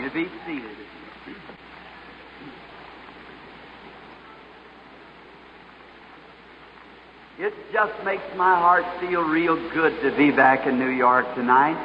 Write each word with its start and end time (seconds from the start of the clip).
You 0.00 0.08
be 0.08 0.30
seated. 0.46 0.76
It 7.38 7.52
just 7.70 7.92
makes 8.02 8.22
my 8.34 8.58
heart 8.58 8.84
feel 9.00 9.22
real 9.22 9.56
good 9.74 10.00
to 10.00 10.16
be 10.16 10.30
back 10.30 10.66
in 10.66 10.78
New 10.78 10.88
York 10.88 11.26
tonight. 11.34 11.76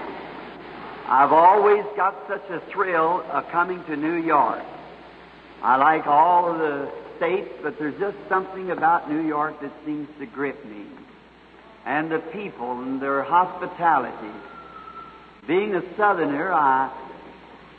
I've 1.08 1.34
always 1.34 1.84
got 1.98 2.16
such 2.30 2.50
a 2.50 2.62
thrill 2.72 3.22
of 3.32 3.50
coming 3.50 3.84
to 3.86 3.98
New 3.98 4.16
York. 4.16 4.64
I 5.62 5.76
like 5.76 6.08
all 6.08 6.50
of 6.50 6.60
the 6.60 6.90
states, 7.18 7.50
but 7.62 7.78
there's 7.78 8.00
just 8.00 8.18
something 8.30 8.72
about 8.72 9.12
New 9.12 9.28
York 9.28 9.60
that 9.62 9.74
seems 9.86 10.08
to 10.20 10.26
grip 10.26 10.64
me. 10.66 10.86
And 11.86 12.10
the 12.10 12.20
people 12.20 12.80
and 12.82 13.02
their 13.02 13.24
hospitality. 13.24 14.34
Being 15.48 15.76
a 15.76 15.82
southerner, 15.98 16.54
I 16.54 17.05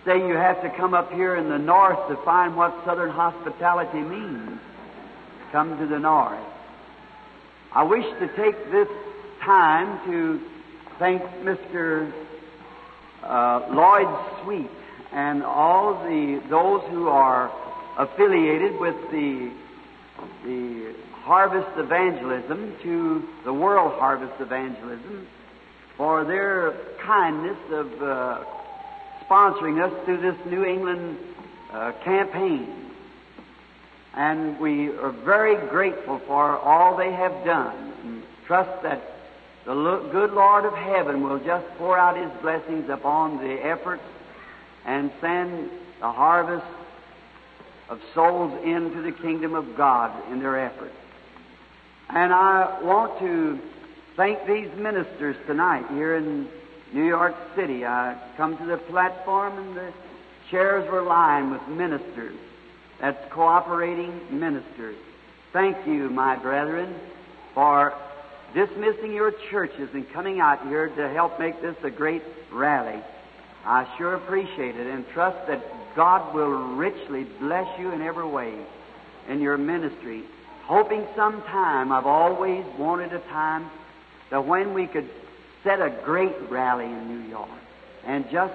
say 0.07 0.19
you 0.19 0.35
have 0.35 0.63
to 0.63 0.71
come 0.71 0.95
up 0.95 1.13
here 1.13 1.35
in 1.35 1.49
the 1.49 1.59
north 1.59 1.99
to 2.09 2.17
find 2.25 2.57
what 2.57 2.73
southern 2.85 3.11
hospitality 3.11 3.99
means. 3.99 4.61
Come 5.51 5.77
to 5.79 5.87
the 5.87 5.99
north. 5.99 6.39
I 7.73 7.83
wish 7.83 8.05
to 8.21 8.29
take 8.37 8.71
this 8.71 8.89
time 9.43 9.99
to 10.07 10.41
thank 11.01 11.23
Mr. 11.43 12.13
Uh, 13.23 13.67
Lloyd 13.71 14.45
Sweet 14.45 14.71
and 15.13 15.43
all 15.43 15.95
the 16.05 16.41
those 16.49 16.83
who 16.91 17.09
are 17.09 17.51
affiliated 17.99 18.79
with 18.79 18.95
the 19.11 19.53
the 20.45 20.95
Harvest 21.23 21.77
Evangelism 21.77 22.77
to 22.83 23.29
the 23.45 23.53
World 23.53 23.99
Harvest 23.99 24.41
Evangelism 24.41 25.27
for 25.97 26.25
their 26.25 26.75
kindness 27.03 27.59
of 27.73 28.03
uh, 28.03 28.45
sponsoring 29.29 29.83
us 29.83 29.93
through 30.05 30.21
this 30.21 30.37
New 30.47 30.65
England 30.65 31.19
uh, 31.73 31.93
campaign. 32.05 32.73
And 34.15 34.59
we 34.59 34.89
are 34.89 35.11
very 35.11 35.57
grateful 35.69 36.21
for 36.27 36.59
all 36.59 36.97
they 36.97 37.13
have 37.13 37.45
done 37.45 37.93
and 38.03 38.23
trust 38.47 38.83
that 38.83 39.03
the 39.67 39.75
good 40.13 40.33
Lord 40.33 40.65
of 40.65 40.75
heaven 40.75 41.23
will 41.23 41.39
just 41.41 41.67
pour 41.77 41.99
out 41.99 42.17
His 42.17 42.31
blessings 42.41 42.89
upon 42.89 43.39
the 43.39 43.55
efforts 43.65 44.03
and 44.85 45.11
send 45.21 45.71
the 46.01 46.11
harvest 46.11 46.65
of 47.89 48.01
souls 48.15 48.53
into 48.65 49.03
the 49.03 49.13
kingdom 49.13 49.55
of 49.55 49.77
God 49.77 50.13
in 50.31 50.41
their 50.41 50.59
efforts. 50.59 50.95
And 52.09 52.33
I 52.33 52.81
want 52.83 53.19
to 53.19 53.59
thank 54.17 54.47
these 54.47 54.71
ministers 54.77 55.37
tonight 55.47 55.85
here 55.91 56.17
in 56.17 56.49
New 56.93 57.05
York 57.05 57.35
City. 57.55 57.85
I 57.85 58.17
come 58.37 58.57
to 58.59 58.65
the 58.65 58.77
platform 58.77 59.59
and 59.59 59.77
the 59.77 59.93
chairs 60.51 60.91
were 60.91 61.03
lined 61.03 61.51
with 61.51 61.67
ministers. 61.69 62.37
That's 63.01 63.33
cooperating 63.33 64.21
ministers. 64.31 64.97
Thank 65.53 65.87
you, 65.87 66.09
my 66.11 66.37
brethren, 66.37 66.95
for 67.55 67.95
dismissing 68.55 69.13
your 69.13 69.33
churches 69.51 69.91
and 69.93 70.09
coming 70.11 70.41
out 70.41 70.67
here 70.69 70.89
to 70.89 71.09
help 71.11 71.39
make 71.39 71.61
this 71.61 71.77
a 71.83 71.91
great 71.91 72.23
rally. 72.53 73.03
I 73.65 73.87
sure 73.99 74.15
appreciate 74.15 74.77
it 74.77 74.87
and 74.87 75.07
trust 75.09 75.47
that 75.49 75.63
God 75.97 76.35
will 76.35 76.75
richly 76.77 77.25
bless 77.41 77.67
you 77.79 77.91
in 77.93 78.03
every 78.03 78.27
way 78.27 78.55
in 79.29 79.41
your 79.41 79.59
ministry. 79.59 80.23
Hoping 80.65 81.07
sometime, 81.17 81.91
I've 81.91 82.07
always 82.07 82.65
wanted 82.79 83.13
a 83.13 83.21
time 83.21 83.71
that 84.31 84.47
when 84.47 84.75
we 84.75 84.87
could 84.87 85.09
set 85.67 85.81
a 85.81 85.91
great 86.05 86.37
rally 86.49 86.85
in 86.85 87.09
New 87.09 87.29
York 87.29 87.51
and 88.05 88.25
just 88.31 88.55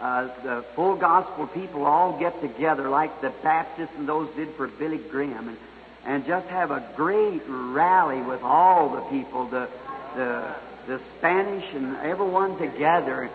uh, 0.00 0.26
the 0.42 0.64
full 0.74 0.96
gospel 0.96 1.46
people 1.46 1.86
all 1.86 2.18
get 2.18 2.40
together 2.42 2.88
like 2.88 3.20
the 3.20 3.32
Baptists 3.44 3.92
and 3.96 4.08
those 4.08 4.28
did 4.34 4.52
for 4.56 4.66
Billy 4.66 4.98
Graham 4.98 5.48
and, 5.48 5.58
and 6.04 6.26
just 6.26 6.48
have 6.48 6.72
a 6.72 6.92
great 6.96 7.42
rally 7.46 8.20
with 8.22 8.42
all 8.42 8.90
the 8.90 9.02
people, 9.02 9.48
the, 9.48 9.68
the, 10.16 10.54
the 10.88 11.00
Spanish 11.18 11.64
and 11.74 11.96
everyone 11.98 12.58
together. 12.58 13.30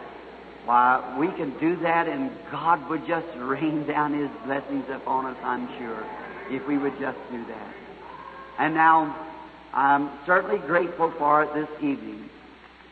Why, 0.65 1.17
we 1.17 1.27
can 1.27 1.57
do 1.59 1.77
that 1.77 2.09
and 2.09 2.29
God 2.51 2.89
would 2.89 3.07
just 3.07 3.27
rain 3.37 3.87
down 3.87 4.19
His 4.19 4.29
blessings 4.45 4.83
upon 4.89 5.27
us, 5.27 5.37
I'm 5.43 5.69
sure, 5.77 6.05
if 6.49 6.67
we 6.67 6.77
would 6.77 6.99
just 6.99 7.19
do 7.31 7.45
that. 7.45 7.73
And 8.59 8.73
now, 8.73 9.29
I'm 9.73 10.11
certainly 10.25 10.59
grateful 10.59 11.11
for 11.17 11.43
it 11.43 11.53
this 11.53 11.69
evening. 11.81 12.29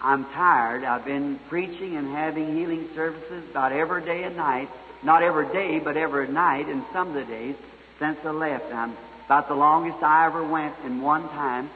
I'm 0.03 0.25
tired. 0.25 0.83
I've 0.83 1.05
been 1.05 1.39
preaching 1.47 1.95
and 1.95 2.07
having 2.07 2.57
healing 2.57 2.89
services 2.95 3.43
about 3.51 3.71
every 3.71 4.03
day 4.03 4.23
and 4.23 4.35
night. 4.35 4.69
Not 5.03 5.21
every 5.21 5.47
day, 5.53 5.79
but 5.79 5.97
every 5.97 6.27
night 6.27 6.67
and 6.67 6.83
some 6.91 7.09
of 7.09 7.13
the 7.13 7.23
days 7.23 7.55
since 7.99 8.17
I 8.23 8.31
left. 8.31 8.65
I'm 8.73 8.97
about 9.25 9.47
the 9.47 9.55
longest 9.55 10.01
I 10.03 10.25
ever 10.25 10.45
went 10.45 10.75
in 10.85 11.01
one 11.01 11.29
time. 11.29 11.69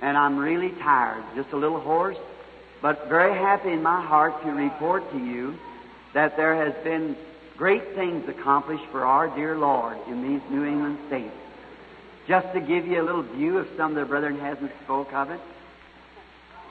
And 0.00 0.16
I'm 0.16 0.36
really 0.38 0.70
tired, 0.82 1.24
just 1.34 1.52
a 1.52 1.56
little 1.56 1.80
hoarse, 1.80 2.18
but 2.82 3.08
very 3.08 3.32
happy 3.32 3.72
in 3.72 3.82
my 3.82 4.04
heart 4.04 4.42
to 4.42 4.50
report 4.50 5.10
to 5.12 5.18
you 5.18 5.58
that 6.12 6.36
there 6.36 6.54
has 6.54 6.74
been 6.84 7.16
great 7.56 7.94
things 7.94 8.28
accomplished 8.28 8.84
for 8.90 9.04
our 9.04 9.34
dear 9.34 9.56
Lord 9.56 9.96
in 10.08 10.22
these 10.22 10.42
New 10.50 10.64
England 10.64 10.98
states. 11.06 11.34
Just 12.28 12.52
to 12.52 12.60
give 12.60 12.86
you 12.86 13.00
a 13.00 13.04
little 13.04 13.22
view, 13.22 13.58
if 13.58 13.68
some 13.76 13.92
of 13.92 13.96
the 13.96 14.04
brethren 14.04 14.38
hasn't 14.38 14.72
spoke 14.84 15.12
of 15.12 15.30
it, 15.30 15.40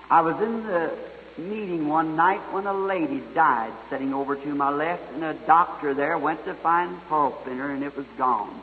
I 0.10 0.22
was 0.22 0.36
in 0.42 0.68
the 0.68 0.98
meeting 1.38 1.88
one 1.88 2.16
night 2.16 2.54
when 2.54 2.66
a 2.68 2.74
lady 2.74 3.22
died 3.34 3.74
sitting 3.90 4.14
over 4.14 4.36
to 4.36 4.48
my 4.56 4.70
left, 4.70 5.04
and 5.14 5.24
a 5.24 5.34
doctor 5.46 5.94
there 5.94 6.18
went 6.18 6.46
to 6.46 6.54
find 6.56 7.00
pulp 7.10 7.48
in 7.48 7.58
her, 7.58 7.72
and 7.72 7.84
it 7.84 7.96
was 7.96 8.06
gone. 8.18 8.62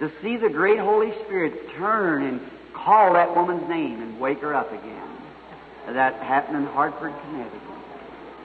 To 0.00 0.10
see 0.22 0.36
the 0.36 0.48
great 0.48 0.78
Holy 0.78 1.12
Spirit 1.24 1.70
turn 1.76 2.22
and 2.24 2.40
call 2.72 3.12
that 3.12 3.36
woman's 3.36 3.68
name 3.68 4.00
and 4.02 4.18
wake 4.18 4.40
her 4.40 4.54
up 4.54 4.72
again. 4.72 5.08
That 5.86 6.14
happened 6.14 6.56
in 6.56 6.64
Hartford, 6.64 7.12
Connecticut. 7.22 7.60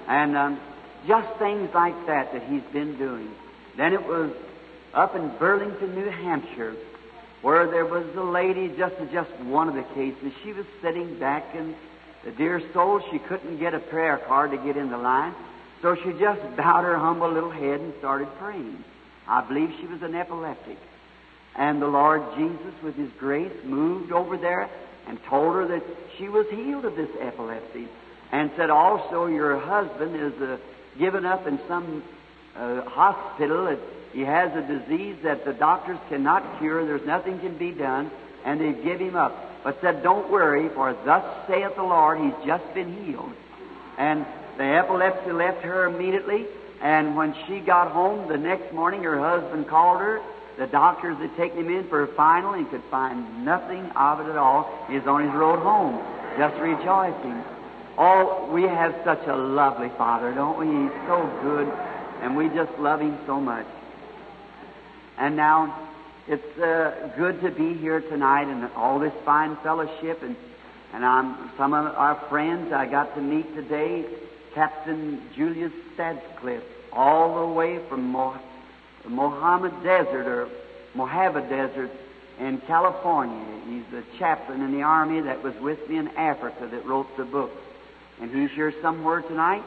And 0.07 0.37
um, 0.37 0.59
just 1.07 1.39
things 1.39 1.69
like 1.73 1.95
that 2.07 2.33
that 2.33 2.43
he's 2.43 2.63
been 2.73 2.97
doing. 2.97 3.33
Then 3.77 3.93
it 3.93 4.05
was 4.05 4.31
up 4.93 5.15
in 5.15 5.29
Burlington, 5.37 5.95
New 5.95 6.09
Hampshire, 6.09 6.75
where 7.41 7.69
there 7.69 7.85
was 7.85 8.05
a 8.15 8.23
lady, 8.23 8.73
just 8.77 8.95
just 9.11 9.31
one 9.41 9.69
of 9.69 9.75
the 9.75 9.83
cases. 9.93 10.33
She 10.43 10.53
was 10.53 10.65
sitting 10.81 11.19
back 11.19 11.55
and 11.55 11.75
the 12.27 12.33
dear 12.33 12.61
soul, 12.73 13.01
she 13.09 13.19
couldn't 13.19 13.57
get 13.57 13.73
a 13.73 13.79
prayer 13.79 14.17
card 14.17 14.51
to 14.51 14.57
get 14.57 14.75
in 14.75 14.89
the 14.89 14.97
line, 14.97 15.33
so 15.81 15.95
she 15.95 16.11
just 16.19 16.41
bowed 16.57 16.83
her 16.83 16.97
humble 16.97 17.31
little 17.31 17.49
head 17.49 17.79
and 17.79 17.93
started 17.99 18.27
praying. 18.37 18.83
I 19.25 19.47
believe 19.47 19.69
she 19.79 19.87
was 19.87 20.01
an 20.01 20.13
epileptic. 20.13 20.77
And 21.55 21.81
the 21.81 21.87
Lord 21.87 22.21
Jesus, 22.35 22.73
with 22.83 22.95
His 22.95 23.09
grace, 23.17 23.53
moved 23.63 24.11
over 24.11 24.35
there 24.35 24.69
and 25.07 25.17
told 25.23 25.55
her 25.55 25.67
that 25.69 25.83
she 26.17 26.27
was 26.27 26.45
healed 26.49 26.83
of 26.83 26.97
this 26.97 27.09
epilepsy. 27.17 27.87
And 28.33 28.51
said 28.57 28.69
also, 28.69 29.27
Your 29.27 29.57
husband 29.57 30.17
is 30.17 30.33
uh, 30.41 30.57
given 30.99 31.25
up 31.25 31.47
in 31.47 31.57
some 31.65 32.03
uh, 32.57 32.81
hospital. 32.81 33.77
He 34.11 34.25
has 34.25 34.51
a 34.53 34.67
disease 34.67 35.15
that 35.23 35.45
the 35.45 35.53
doctors 35.53 35.97
cannot 36.09 36.59
cure. 36.59 36.85
There's 36.85 37.07
nothing 37.07 37.39
can 37.39 37.57
be 37.57 37.71
done. 37.71 38.11
And 38.43 38.59
they 38.59 38.73
give 38.83 38.99
him 38.99 39.15
up 39.15 39.56
but 39.63 39.79
said, 39.81 40.03
Don't 40.03 40.31
worry, 40.31 40.69
for 40.69 40.93
thus 41.05 41.23
saith 41.47 41.75
the 41.75 41.83
Lord, 41.83 42.19
he's 42.19 42.45
just 42.45 42.73
been 42.73 43.05
healed. 43.05 43.33
And 43.97 44.25
the 44.57 44.63
epilepsy 44.63 45.31
left 45.31 45.63
her 45.63 45.85
immediately, 45.85 46.45
and 46.81 47.15
when 47.15 47.35
she 47.47 47.59
got 47.59 47.91
home 47.91 48.27
the 48.27 48.37
next 48.37 48.73
morning, 48.73 49.03
her 49.03 49.19
husband 49.19 49.67
called 49.67 50.01
her. 50.01 50.21
The 50.57 50.67
doctors 50.67 51.17
had 51.17 51.35
taken 51.37 51.59
him 51.59 51.69
in 51.69 51.87
for 51.87 52.03
a 52.03 52.07
final 52.15 52.53
and 52.53 52.67
could 52.69 52.83
find 52.89 53.45
nothing 53.45 53.85
of 53.95 54.19
it 54.21 54.29
at 54.29 54.37
all. 54.37 54.85
He's 54.89 55.05
on 55.05 55.23
his 55.23 55.33
road 55.33 55.59
home, 55.59 56.01
just 56.37 56.55
rejoicing. 56.59 57.43
Oh, 57.97 58.49
we 58.53 58.61
have 58.63 58.93
such 59.03 59.25
a 59.27 59.35
lovely 59.35 59.89
Father, 59.97 60.31
don't 60.31 60.59
we? 60.59 60.67
He's 60.67 61.07
so 61.07 61.25
good, 61.41 61.67
and 62.21 62.37
we 62.37 62.47
just 62.49 62.71
love 62.77 62.99
Him 63.01 63.17
so 63.25 63.41
much. 63.41 63.65
And 65.17 65.35
now, 65.35 65.86
it's 66.29 66.59
uh, 66.59 67.13
good 67.15 67.39
to 67.41 67.51
be 67.51 67.73
here 67.75 68.01
tonight 68.01 68.47
and 68.49 68.69
all 68.75 68.99
this 68.99 69.13
fine 69.23 69.55
fellowship. 69.63 70.21
And, 70.21 70.35
and 70.93 71.05
I'm, 71.05 71.51
some 71.55 71.73
of 71.73 71.85
our 71.95 72.15
friends 72.27 72.73
I 72.73 72.85
got 72.85 73.15
to 73.15 73.21
meet 73.21 73.55
today, 73.55 74.05
Captain 74.53 75.21
Julius 75.35 75.71
Stadsklev, 75.95 76.61
all 76.91 77.47
the 77.47 77.53
way 77.53 77.79
from 77.87 78.11
Mo- 78.11 78.39
Mohammed 79.07 79.71
Desert 79.83 80.27
or 80.27 80.49
Mojave 80.95 81.47
Desert 81.47 81.91
in 82.39 82.57
California. 82.67 83.61
He's 83.69 83.85
the 83.89 84.03
chaplain 84.19 84.61
in 84.61 84.73
the 84.73 84.81
army 84.81 85.21
that 85.21 85.41
was 85.41 85.55
with 85.61 85.87
me 85.87 85.97
in 85.97 86.09
Africa 86.09 86.67
that 86.69 86.85
wrote 86.85 87.07
the 87.15 87.23
book. 87.23 87.51
And 88.19 88.35
he's 88.35 88.51
here 88.51 88.73
somewhere 88.81 89.21
tonight. 89.21 89.63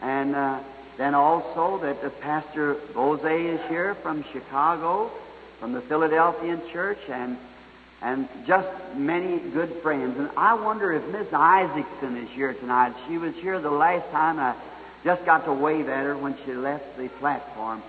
And 0.00 0.34
uh, 0.34 0.64
then 0.98 1.14
also 1.14 1.78
that 1.80 2.02
the 2.02 2.10
Pastor 2.10 2.74
Boze 2.92 3.20
is 3.20 3.60
here 3.68 3.94
from 4.02 4.24
Chicago 4.32 5.12
from 5.62 5.72
the 5.72 5.80
Philadelphian 5.82 6.60
church 6.72 6.98
and 7.08 7.38
and 8.02 8.28
just 8.48 8.66
many 8.96 9.38
good 9.38 9.80
friends. 9.80 10.18
And 10.18 10.28
I 10.36 10.54
wonder 10.54 10.92
if 10.92 11.06
Miss 11.12 11.32
Isaacson 11.32 12.16
is 12.16 12.28
here 12.30 12.52
tonight. 12.52 12.92
She 13.06 13.16
was 13.16 13.32
here 13.36 13.60
the 13.60 13.70
last 13.70 14.10
time 14.10 14.40
I 14.40 14.56
Just 15.04 15.24
got 15.24 15.44
to 15.44 15.52
wave 15.52 15.88
at 15.88 16.02
her 16.02 16.18
when 16.18 16.36
she 16.44 16.52
left 16.52 16.96
the 16.96 17.08
platform. 17.20 17.80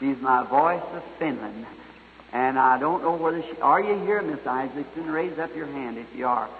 She's 0.00 0.16
my 0.20 0.44
voice 0.44 0.82
of 0.92 1.04
Finland. 1.20 1.66
And 2.32 2.58
I 2.58 2.80
don't 2.80 3.00
know 3.02 3.14
whether 3.14 3.42
she. 3.42 3.60
Are 3.60 3.80
you 3.80 4.04
here, 4.04 4.20
Miss 4.22 4.44
Isaacson? 4.44 5.06
Raise 5.06 5.38
up 5.38 5.54
your 5.54 5.66
hand 5.66 5.98
if 5.98 6.08
you 6.16 6.26
are. 6.26 6.50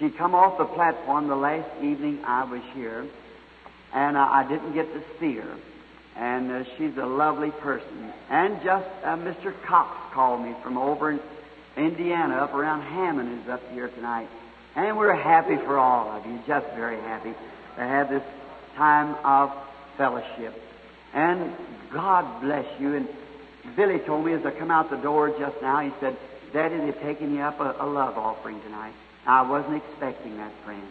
She 0.00 0.10
come 0.10 0.34
off 0.34 0.58
the 0.58 0.64
platform 0.64 1.28
the 1.28 1.36
last 1.36 1.70
evening 1.80 2.24
I 2.24 2.42
was 2.42 2.62
here, 2.74 3.06
and 3.94 4.16
uh, 4.16 4.20
I 4.20 4.48
didn't 4.48 4.74
get 4.74 4.92
to 4.92 5.02
see 5.20 5.36
her. 5.36 5.56
And 6.16 6.50
uh, 6.50 6.64
she's 6.76 6.96
a 6.96 7.06
lovely 7.06 7.50
person. 7.50 8.12
And 8.30 8.62
just 8.64 8.86
uh, 9.04 9.16
Mr. 9.16 9.54
Cox 9.66 9.96
called 10.14 10.42
me 10.42 10.54
from 10.62 10.78
over 10.78 11.10
in 11.12 11.20
Indiana, 11.76 12.36
up 12.36 12.54
around 12.54 12.82
Hammond, 12.82 13.42
is 13.42 13.48
up 13.48 13.60
here 13.72 13.88
tonight. 13.88 14.28
And 14.74 14.96
we're 14.96 15.14
happy 15.14 15.56
for 15.56 15.78
all 15.78 16.10
of 16.10 16.26
you, 16.26 16.38
just 16.46 16.66
very 16.74 17.00
happy 17.00 17.32
to 17.76 17.80
have 17.80 18.08
this 18.08 18.22
time 18.76 19.14
of 19.24 19.52
fellowship. 19.98 20.54
And 21.12 21.52
God 21.92 22.42
bless 22.42 22.66
you. 22.80 22.94
And 22.94 23.08
Billy 23.76 23.98
told 24.00 24.24
me 24.24 24.32
as 24.32 24.44
I 24.44 24.50
come 24.52 24.70
out 24.70 24.90
the 24.90 24.96
door 24.96 25.30
just 25.38 25.60
now, 25.60 25.80
he 25.80 25.90
said, 26.00 26.16
Daddy, 26.52 26.76
they're 26.76 26.92
taking 26.92 27.34
you 27.34 27.40
up 27.40 27.60
a, 27.60 27.76
a 27.80 27.86
love 27.86 28.16
offering 28.16 28.60
tonight. 28.62 28.94
I 29.26 29.48
wasn't 29.48 29.82
expecting 29.82 30.36
that, 30.36 30.52
friend. 30.64 30.82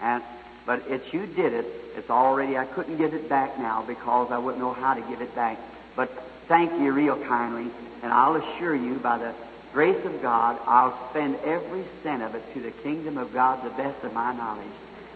And 0.00 0.22
but 0.66 0.82
it's 0.86 1.12
you 1.12 1.26
did 1.26 1.52
it. 1.52 1.66
It's 1.96 2.10
already. 2.10 2.56
I 2.56 2.64
couldn't 2.66 2.98
give 2.98 3.14
it 3.14 3.28
back 3.28 3.58
now 3.58 3.84
because 3.86 4.30
I 4.30 4.38
wouldn't 4.38 4.62
know 4.62 4.72
how 4.72 4.94
to 4.94 5.00
give 5.02 5.20
it 5.20 5.34
back. 5.34 5.58
But 5.96 6.10
thank 6.48 6.72
you 6.80 6.92
real 6.92 7.16
kindly, 7.26 7.70
and 8.02 8.12
I'll 8.12 8.36
assure 8.36 8.74
you 8.74 8.94
by 8.98 9.18
the 9.18 9.34
grace 9.72 10.04
of 10.04 10.20
God, 10.20 10.58
I'll 10.66 11.10
spend 11.10 11.36
every 11.36 11.84
cent 12.02 12.22
of 12.22 12.34
it 12.34 12.42
to 12.54 12.60
the 12.60 12.70
kingdom 12.82 13.16
of 13.18 13.32
God, 13.32 13.64
the 13.64 13.70
best 13.70 14.04
of 14.04 14.12
my 14.12 14.34
knowledge, 14.34 14.66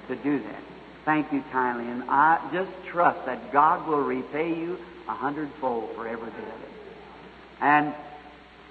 to 0.08 0.16
do 0.16 0.38
that. 0.42 0.62
Thank 1.04 1.32
you 1.32 1.42
kindly, 1.52 1.90
and 1.90 2.04
I 2.08 2.48
just 2.52 2.70
trust 2.90 3.24
that 3.26 3.52
God 3.52 3.86
will 3.86 4.02
repay 4.02 4.48
you 4.48 4.78
a 5.08 5.14
hundredfold 5.14 5.94
for 5.94 6.08
every 6.08 6.30
bit 6.30 6.42
of 6.42 6.62
it. 6.62 6.70
And 7.60 7.94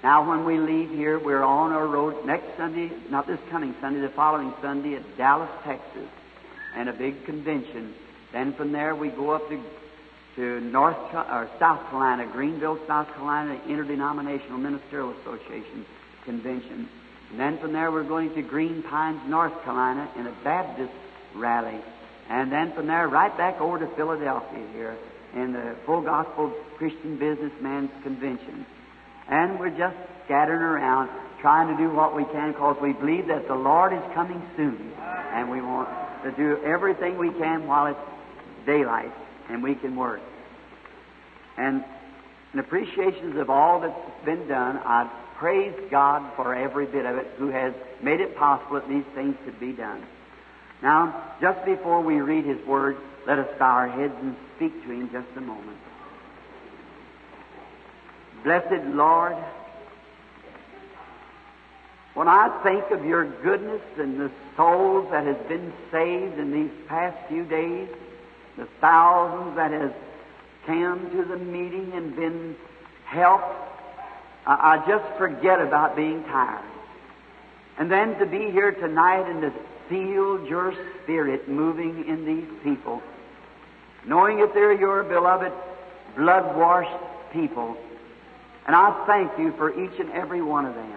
now, 0.02 0.28
when 0.28 0.44
we 0.44 0.58
leave 0.58 0.90
here, 0.90 1.18
we're 1.18 1.42
on 1.42 1.72
our 1.72 1.86
road 1.86 2.26
next 2.26 2.56
Sunday, 2.56 2.92
not 3.10 3.26
this 3.26 3.40
coming 3.50 3.74
Sunday, 3.80 4.00
the 4.00 4.10
following 4.10 4.52
Sunday 4.60 4.94
at 4.94 5.16
Dallas, 5.16 5.50
Texas, 5.64 6.08
and 6.76 6.88
a 6.88 6.92
big 6.92 7.24
convention. 7.24 7.94
Then 8.32 8.54
from 8.54 8.72
there, 8.72 8.94
we 8.94 9.08
go 9.08 9.30
up 9.30 9.48
to, 9.48 9.62
to 10.36 10.60
North 10.60 10.96
or 11.14 11.48
South 11.58 11.88
Carolina, 11.88 12.30
Greenville, 12.30 12.78
South 12.86 13.08
Carolina, 13.14 13.60
Interdenominational 13.66 14.58
Ministerial 14.58 15.14
Association 15.20 15.86
convention. 16.24 16.88
And 17.30 17.40
then 17.40 17.58
from 17.58 17.72
there, 17.72 17.90
we're 17.90 18.04
going 18.04 18.34
to 18.34 18.42
Green 18.42 18.82
Pines, 18.82 19.20
North 19.26 19.52
Carolina, 19.64 20.08
in 20.16 20.26
a 20.26 20.36
Baptist 20.44 20.92
rally. 21.34 21.80
And 22.28 22.52
then 22.52 22.72
from 22.74 22.86
there, 22.86 23.08
right 23.08 23.36
back 23.36 23.60
over 23.60 23.78
to 23.78 23.86
Philadelphia 23.96 24.66
here 24.72 24.96
in 25.34 25.52
the 25.52 25.76
Full 25.86 26.02
Gospel 26.02 26.52
Christian 26.76 27.18
Businessman's 27.18 27.90
Convention. 28.02 28.66
And 29.28 29.58
we're 29.58 29.70
just 29.70 29.96
scattering 30.24 30.62
around, 30.62 31.10
trying 31.40 31.74
to 31.74 31.82
do 31.82 31.94
what 31.94 32.14
we 32.14 32.24
can 32.24 32.52
because 32.52 32.76
we 32.82 32.92
believe 32.92 33.26
that 33.28 33.48
the 33.48 33.54
Lord 33.54 33.92
is 33.92 34.02
coming 34.14 34.42
soon. 34.56 34.92
And 34.98 35.50
we 35.50 35.60
want 35.60 35.88
to 36.30 36.36
do 36.36 36.62
everything 36.64 37.18
we 37.18 37.30
can 37.30 37.66
while 37.66 37.86
it's 37.86 38.66
daylight 38.66 39.12
and 39.48 39.62
we 39.62 39.74
can 39.74 39.96
work. 39.96 40.20
And 41.56 41.84
in 42.52 42.58
appreciations 42.58 43.36
of 43.36 43.48
all 43.48 43.80
that's 43.80 44.24
been 44.24 44.48
done, 44.48 44.78
I 44.78 45.10
praise 45.36 45.74
God 45.90 46.34
for 46.36 46.54
every 46.54 46.86
bit 46.86 47.06
of 47.06 47.16
it 47.16 47.26
who 47.38 47.48
has 47.48 47.72
made 48.02 48.20
it 48.20 48.36
possible 48.36 48.80
that 48.80 48.88
these 48.88 49.04
things 49.14 49.36
could 49.44 49.58
be 49.60 49.72
done. 49.72 50.04
Now, 50.82 51.34
just 51.40 51.64
before 51.64 52.02
we 52.02 52.20
read 52.20 52.44
His 52.44 52.64
Word, 52.66 52.96
let 53.26 53.38
us 53.38 53.48
bow 53.58 53.70
our 53.70 53.88
heads 53.88 54.14
and 54.20 54.36
speak 54.56 54.72
to 54.84 54.90
Him 54.90 55.10
just 55.12 55.28
a 55.36 55.40
moment. 55.40 55.78
Blessed 58.44 58.84
Lord, 58.94 59.36
when 62.14 62.28
I 62.28 62.60
think 62.62 62.90
of 62.90 63.04
your 63.04 63.24
goodness 63.42 63.82
and 63.98 64.20
the 64.20 64.30
souls 64.56 65.08
that 65.10 65.24
has 65.24 65.36
been 65.48 65.72
saved 65.90 66.38
in 66.38 66.52
these 66.52 66.70
past 66.88 67.16
few 67.28 67.44
days, 67.44 67.88
the 68.56 68.66
thousands 68.80 69.56
that 69.56 69.70
has 69.70 69.92
come 70.66 71.10
to 71.10 71.24
the 71.24 71.36
meeting 71.36 71.92
and 71.94 72.16
been 72.16 72.56
helped, 73.04 73.54
I, 74.46 74.82
I 74.82 74.88
just 74.88 75.04
forget 75.18 75.60
about 75.60 75.96
being 75.96 76.24
tired. 76.24 76.64
And 77.78 77.90
then 77.90 78.18
to 78.18 78.26
be 78.26 78.50
here 78.50 78.72
tonight 78.72 79.28
and 79.30 79.42
to 79.42 79.52
feel 79.88 80.46
your 80.46 80.74
spirit 81.02 81.48
moving 81.48 82.08
in 82.08 82.24
these 82.24 82.48
people, 82.64 83.02
knowing 84.06 84.40
that 84.40 84.54
they're 84.54 84.72
your 84.72 85.02
beloved, 85.04 85.52
blood 86.16 86.56
washed 86.56 87.32
people 87.32 87.76
and 88.66 88.74
I 88.74 89.04
thank 89.06 89.38
you 89.38 89.52
for 89.56 89.70
each 89.70 89.98
and 90.00 90.10
every 90.10 90.42
one 90.42 90.66
of 90.66 90.74
them. 90.74 90.95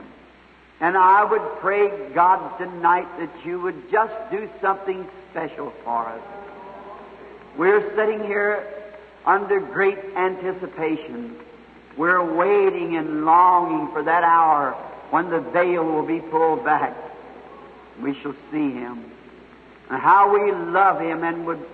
And 0.81 0.95
I 0.97 1.25
would 1.25 1.41
pray, 1.59 2.09
God, 2.13 2.57
tonight 2.57 3.07
that 3.19 3.45
you 3.45 3.59
would 3.59 3.91
just 3.91 4.13
do 4.31 4.49
something 4.61 5.07
special 5.31 5.73
for 5.83 6.07
us. 6.07 6.21
We're 7.57 7.95
sitting 7.95 8.23
here 8.23 8.65
under 9.25 9.59
great 9.59 9.97
anticipation. 10.15 11.35
We're 11.97 12.23
waiting 12.23 12.95
and 12.95 13.25
longing 13.25 13.91
for 13.91 14.03
that 14.03 14.23
hour 14.23 14.71
when 15.09 15.29
the 15.29 15.41
veil 15.41 15.83
will 15.83 16.05
be 16.05 16.21
pulled 16.21 16.63
back. 16.63 16.95
We 18.01 18.13
shall 18.21 18.35
see 18.51 18.71
him. 18.71 19.11
And 19.89 20.01
how 20.01 20.31
we 20.31 20.51
love 20.51 21.01
him 21.01 21.23
and 21.23 21.45
would 21.45 21.65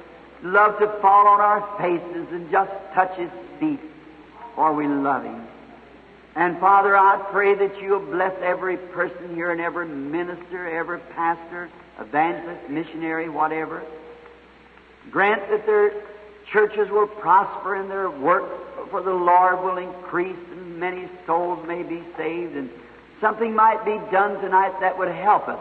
love 0.42 0.80
to 0.80 0.88
fall 1.00 1.28
on 1.28 1.42
our 1.42 1.78
faces 1.78 2.28
and 2.31 2.50
just 2.50 2.72
touch 2.94 3.16
his 3.18 3.30
feet, 3.60 3.80
for 4.56 4.74
we 4.74 4.88
love 4.88 5.24
him. 5.24 5.46
And 6.36 6.60
Father, 6.60 6.98
I 6.98 7.18
pray 7.32 7.56
that 7.56 7.82
you'll 7.82 8.00
bless 8.00 8.34
every 8.42 8.76
person 8.76 9.36
here 9.36 9.52
and 9.52 9.62
every 9.62 9.88
minister, 9.88 10.70
every 10.70 11.00
pastor, 11.00 11.70
evangelist, 11.98 12.70
missionary, 12.70 13.30
whatever. 13.30 13.84
Grant 15.12 15.50
that 15.50 15.66
their 15.66 15.94
churches 16.52 16.90
will 16.90 17.08
prosper 17.08 17.76
and 17.76 17.90
their 17.90 18.10
work 18.10 18.90
for 18.90 19.02
the 19.02 19.14
Lord 19.14 19.64
will 19.64 19.78
increase 19.78 20.38
and 20.52 20.78
many 20.78 21.08
souls 21.26 21.66
may 21.66 21.84
be 21.84 22.04
saved 22.18 22.56
and 22.56 22.70
something 23.22 23.56
might 23.56 23.86
be 23.86 23.98
done 24.12 24.42
tonight 24.42 24.80
that 24.82 24.98
would 24.98 25.08
help 25.08 25.48
us 25.48 25.60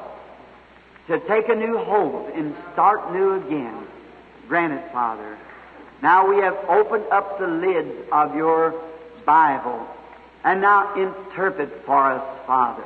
to 1.07 1.21
take 1.21 1.49
a 1.49 1.55
new 1.55 1.79
hold 1.79 2.31
and 2.31 2.55
start 2.73 3.13
new 3.13 3.35
again. 3.35 3.87
Grant 4.49 4.73
it, 4.73 4.93
Father. 4.93 5.39
Now 6.03 6.29
we 6.29 6.39
have 6.43 6.57
opened 6.69 7.05
up 7.13 7.39
the 7.39 7.47
lids 7.47 8.09
of 8.11 8.35
your 8.35 8.75
Bible 9.25 9.87
and 10.45 10.61
now 10.61 10.95
interpret 10.95 11.85
for 11.87 12.13
us, 12.13 12.47
Father. 12.47 12.85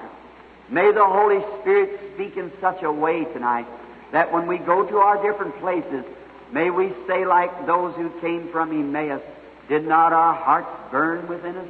May 0.71 0.93
the 0.93 1.05
Holy 1.05 1.45
Spirit 1.61 1.99
speak 2.15 2.37
in 2.37 2.53
such 2.61 2.83
a 2.83 2.93
way 2.93 3.25
tonight 3.25 3.67
that 4.13 4.33
when 4.33 4.47
we 4.47 4.59
go 4.59 4.87
to 4.87 4.97
our 4.99 5.23
different 5.23 5.59
places, 5.61 6.05
may 6.53 6.71
we 6.71 6.93
say 7.07 7.27
like 7.27 7.67
those 7.67 7.95
who 7.97 8.11
came 8.21 8.51
from 8.53 8.71
Emmaus, 8.73 9.23
did 9.69 9.85
not 9.85 10.13
our 10.13 10.35
hearts 10.35 10.71
burn 10.91 11.27
within 11.29 11.57
us 11.57 11.69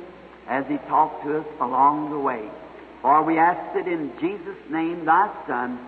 as 0.49 0.67
He 0.69 0.77
talked 0.89 1.25
to 1.25 1.39
us 1.39 1.47
along 1.61 2.11
the 2.11 2.19
way? 2.19 2.49
For 3.03 3.23
we 3.23 3.39
ask 3.39 3.77
it 3.77 3.87
in 3.87 4.13
Jesus' 4.21 4.71
name, 4.71 5.05
Thy 5.05 5.33
Son. 5.47 5.79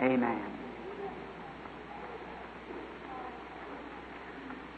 Amen. 0.00 0.42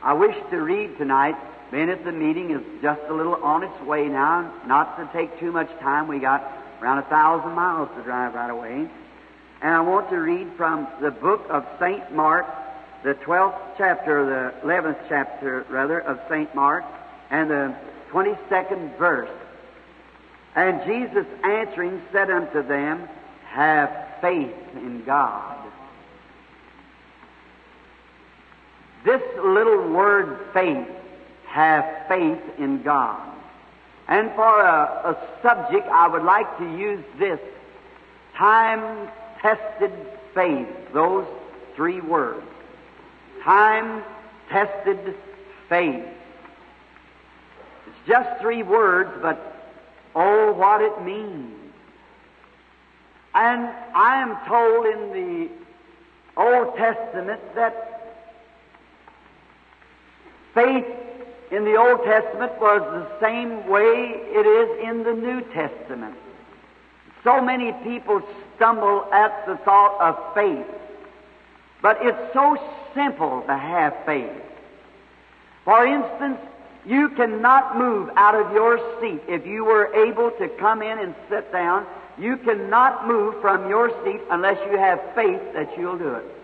I 0.03 0.13
wish 0.13 0.37
to 0.51 0.57
read 0.59 0.99
tonight 0.99 1.37
being 1.71 1.91
at 1.91 2.05
the 2.05 2.13
meeting 2.13 2.51
is 2.51 2.63
just 2.81 3.01
a 3.09 3.15
little 3.15 3.35
on 3.37 3.65
its 3.65 3.81
way 3.83 4.07
now, 4.07 4.53
not 4.67 4.97
to 4.99 5.11
take 5.13 5.39
too 5.41 5.51
much 5.51 5.69
time. 5.81 6.07
We 6.07 6.19
got 6.21 6.45
around 6.81 6.99
a 6.99 7.09
thousand 7.09 7.53
miles 7.53 7.89
to 7.97 8.03
drive 8.03 8.35
right 8.35 8.51
away. 8.51 8.89
And 9.63 9.75
I 9.75 9.81
want 9.81 10.11
to 10.11 10.17
read 10.17 10.49
from 10.57 10.87
the 11.01 11.11
book 11.11 11.45
of 11.49 11.67
St. 11.81 12.13
Mark, 12.13 12.47
the 13.03 13.15
12th 13.15 13.59
chapter, 13.79 14.53
the 14.63 14.67
11th 14.67 14.99
chapter, 15.09 15.67
rather, 15.69 16.01
of 16.01 16.21
St. 16.29 16.55
Mark, 16.55 16.85
and 17.31 17.51
the 17.51 17.75
22nd 18.13 18.97
verse. 18.99 19.31
And 20.55 20.85
Jesus 20.87 21.27
answering 21.43 22.01
said 22.13 22.31
unto 22.31 22.67
them, 22.67 23.09
Have 23.47 23.91
faith 24.21 24.55
in 24.75 25.05
God. 25.05 25.57
This 29.05 29.23
little 29.43 29.89
word 29.91 30.39
faith 30.53 30.89
have 31.57 32.07
faith 32.07 32.43
in 32.59 32.83
God. 32.83 33.33
And 34.09 34.31
for 34.35 34.61
a, 34.61 35.17
a 35.17 35.17
subject, 35.43 35.89
I 35.89 36.07
would 36.07 36.23
like 36.23 36.59
to 36.59 36.65
use 36.65 37.03
this 37.19 37.41
time 38.37 39.09
tested 39.41 39.91
faith, 40.35 40.69
those 40.93 41.27
three 41.75 42.03
words. 42.03 42.47
Time 43.43 44.05
tested 44.51 45.15
faith. 45.71 46.05
It's 47.87 48.07
just 48.07 48.39
three 48.39 48.63
words, 48.63 49.11
but 49.23 49.41
oh, 50.15 50.53
what 50.53 50.83
it 50.83 51.03
means. 51.03 51.55
And 53.35 53.63
I 53.95 54.21
am 54.21 54.37
told 54.47 54.87
in 54.87 55.13
the 55.15 55.51
Old 56.37 56.77
Testament 56.77 57.41
that 57.55 57.97
Faith 60.57 60.87
in 61.51 61.65
the 61.65 61.77
Old 61.77 62.05
Testament 62.05 62.53
was 62.61 62.81
the 62.83 63.21
same 63.21 63.69
way 63.69 64.11
it 64.13 64.47
is 64.47 64.89
in 64.89 65.05
the 65.05 65.13
New 65.13 65.41
Testament. 65.53 66.15
So 67.23 67.41
many 67.41 67.73
people 67.85 68.23
stumble 68.57 69.07
at 69.13 69.47
the 69.47 69.57
thought 69.59 70.01
of 70.01 70.35
faith. 70.35 70.67
But 71.83 71.99
it's 72.01 72.33
so 72.33 72.57
simple 72.95 73.43
to 73.47 73.57
have 73.57 73.95
faith. 74.05 74.31
For 75.65 75.87
instance, 75.87 76.39
you 76.85 77.09
cannot 77.11 77.77
move 77.77 78.11
out 78.17 78.35
of 78.35 78.53
your 78.53 78.79
seat. 79.01 79.23
If 79.29 79.47
you 79.47 79.65
were 79.65 79.93
able 79.95 80.31
to 80.33 80.49
come 80.49 80.83
in 80.83 80.99
and 80.99 81.15
sit 81.29 81.53
down, 81.53 81.87
you 82.19 82.37
cannot 82.37 83.07
move 83.07 83.41
from 83.41 83.69
your 83.69 83.91
seat 84.05 84.21
unless 84.31 84.59
you 84.71 84.79
have 84.79 85.01
faith 85.15 85.41
that 85.55 85.77
you'll 85.77 85.99
do 85.99 86.15
it. 86.15 86.36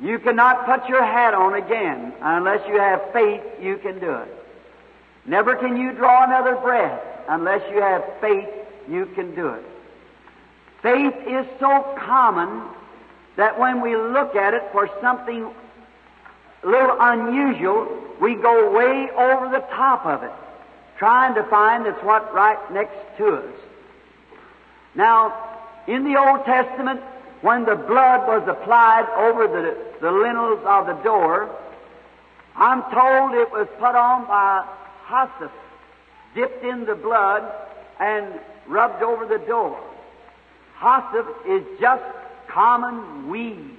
You 0.00 0.18
cannot 0.18 0.66
put 0.66 0.88
your 0.88 1.04
hat 1.04 1.34
on 1.34 1.54
again 1.54 2.12
unless 2.20 2.66
you 2.68 2.78
have 2.78 3.12
faith 3.12 3.42
you 3.60 3.78
can 3.78 3.98
do 3.98 4.12
it. 4.12 4.34
Never 5.24 5.56
can 5.56 5.76
you 5.76 5.92
draw 5.92 6.24
another 6.24 6.56
breath 6.56 7.00
unless 7.28 7.62
you 7.70 7.80
have 7.80 8.04
faith 8.20 8.48
you 8.88 9.06
can 9.14 9.34
do 9.34 9.48
it. 9.48 9.64
Faith 10.82 11.14
is 11.26 11.46
so 11.58 11.94
common 11.98 12.62
that 13.36 13.58
when 13.58 13.80
we 13.80 13.96
look 13.96 14.36
at 14.36 14.54
it 14.54 14.62
for 14.72 14.88
something 15.00 15.52
a 16.62 16.66
little 16.66 16.96
unusual, 17.00 18.04
we 18.20 18.34
go 18.34 18.70
way 18.70 19.10
over 19.10 19.48
the 19.48 19.64
top 19.70 20.06
of 20.06 20.22
it, 20.22 20.32
trying 20.98 21.34
to 21.34 21.42
find 21.44 21.86
it's 21.86 22.02
what 22.02 22.32
right 22.34 22.58
next 22.72 22.96
to 23.18 23.36
us. 23.36 23.54
Now, 24.94 25.58
in 25.86 26.04
the 26.04 26.18
Old 26.18 26.44
Testament, 26.44 27.00
when 27.42 27.64
the 27.64 27.76
blood 27.76 28.26
was 28.26 28.46
applied 28.48 29.06
over 29.16 29.46
the, 29.46 29.76
the 30.00 30.10
lintels 30.10 30.60
of 30.64 30.86
the 30.86 30.94
door, 31.02 31.50
I'm 32.54 32.82
told 32.84 33.34
it 33.34 33.50
was 33.50 33.68
put 33.78 33.94
on 33.94 34.26
by 34.26 34.66
hyssop, 35.08 35.52
dipped 36.34 36.64
in 36.64 36.86
the 36.86 36.94
blood, 36.94 37.44
and 38.00 38.26
rubbed 38.66 39.02
over 39.02 39.26
the 39.26 39.44
door. 39.46 39.78
Hyssop 40.80 41.26
is 41.46 41.62
just 41.80 42.02
common 42.48 43.28
weed. 43.28 43.76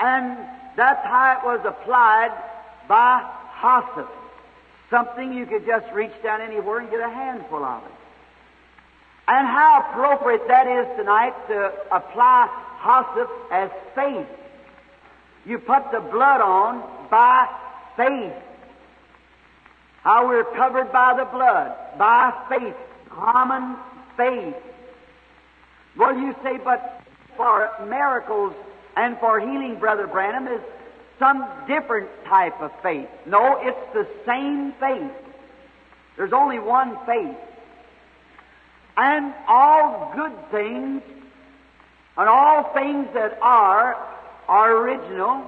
And 0.00 0.36
that's 0.76 1.04
how 1.06 1.38
it 1.38 1.46
was 1.46 1.60
applied 1.64 2.32
by 2.88 3.30
hyssop. 3.60 4.10
Something 4.90 5.32
you 5.32 5.46
could 5.46 5.64
just 5.64 5.90
reach 5.92 6.12
down 6.22 6.40
anywhere 6.40 6.80
and 6.80 6.90
get 6.90 7.00
a 7.00 7.08
handful 7.08 7.64
of 7.64 7.84
it. 7.84 7.92
And 9.28 9.46
how 9.46 9.86
appropriate 9.88 10.48
that 10.48 10.66
is 10.66 10.96
tonight 10.96 11.34
to 11.48 11.72
apply 11.92 12.48
hyssop 12.82 13.30
as 13.50 13.70
faith. 13.94 14.26
You 15.44 15.58
put 15.58 15.90
the 15.92 16.00
blood 16.00 16.40
on 16.40 17.08
by 17.10 17.48
faith. 17.96 18.32
How 20.02 20.26
we're 20.26 20.44
covered 20.56 20.90
by 20.92 21.14
the 21.16 21.24
blood, 21.24 21.76
by 21.98 22.32
faith, 22.48 22.74
common 23.10 23.76
faith. 24.16 24.56
Well, 25.96 26.16
you 26.16 26.34
say, 26.42 26.58
but 26.64 27.02
for 27.36 27.70
miracles 27.88 28.54
and 28.96 29.18
for 29.18 29.38
healing, 29.38 29.78
Brother 29.78 30.06
Branham, 30.06 30.48
is 30.48 30.60
some 31.18 31.46
different 31.68 32.08
type 32.26 32.60
of 32.60 32.72
faith. 32.82 33.08
No, 33.26 33.58
it's 33.60 33.92
the 33.94 34.08
same 34.26 34.72
faith. 34.80 35.12
There's 36.16 36.32
only 36.32 36.58
one 36.58 36.96
faith. 37.06 37.36
And 38.96 39.32
all 39.48 40.12
good 40.14 40.50
things 40.50 41.02
and 42.16 42.28
all 42.28 42.64
things 42.74 43.08
that 43.14 43.38
are 43.40 43.96
are 44.48 44.76
original. 44.76 45.46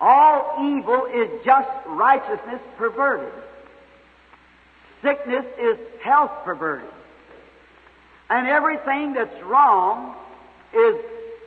All 0.00 0.56
evil 0.60 1.06
is 1.06 1.30
just 1.44 1.68
righteousness 1.86 2.60
perverted. 2.76 3.32
Sickness 5.02 5.44
is 5.58 5.78
health 6.02 6.32
perverted. 6.44 6.90
And 8.30 8.46
everything 8.46 9.14
that's 9.14 9.42
wrong 9.42 10.14
is 10.72 10.96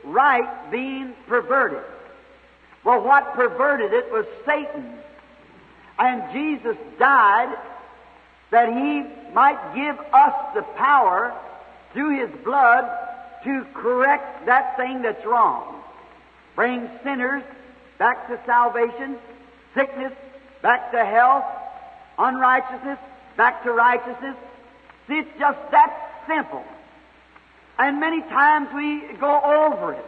right 0.04 0.70
being 0.70 1.14
perverted. 1.26 1.84
Well, 2.84 3.02
what 3.02 3.34
perverted 3.34 3.92
it 3.92 4.10
was 4.12 4.26
Satan. 4.46 4.94
And 5.98 6.32
Jesus 6.32 6.76
died 6.98 7.56
that 8.50 8.68
he 8.68 9.04
might 9.32 9.74
give 9.74 9.98
us 10.12 10.34
the 10.54 10.62
power 10.76 11.34
through 11.92 12.18
his 12.18 12.44
blood 12.44 12.88
to 13.44 13.66
correct 13.74 14.46
that 14.46 14.76
thing 14.76 15.02
that's 15.02 15.24
wrong. 15.24 15.82
Bring 16.56 16.90
sinners 17.04 17.42
back 17.98 18.28
to 18.28 18.40
salvation, 18.46 19.16
sickness 19.74 20.12
back 20.62 20.90
to 20.92 21.04
health, 21.04 21.44
unrighteousness 22.18 22.98
back 23.36 23.62
to 23.64 23.72
righteousness. 23.72 24.36
See, 25.06 25.14
it's 25.14 25.38
just 25.38 25.58
that 25.70 26.24
simple. 26.26 26.64
And 27.78 28.00
many 28.00 28.22
times 28.22 28.68
we 28.74 29.12
go 29.18 29.40
over 29.40 29.94
it, 29.94 30.04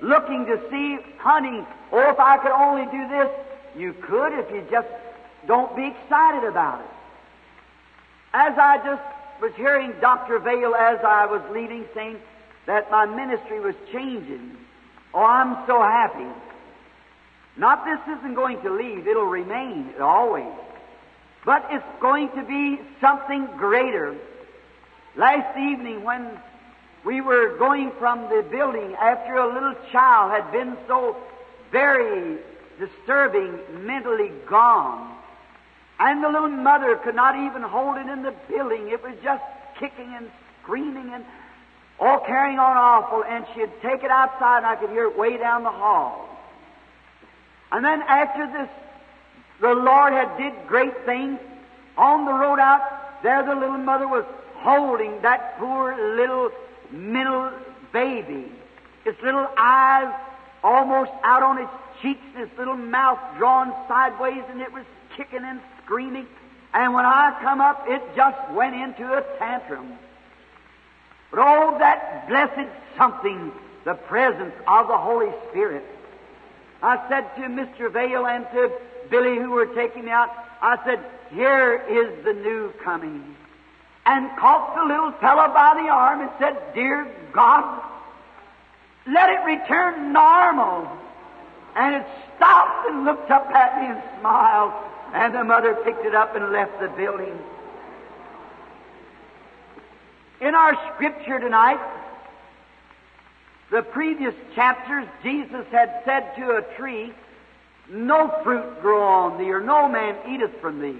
looking 0.00 0.46
to 0.46 0.58
see, 0.70 0.98
honey, 1.18 1.64
oh, 1.92 2.10
if 2.10 2.18
I 2.18 2.38
could 2.38 2.52
only 2.52 2.86
do 2.86 3.08
this. 3.08 3.28
You 3.76 3.92
could 3.92 4.32
if 4.32 4.50
you 4.50 4.66
just 4.70 4.88
don't 5.46 5.76
be 5.76 5.86
excited 5.86 6.48
about 6.48 6.80
it. 6.80 6.86
As 8.32 8.56
I 8.56 8.78
just 8.84 9.02
was 9.40 9.52
hearing 9.56 9.92
Dr. 10.00 10.38
Vayle 10.38 10.74
as 10.74 10.98
I 11.04 11.26
was 11.26 11.42
leaving 11.52 11.86
saying 11.94 12.18
that 12.66 12.90
my 12.90 13.06
ministry 13.06 13.58
was 13.60 13.74
changing. 13.92 14.56
Oh, 15.12 15.24
I'm 15.24 15.66
so 15.66 15.80
happy. 15.80 16.28
Not 17.56 17.84
this 17.84 18.18
isn't 18.18 18.34
going 18.34 18.62
to 18.62 18.70
leave, 18.70 19.06
it'll 19.06 19.24
remain 19.24 19.94
always. 20.00 20.52
But 21.44 21.66
it's 21.70 21.84
going 22.00 22.30
to 22.30 22.44
be 22.44 22.80
something 23.00 23.46
greater. 23.56 24.16
Last 25.16 25.58
evening 25.58 26.04
when 26.04 26.38
we 27.04 27.20
were 27.20 27.56
going 27.58 27.90
from 27.98 28.28
the 28.28 28.46
building 28.50 28.94
after 28.94 29.36
a 29.36 29.52
little 29.52 29.74
child 29.90 30.30
had 30.30 30.52
been 30.52 30.76
so 30.86 31.16
very 31.72 32.38
disturbing, 32.78 33.58
mentally 33.84 34.30
gone. 34.48 35.16
And 36.00 36.24
the 36.24 36.28
little 36.30 36.48
mother 36.48 36.96
could 36.96 37.14
not 37.14 37.36
even 37.36 37.60
hold 37.60 37.98
it 37.98 38.08
in 38.08 38.22
the 38.22 38.34
building. 38.48 38.88
It 38.88 39.02
was 39.02 39.14
just 39.22 39.44
kicking 39.78 40.14
and 40.16 40.30
screaming 40.62 41.12
and 41.12 41.24
all 42.00 42.20
carrying 42.20 42.58
on 42.58 42.74
awful. 42.76 43.22
And 43.22 43.44
she'd 43.54 43.70
take 43.82 44.02
it 44.02 44.10
outside 44.10 44.58
and 44.58 44.66
I 44.66 44.76
could 44.76 44.88
hear 44.88 45.04
it 45.08 45.18
way 45.18 45.36
down 45.36 45.62
the 45.62 45.70
hall. 45.70 46.26
And 47.70 47.84
then 47.84 48.00
after 48.02 48.46
this, 48.46 48.68
the 49.60 49.74
Lord 49.74 50.14
had 50.14 50.38
did 50.38 50.54
great 50.66 51.04
things. 51.04 51.38
On 51.98 52.24
the 52.24 52.32
road 52.32 52.58
out, 52.58 53.22
there 53.22 53.44
the 53.44 53.54
little 53.54 53.76
mother 53.76 54.08
was 54.08 54.24
holding 54.54 55.20
that 55.20 55.58
poor 55.58 55.94
little 56.16 56.50
middle 56.90 57.52
baby. 57.92 58.50
Its 59.04 59.20
little 59.22 59.46
eyes 59.58 60.12
almost 60.64 61.10
out 61.22 61.42
on 61.42 61.58
its 61.58 61.72
cheeks, 62.00 62.22
and 62.34 62.44
its 62.44 62.58
little 62.58 62.76
mouth 62.76 63.18
drawn 63.36 63.74
sideways, 63.86 64.42
and 64.48 64.62
it 64.62 64.72
was 64.72 64.84
kicking 65.14 65.44
and 65.44 65.60
screaming. 65.90 66.26
And 66.72 66.94
when 66.94 67.04
I 67.04 67.36
come 67.42 67.60
up, 67.60 67.84
it 67.88 68.00
just 68.14 68.52
went 68.52 68.76
into 68.76 69.12
a 69.12 69.22
tantrum. 69.38 69.98
But 71.32 71.40
oh, 71.40 71.76
that 71.80 72.28
blessed 72.28 72.70
something, 72.96 73.50
the 73.84 73.94
presence 73.94 74.54
of 74.68 74.86
the 74.86 74.96
Holy 74.96 75.32
Spirit. 75.48 75.84
I 76.80 77.08
said 77.08 77.34
to 77.36 77.42
Mr. 77.48 77.92
Vayle 77.92 78.26
and 78.26 78.46
to 78.52 78.70
Billy 79.10 79.36
who 79.36 79.50
were 79.50 79.66
taking 79.66 80.04
me 80.04 80.12
out, 80.12 80.30
I 80.62 80.78
said, 80.84 81.04
here 81.32 81.82
is 81.88 82.24
the 82.24 82.34
new 82.34 82.72
coming 82.84 83.36
and 84.06 84.30
caught 84.38 84.76
the 84.76 84.84
little 84.84 85.12
fellow 85.20 85.52
by 85.52 85.74
the 85.82 85.88
arm 85.88 86.20
and 86.20 86.30
said, 86.38 86.56
Dear 86.72 87.12
God, 87.32 87.82
let 89.06 89.28
it 89.28 89.44
return 89.44 90.12
normal. 90.12 90.88
And 91.74 91.96
it 91.96 92.06
stopped 92.36 92.88
and 92.88 93.04
looked 93.04 93.30
up 93.30 93.50
at 93.50 93.80
me 93.80 93.88
and 93.88 94.02
smiled. 94.20 94.72
And 95.12 95.34
the 95.34 95.44
mother 95.44 95.74
picked 95.84 96.04
it 96.04 96.14
up 96.14 96.36
and 96.36 96.52
left 96.52 96.80
the 96.80 96.88
building. 96.88 97.38
In 100.40 100.54
our 100.54 100.94
scripture 100.94 101.38
tonight, 101.38 101.80
the 103.70 103.82
previous 103.82 104.34
chapters, 104.54 105.06
Jesus 105.22 105.66
had 105.70 106.02
said 106.04 106.34
to 106.36 106.56
a 106.56 106.76
tree, 106.76 107.12
No 107.88 108.40
fruit 108.42 108.80
grow 108.80 109.02
on 109.02 109.38
thee, 109.38 109.50
or 109.50 109.60
no 109.60 109.88
man 109.88 110.16
eateth 110.28 110.60
from 110.60 110.80
thee. 110.80 110.98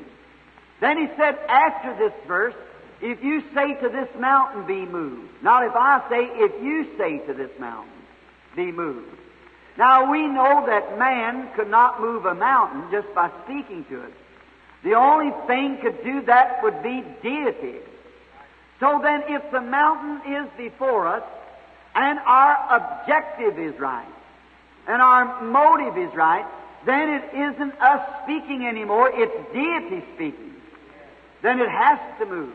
Then 0.80 0.98
he 0.98 1.06
said, 1.16 1.38
after 1.48 1.96
this 1.96 2.12
verse, 2.26 2.54
if 3.02 3.22
you 3.22 3.42
say 3.54 3.74
to 3.74 3.88
this 3.88 4.08
mountain, 4.18 4.66
be 4.66 4.86
moved. 4.86 5.42
Not 5.42 5.64
if 5.64 5.72
I 5.74 6.06
say, 6.08 6.24
if 6.32 6.62
you 6.62 6.96
say 6.98 7.18
to 7.26 7.34
this 7.34 7.50
mountain, 7.58 7.92
be 8.56 8.72
moved. 8.72 9.16
Now 9.76 10.10
we 10.10 10.26
know 10.26 10.64
that 10.66 10.98
man 10.98 11.48
could 11.54 11.70
not 11.70 12.00
move 12.00 12.26
a 12.26 12.34
mountain 12.34 12.90
just 12.90 13.12
by 13.14 13.30
speaking 13.44 13.84
to 13.90 14.02
it. 14.02 14.12
The 14.82 14.94
only 14.94 15.32
thing 15.46 15.78
could 15.82 16.02
do 16.02 16.22
that 16.22 16.62
would 16.62 16.82
be 16.82 17.04
deity. 17.22 17.78
So 18.78 19.00
then 19.02 19.22
if 19.28 19.50
the 19.52 19.60
mountain 19.60 20.34
is 20.34 20.48
before 20.56 21.06
us, 21.06 21.22
and 21.94 22.18
our 22.20 22.76
objective 22.76 23.58
is 23.58 23.78
right, 23.78 24.08
and 24.86 25.02
our 25.02 25.42
motive 25.42 25.98
is 25.98 26.14
right, 26.14 26.46
then 26.86 27.10
it 27.10 27.34
isn't 27.34 27.74
us 27.80 28.22
speaking 28.22 28.66
anymore, 28.66 29.10
it's 29.12 29.52
deity 29.52 30.04
speaking. 30.14 30.54
Then 31.42 31.60
it 31.60 31.68
has 31.68 31.98
to 32.20 32.26
move. 32.26 32.54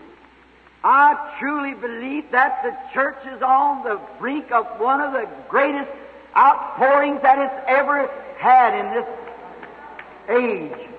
I 0.83 1.35
truly 1.39 1.73
believe 1.73 2.31
that 2.31 2.61
the 2.63 2.75
church 2.93 3.17
is 3.35 3.41
on 3.41 3.83
the 3.83 3.99
brink 4.19 4.51
of 4.51 4.65
one 4.79 5.01
of 5.01 5.13
the 5.13 5.27
greatest 5.49 5.89
outpourings 6.37 7.21
that 7.21 7.39
it's 7.39 7.65
ever 7.67 8.09
had 8.37 8.73
in 8.79 8.93
this 8.93 9.07
age. 10.29 10.89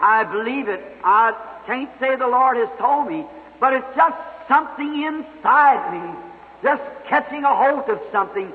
I 0.00 0.24
believe 0.24 0.68
it. 0.68 0.82
I 1.04 1.32
can't 1.66 1.90
say 2.00 2.16
the 2.16 2.26
Lord 2.26 2.56
has 2.56 2.68
told 2.78 3.08
me, 3.08 3.24
but 3.60 3.72
it's 3.72 3.96
just 3.96 4.16
something 4.48 5.02
inside 5.02 5.92
me, 5.92 6.18
just 6.62 6.82
catching 7.06 7.44
a 7.44 7.54
hold 7.54 7.88
of 7.88 8.00
something 8.12 8.52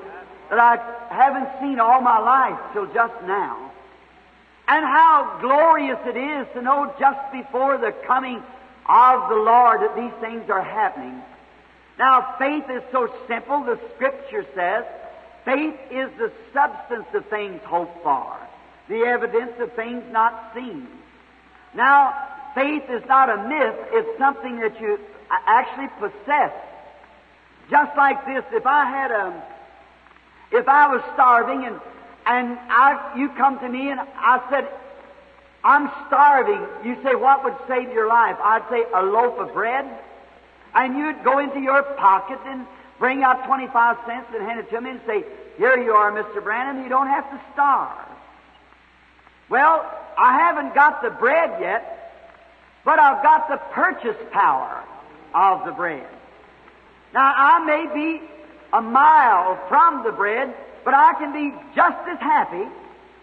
that 0.50 0.58
I 0.58 0.76
haven't 1.12 1.48
seen 1.60 1.80
all 1.80 2.00
my 2.00 2.18
life 2.18 2.58
till 2.72 2.86
just 2.86 3.14
now. 3.26 3.70
And 4.68 4.84
how 4.84 5.38
glorious 5.40 5.98
it 6.06 6.16
is 6.16 6.46
to 6.54 6.62
know 6.62 6.94
just 6.98 7.32
before 7.32 7.78
the 7.78 7.92
coming 8.06 8.42
of 8.86 9.28
the 9.28 9.36
Lord 9.36 9.80
that 9.80 9.96
these 9.96 10.12
things 10.20 10.48
are 10.50 10.62
happening. 10.62 11.20
Now, 11.98 12.36
faith 12.38 12.64
is 12.70 12.82
so 12.92 13.12
simple, 13.26 13.64
the 13.64 13.78
Scripture 13.94 14.46
says, 14.54 14.84
faith 15.50 15.74
is 15.90 16.08
the 16.16 16.30
substance 16.52 17.06
of 17.12 17.26
things 17.26 17.60
hoped 17.64 18.02
for, 18.04 18.36
the 18.88 19.00
evidence 19.00 19.52
of 19.58 19.72
things 19.72 20.04
not 20.12 20.52
seen. 20.54 20.86
Now, 21.74 22.14
faith 22.54 22.84
is 22.88 23.02
not 23.08 23.28
a 23.28 23.48
myth, 23.48 23.74
it's 23.90 24.18
something 24.18 24.60
that 24.60 24.80
you 24.80 25.00
actually 25.28 25.88
possess. 25.98 26.52
Just 27.68 27.96
like 27.96 28.24
this, 28.26 28.44
if 28.52 28.64
I 28.64 28.84
had 28.84 29.10
a, 29.10 29.42
if 30.52 30.68
I 30.68 30.86
was 30.94 31.02
starving 31.14 31.64
and, 31.64 31.80
and 32.26 32.58
I, 32.68 33.14
you 33.16 33.30
come 33.30 33.58
to 33.58 33.68
me 33.68 33.90
and 33.90 33.98
I 34.00 34.40
said, 34.50 34.68
I'm 35.64 35.90
starving. 36.06 36.64
You 36.84 36.96
say, 37.02 37.14
what 37.14 37.44
would 37.44 37.56
save 37.68 37.92
your 37.92 38.08
life? 38.08 38.36
I'd 38.40 38.62
say 38.70 38.84
a 38.94 39.02
loaf 39.02 39.38
of 39.38 39.52
bread. 39.52 39.84
And 40.74 40.96
you'd 40.96 41.22
go 41.24 41.38
into 41.38 41.60
your 41.60 41.82
pocket 41.82 42.38
and 42.46 42.66
bring 42.98 43.22
out 43.24 43.46
25 43.46 43.96
cents 44.06 44.26
and 44.32 44.42
hand 44.42 44.60
it 44.60 44.70
to 44.70 44.80
me 44.80 44.90
and 44.90 45.00
say, 45.06 45.24
here 45.60 45.76
you 45.76 45.92
are, 45.92 46.10
Mr. 46.10 46.42
Branham. 46.42 46.82
You 46.82 46.88
don't 46.88 47.08
have 47.08 47.30
to 47.30 47.38
starve. 47.52 48.08
Well, 49.50 49.84
I 50.16 50.38
haven't 50.38 50.74
got 50.74 51.02
the 51.02 51.10
bread 51.10 51.60
yet, 51.60 52.14
but 52.82 52.98
I've 52.98 53.22
got 53.22 53.50
the 53.50 53.58
purchase 53.74 54.16
power 54.32 54.82
of 55.34 55.66
the 55.66 55.72
bread. 55.72 56.08
Now, 57.12 57.30
I 57.36 57.62
may 57.66 57.94
be 57.94 58.22
a 58.72 58.80
mile 58.80 59.60
from 59.68 60.02
the 60.02 60.12
bread, 60.12 60.54
but 60.82 60.94
I 60.94 61.12
can 61.18 61.34
be 61.34 61.54
just 61.76 62.08
as 62.08 62.18
happy 62.20 62.66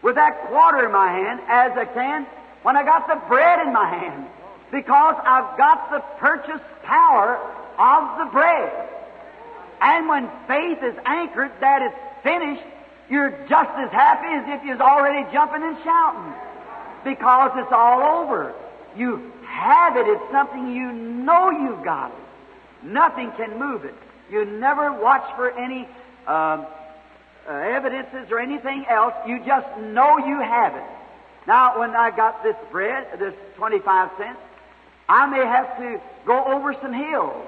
with 0.04 0.14
that 0.14 0.46
quarter 0.46 0.86
in 0.86 0.92
my 0.92 1.12
hand 1.12 1.40
as 1.48 1.72
I 1.76 1.86
can 1.86 2.28
when 2.62 2.78
I 2.78 2.84
got 2.84 3.08
the 3.08 3.20
bread 3.28 3.66
in 3.66 3.74
my 3.74 3.90
hand 3.90 4.28
because 4.72 5.16
I've 5.24 5.58
got 5.58 5.90
the 5.90 6.02
purchase 6.20 6.62
power 6.84 7.38
of 7.80 8.20
the 8.20 8.32
bread. 8.32 8.90
And 9.82 10.08
when 10.08 10.30
faith 10.48 10.84
is 10.84 10.96
anchored 11.04 11.52
that 11.62 11.82
it's 11.82 12.07
finished, 12.28 12.64
you're 13.10 13.32
just 13.48 13.72
as 13.78 13.90
happy 13.92 14.28
as 14.28 14.60
if 14.60 14.66
you're 14.66 14.82
already 14.82 15.26
jumping 15.32 15.64
and 15.64 15.78
shouting 15.84 16.34
because 17.06 17.52
it's 17.56 17.72
all 17.72 18.22
over. 18.22 18.54
You 18.98 19.32
have 19.46 19.96
it. 19.96 20.08
It's 20.08 20.32
something 20.32 20.76
you 20.76 20.92
know 20.92 21.50
you've 21.50 21.86
got 21.86 22.12
it. 22.12 22.86
Nothing 22.86 23.32
can 23.38 23.58
move 23.58 23.86
it. 23.86 23.96
You 24.30 24.44
never 24.44 24.92
watch 24.92 25.24
for 25.36 25.52
any 25.52 25.88
uh, 26.28 26.66
uh, 27.48 27.52
evidences 27.52 28.30
or 28.30 28.40
anything 28.40 28.86
else. 28.90 29.14
You 29.26 29.40
just 29.46 29.68
know 29.78 30.18
you 30.18 30.40
have 30.42 30.76
it. 30.76 30.84
Now, 31.48 31.80
when 31.80 31.96
I 31.96 32.12
got 32.12 32.44
this 32.44 32.58
bread, 32.72 33.08
this 33.20 33.34
25 33.56 34.10
cents, 34.18 34.40
I 35.08 35.26
may 35.28 35.46
have 35.46 35.78
to 35.78 36.02
go 36.26 36.44
over 36.44 36.76
some 36.82 36.92
hills, 36.92 37.48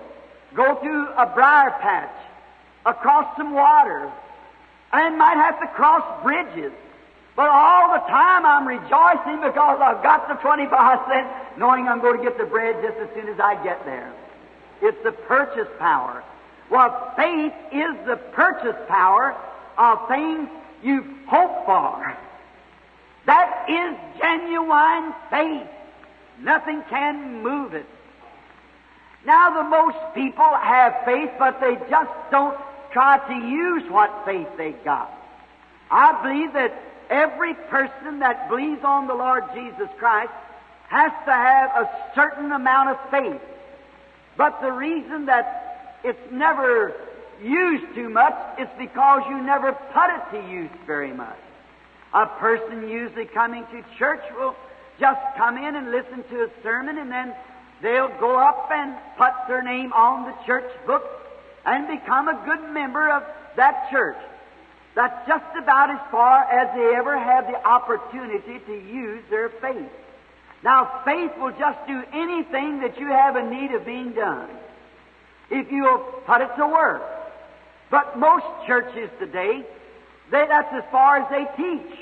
go 0.55 0.75
through 0.75 1.09
a 1.09 1.25
briar 1.25 1.71
patch, 1.81 2.15
across 2.85 3.35
some 3.35 3.53
water, 3.53 4.09
and 4.91 5.17
might 5.17 5.35
have 5.35 5.59
to 5.59 5.67
cross 5.67 6.03
bridges. 6.23 6.71
But 7.35 7.49
all 7.49 7.93
the 7.93 8.05
time 8.07 8.45
I'm 8.45 8.67
rejoicing 8.67 9.41
because 9.41 9.79
I've 9.81 10.03
got 10.03 10.27
the 10.27 10.35
25 10.35 10.99
cents, 11.07 11.29
knowing 11.57 11.87
I'm 11.87 12.01
going 12.01 12.17
to 12.17 12.23
get 12.23 12.37
the 12.37 12.45
bread 12.45 12.75
just 12.83 12.97
as 12.97 13.09
soon 13.13 13.29
as 13.29 13.39
I 13.39 13.61
get 13.63 13.85
there. 13.85 14.13
It's 14.81 15.01
the 15.03 15.11
purchase 15.11 15.69
power. 15.77 16.23
Well, 16.69 17.13
faith 17.15 17.53
is 17.71 17.95
the 18.05 18.17
purchase 18.33 18.75
power 18.87 19.35
of 19.77 20.07
things 20.07 20.49
you 20.83 21.17
hope 21.27 21.65
for. 21.65 22.17
That 23.25 23.65
is 23.69 24.19
genuine 24.19 25.13
faith. 25.29 25.67
Nothing 26.41 26.83
can 26.89 27.43
move 27.43 27.73
it. 27.73 27.85
Now, 29.25 29.61
the 29.61 29.69
most 29.69 29.97
people 30.15 30.49
have 30.61 30.93
faith, 31.05 31.31
but 31.37 31.59
they 31.59 31.75
just 31.89 32.11
don't 32.31 32.57
try 32.91 33.17
to 33.27 33.47
use 33.47 33.83
what 33.89 34.25
faith 34.25 34.47
they 34.57 34.71
got. 34.83 35.11
I 35.91 36.21
believe 36.21 36.53
that 36.53 36.73
every 37.09 37.53
person 37.53 38.19
that 38.19 38.49
believes 38.49 38.83
on 38.83 39.07
the 39.07 39.15
Lord 39.15 39.43
Jesus 39.53 39.89
Christ 39.97 40.31
has 40.89 41.11
to 41.25 41.31
have 41.31 41.69
a 41.71 41.89
certain 42.15 42.51
amount 42.51 42.89
of 42.89 42.97
faith. 43.11 43.41
But 44.37 44.61
the 44.61 44.71
reason 44.71 45.25
that 45.25 45.99
it's 46.03 46.31
never 46.31 46.93
used 47.41 47.95
too 47.95 48.09
much 48.09 48.35
is 48.59 48.67
because 48.77 49.23
you 49.29 49.41
never 49.41 49.73
put 49.73 50.09
it 50.09 50.41
to 50.41 50.49
use 50.51 50.69
very 50.85 51.13
much. 51.13 51.37
A 52.13 52.25
person 52.25 52.89
usually 52.89 53.25
coming 53.25 53.65
to 53.71 53.83
church 53.97 54.23
will 54.37 54.55
just 54.99 55.19
come 55.37 55.57
in 55.57 55.75
and 55.75 55.91
listen 55.91 56.23
to 56.29 56.43
a 56.43 56.49
sermon 56.63 56.97
and 56.97 57.11
then 57.11 57.35
they'll 57.81 58.13
go 58.19 58.37
up 58.37 58.69
and 58.71 58.95
put 59.17 59.31
their 59.47 59.61
name 59.61 59.93
on 59.93 60.25
the 60.25 60.35
church 60.45 60.69
book 60.85 61.18
and 61.65 61.87
become 61.87 62.27
a 62.27 62.41
good 62.45 62.73
member 62.73 63.09
of 63.09 63.23
that 63.55 63.89
church. 63.91 64.17
That's 64.95 65.27
just 65.27 65.45
about 65.57 65.91
as 65.91 65.99
far 66.11 66.43
as 66.43 66.75
they 66.75 66.95
ever 66.95 67.17
have 67.17 67.47
the 67.47 67.63
opportunity 67.65 68.59
to 68.65 68.73
use 68.73 69.23
their 69.29 69.49
faith. 69.49 69.89
Now, 70.63 71.01
faith 71.05 71.31
will 71.37 71.51
just 71.51 71.87
do 71.87 72.03
anything 72.11 72.81
that 72.81 72.99
you 72.99 73.07
have 73.07 73.35
a 73.35 73.49
need 73.49 73.71
of 73.71 73.85
being 73.85 74.11
done 74.13 74.49
if 75.49 75.71
you 75.71 75.83
will 75.83 75.99
put 76.25 76.41
it 76.41 76.49
to 76.57 76.67
work. 76.67 77.01
But 77.89 78.19
most 78.19 78.45
churches 78.67 79.09
today, 79.19 79.63
they, 80.31 80.45
that's 80.47 80.73
as 80.73 80.83
far 80.91 81.17
as 81.17 81.29
they 81.29 81.45
teach. 81.55 81.99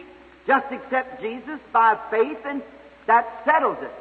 Just 0.47 0.65
accept 0.71 1.21
Jesus 1.21 1.59
by 1.71 1.97
faith 2.09 2.39
and 2.45 2.61
that 3.05 3.43
settles 3.45 3.77
it. 3.81 3.93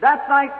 That's 0.00 0.28
like 0.28 0.52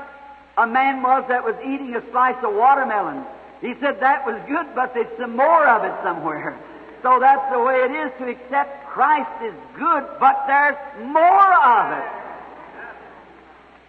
a 0.57 0.67
man 0.67 1.03
was 1.03 1.25
that 1.29 1.45
was 1.45 1.55
eating 1.63 1.95
a 1.95 2.11
slice 2.11 2.43
of 2.43 2.55
watermelon. 2.55 3.25
He 3.61 3.75
said 3.81 4.01
that 4.01 4.27
was 4.27 4.41
good, 4.49 4.75
but 4.75 4.95
there's 4.95 5.19
some 5.19 5.37
more 5.37 5.67
of 5.69 5.85
it 5.85 5.93
somewhere. 6.03 6.59
So 7.03 7.19
that's 7.21 7.53
the 7.53 7.61
way 7.61 7.77
it 7.85 7.93
is 7.93 8.13
to 8.19 8.29
accept 8.29 8.89
Christ 8.89 9.31
is 9.45 9.55
good, 9.75 10.05
but 10.19 10.45
there's 10.47 10.77
more 11.03 11.55
of 11.55 11.99
it. 11.99 12.11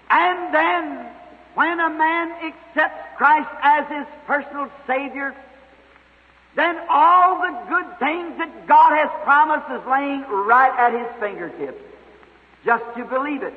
And 0.09 0.53
then, 0.53 1.07
when 1.55 1.79
a 1.79 1.89
man 1.89 2.31
accepts 2.43 3.17
Christ 3.17 3.49
as 3.61 3.87
his 3.87 4.05
personal 4.27 4.69
Savior, 4.87 5.35
then 6.55 6.77
all 6.89 7.39
the 7.39 7.57
good 7.69 7.99
things 7.99 8.37
that 8.37 8.67
God 8.67 8.93
has 8.95 9.09
promised 9.23 9.71
is 9.71 9.87
laying 9.89 10.21
right 10.23 10.73
at 10.77 10.91
his 10.93 11.07
fingertips. 11.19 11.81
Just 12.65 12.83
to 12.97 13.05
believe 13.05 13.41
it. 13.41 13.53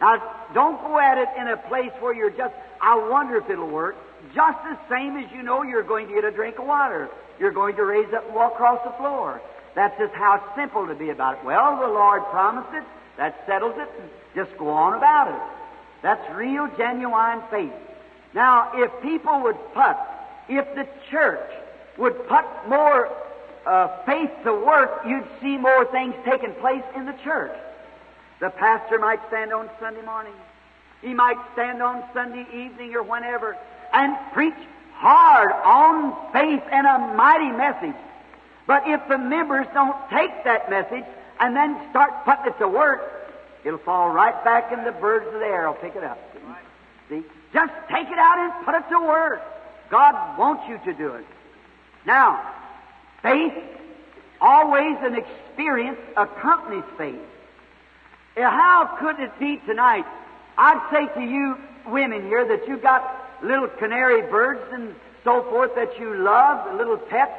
Now, 0.00 0.22
don't 0.54 0.80
go 0.80 0.98
at 0.98 1.18
it 1.18 1.28
in 1.36 1.48
a 1.48 1.56
place 1.56 1.92
where 2.00 2.14
you're 2.14 2.30
just, 2.30 2.54
I 2.80 2.96
wonder 3.08 3.36
if 3.36 3.50
it'll 3.50 3.68
work. 3.68 3.96
Just 4.34 4.58
the 4.64 4.78
same 4.88 5.16
as 5.16 5.30
you 5.32 5.42
know 5.42 5.62
you're 5.62 5.82
going 5.82 6.08
to 6.08 6.14
get 6.14 6.24
a 6.24 6.30
drink 6.30 6.58
of 6.58 6.66
water. 6.66 7.08
You're 7.38 7.52
going 7.52 7.76
to 7.76 7.84
raise 7.84 8.12
up 8.12 8.26
and 8.26 8.34
walk 8.34 8.54
across 8.54 8.82
the 8.84 8.92
floor. 8.92 9.40
That's 9.74 9.96
just 9.98 10.14
how 10.14 10.42
simple 10.56 10.86
to 10.86 10.94
be 10.94 11.10
about 11.10 11.38
it. 11.38 11.44
Well, 11.44 11.78
the 11.78 11.86
Lord 11.86 12.22
promised 12.30 12.74
it. 12.74 12.84
That 13.16 13.42
settles 13.46 13.74
it. 13.76 13.88
Just 14.34 14.56
go 14.58 14.70
on 14.70 14.94
about 14.94 15.28
it. 15.28 15.40
That's 16.02 16.34
real, 16.34 16.68
genuine 16.76 17.42
faith. 17.50 17.72
Now, 18.34 18.70
if 18.74 18.90
people 19.02 19.42
would 19.42 19.56
put, 19.74 19.96
if 20.48 20.64
the 20.74 20.86
church 21.10 21.50
would 21.96 22.28
put 22.28 22.44
more 22.68 23.10
uh, 23.66 24.04
faith 24.04 24.30
to 24.44 24.52
work, 24.52 25.02
you'd 25.06 25.26
see 25.40 25.56
more 25.56 25.84
things 25.86 26.14
taking 26.24 26.54
place 26.54 26.84
in 26.94 27.06
the 27.06 27.14
church. 27.24 27.56
The 28.40 28.50
pastor 28.50 28.98
might 28.98 29.20
stand 29.28 29.52
on 29.52 29.68
Sunday 29.80 30.02
morning. 30.02 30.34
He 31.02 31.14
might 31.14 31.38
stand 31.52 31.82
on 31.82 32.04
Sunday 32.12 32.46
evening 32.52 32.94
or 32.94 33.02
whenever 33.02 33.56
and 33.92 34.16
preach 34.32 34.54
hard 34.94 35.52
on 35.52 36.14
faith 36.32 36.62
and 36.70 36.86
a 36.86 37.14
mighty 37.14 37.50
message. 37.50 37.96
But 38.66 38.82
if 38.86 39.00
the 39.08 39.18
members 39.18 39.66
don't 39.72 39.96
take 40.10 40.44
that 40.44 40.68
message 40.68 41.04
and 41.40 41.56
then 41.56 41.78
start 41.90 42.24
putting 42.24 42.52
it 42.52 42.58
to 42.58 42.68
work, 42.68 43.00
it'll 43.64 43.78
fall 43.78 44.10
right 44.10 44.44
back 44.44 44.72
and 44.72 44.86
the 44.86 44.92
birds 44.92 45.26
of 45.26 45.34
the 45.34 45.46
air 45.46 45.66
will 45.66 45.74
pick 45.74 45.96
it 45.96 46.04
up. 46.04 46.18
See? 47.08 47.22
Just 47.52 47.72
take 47.90 48.08
it 48.08 48.18
out 48.18 48.38
and 48.38 48.66
put 48.66 48.74
it 48.74 48.84
to 48.90 49.00
work. 49.00 49.40
God 49.90 50.38
wants 50.38 50.64
you 50.68 50.78
to 50.84 50.98
do 50.98 51.14
it. 51.14 51.24
Now, 52.06 52.52
faith, 53.22 53.54
always 54.40 54.96
an 55.00 55.14
experience 55.14 55.98
accompanies 56.16 56.84
faith. 56.98 57.20
How 58.36 58.96
could 59.00 59.18
it 59.18 59.36
be 59.38 59.58
tonight? 59.66 60.04
I'd 60.56 60.80
say 60.92 61.20
to 61.20 61.26
you 61.26 61.56
women 61.86 62.22
here 62.26 62.46
that 62.46 62.68
you 62.68 62.76
got 62.76 63.17
little 63.42 63.68
canary 63.68 64.22
birds 64.22 64.62
and 64.72 64.94
so 65.24 65.42
forth 65.50 65.74
that 65.74 65.98
you 65.98 66.14
love, 66.16 66.70
the 66.70 66.76
little 66.76 66.96
pets. 66.96 67.32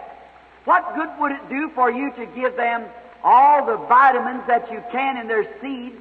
What 0.65 0.95
good 0.95 1.09
would 1.19 1.31
it 1.31 1.49
do 1.49 1.71
for 1.73 1.89
you 1.91 2.11
to 2.11 2.25
give 2.27 2.55
them 2.55 2.85
all 3.23 3.65
the 3.65 3.77
vitamins 3.87 4.43
that 4.47 4.71
you 4.71 4.83
can 4.91 5.17
in 5.17 5.27
their 5.27 5.45
seeds 5.61 5.97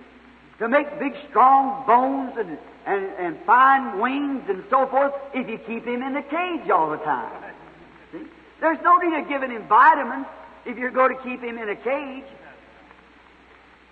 to 0.59 0.69
make 0.69 0.99
big, 0.99 1.15
strong 1.31 1.87
bones 1.87 2.35
and, 2.37 2.59
and, 2.87 3.07
and 3.19 3.39
fine 3.47 4.01
wings 4.01 4.43
and 4.49 4.65
so 4.71 4.87
forth 4.87 5.13
if 5.35 5.49
you 5.49 5.59
keep 5.59 5.87
him 5.87 6.03
in 6.03 6.15
the 6.15 6.23
cage 6.23 6.69
all 6.71 6.91
the 6.91 6.99
time? 6.99 7.55
See? 8.13 8.25
There's 8.61 8.79
no 8.83 8.99
need 8.99 9.19
of 9.19 9.29
giving 9.29 9.51
him 9.51 9.67
vitamins 9.69 10.27
if 10.67 10.77
you're 10.77 10.91
going 10.91 11.17
to 11.17 11.23
keep 11.23 11.43
him 11.43 11.59
in 11.59 11.69
a 11.69 11.77
cage. 11.77 12.25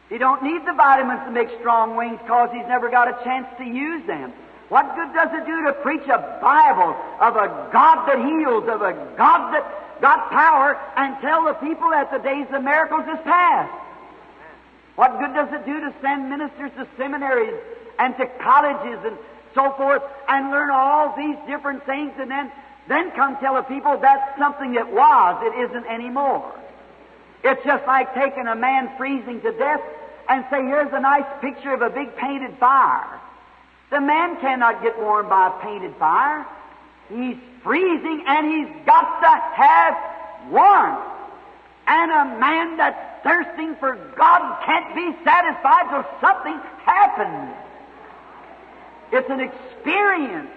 He 0.08 0.18
don't 0.18 0.42
need 0.42 0.64
the 0.66 0.72
vitamins 0.72 1.22
to 1.24 1.30
make 1.30 1.48
strong 1.58 1.96
wings 1.96 2.18
because 2.22 2.50
he's 2.52 2.66
never 2.68 2.90
got 2.90 3.08
a 3.08 3.24
chance 3.24 3.46
to 3.58 3.64
use 3.64 4.06
them. 4.06 4.32
What 4.68 4.96
good 4.96 5.12
does 5.14 5.30
it 5.32 5.46
do 5.46 5.64
to 5.64 5.72
preach 5.74 6.06
a 6.08 6.38
Bible 6.42 6.96
of 7.20 7.36
a 7.36 7.70
God 7.72 8.06
that 8.08 8.18
heals, 8.18 8.64
of 8.68 8.82
a 8.82 8.92
God 9.16 9.54
that 9.54 10.00
got 10.00 10.30
power, 10.30 10.76
and 10.96 11.16
tell 11.20 11.44
the 11.44 11.54
people 11.54 11.90
that 11.90 12.10
the 12.10 12.18
days 12.18 12.46
of 12.52 12.62
miracles 12.62 13.04
is 13.06 13.22
past? 13.24 13.72
What 14.96 15.18
good 15.20 15.34
does 15.34 15.52
it 15.52 15.64
do 15.66 15.80
to 15.80 15.94
send 16.00 16.30
ministers 16.30 16.72
to 16.78 16.88
seminaries 16.96 17.54
and 17.98 18.16
to 18.16 18.26
colleges 18.40 18.98
and 19.04 19.16
so 19.54 19.72
forth 19.72 20.02
and 20.28 20.50
learn 20.50 20.70
all 20.70 21.14
these 21.16 21.36
different 21.46 21.84
things 21.86 22.12
and 22.18 22.30
then, 22.30 22.50
then 22.88 23.12
come 23.12 23.36
tell 23.38 23.54
the 23.54 23.62
people 23.62 23.98
that's 23.98 24.38
something 24.38 24.72
that 24.72 24.92
was, 24.92 25.42
it 25.44 25.70
isn't 25.70 25.86
anymore? 25.86 26.52
It's 27.44 27.62
just 27.64 27.86
like 27.86 28.14
taking 28.14 28.46
a 28.48 28.56
man 28.56 28.90
freezing 28.96 29.40
to 29.42 29.52
death 29.52 29.80
and 30.28 30.44
say, 30.50 30.62
here's 30.62 30.92
a 30.92 31.00
nice 31.00 31.26
picture 31.40 31.72
of 31.72 31.82
a 31.82 31.90
big 31.90 32.16
painted 32.16 32.58
fire. 32.58 33.20
The 33.90 34.00
man 34.00 34.40
cannot 34.40 34.82
get 34.82 34.98
warm 34.98 35.28
by 35.28 35.48
a 35.48 35.62
painted 35.62 35.94
fire. 35.96 36.46
He's 37.08 37.36
freezing 37.62 38.24
and 38.26 38.46
he's 38.46 38.86
got 38.86 39.20
to 39.20 39.62
have 39.62 39.96
warmth. 40.50 41.12
And 41.86 42.10
a 42.10 42.38
man 42.38 42.76
that's 42.76 43.22
thirsting 43.22 43.76
for 43.76 43.94
God 44.16 44.64
can't 44.64 44.94
be 44.94 45.16
satisfied 45.24 45.88
till 45.90 46.04
something 46.20 46.58
happens. 46.84 47.54
It's 49.12 49.30
an 49.30 49.40
experience. 49.40 50.50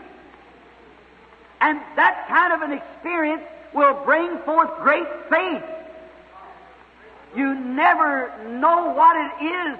And 1.61 1.79
that 1.95 2.27
kind 2.29 2.53
of 2.53 2.61
an 2.61 2.77
experience 2.77 3.43
will 3.73 3.93
bring 4.05 4.39
forth 4.39 4.69
great 4.81 5.07
faith. 5.29 5.63
You 7.35 7.53
never 7.53 8.33
know 8.47 8.91
what 8.93 9.15
it 9.15 9.45
is. 9.45 9.79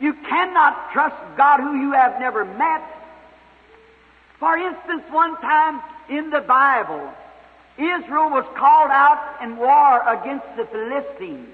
You 0.00 0.14
cannot 0.14 0.92
trust 0.92 1.16
God 1.36 1.60
who 1.60 1.74
you 1.76 1.92
have 1.92 2.18
never 2.18 2.44
met. 2.44 2.82
For 4.38 4.56
instance, 4.56 5.02
one 5.10 5.36
time 5.40 5.82
in 6.08 6.30
the 6.30 6.40
Bible, 6.40 7.12
Israel 7.76 8.30
was 8.30 8.46
called 8.56 8.90
out 8.90 9.42
in 9.42 9.56
war 9.56 10.02
against 10.08 10.46
the 10.56 10.64
Philistines. 10.64 11.48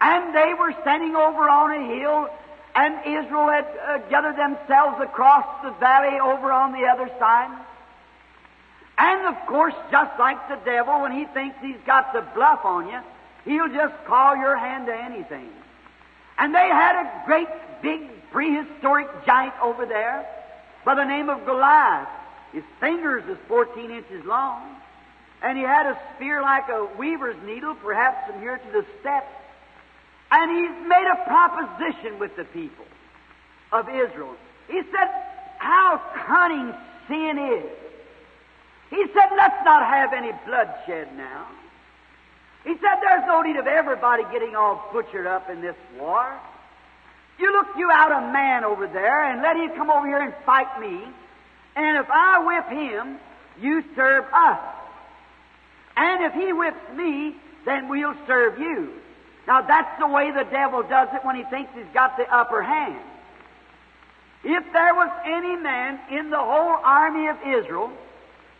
And 0.00 0.34
they 0.34 0.54
were 0.54 0.74
standing 0.82 1.16
over 1.16 1.48
on 1.48 1.70
a 1.72 1.98
hill, 1.98 2.28
and 2.74 2.94
Israel 3.06 3.48
had 3.48 3.66
uh, 3.66 3.98
gathered 4.08 4.36
themselves 4.36 5.00
across 5.02 5.46
the 5.62 5.72
valley 5.72 6.18
over 6.20 6.52
on 6.52 6.72
the 6.72 6.86
other 6.86 7.10
side. 7.18 7.50
And 8.96 9.34
of 9.34 9.46
course, 9.46 9.74
just 9.90 10.18
like 10.18 10.48
the 10.48 10.58
devil, 10.64 11.00
when 11.00 11.12
he 11.12 11.24
thinks 11.24 11.56
he's 11.62 11.80
got 11.86 12.12
the 12.12 12.20
bluff 12.34 12.64
on 12.64 12.88
you, 12.88 13.00
He'll 13.44 13.68
just 13.68 13.94
call 14.04 14.36
your 14.36 14.56
hand 14.56 14.86
to 14.86 14.94
anything. 14.94 15.48
And 16.40 16.54
they 16.54 16.68
had 16.68 16.96
a 16.96 17.22
great 17.26 17.48
big 17.82 18.00
prehistoric 18.32 19.08
giant 19.26 19.54
over 19.62 19.84
there 19.84 20.26
by 20.86 20.94
the 20.94 21.04
name 21.04 21.28
of 21.28 21.44
Goliath. 21.44 22.08
His 22.52 22.64
fingers 22.80 23.22
is 23.28 23.36
14 23.46 23.90
inches 23.90 24.24
long. 24.24 24.76
And 25.42 25.56
he 25.56 25.64
had 25.64 25.86
a 25.86 25.98
spear 26.14 26.40
like 26.40 26.68
a 26.68 26.88
weaver's 26.98 27.36
needle, 27.44 27.74
perhaps 27.74 28.30
from 28.30 28.40
here 28.40 28.56
to 28.56 28.72
the 28.72 28.84
steps. 29.00 29.28
And 30.30 30.50
he's 30.50 30.88
made 30.88 31.06
a 31.12 31.24
proposition 31.24 32.18
with 32.18 32.34
the 32.36 32.44
people 32.44 32.86
of 33.72 33.88
Israel. 33.88 34.34
He 34.68 34.80
said, 34.90 35.08
How 35.58 36.00
cunning 36.26 36.72
sin 37.06 37.38
is. 37.38 37.70
He 38.88 39.04
said, 39.12 39.28
Let's 39.36 39.62
not 39.64 39.86
have 39.86 40.12
any 40.14 40.32
bloodshed 40.46 41.16
now. 41.16 41.46
He 42.64 42.74
said, 42.74 42.96
There's 43.00 43.26
no 43.26 43.42
need 43.42 43.56
of 43.56 43.66
everybody 43.66 44.24
getting 44.32 44.54
all 44.54 44.88
butchered 44.92 45.26
up 45.26 45.48
in 45.50 45.60
this 45.60 45.76
war. 45.98 46.38
You 47.38 47.52
look 47.52 47.68
you 47.76 47.90
out 47.90 48.12
a 48.12 48.32
man 48.32 48.64
over 48.64 48.86
there 48.86 49.24
and 49.24 49.40
let 49.40 49.56
him 49.56 49.70
come 49.76 49.90
over 49.90 50.06
here 50.06 50.20
and 50.20 50.34
fight 50.44 50.78
me. 50.78 51.02
And 51.74 51.96
if 51.96 52.06
I 52.10 52.44
whip 52.44 52.68
him, 52.68 53.18
you 53.60 53.82
serve 53.96 54.24
us. 54.32 54.60
And 55.96 56.24
if 56.24 56.34
he 56.34 56.52
whips 56.52 56.96
me, 56.96 57.36
then 57.64 57.88
we'll 57.88 58.14
serve 58.26 58.58
you. 58.58 58.92
Now 59.46 59.62
that's 59.62 59.98
the 59.98 60.06
way 60.06 60.30
the 60.30 60.44
devil 60.44 60.82
does 60.82 61.08
it 61.14 61.24
when 61.24 61.36
he 61.36 61.44
thinks 61.44 61.72
he's 61.74 61.92
got 61.94 62.16
the 62.16 62.24
upper 62.30 62.62
hand. 62.62 63.00
If 64.44 64.64
there 64.72 64.94
was 64.94 65.10
any 65.24 65.56
man 65.56 65.98
in 66.10 66.30
the 66.30 66.38
whole 66.38 66.76
army 66.82 67.28
of 67.28 67.36
Israel 67.42 67.90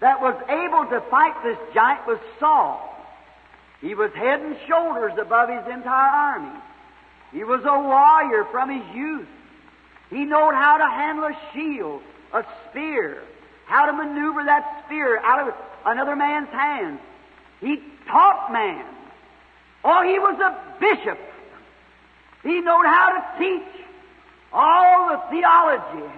that 0.01 0.21
was 0.21 0.35
able 0.49 0.87
to 0.91 1.01
fight 1.11 1.35
this 1.43 1.59
giant 1.75 2.07
was 2.07 2.19
Saul. 2.39 2.90
He 3.81 3.95
was 3.95 4.13
head 4.13 4.41
and 4.41 4.57
shoulders 4.69 5.13
above 5.19 5.49
his 5.49 5.67
entire 5.73 6.11
army. 6.11 6.59
He 7.33 7.45
was 7.45 7.61
a 7.65 7.81
warrior 7.81 8.45
from 8.51 8.71
his 8.71 8.95
youth. 8.95 9.29
He 10.11 10.25
knew 10.25 10.51
how 10.53 10.77
to 10.79 10.87
handle 10.87 11.25
a 11.25 11.39
shield, 11.55 12.03
a 12.33 12.45
spear, 12.69 13.23
how 13.67 13.87
to 13.87 13.93
maneuver 13.93 14.45
that 14.45 14.83
spear 14.85 15.19
out 15.19 15.49
of 15.49 15.55
another 15.87 16.17
man's 16.17 16.49
hands. 16.49 17.01
He 17.61 17.81
taught 18.07 18.53
man. 18.53 18.85
Oh, 19.85 20.03
he 20.03 20.19
was 20.19 20.39
a 20.41 20.79
bishop. 20.81 21.19
He 22.43 22.61
knew 22.61 22.83
how 22.85 23.11
to 23.11 23.39
teach 23.39 23.87
all 24.53 25.09
the 25.11 25.23
theology. 25.31 26.11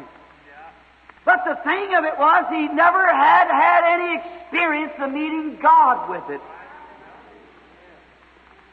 But 1.25 1.44
the 1.44 1.55
thing 1.62 1.94
of 1.94 2.05
it 2.05 2.18
was, 2.18 2.46
he 2.51 2.66
never 2.68 3.07
had 3.07 3.48
had 3.48 3.85
any 3.85 4.18
experience 4.18 4.92
of 4.98 5.12
meeting 5.12 5.59
God 5.62 6.11
with 6.11 6.29
it. 6.31 6.40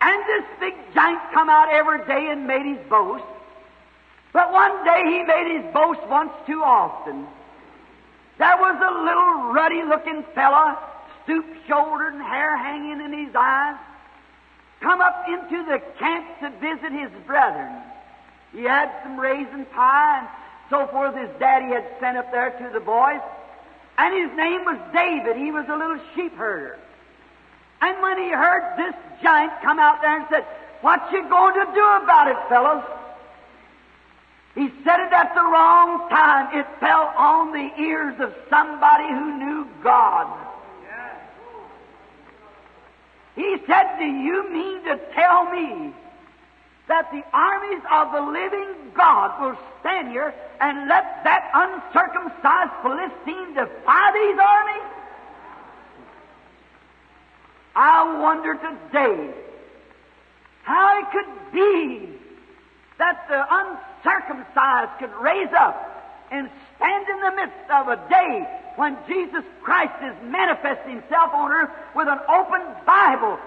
And 0.02 0.24
this 0.28 0.46
big 0.60 0.74
giant 0.94 1.22
come 1.34 1.50
out 1.50 1.70
every 1.72 2.06
day 2.06 2.32
and 2.32 2.48
made 2.48 2.66
his 2.66 2.90
boast. 2.90 3.24
But 4.32 4.52
one 4.52 4.84
day 4.86 5.04
he 5.06 5.24
made 5.24 5.62
his 5.62 5.74
boast 5.74 6.06
once 6.08 6.32
too 6.46 6.62
often. 6.64 7.28
There 8.38 8.58
was 8.58 8.76
a 8.80 9.04
little 9.04 9.52
ruddy 9.52 9.84
looking 9.84 10.24
fella, 10.34 10.80
stoop 11.24 11.46
shouldered 11.68 12.14
and 12.14 12.22
hair 12.22 12.56
hanging 12.56 13.02
in 13.02 13.26
his 13.26 13.36
eyes, 13.36 13.76
come 14.80 15.02
up 15.02 15.26
into 15.28 15.66
the 15.66 15.80
camp 15.98 16.26
to 16.40 16.50
visit 16.62 16.92
his 16.92 17.12
brethren. 17.26 17.82
He 18.54 18.64
had 18.64 18.90
some 19.04 19.20
raisin 19.20 19.66
pie 19.66 20.20
and 20.20 20.28
so 20.70 20.88
forth 20.88 21.16
his 21.16 21.30
daddy 21.40 21.74
had 21.74 21.86
sent 22.00 22.18
up 22.18 22.32
there 22.32 22.52
to 22.52 22.70
the 22.72 22.80
boys. 22.80 23.20
And 23.98 24.16
his 24.16 24.38
name 24.38 24.64
was 24.64 24.80
David. 24.94 25.36
He 25.36 25.52
was 25.52 25.66
a 25.68 25.76
little 25.76 26.00
sheep 26.16 26.36
herder. 26.36 26.78
And 27.82 28.02
when 28.02 28.18
he 28.18 28.30
heard 28.30 28.78
this 28.78 28.96
giant 29.22 29.54
come 29.62 29.80
out 29.80 30.02
there 30.02 30.18
and 30.18 30.26
said, 30.30 30.46
What 30.82 31.12
you 31.12 31.28
going 31.30 31.54
to 31.56 31.72
do 31.74 31.86
about 32.04 32.28
it, 32.28 32.38
fellows? 32.50 32.84
He 34.56 34.68
said 34.84 35.00
it 35.00 35.14
at 35.14 35.34
the 35.36 35.44
wrong 35.44 36.10
time. 36.10 36.58
It 36.58 36.66
fell 36.80 37.14
on 37.16 37.52
the 37.52 37.70
ears 37.82 38.16
of 38.20 38.34
somebody 38.50 39.08
who 39.08 39.38
knew 39.38 39.68
God. 39.84 40.28
He 43.36 43.56
said, 43.68 43.98
Do 44.00 44.06
you 44.06 44.52
mean 44.52 44.84
to 44.84 45.00
tell 45.14 45.50
me 45.50 45.94
that 46.88 47.10
the 47.12 47.24
armies 47.32 47.84
of 47.90 48.12
the 48.12 48.22
living 48.22 48.92
God 48.96 49.40
will 49.40 49.58
stand 49.80 50.10
here 50.10 50.34
and 50.60 50.90
let 50.90 51.24
that 51.24 51.50
uncircumcised 51.54 52.72
Philistine 52.82 53.54
defy 53.54 54.12
these 54.12 54.40
armies? 54.42 54.99
I 57.76 58.20
wonder 58.20 58.56
today 58.56 59.34
how 60.64 61.00
it 61.00 61.06
could 61.12 61.52
be 61.54 62.10
that 62.98 63.26
the 63.30 63.42
uncircumcised 63.50 65.00
could 65.00 65.14
raise 65.22 65.52
up 65.58 65.76
and 66.32 66.50
stand 66.76 67.08
in 67.10 67.20
the 67.22 67.36
midst 67.36 67.72
of 67.72 67.88
a 67.88 68.10
day 68.10 68.48
when 68.76 68.98
Jesus 69.08 69.44
Christ 69.62 69.96
is 70.04 70.16
manifesting 70.24 71.02
himself 71.02 71.34
on 71.34 71.52
earth 71.52 71.70
with 71.96 72.08
an 72.08 72.20
open 72.30 72.62
Bible. 72.86 73.40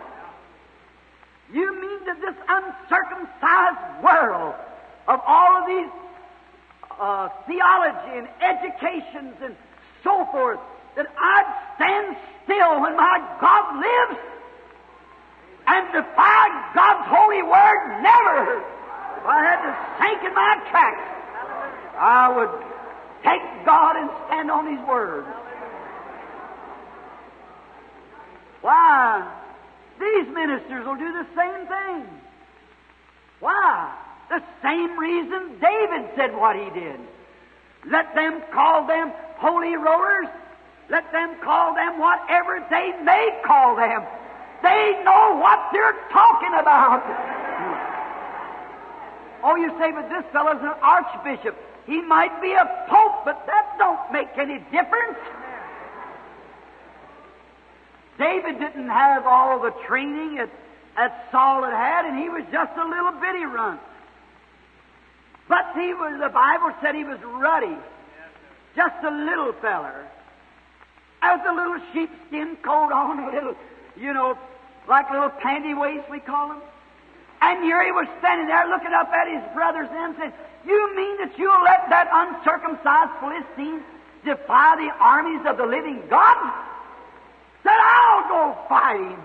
You 1.53 1.81
mean 1.81 2.05
that 2.07 2.21
this 2.21 2.35
uncircumcised 2.49 4.03
world 4.03 4.55
of 5.09 5.21
all 5.27 5.63
of 5.63 5.67
these 5.67 5.91
uh, 6.99 7.29
theology 7.47 8.19
and 8.19 8.29
educations 8.41 9.37
and 9.43 9.57
so 10.03 10.27
forth 10.33 10.61
that 10.97 11.07
I'd 11.19 11.49
stand 11.77 12.17
still 12.45 12.81
when 12.81 12.97
my 12.97 13.19
God 13.41 13.81
lives 13.81 14.21
and 15.67 15.87
defy 15.93 16.73
God's 16.75 17.09
holy 17.09 17.43
word? 17.43 18.03
Never. 18.03 18.59
If 19.19 19.27
I 19.27 19.39
had 19.45 19.61
to 19.63 19.73
sink 20.03 20.25
in 20.25 20.35
my 20.35 20.57
tracks, 20.71 21.13
I 21.97 22.29
would 22.37 22.51
take 23.23 23.65
God 23.65 23.97
and 23.97 24.11
stand 24.27 24.51
on 24.51 24.77
His 24.77 24.89
Word. 24.89 25.25
Why? 28.63 29.29
These 30.01 30.35
ministers 30.35 30.87
will 30.87 30.97
do 30.97 31.13
the 31.13 31.27
same 31.37 31.67
thing. 31.67 32.21
Why? 33.41 33.95
The 34.31 34.43
same 34.63 34.99
reason 34.99 35.59
David 35.61 36.11
said 36.17 36.35
what 36.35 36.57
he 36.57 36.71
did. 36.71 36.99
Let 37.91 38.15
them 38.15 38.41
call 38.53 38.87
them 38.87 39.13
holy 39.37 39.77
rollers. 39.77 40.29
Let 40.89 41.11
them 41.13 41.37
call 41.43 41.75
them 41.75 41.99
whatever 41.99 42.65
they 42.71 42.93
may 43.03 43.41
call 43.45 43.77
them. 43.77 44.03
They 44.63 45.03
know 45.05 45.39
what 45.39 45.71
they're 45.73 45.99
talking 46.11 46.55
about. 46.61 47.03
Oh, 49.45 49.57
you 49.57 49.71
say, 49.79 49.91
but 49.91 50.09
this 50.09 50.25
fellow's 50.33 50.63
an 50.63 50.75
archbishop. 50.83 51.57
He 51.87 52.01
might 52.01 52.41
be 52.41 52.53
a 52.53 52.87
pope, 52.89 53.25
but 53.25 53.45
that 53.47 53.75
don't 53.79 54.13
make 54.13 54.29
any 54.39 54.59
difference. 54.71 55.19
David 58.19 58.61
didn't 58.61 58.89
have 58.89 59.27
all 59.27 59.61
the 59.61 59.73
training 59.87 60.37
that, 60.37 60.51
that 60.97 61.27
Saul 61.33 61.65
had 61.65 61.73
had, 61.73 62.05
and 62.05 62.19
he 62.19 62.29
was 62.29 62.45
just 62.53 62.73
a 62.77 62.85
little 62.85 63.13
bitty 63.21 63.45
runt. 63.47 63.81
But 65.49 65.73
he 65.75 65.93
was, 65.93 66.21
the 66.21 66.29
Bible 66.29 66.73
said 66.81 66.95
he 66.95 67.05
was 67.05 67.19
ruddy. 67.25 67.77
Just 68.77 68.95
a 69.03 69.11
little 69.11 69.53
feller. 69.55 70.07
With 71.23 71.41
a 71.49 71.55
little 71.55 71.81
sheepskin 71.93 72.57
coat 72.63 72.93
on, 72.93 73.19
a 73.19 73.33
little, 73.33 73.55
you 73.97 74.13
know, 74.13 74.37
like 74.89 75.11
little 75.11 75.31
panty 75.31 75.79
waist, 75.79 76.11
we 76.11 76.21
call 76.21 76.49
them. 76.49 76.61
And 77.41 77.63
here 77.65 77.83
he 77.85 77.91
was 77.91 78.07
standing 78.19 78.47
there 78.47 78.69
looking 78.69 78.93
up 78.93 79.09
at 79.09 79.27
his 79.27 79.43
brothers 79.55 79.89
and 79.91 80.15
said, 80.19 80.33
You 80.67 80.95
mean 80.95 81.19
that 81.19 81.39
you'll 81.39 81.63
let 81.63 81.89
that 81.91 82.09
uncircumcised 82.13 83.19
Philistine 83.19 83.83
defy 84.25 84.77
the 84.77 84.91
armies 85.01 85.47
of 85.47 85.57
the 85.57 85.67
living 85.67 86.03
God? 86.11 86.39
Said, 87.63 87.79
I'll 87.79 88.29
go 88.29 88.59
fight 88.69 89.01
him. 89.01 89.21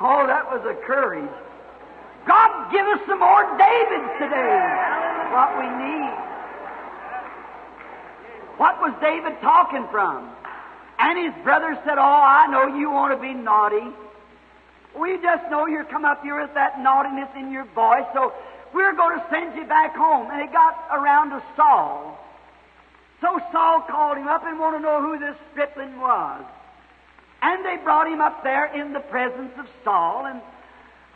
Oh, 0.00 0.26
that 0.26 0.44
was 0.50 0.64
a 0.64 0.74
courage. 0.86 1.30
God, 2.26 2.72
give 2.72 2.86
us 2.86 3.00
some 3.06 3.20
more 3.20 3.44
Davids 3.56 4.10
today. 4.20 4.56
What 5.32 5.52
we 5.60 5.68
need. 5.68 6.14
What 8.56 8.80
was 8.80 8.92
David 9.00 9.40
talking 9.40 9.86
from? 9.90 10.30
And 10.98 11.18
his 11.18 11.44
brother 11.44 11.78
said, 11.84 11.98
Oh, 11.98 12.02
I 12.02 12.46
know 12.46 12.76
you 12.76 12.90
want 12.90 13.14
to 13.14 13.20
be 13.20 13.34
naughty. 13.34 13.94
We 14.98 15.18
just 15.20 15.50
know 15.50 15.66
you're 15.66 15.84
come 15.84 16.04
up 16.04 16.22
here 16.22 16.40
with 16.40 16.54
that 16.54 16.80
naughtiness 16.80 17.28
in 17.36 17.50
your 17.50 17.64
voice, 17.64 18.06
so 18.14 18.32
we're 18.72 18.94
going 18.94 19.18
to 19.18 19.26
send 19.28 19.56
you 19.56 19.64
back 19.64 19.96
home. 19.96 20.28
And 20.30 20.40
it 20.40 20.52
got 20.52 20.86
around 20.92 21.30
to 21.30 21.42
Saul. 21.56 22.18
So 23.20 23.40
Saul 23.50 23.80
called 23.88 24.18
him 24.18 24.28
up 24.28 24.44
and 24.44 24.58
wanted 24.58 24.78
to 24.78 24.82
know 24.82 25.00
who 25.00 25.18
this 25.18 25.36
stripling 25.50 25.98
was. 25.98 26.44
And 27.42 27.64
they 27.64 27.76
brought 27.82 28.06
him 28.06 28.20
up 28.20 28.42
there 28.44 28.66
in 28.66 28.92
the 28.92 29.00
presence 29.00 29.52
of 29.58 29.66
Saul, 29.82 30.26
and, 30.26 30.40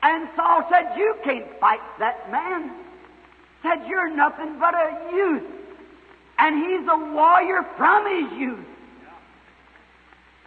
and 0.03 0.29
Saul 0.37 0.67
said, 0.71 0.97
You 0.97 1.14
can't 1.25 1.47
fight 1.61 1.81
that 1.99 2.31
man. 2.31 2.73
Said, 3.62 3.87
You're 3.88 4.14
nothing 4.14 4.59
but 4.59 4.75
a 4.75 5.11
youth. 5.12 5.45
And 6.38 6.57
he's 6.57 6.88
a 6.88 7.12
warrior 7.14 7.64
from 7.77 8.07
his 8.07 8.38
youth. 8.38 8.67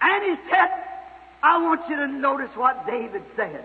And 0.01 0.23
he 0.23 0.35
said, 0.49 0.69
I 1.43 1.57
want 1.61 1.81
you 1.89 1.95
to 1.95 2.07
notice 2.07 2.49
what 2.55 2.85
David 2.85 3.23
said. 3.35 3.63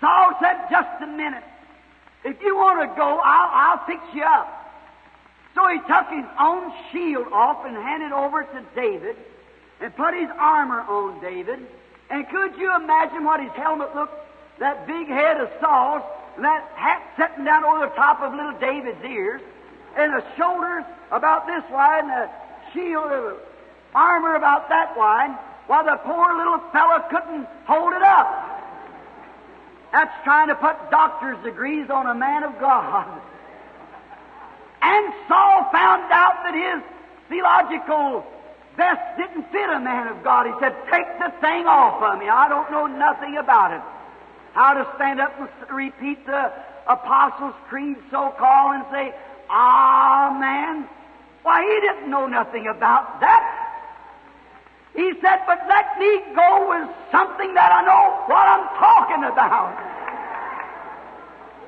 Saul 0.00 0.32
said, 0.40 0.56
Just 0.70 1.02
a 1.02 1.06
minute. 1.06 1.44
If 2.24 2.40
you 2.42 2.56
want 2.56 2.80
to 2.88 2.96
go, 2.96 3.20
I'll, 3.22 3.78
I'll 3.78 3.86
fix 3.86 4.00
you 4.14 4.22
up. 4.22 4.62
So 5.54 5.68
he 5.68 5.78
took 5.80 6.08
his 6.08 6.24
own 6.40 6.72
shield 6.90 7.26
off 7.32 7.66
and 7.66 7.76
handed 7.76 8.12
over 8.12 8.42
to 8.42 8.64
David 8.74 9.16
and 9.80 9.94
put 9.96 10.14
his 10.14 10.28
armor 10.38 10.80
on 10.82 11.20
David. 11.20 11.58
And 12.10 12.28
could 12.28 12.56
you 12.56 12.74
imagine 12.76 13.24
what 13.24 13.40
his 13.40 13.52
helmet 13.52 13.94
looked? 13.94 14.14
That 14.60 14.86
big 14.86 15.08
head 15.08 15.40
of 15.40 15.50
Saul's, 15.60 16.02
and 16.36 16.44
that 16.44 16.70
hat 16.76 17.02
sitting 17.18 17.44
down 17.44 17.64
over 17.64 17.86
the 17.86 17.94
top 17.94 18.20
of 18.20 18.32
little 18.32 18.58
David's 18.60 19.02
ears, 19.04 19.40
and 19.96 20.12
the 20.12 20.24
shoulders 20.36 20.84
about 21.10 21.46
this 21.46 21.64
wide, 21.70 22.04
and 22.04 22.10
the 22.10 22.30
shield 22.72 23.10
of 23.10 23.38
armor 23.94 24.34
about 24.34 24.68
that 24.68 24.96
wide, 24.96 25.36
while 25.66 25.84
the 25.84 25.96
poor 26.04 26.36
little 26.36 26.58
fellow 26.72 27.04
couldn't 27.10 27.46
hold 27.66 27.92
it 27.92 28.02
up. 28.02 28.52
That's 29.92 30.12
trying 30.24 30.48
to 30.48 30.54
put 30.54 30.90
doctor's 30.90 31.42
degrees 31.44 31.90
on 31.90 32.06
a 32.06 32.14
man 32.14 32.44
of 32.44 32.58
God. 32.58 33.06
And 34.80 35.12
Saul 35.28 35.68
found 35.70 36.10
out 36.10 36.42
that 36.44 36.54
his 36.54 36.82
theological 37.28 38.24
vest 38.76 39.00
didn't 39.16 39.44
fit 39.52 39.68
a 39.70 39.78
man 39.78 40.08
of 40.08 40.24
God. 40.24 40.46
He 40.46 40.52
said, 40.58 40.74
Take 40.90 41.06
the 41.18 41.30
thing 41.40 41.66
off 41.66 42.02
of 42.02 42.18
me. 42.18 42.28
I 42.28 42.48
don't 42.48 42.70
know 42.70 42.86
nothing 42.86 43.36
about 43.36 43.72
it. 43.72 43.82
How 44.54 44.74
to 44.74 44.86
stand 44.96 45.20
up 45.20 45.38
and 45.38 45.48
repeat 45.70 46.26
the 46.26 46.52
Apostles' 46.88 47.54
Creed, 47.68 47.96
so 48.10 48.34
called, 48.38 48.74
and 48.74 48.84
say, 48.90 49.14
ah, 49.48 50.34
Amen. 50.34 50.88
Why, 51.42 51.62
he 51.62 51.80
didn't 51.80 52.10
know 52.10 52.26
nothing 52.26 52.66
about 52.66 53.20
that. 53.20 53.61
He 54.94 55.12
said, 55.24 55.40
but 55.46 55.64
let 55.68 55.98
me 55.98 56.20
go 56.36 56.68
with 56.68 56.88
something 57.10 57.54
that 57.54 57.72
I 57.72 57.80
know 57.80 58.28
what 58.28 58.44
I'm 58.44 58.68
talking 58.76 59.24
about. 59.24 59.72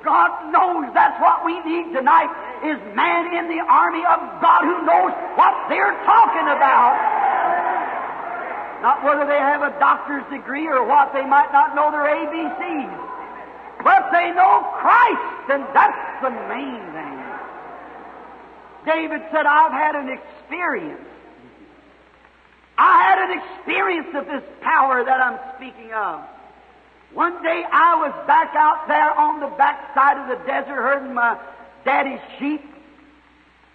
God 0.05 0.53
knows 0.53 0.93
that's 0.93 1.17
what 1.17 1.41
we 1.41 1.57
need 1.65 1.89
tonight 1.89 2.29
is 2.61 2.77
man 2.93 3.33
in 3.33 3.49
the 3.49 3.65
army 3.65 4.05
of 4.05 4.21
God 4.37 4.61
who 4.61 4.85
knows 4.85 5.09
what 5.33 5.57
they're 5.67 5.97
talking 6.05 6.45
about. 6.45 6.93
Not 8.85 9.01
whether 9.01 9.25
they 9.25 9.41
have 9.41 9.65
a 9.65 9.73
doctor's 9.79 10.23
degree 10.29 10.67
or 10.67 10.85
what, 10.85 11.11
they 11.11 11.25
might 11.25 11.49
not 11.51 11.73
know 11.73 11.89
their 11.89 12.05
ABCs. 12.05 12.93
But 13.83 14.13
they 14.13 14.29
know 14.29 14.69
Christ, 14.77 15.49
and 15.49 15.65
that's 15.73 16.21
the 16.21 16.29
main 16.29 16.85
thing. 16.93 17.17
David 18.85 19.21
said, 19.33 19.49
I've 19.49 19.73
had 19.73 19.95
an 19.95 20.09
experience. 20.13 21.14
I 22.77 23.03
had 23.03 23.29
an 23.29 23.39
experience 23.39 24.07
of 24.15 24.25
this 24.25 24.43
power 24.61 25.03
that 25.03 25.21
I'm 25.21 25.39
speaking 25.55 25.93
of. 25.93 26.21
One 27.13 27.41
day 27.41 27.63
I 27.71 27.95
was 27.95 28.11
back 28.27 28.53
out 28.55 28.87
there 28.87 29.11
on 29.17 29.39
the 29.39 29.47
backside 29.55 30.17
of 30.17 30.27
the 30.27 30.45
desert 30.45 30.75
herding 30.75 31.13
my 31.13 31.39
daddy's 31.85 32.19
sheep, 32.37 32.61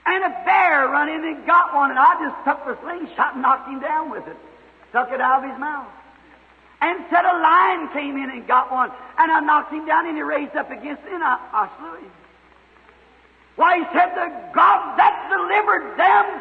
and 0.05 0.25
a 0.25 0.45
bear 0.45 0.89
run 0.89 1.09
in 1.09 1.25
and 1.25 1.47
got 1.47 1.75
one, 1.75 1.91
and 1.91 1.99
I 1.99 2.21
just 2.21 2.45
took 2.45 2.65
the 2.67 2.77
slingshot 2.83 3.35
and 3.35 3.43
knocked 3.43 3.69
him 3.69 3.81
down 3.81 4.11
with 4.11 4.27
it. 4.27 4.37
Took 4.93 5.11
it 5.13 5.21
out 5.21 5.45
of 5.45 5.51
his 5.51 5.59
mouth. 5.59 5.87
And 6.83 7.05
said 7.11 7.25
a 7.25 7.39
lion 7.41 7.89
came 7.93 8.17
in 8.17 8.31
and 8.31 8.47
got 8.47 8.73
one, 8.73 8.91
and 9.19 9.31
I 9.31 9.41
knocked 9.41 9.73
him 9.73 9.87
down, 9.87 10.07
and 10.07 10.17
he 10.17 10.23
raised 10.23 10.57
up 10.57 10.71
against 10.71 11.05
it, 11.05 11.13
and 11.13 11.23
I, 11.23 11.39
I 11.53 11.69
slew 11.79 11.95
him. 11.97 12.13
Why, 13.57 13.79
he 13.79 13.85
said, 13.93 14.11
the 14.17 14.29
God 14.55 14.97
that 14.97 15.29
delivered 15.29 15.97
them 15.97 16.41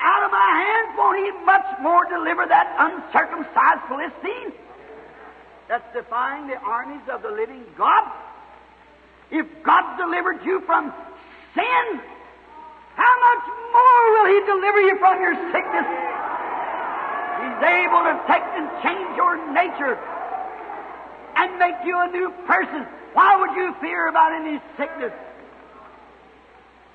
out 0.00 0.24
of 0.24 0.30
my 0.32 0.50
hands, 0.64 0.96
won't 0.96 1.18
he 1.20 1.28
much 1.44 1.68
more 1.80 2.04
deliver 2.08 2.46
that 2.46 2.66
uncircumcised 2.80 3.84
Philistine 3.88 4.52
that's 5.68 5.86
defying 5.92 6.48
the 6.48 6.56
armies 6.56 7.04
of 7.12 7.22
the 7.22 7.30
living 7.30 7.64
God? 7.76 8.08
If 9.30 9.46
God 9.62 9.96
delivered 9.96 10.44
you 10.44 10.60
from 10.66 10.92
sin, 11.54 11.86
how 12.96 13.14
much 13.20 13.44
more 13.72 14.02
will 14.12 14.28
He 14.28 14.40
deliver 14.44 14.80
you 14.80 14.98
from 14.98 15.20
your 15.22 15.36
sickness? 15.52 15.86
He's 17.40 17.62
able 17.62 18.02
to 18.10 18.14
take 18.26 18.44
and 18.58 18.68
change 18.82 19.16
your 19.16 19.38
nature 19.54 19.96
and 21.36 21.58
make 21.58 21.76
you 21.84 21.96
a 21.96 22.08
new 22.10 22.30
person. 22.46 22.86
Why 23.14 23.36
would 23.36 23.56
you 23.56 23.74
fear 23.80 24.08
about 24.08 24.32
any 24.32 24.60
sickness? 24.76 25.12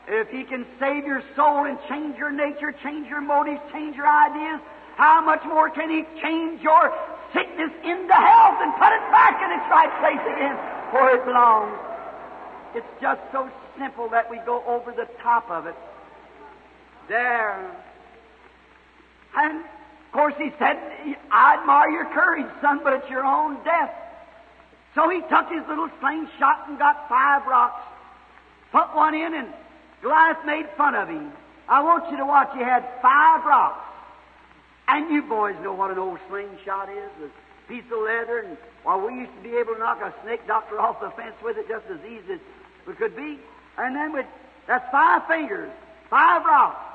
If 0.07 0.29
He 0.29 0.43
can 0.43 0.65
save 0.79 1.05
your 1.05 1.23
soul 1.35 1.65
and 1.65 1.77
change 1.89 2.17
your 2.17 2.31
nature, 2.31 2.73
change 2.83 3.07
your 3.07 3.21
motives, 3.21 3.59
change 3.73 3.95
your 3.95 4.07
ideas, 4.07 4.61
how 4.97 5.21
much 5.21 5.43
more 5.45 5.69
can 5.69 5.89
He 5.89 6.03
change 6.21 6.61
your 6.61 6.93
sickness 7.33 7.71
into 7.83 8.13
health 8.13 8.57
and 8.61 8.71
put 8.77 8.93
it 8.93 9.05
back 9.11 9.41
in 9.41 9.49
its 9.51 9.67
right 9.69 9.91
place 9.99 10.23
again 10.29 10.55
where 10.93 11.17
it 11.17 11.25
belongs? 11.25 11.77
It's 12.75 13.01
just 13.01 13.21
so 13.31 13.49
simple 13.79 14.09
that 14.09 14.29
we 14.29 14.37
go 14.45 14.63
over 14.67 14.91
the 14.91 15.07
top 15.23 15.49
of 15.49 15.65
it. 15.65 15.75
There. 17.07 17.71
And 19.35 19.59
of 19.59 20.11
course 20.11 20.35
he 20.37 20.51
said, 20.59 20.77
I 21.31 21.57
admire 21.59 21.89
your 21.89 22.05
courage, 22.13 22.47
son, 22.61 22.81
but 22.83 22.93
it's 22.93 23.09
your 23.09 23.25
own 23.25 23.63
death. 23.63 23.91
So 24.93 25.09
he 25.09 25.19
took 25.21 25.49
his 25.51 25.67
little 25.67 25.89
slingshot 25.99 26.69
and 26.69 26.79
got 26.79 27.09
five 27.09 27.45
rocks, 27.47 27.83
put 28.71 28.95
one 28.95 29.13
in, 29.13 29.33
and 29.33 29.53
Goliath 30.05 30.45
made 30.45 30.67
fun 30.77 30.93
of 30.93 31.09
him. 31.09 31.33
I 31.67 31.81
want 31.81 32.11
you 32.11 32.17
to 32.17 32.25
watch. 32.27 32.49
He 32.53 32.61
had 32.61 32.85
five 33.01 33.43
rocks. 33.43 33.81
And 34.87 35.09
you 35.09 35.23
boys 35.23 35.55
know 35.63 35.73
what 35.73 35.89
an 35.89 35.97
old 35.97 36.19
slingshot 36.29 36.89
is. 36.89 37.09
The 37.19 37.29
piece 37.67 37.91
of 37.91 38.05
leather, 38.05 38.45
and 38.45 38.55
while 38.83 39.01
we 39.01 39.15
used 39.15 39.33
to 39.33 39.41
be 39.41 39.57
able 39.57 39.73
to 39.73 39.79
knock 39.79 39.99
a 40.05 40.13
snake 40.21 40.45
doctor 40.45 40.79
off 40.79 41.01
the 41.01 41.09
fence 41.17 41.33
with 41.41 41.57
it 41.57 41.67
just 41.67 41.85
as 41.89 41.97
easy 42.05 42.33
as 42.33 42.39
we 42.85 42.93
could 42.93 43.15
be. 43.15 43.39
And 43.79 43.95
then 43.95 44.13
with 44.13 44.27
that's 44.67 44.85
five 44.91 45.25
fingers, 45.25 45.71
five 46.11 46.45
rocks. 46.45 46.85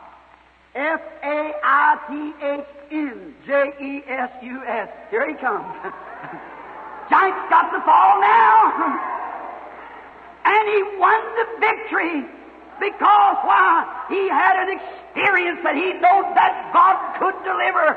F 0.77 1.01
A 1.25 1.53
I 1.65 1.99
T 2.07 2.47
H 2.47 2.67
N 2.93 3.35
J 3.45 3.73
E 3.83 4.05
S 4.07 4.31
U 4.41 4.63
S. 4.65 4.89
Here 5.11 5.29
he 5.29 5.35
comes. 5.35 5.67
Giant's 7.11 7.51
got 7.51 7.73
the 7.73 7.83
fall 7.83 8.21
now. 8.21 8.71
and 10.45 10.69
he 10.69 10.97
won 10.97 11.21
the 11.35 11.47
victory 11.59 12.40
because 12.81 13.37
why? 13.45 13.85
He 14.09 14.29
had 14.29 14.57
an 14.67 14.81
experience 14.81 15.61
that 15.63 15.77
he 15.77 15.93
knew 15.93 16.19
that 16.35 16.73
God 16.73 16.97
could 17.21 17.37
deliver. 17.45 17.97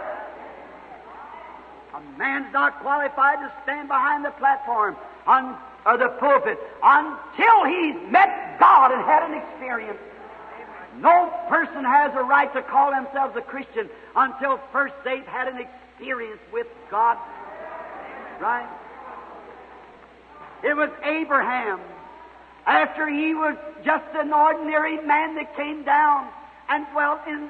A 1.96 2.02
man's 2.18 2.52
not 2.52 2.80
qualified 2.82 3.40
to 3.40 3.52
stand 3.64 3.88
behind 3.88 4.26
the 4.26 4.32
platform 4.32 4.96
on, 5.26 5.58
or 5.86 5.98
the 5.98 6.10
pulpit 6.20 6.60
until 6.84 7.66
he's 7.66 7.96
met 8.12 8.60
God 8.60 8.92
and 8.92 9.02
had 9.02 9.24
an 9.30 9.34
experience. 9.34 10.00
No 11.00 11.32
person 11.50 11.84
has 11.84 12.12
a 12.16 12.24
right 12.24 12.54
to 12.54 12.62
call 12.62 12.92
themselves 12.92 13.36
a 13.36 13.42
Christian 13.42 13.90
until 14.16 14.60
first 14.72 14.94
they've 15.04 15.26
had 15.26 15.48
an 15.48 15.58
experience 15.58 16.42
with 16.52 16.68
God. 16.92 17.18
Right? 18.40 18.68
It 20.64 20.76
was 20.76 20.90
Abraham. 21.04 21.80
After 22.66 23.10
he 23.10 23.34
was 23.34 23.58
just 23.84 24.06
an 24.16 24.32
ordinary 24.32 24.98
man 25.06 25.36
that 25.36 25.56
came 25.56 25.84
down 25.84 26.30
and 26.70 26.86
dwelt 26.94 27.20
in, 27.28 27.50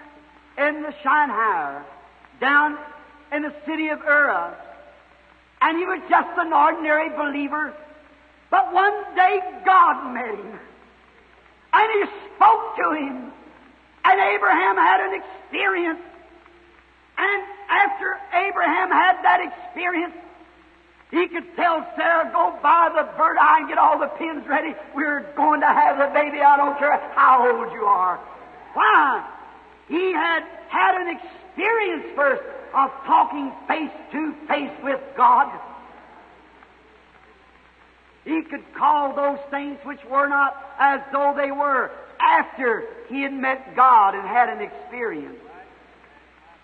in 0.57 0.81
the 0.81 0.93
Shinar, 1.03 1.85
down 2.39 2.77
in 3.31 3.43
the 3.43 3.53
city 3.65 3.89
of 3.89 3.99
Ur. 4.01 4.55
And 5.61 5.77
he 5.77 5.85
was 5.85 6.01
just 6.09 6.29
an 6.37 6.51
ordinary 6.51 7.09
believer. 7.09 7.73
But 8.49 8.73
one 8.73 9.15
day 9.15 9.39
God 9.65 10.13
met 10.13 10.35
him. 10.35 10.59
And 11.73 11.87
he 11.93 12.03
spoke 12.35 12.75
to 12.77 12.91
him. 12.91 13.31
And 14.05 14.19
Abraham 14.19 14.75
had 14.75 14.99
an 14.99 15.21
experience. 15.21 16.01
And 17.17 17.43
after 17.69 18.17
Abraham 18.33 18.89
had 18.89 19.23
that 19.23 19.39
experience, 19.41 20.13
he 21.13 21.27
could 21.27 21.55
tell 21.55 21.85
Sarah, 21.95 22.31
go 22.33 22.57
buy 22.63 22.89
the 22.89 23.03
birdseye 23.15 23.59
and 23.59 23.67
get 23.69 23.77
all 23.77 23.99
the 23.99 24.07
pins 24.17 24.47
ready. 24.47 24.73
We're 24.95 25.21
going 25.35 25.61
to 25.61 25.67
have 25.67 25.99
the 25.99 26.11
baby. 26.11 26.41
I 26.41 26.57
don't 26.57 26.75
care 26.79 26.97
how 27.13 27.45
old 27.53 27.71
you 27.71 27.85
are. 27.85 28.17
Why? 28.73 29.23
He 29.87 30.11
had 30.11 30.41
had 30.69 30.95
an 30.99 31.15
experience 31.15 32.05
first 32.15 32.41
of 32.73 32.89
talking 33.05 33.51
face 33.67 33.91
to 34.11 34.33
face 34.47 34.71
with 34.83 34.99
God. 35.15 35.53
He 38.25 38.41
could 38.49 38.63
call 38.75 39.15
those 39.15 39.39
things 39.51 39.77
which 39.83 40.03
were 40.09 40.27
not 40.27 40.57
as 40.79 40.99
though 41.11 41.35
they 41.37 41.51
were 41.51 41.91
after 42.19 42.85
he 43.09 43.21
had 43.21 43.33
met 43.33 43.75
God 43.75 44.15
and 44.15 44.27
had 44.27 44.49
an 44.49 44.61
experience. 44.61 45.37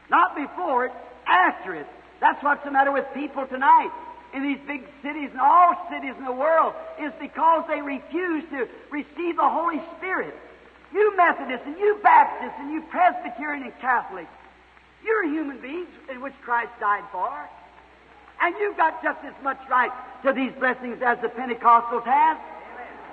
Not 0.10 0.36
before 0.36 0.86
it, 0.86 0.92
after 1.28 1.76
it. 1.76 1.86
That's 2.20 2.44
what's 2.44 2.64
the 2.66 2.72
matter 2.72 2.92
with 2.92 3.06
people 3.14 3.46
tonight 3.46 3.92
in 4.34 4.44
these 4.44 4.60
big 4.68 4.86
cities 5.02 5.30
and 5.32 5.40
all 5.40 5.74
cities 5.90 6.14
in 6.18 6.26
the 6.26 6.32
world 6.32 6.74
is 7.00 7.12
because 7.20 7.66
they 7.68 7.82
refuse 7.82 8.44
to 8.52 8.68
receive 8.92 9.38
the 9.38 9.50
Holy 9.50 9.82
Spirit. 9.98 10.36
You 10.94 11.16
Methodists 11.16 11.66
and 11.66 11.78
you 11.78 12.00
Baptists 12.02 12.58
and 12.60 12.72
you 12.72 12.82
Presbyterian 12.90 13.64
and 13.64 13.80
Catholics, 13.80 14.30
you're 15.04 15.26
human 15.26 15.60
beings 15.62 15.90
in 16.12 16.22
which 16.22 16.34
Christ 16.42 16.72
died 16.80 17.04
for. 17.12 17.32
And 18.42 18.56
you've 18.60 18.78
got 18.78 19.04
just 19.04 19.20
as 19.26 19.34
much 19.44 19.60
right 19.70 19.92
to 20.24 20.34
these 20.34 20.52
blessings 20.60 21.02
as 21.04 21.20
the 21.22 21.28
Pentecostals 21.28 22.06
have. 22.06 22.38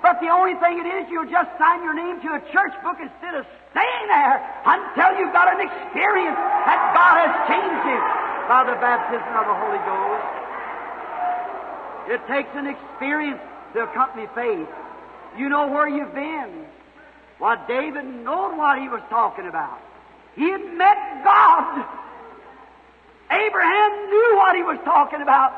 But 0.01 0.21
the 0.21 0.29
only 0.29 0.53
thing 0.55 0.79
it 0.79 0.87
is, 0.87 1.09
you'll 1.09 1.29
just 1.29 1.49
sign 1.57 1.83
your 1.83 1.93
name 1.93 2.21
to 2.21 2.29
a 2.37 2.41
church 2.53 2.73
book 2.83 2.97
instead 3.01 3.33
of 3.33 3.45
staying 3.71 4.07
there 4.07 4.37
until 4.65 5.17
you've 5.17 5.33
got 5.33 5.49
an 5.51 5.65
experience 5.65 6.37
that 6.37 6.79
God 6.93 7.15
has 7.25 7.33
changed 7.49 7.83
you 7.89 7.99
by 8.47 8.63
the 8.63 8.77
baptism 8.79 9.33
of 9.35 9.45
the 9.49 9.57
Holy 9.57 9.81
Ghost. 9.83 10.36
It 12.07 12.25
takes 12.27 12.49
an 12.53 12.67
experience 12.67 13.39
to 13.73 13.83
accompany 13.83 14.27
faith. 14.33 14.67
You 15.37 15.49
know 15.49 15.67
where 15.67 15.87
you've 15.87 16.13
been. 16.13 16.65
Well, 17.39 17.57
David 17.67 18.05
knew 18.05 18.57
what 18.57 18.79
he 18.79 18.87
was 18.87 19.01
talking 19.09 19.47
about. 19.47 19.79
He 20.35 20.49
had 20.49 20.63
met 20.73 21.23
God. 21.23 21.85
Abraham 23.29 24.09
knew 24.09 24.33
what 24.37 24.55
he 24.55 24.63
was 24.63 24.79
talking 24.85 25.21
about, 25.21 25.51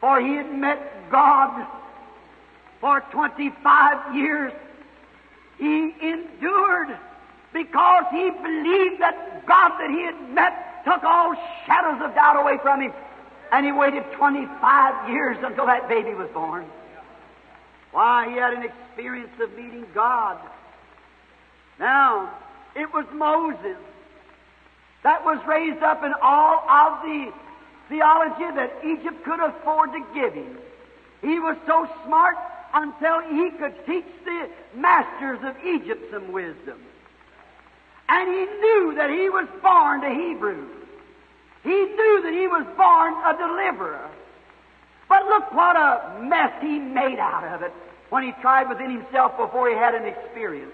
for 0.00 0.20
he 0.20 0.34
had 0.34 0.52
met 0.52 1.10
God 1.10 1.66
for 2.80 3.00
25 3.10 4.14
years. 4.14 4.52
He 5.58 5.94
endured 6.02 6.98
because 7.54 8.04
he 8.10 8.30
believed 8.30 9.00
that 9.00 9.46
God 9.46 9.70
that 9.78 9.90
he 9.90 10.02
had 10.02 10.30
met 10.30 10.84
took 10.84 11.02
all 11.02 11.34
shadows 11.66 12.00
of 12.02 12.14
doubt 12.14 12.40
away 12.40 12.58
from 12.62 12.82
him. 12.82 12.92
And 13.52 13.64
he 13.64 13.72
waited 13.72 14.04
25 14.12 15.08
years 15.08 15.36
until 15.42 15.66
that 15.66 15.88
baby 15.88 16.14
was 16.14 16.28
born. 16.30 16.66
Why, 17.92 18.28
he 18.28 18.36
had 18.36 18.52
an 18.52 18.64
experience 18.64 19.32
of 19.40 19.50
meeting 19.56 19.86
God. 19.94 20.38
Now, 21.78 22.30
it 22.74 22.92
was 22.92 23.06
Moses 23.12 23.76
that 25.02 25.24
was 25.24 25.38
raised 25.46 25.82
up 25.82 26.02
in 26.02 26.12
all 26.20 26.68
of 26.68 27.02
the 27.02 27.32
theology 27.88 28.54
that 28.56 28.72
Egypt 28.84 29.24
could 29.24 29.40
afford 29.40 29.92
to 29.92 30.04
give 30.12 30.34
him. 30.34 30.58
He 31.22 31.38
was 31.38 31.56
so 31.66 31.88
smart 32.04 32.36
until 32.74 33.20
he 33.20 33.50
could 33.50 33.74
teach 33.86 34.04
the 34.24 34.50
masters 34.74 35.38
of 35.42 35.56
Egypt 35.64 36.10
some 36.12 36.32
wisdom. 36.32 36.78
And 38.08 38.28
he 38.28 38.44
knew 38.44 38.94
that 38.96 39.10
he 39.10 39.28
was 39.30 39.48
born 39.62 40.00
to 40.02 40.10
Hebrews. 40.10 40.75
He 41.66 41.74
knew 41.74 42.22
that 42.22 42.32
he 42.32 42.46
was 42.46 42.64
born 42.78 43.12
a 43.26 43.34
deliverer. 43.36 44.08
But 45.08 45.26
look 45.26 45.52
what 45.52 45.74
a 45.74 46.22
mess 46.22 46.52
he 46.62 46.78
made 46.78 47.18
out 47.18 47.42
of 47.42 47.62
it 47.62 47.72
when 48.08 48.22
he 48.22 48.30
tried 48.40 48.68
within 48.68 48.90
himself 48.90 49.36
before 49.36 49.68
he 49.68 49.74
had 49.74 49.96
an 49.96 50.06
experience. 50.06 50.70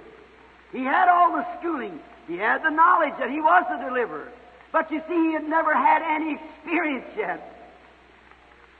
He 0.70 0.85
had 0.85 1.09
all 1.09 1.33
the 1.33 1.46
schooling. 1.59 1.98
He 2.28 2.37
had 2.37 2.62
the 2.62 2.68
knowledge 2.68 3.14
that 3.18 3.31
he 3.31 3.40
was 3.40 3.64
a 3.72 3.88
deliverer. 3.88 4.28
But 4.70 4.92
you 4.92 5.00
see, 5.09 5.28
he 5.28 5.33
had 5.33 5.48
never 5.48 5.72
had 5.72 6.02
any 6.02 6.35
experience 6.37 7.09
yet. 7.16 7.40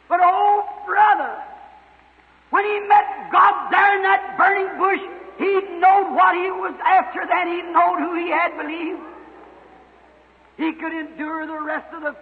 But 0.07 0.21
oh, 0.23 0.69
brother, 0.85 1.33
when 2.51 2.65
he 2.67 2.79
met 2.89 3.33
God 3.33 3.73
there 3.73 3.97
in 3.97 4.03
that 4.03 4.37
burning 4.37 4.69
bush, 4.77 5.01
he 5.39 5.61
knowed 5.81 6.13
what 6.13 6.35
he 6.37 6.51
was 6.51 6.75
after 6.85 7.25
then 7.27 7.49
He 7.49 7.63
knowed 7.73 8.01
who 8.01 8.15
he 8.21 8.29
had 8.29 8.53
believed. 8.61 9.01
He 10.63 10.73
could 10.75 10.93
endure 10.93 11.45
the 11.45 11.61
rest 11.61 11.93
of 11.93 12.03
the 12.03 12.15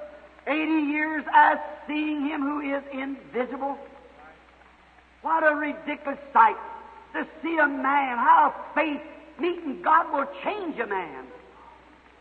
80 0.47 0.73
years 0.91 1.25
as 1.31 1.59
seeing 1.87 2.25
Him 2.25 2.41
who 2.41 2.61
is 2.61 2.83
invisible. 2.91 3.77
What 5.21 5.45
a 5.45 5.55
ridiculous 5.55 6.19
sight 6.33 6.57
to 7.13 7.27
see 7.43 7.59
a 7.59 7.69
man, 7.69 8.17
how 8.17 8.55
faith 8.75 9.03
meeting 9.39 9.83
God 9.83 10.11
will 10.15 10.27
change 10.43 10.81
a 10.81 10.87
man. 10.87 11.27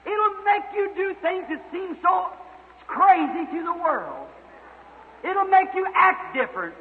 It'll 0.05 0.43
make 0.43 0.63
you 0.75 0.91
do 0.93 1.15
things 1.21 1.45
that 1.47 1.63
seem 1.71 1.95
so 2.01 2.27
crazy 2.87 3.45
to 3.55 3.63
the 3.63 3.73
world. 3.79 4.27
It'll 5.23 5.47
make 5.47 5.69
you 5.73 5.87
act 5.95 6.35
different. 6.35 6.75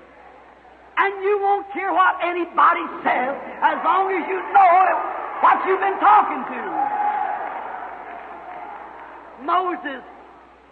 And 0.96 1.22
you 1.22 1.38
won't 1.40 1.70
care 1.72 1.92
what 1.92 2.18
anybody 2.24 2.82
says 3.04 3.38
as 3.62 3.78
long 3.84 4.10
as 4.10 4.26
you 4.26 4.42
know 4.50 4.98
what 5.42 5.64
you've 5.64 5.78
been 5.78 6.00
talking 6.00 6.42
to. 6.56 6.97
Moses 9.42 10.02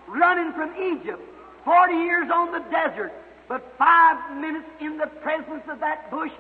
running 0.07 0.53
from 0.53 0.75
Egypt, 0.77 1.23
40 1.65 1.95
years 1.95 2.31
on 2.33 2.53
the 2.53 2.61
desert, 2.71 3.13
but 3.49 3.63
five 3.79 4.37
minutes 4.37 4.67
in 4.81 4.99
the 4.99 5.07
presence 5.07 5.63
of 5.69 5.81
that 5.81 6.11
bush. 6.11 6.33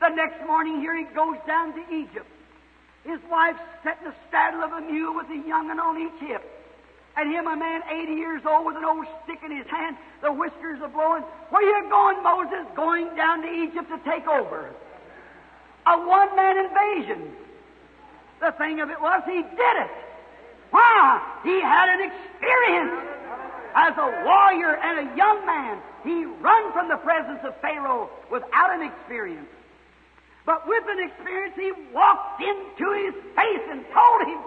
The 0.00 0.08
next 0.08 0.46
morning, 0.46 0.80
here 0.80 0.96
he 0.96 1.04
goes 1.14 1.36
down 1.46 1.72
to 1.72 1.94
Egypt. 1.94 2.26
His 3.04 3.20
wife 3.30 3.56
setting 3.82 4.04
the 4.04 4.14
saddle 4.30 4.62
of 4.62 4.72
a 4.72 4.80
mule 4.80 5.14
with 5.14 5.30
a 5.30 5.48
young 5.48 5.68
one 5.68 5.80
on 5.80 6.00
each 6.00 6.28
hip. 6.28 6.42
And 7.16 7.32
him, 7.32 7.46
a 7.46 7.56
man 7.56 7.82
80 7.88 8.12
years 8.12 8.42
old 8.44 8.66
with 8.66 8.76
an 8.76 8.84
old 8.84 9.06
stick 9.24 9.38
in 9.42 9.56
his 9.56 9.66
hand, 9.68 9.96
the 10.22 10.32
whiskers 10.32 10.82
are 10.82 10.88
blowing. 10.88 11.22
Where 11.48 11.62
you 11.62 11.88
going, 11.88 12.22
Moses? 12.22 12.66
Going 12.74 13.14
down 13.16 13.42
to 13.42 13.48
Egypt 13.48 13.88
to 13.88 13.98
take 14.10 14.26
over. 14.26 14.70
A 15.86 15.96
one 16.06 16.36
man 16.36 16.58
invasion. 16.58 17.32
The 18.40 18.52
thing 18.52 18.80
of 18.80 18.90
it 18.90 19.00
was, 19.00 19.22
he 19.24 19.40
did 19.42 19.76
it. 19.80 19.90
Why? 20.76 21.22
He 21.42 21.58
had 21.62 21.88
an 21.88 22.12
experience 22.12 23.00
as 23.74 23.94
a 23.96 24.24
warrior 24.28 24.76
and 24.76 25.08
a 25.08 25.16
young 25.16 25.46
man. 25.46 25.80
He 26.04 26.26
run 26.26 26.72
from 26.74 26.88
the 26.88 26.96
presence 26.96 27.40
of 27.44 27.58
Pharaoh 27.62 28.10
without 28.30 28.74
an 28.74 28.82
experience. 28.82 29.48
But 30.44 30.68
with 30.68 30.84
an 30.86 31.08
experience, 31.08 31.54
he 31.56 31.72
walked 31.94 32.42
into 32.42 32.92
his 32.92 33.14
face 33.34 33.64
and 33.70 33.86
told 33.94 34.20
him, 34.28 34.38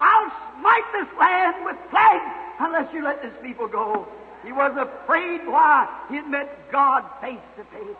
I'll 0.00 0.32
smite 0.60 0.86
this 0.92 1.18
land 1.18 1.64
with 1.64 1.76
plagues 1.90 2.34
unless 2.60 2.94
you 2.94 3.02
let 3.02 3.22
this 3.22 3.34
people 3.42 3.66
go. 3.66 4.06
He 4.44 4.52
was 4.52 4.70
afraid. 4.78 5.40
Why? 5.48 5.88
He 6.10 6.16
had 6.16 6.28
met 6.28 6.70
God 6.70 7.04
face 7.20 7.42
to 7.56 7.64
face. 7.64 7.96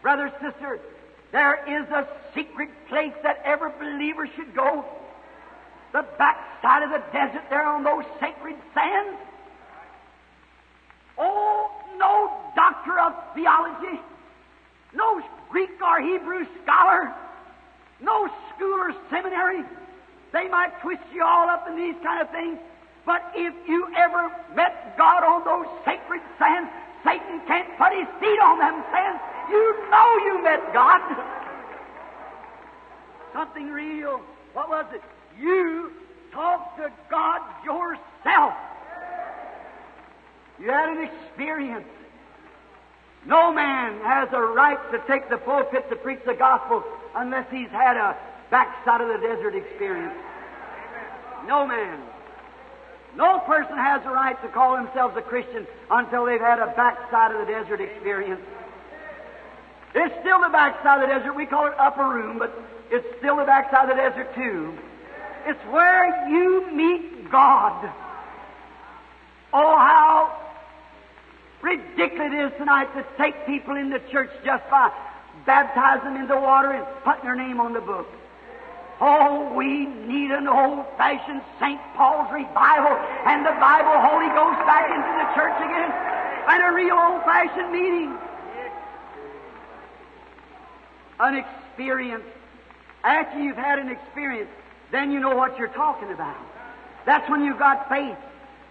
Brother, 0.00 0.32
sister, 0.40 0.80
there 1.30 1.62
is 1.68 1.86
a 1.90 2.08
secret 2.34 2.70
place 2.88 3.14
that 3.22 3.42
every 3.44 3.70
believer 3.78 4.26
should 4.34 4.54
go. 4.54 4.84
The 5.94 6.04
backside 6.18 6.82
of 6.82 6.90
the 6.90 7.02
desert 7.12 7.44
there 7.50 7.64
on 7.64 7.84
those 7.84 8.02
sacred 8.18 8.56
sands. 8.74 9.16
Oh, 11.16 11.70
no 11.96 12.32
doctor 12.56 12.98
of 12.98 13.14
theology, 13.32 14.00
no 14.92 15.22
Greek 15.50 15.70
or 15.80 16.00
Hebrew 16.00 16.46
scholar, 16.64 17.14
no 18.00 18.28
school 18.50 18.74
or 18.74 18.92
seminary. 19.08 19.62
They 20.32 20.48
might 20.48 20.72
twist 20.82 21.04
you 21.14 21.22
all 21.22 21.48
up 21.48 21.68
in 21.68 21.76
these 21.76 21.94
kind 22.02 22.20
of 22.20 22.28
things. 22.30 22.58
But 23.06 23.22
if 23.36 23.54
you 23.68 23.86
ever 23.96 24.32
met 24.56 24.98
God 24.98 25.22
on 25.22 25.44
those 25.44 25.70
sacred 25.84 26.22
sands, 26.40 26.70
Satan 27.04 27.40
can't 27.46 27.70
put 27.78 27.94
his 27.94 28.08
feet 28.18 28.40
on 28.42 28.58
them 28.58 28.82
sands. 28.90 29.22
You 29.48 29.76
know 29.92 30.16
you 30.26 30.42
met 30.42 30.72
God. 30.72 31.00
Something 33.32 33.70
real. 33.70 34.20
What 34.54 34.68
was 34.68 34.86
it? 34.92 35.02
You 35.40 35.92
talked 36.32 36.78
to 36.78 36.90
God 37.10 37.40
yourself. 37.64 38.54
You 40.60 40.70
had 40.70 40.96
an 40.96 41.02
experience. 41.04 41.88
No 43.26 43.52
man 43.52 44.00
has 44.02 44.28
a 44.32 44.40
right 44.40 44.78
to 44.92 44.98
take 45.06 45.28
the 45.30 45.38
pulpit 45.38 45.88
to 45.90 45.96
preach 45.96 46.20
the 46.26 46.34
gospel 46.34 46.84
unless 47.16 47.50
he's 47.50 47.70
had 47.70 47.96
a 47.96 48.16
backside 48.50 49.00
of 49.00 49.08
the 49.08 49.26
desert 49.26 49.54
experience. 49.54 50.14
No 51.46 51.66
man. 51.66 52.00
No 53.16 53.38
person 53.40 53.76
has 53.76 54.02
a 54.04 54.10
right 54.10 54.40
to 54.42 54.48
call 54.48 54.76
themselves 54.76 55.16
a 55.16 55.22
Christian 55.22 55.66
until 55.90 56.26
they've 56.26 56.40
had 56.40 56.58
a 56.58 56.66
backside 56.76 57.32
of 57.32 57.46
the 57.46 57.52
desert 57.52 57.80
experience. 57.80 58.40
It's 59.94 60.14
still 60.20 60.40
the 60.40 60.48
backside 60.48 61.02
of 61.02 61.08
the 61.08 61.14
desert. 61.14 61.34
We 61.34 61.46
call 61.46 61.66
it 61.66 61.74
upper 61.78 62.08
room, 62.08 62.38
but 62.38 62.52
it's 62.90 63.06
still 63.18 63.36
the 63.36 63.44
backside 63.44 63.88
of 63.88 63.96
the 63.96 64.02
desert 64.02 64.34
too. 64.34 64.76
It's 65.46 65.64
where 65.70 66.28
you 66.28 66.70
meet 66.72 67.30
God. 67.30 67.90
Oh, 69.52 69.78
how 69.78 70.40
ridiculous 71.62 72.32
it 72.32 72.46
is 72.46 72.52
tonight 72.58 72.92
to 72.94 73.04
take 73.16 73.46
people 73.46 73.76
in 73.76 73.90
the 73.90 74.00
church 74.10 74.30
just 74.44 74.68
by 74.70 74.90
baptizing 75.46 76.14
them 76.14 76.22
into 76.22 76.36
water 76.36 76.72
and 76.72 76.86
putting 77.04 77.24
their 77.24 77.36
name 77.36 77.60
on 77.60 77.72
the 77.72 77.80
book. 77.80 78.06
Oh, 79.00 79.52
we 79.54 79.86
need 79.86 80.30
an 80.30 80.46
old-fashioned 80.46 81.42
St. 81.60 81.80
Paul's 81.96 82.32
revival 82.32 82.96
and 83.26 83.44
the 83.44 83.56
Bible 83.60 83.98
Holy 84.00 84.28
Ghost 84.28 84.64
back 84.66 84.88
into 84.88 85.12
the 85.18 85.28
church 85.34 85.56
again 85.60 85.90
and 86.48 86.62
a 86.62 86.72
real 86.74 86.96
old-fashioned 86.96 87.72
meeting. 87.72 88.16
An 91.20 91.34
experience. 91.36 92.24
After 93.02 93.40
you've 93.40 93.56
had 93.56 93.78
an 93.78 93.88
experience, 93.90 94.50
then 94.94 95.10
you 95.10 95.18
know 95.18 95.34
what 95.34 95.58
you're 95.58 95.68
talking 95.68 96.12
about. 96.12 96.36
That's 97.04 97.28
when 97.28 97.44
you've 97.44 97.58
got 97.58 97.88
faith. 97.88 98.16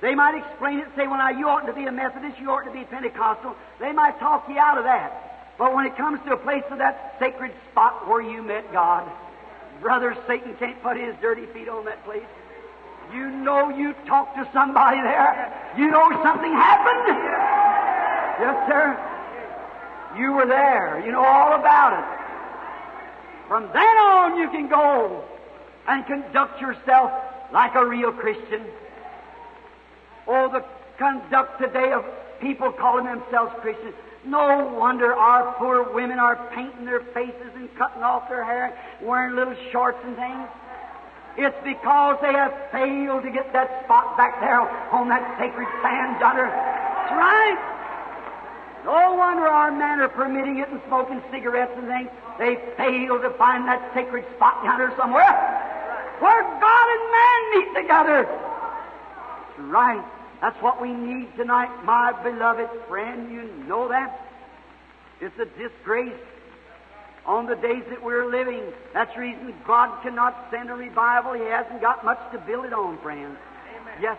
They 0.01 0.15
might 0.15 0.35
explain 0.35 0.79
it 0.79 0.87
say, 0.95 1.07
well, 1.07 1.17
now 1.17 1.29
you 1.29 1.47
oughtn't 1.47 1.67
to 1.67 1.73
be 1.73 1.85
a 1.85 1.91
Methodist, 1.91 2.39
you 2.39 2.49
oughtn't 2.49 2.73
to 2.73 2.79
be 2.79 2.85
Pentecostal. 2.85 3.55
They 3.79 3.91
might 3.91 4.19
talk 4.19 4.47
you 4.49 4.57
out 4.57 4.77
of 4.77 4.85
that. 4.85 5.55
But 5.57 5.75
when 5.75 5.85
it 5.85 5.95
comes 5.95 6.19
to 6.25 6.33
a 6.33 6.37
place 6.37 6.63
of 6.71 6.79
that 6.79 7.15
sacred 7.19 7.51
spot 7.71 8.07
where 8.07 8.21
you 8.21 8.41
met 8.41 8.71
God, 8.71 9.09
brother, 9.81 10.17
Satan 10.27 10.55
can't 10.55 10.81
put 10.81 10.97
his 10.97 11.15
dirty 11.21 11.45
feet 11.47 11.69
on 11.69 11.85
that 11.85 12.03
place. 12.05 12.25
You 13.13 13.29
know 13.29 13.69
you 13.69 13.93
talked 14.07 14.35
to 14.37 14.49
somebody 14.51 15.01
there. 15.01 15.53
You 15.77 15.91
know 15.91 16.09
something 16.23 16.51
happened. 16.51 17.19
Yes, 18.39 18.67
sir. 18.67 20.19
You 20.19 20.33
were 20.33 20.47
there. 20.47 21.03
You 21.05 21.11
know 21.11 21.23
all 21.23 21.53
about 21.53 21.99
it. 21.99 23.47
From 23.47 23.69
then 23.73 23.83
on, 23.83 24.37
you 24.37 24.49
can 24.49 24.67
go 24.67 25.23
and 25.87 26.05
conduct 26.05 26.61
yourself 26.61 27.11
like 27.51 27.75
a 27.75 27.85
real 27.85 28.11
Christian. 28.11 28.65
Oh, 30.27 30.49
the 30.51 30.63
conduct 30.97 31.61
today 31.61 31.91
of 31.91 32.05
people 32.39 32.71
calling 32.71 33.05
themselves 33.05 33.53
Christians. 33.61 33.93
No 34.25 34.73
wonder 34.79 35.13
our 35.13 35.53
poor 35.55 35.93
women 35.93 36.17
are 36.17 36.49
painting 36.55 36.85
their 36.85 37.01
faces 37.13 37.51
and 37.55 37.69
cutting 37.75 38.03
off 38.03 38.29
their 38.29 38.43
hair, 38.43 38.77
wearing 39.01 39.35
little 39.35 39.55
shorts 39.71 39.99
and 40.03 40.15
things. 40.15 40.47
It's 41.35 41.57
because 41.63 42.17
they 42.21 42.31
have 42.31 42.53
failed 42.71 43.23
to 43.23 43.31
get 43.31 43.51
that 43.53 43.83
spot 43.83 44.15
back 44.15 44.39
there 44.39 44.61
on 44.61 45.09
that 45.09 45.37
sacred 45.39 45.67
sand 45.81 46.19
yonder. 46.21 46.47
That's 46.47 47.11
right. 47.11 47.69
No 48.85 49.15
wonder 49.15 49.47
our 49.47 49.71
men 49.71 49.99
are 49.99 50.09
permitting 50.09 50.59
it 50.59 50.69
and 50.69 50.79
smoking 50.87 51.21
cigarettes 51.31 51.73
and 51.75 51.87
things. 51.87 52.09
They 52.37 52.55
failed 52.77 53.23
to 53.23 53.31
find 53.31 53.67
that 53.67 53.91
sacred 53.93 54.25
spot 54.35 54.63
yonder 54.63 54.93
somewhere 54.95 55.72
where 56.23 56.43
God 56.43 56.87
and 56.95 57.05
man 57.11 57.41
meet 57.51 57.81
together. 57.81 58.23
That's 58.23 59.59
right. 59.59 60.05
That's 60.39 60.61
what 60.61 60.81
we 60.81 60.93
need 60.93 61.35
tonight, 61.35 61.83
my 61.83 62.13
beloved 62.23 62.69
friend. 62.87 63.29
You 63.29 63.43
know 63.67 63.89
that? 63.89 64.29
It's 65.19 65.37
a 65.37 65.45
disgrace 65.45 66.19
on 67.25 67.45
the 67.45 67.55
days 67.55 67.83
that 67.89 68.01
we're 68.01 68.31
living. 68.31 68.63
That's 68.93 69.13
the 69.13 69.19
reason 69.19 69.53
God 69.67 70.01
cannot 70.01 70.47
send 70.49 70.69
a 70.69 70.73
revival. 70.73 71.33
He 71.33 71.43
hasn't 71.43 71.81
got 71.81 72.05
much 72.05 72.19
to 72.31 72.37
build 72.39 72.65
it 72.65 72.73
on, 72.73 72.97
friends. 72.99 73.37
Amen. 73.75 73.93
Yes. 74.01 74.17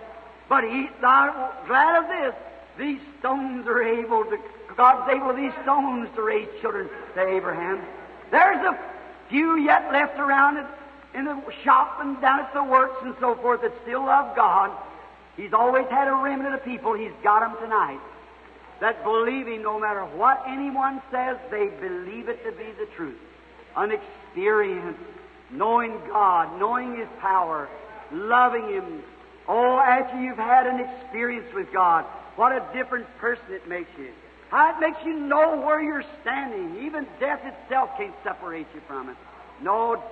But 0.48 0.64
He, 0.64 0.88
I'm 1.02 1.66
glad 1.66 2.02
of 2.02 2.08
this. 2.08 2.34
These 2.78 3.00
stones 3.20 3.66
are 3.66 3.82
able 3.82 4.24
to, 4.24 4.36
God's 4.76 5.10
able 5.10 5.34
these 5.34 5.52
stones 5.62 6.08
to 6.16 6.22
raise 6.22 6.48
children 6.60 6.90
to 7.14 7.28
Abraham. 7.28 7.80
There's 8.30 8.62
a 8.66 8.78
few 9.30 9.56
yet 9.56 9.90
left 9.90 10.18
around 10.18 10.58
it 10.58 10.66
in 11.14 11.24
the 11.24 11.40
shop 11.62 11.98
and 12.00 12.20
down 12.20 12.40
at 12.40 12.52
the 12.52 12.64
works 12.64 12.96
and 13.02 13.14
so 13.20 13.36
forth 13.36 13.62
that 13.62 13.72
still 13.82 14.04
love 14.04 14.34
God. 14.34 14.70
He's 15.36 15.52
always 15.52 15.86
had 15.90 16.08
a 16.08 16.14
remnant 16.14 16.54
of 16.54 16.64
people. 16.64 16.94
He's 16.94 17.12
got 17.22 17.40
them 17.40 17.56
tonight 17.60 18.00
that 18.80 19.02
believe 19.04 19.46
Him 19.46 19.62
no 19.62 19.78
matter 19.78 20.02
what 20.02 20.42
anyone 20.46 21.00
says, 21.10 21.36
they 21.50 21.68
believe 21.80 22.28
it 22.28 22.44
to 22.44 22.52
be 22.52 22.70
the 22.78 22.86
truth. 22.96 23.18
An 23.76 23.92
experience, 23.92 24.98
knowing 25.50 25.98
God, 26.08 26.58
knowing 26.58 26.96
His 26.96 27.08
power, 27.20 27.68
loving 28.12 28.68
Him. 28.68 29.02
Oh, 29.48 29.78
after 29.78 30.20
you've 30.20 30.36
had 30.36 30.66
an 30.66 30.80
experience 30.80 31.46
with 31.54 31.72
God, 31.72 32.04
what 32.36 32.52
a 32.52 32.66
different 32.74 33.06
person 33.18 33.44
it 33.50 33.68
makes 33.68 33.90
you. 33.98 34.10
How 34.50 34.76
it 34.76 34.80
makes 34.80 34.98
you 35.04 35.14
know 35.14 35.60
where 35.60 35.82
you're 35.82 36.04
standing. 36.22 36.84
Even 36.84 37.06
death 37.18 37.40
itself 37.44 37.90
can't 37.96 38.14
separate 38.22 38.66
you 38.74 38.80
from 38.86 39.08
it. 39.08 39.16
No, 39.62 40.02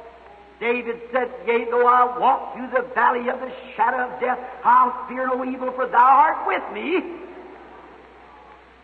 David 0.62 1.00
said, 1.10 1.28
Yea, 1.44 1.64
though 1.72 1.88
I 1.88 2.16
walk 2.20 2.54
through 2.54 2.70
the 2.70 2.86
valley 2.94 3.28
of 3.28 3.40
the 3.40 3.52
shadow 3.74 4.08
of 4.08 4.20
death, 4.20 4.38
I'll 4.62 5.08
fear 5.08 5.26
no 5.26 5.44
evil, 5.44 5.72
for 5.72 5.88
thou 5.88 5.98
art 5.98 6.46
with 6.46 6.62
me. 6.72 7.02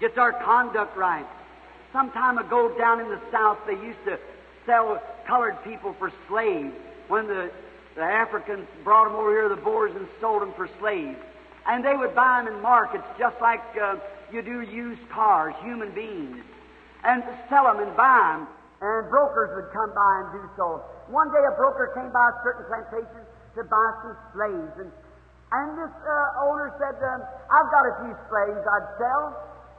Gets 0.01 0.19
our 0.19 0.33
conduct 0.43 0.97
right. 0.97 1.25
Some 1.93 2.11
time 2.11 2.37
ago 2.37 2.77
down 2.77 2.99
in 2.99 3.09
the 3.09 3.21
South, 3.31 3.59
they 3.65 3.75
used 3.75 4.05
to 4.07 4.19
sell 4.67 5.01
colored 5.25 5.63
people 5.63 5.95
for 6.01 6.13
slaves. 6.27 6.75
When 7.07 7.29
the, 7.29 7.49
the 7.95 8.03
Africans 8.03 8.67
brought 8.83 9.05
them 9.05 9.15
over 9.15 9.31
here, 9.31 9.49
to 9.49 9.55
the 9.55 9.63
Boers, 9.63 9.95
and 9.95 10.09
sold 10.21 10.43
them 10.43 10.53
for 10.57 10.69
slaves. 10.81 11.17
And 11.65 11.85
they 11.85 11.95
would 11.95 12.13
buy 12.13 12.43
them 12.43 12.53
in 12.53 12.61
markets 12.61 13.05
just 13.21 13.41
like 13.41 13.63
uh, 13.81 13.99
you 14.33 14.43
do 14.43 14.63
used 14.63 15.09
cars, 15.11 15.55
human 15.63 15.95
beings, 15.95 16.43
and 17.05 17.23
sell 17.49 17.73
them 17.73 17.79
and 17.87 17.97
buy 17.97 18.35
them. 18.37 18.49
And 18.81 19.09
brokers 19.09 19.51
would 19.55 19.73
come 19.73 19.95
by 19.95 20.25
and 20.25 20.43
do 20.43 20.51
so. 20.57 20.83
One 21.09 21.33
day 21.33 21.41
a 21.41 21.55
broker 21.57 21.93
came 21.97 22.13
by 22.13 22.29
a 22.29 22.37
certain 22.45 22.69
plantation 22.69 23.25
to 23.57 23.65
buy 23.65 23.89
some 24.05 24.17
slaves, 24.37 24.75
and, 24.77 24.91
and 24.93 25.69
this 25.81 25.95
uh, 26.05 26.45
owner 26.45 26.69
said, 26.77 27.01
um, 27.01 27.25
I've 27.49 27.71
got 27.73 27.85
a 27.89 27.95
few 28.05 28.15
slaves 28.29 28.61
I'd 28.61 28.89
sell. 29.01 29.25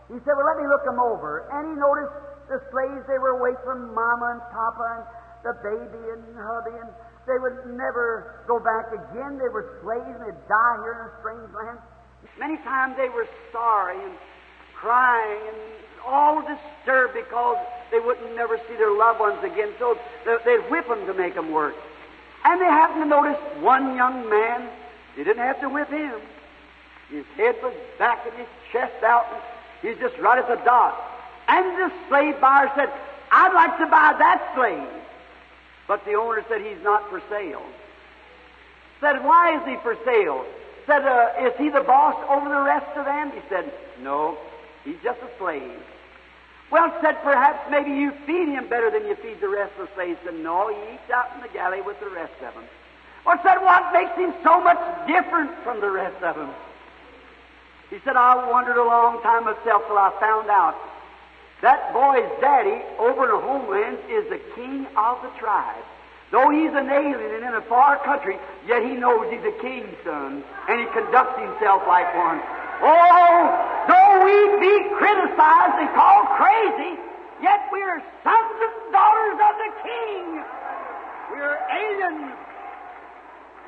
He 0.10 0.18
said, 0.26 0.34
Well, 0.34 0.50
let 0.50 0.58
me 0.58 0.66
look 0.66 0.82
them 0.90 0.98
over. 0.98 1.46
And 1.54 1.70
he 1.70 1.76
noticed 1.78 2.18
the 2.50 2.58
slaves, 2.74 3.06
they 3.06 3.22
were 3.22 3.38
away 3.38 3.54
from 3.62 3.94
Mama 3.94 4.42
and 4.42 4.44
Papa 4.50 4.86
and 4.98 5.06
the 5.46 5.54
baby 5.62 6.04
and 6.18 6.24
hubby, 6.34 6.74
and 6.82 6.90
they 7.30 7.38
would 7.38 7.78
never 7.78 8.42
go 8.50 8.58
back 8.58 8.90
again. 8.90 9.38
They 9.38 9.54
were 9.54 9.78
slaves, 9.86 10.10
and 10.18 10.26
they'd 10.26 10.44
die 10.50 10.78
here 10.82 10.98
in 10.98 11.02
a 11.08 11.14
strange 11.22 11.50
land. 11.54 11.78
Many 12.42 12.58
times 12.66 12.98
they 12.98 13.08
were 13.14 13.30
sorry 13.54 14.02
and 14.02 14.18
crying 14.82 15.44
and 15.46 15.60
all 16.06 16.42
disturbed 16.42 17.14
because 17.14 17.58
they 17.92 18.00
wouldn't 18.00 18.36
never 18.36 18.58
see 18.68 18.76
their 18.76 18.92
loved 18.92 19.20
ones 19.20 19.44
again. 19.44 19.70
So 19.80 19.98
they'd 20.26 20.70
whip 20.70 20.88
them 20.88 21.06
to 21.06 21.14
make 21.14 21.36
them 21.36 21.52
work. 21.52 21.76
And 22.46 22.62
they 22.62 22.66
happened 22.66 23.04
to 23.04 23.10
notice 23.10 23.40
one 23.60 23.96
young 23.96 24.30
man. 24.30 24.70
They 25.16 25.24
didn't 25.24 25.44
have 25.44 25.60
to 25.62 25.70
whip 25.70 25.90
him. 25.90 26.20
His 27.10 27.26
head 27.36 27.56
was 27.62 27.74
back 27.98 28.26
and 28.26 28.36
his 28.38 28.48
chest 28.72 29.04
out. 29.04 29.26
And 29.32 29.42
he's 29.90 30.00
just 30.00 30.18
right 30.20 30.38
at 30.38 30.48
the 30.48 30.64
dot. 30.64 30.96
And 31.48 31.66
the 31.78 31.92
slave 32.08 32.40
buyer 32.40 32.72
said, 32.76 32.90
I'd 33.32 33.54
like 33.54 33.78
to 33.80 33.86
buy 33.86 34.16
that 34.18 34.52
slave. 34.56 34.88
But 35.88 36.06
the 36.06 36.14
owner 36.14 36.46
said 36.48 36.62
he's 36.62 36.84
not 36.84 37.10
for 37.10 37.22
sale. 37.30 37.64
Said, 39.02 39.24
why 39.24 39.58
is 39.60 39.68
he 39.68 39.76
for 39.82 39.98
sale? 40.06 40.46
said, 40.90 41.06
uh, 41.06 41.48
Is 41.48 41.54
he 41.58 41.70
the 41.70 41.82
boss 41.82 42.18
over 42.28 42.50
the 42.50 42.62
rest 42.62 42.98
of 42.98 43.06
them? 43.06 43.32
He 43.32 43.42
said, 43.48 43.72
No, 44.02 44.38
he's 44.84 44.98
just 45.04 45.20
a 45.22 45.30
slave. 45.38 45.82
Well, 46.72 46.94
said, 47.02 47.22
perhaps 47.24 47.70
maybe 47.72 47.92
you 47.92 48.12
feed 48.28 48.50
him 48.50 48.70
better 48.70 48.92
than 48.92 49.08
you 49.08 49.16
feed 49.16 49.42
the 49.42 49.50
rest 49.50 49.74
of 49.80 49.88
the 49.88 49.94
slaves. 49.96 50.20
Said, 50.24 50.36
no, 50.36 50.70
he 50.70 50.94
eats 50.94 51.10
out 51.14 51.34
in 51.36 51.42
the 51.42 51.50
galley 51.50 51.82
with 51.82 52.00
the 52.00 52.10
rest 52.10 52.34
of 52.46 52.54
them. 52.54 52.66
Or 53.26 53.38
said, 53.42 53.58
what 53.58 53.92
makes 53.92 54.16
him 54.16 54.34
so 54.44 54.62
much 54.62 54.80
different 55.08 55.52
from 55.64 55.82
the 55.82 55.90
rest 55.90 56.22
of 56.24 56.36
them? 56.36 56.54
He 57.90 57.98
said, 58.06 58.16
I 58.16 58.50
wondered 58.50 58.78
a 58.78 58.84
long 58.84 59.22
time 59.24 59.46
myself 59.46 59.84
till 59.88 59.98
I 59.98 60.14
found 60.20 60.50
out 60.50 60.76
that 61.62 61.92
boy's 61.92 62.30
daddy 62.40 62.86
over 63.00 63.26
in 63.26 63.32
the 63.32 63.42
homelands 63.42 64.00
is 64.10 64.30
the 64.30 64.40
king 64.56 64.86
of 64.96 65.22
the 65.24 65.30
tribe. 65.40 65.84
Though 66.32 66.52
he's 66.52 66.70
an 66.70 66.88
alien 66.90 67.20
and 67.20 67.44
in 67.44 67.54
a 67.56 67.62
far 67.62 67.98
country, 68.06 68.38
yet 68.68 68.84
he 68.84 68.94
knows 68.94 69.26
he's 69.32 69.44
a 69.44 69.58
king's 69.60 69.98
son, 70.06 70.44
and 70.70 70.80
he 70.80 70.86
conducts 70.94 71.42
himself 71.42 71.82
like 71.88 72.06
one. 72.16 72.40
Oh, 72.82 73.40
though 73.88 74.24
we 74.24 74.36
be 74.60 74.76
criticized 74.96 75.78
and 75.84 75.92
called 75.96 76.28
crazy, 76.40 76.96
yet 77.44 77.68
we 77.72 77.82
are 77.84 78.00
sons 78.24 78.58
and 78.64 78.92
daughters 78.92 79.40
of 79.44 79.54
the 79.60 79.72
King. 79.84 80.26
We 81.36 81.40
are 81.44 81.60
aliens. 81.72 82.36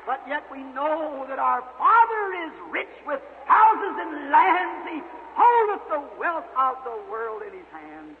But 0.06 0.20
yet 0.26 0.42
we 0.50 0.62
know 0.74 1.26
that 1.28 1.38
our 1.38 1.62
Father 1.78 2.24
is 2.46 2.52
rich 2.70 2.94
with 3.06 3.20
houses 3.46 3.96
and 4.00 4.30
lands. 4.30 4.88
He 4.90 5.00
holdeth 5.36 5.88
the 5.88 6.02
wealth 6.18 6.48
of 6.58 6.76
the 6.84 7.10
world 7.10 7.42
in 7.46 7.52
His 7.52 7.68
hand. 7.70 8.16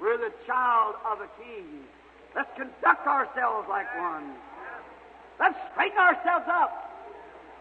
We're 0.00 0.18
the 0.18 0.32
child 0.46 0.96
of 1.06 1.20
a 1.20 1.28
King. 1.42 1.84
Let's 2.34 2.50
conduct 2.56 3.06
ourselves 3.06 3.68
like 3.68 3.86
one. 3.98 4.34
Let's 5.38 5.58
straighten 5.72 5.98
ourselves 5.98 6.46
up. 6.48 6.90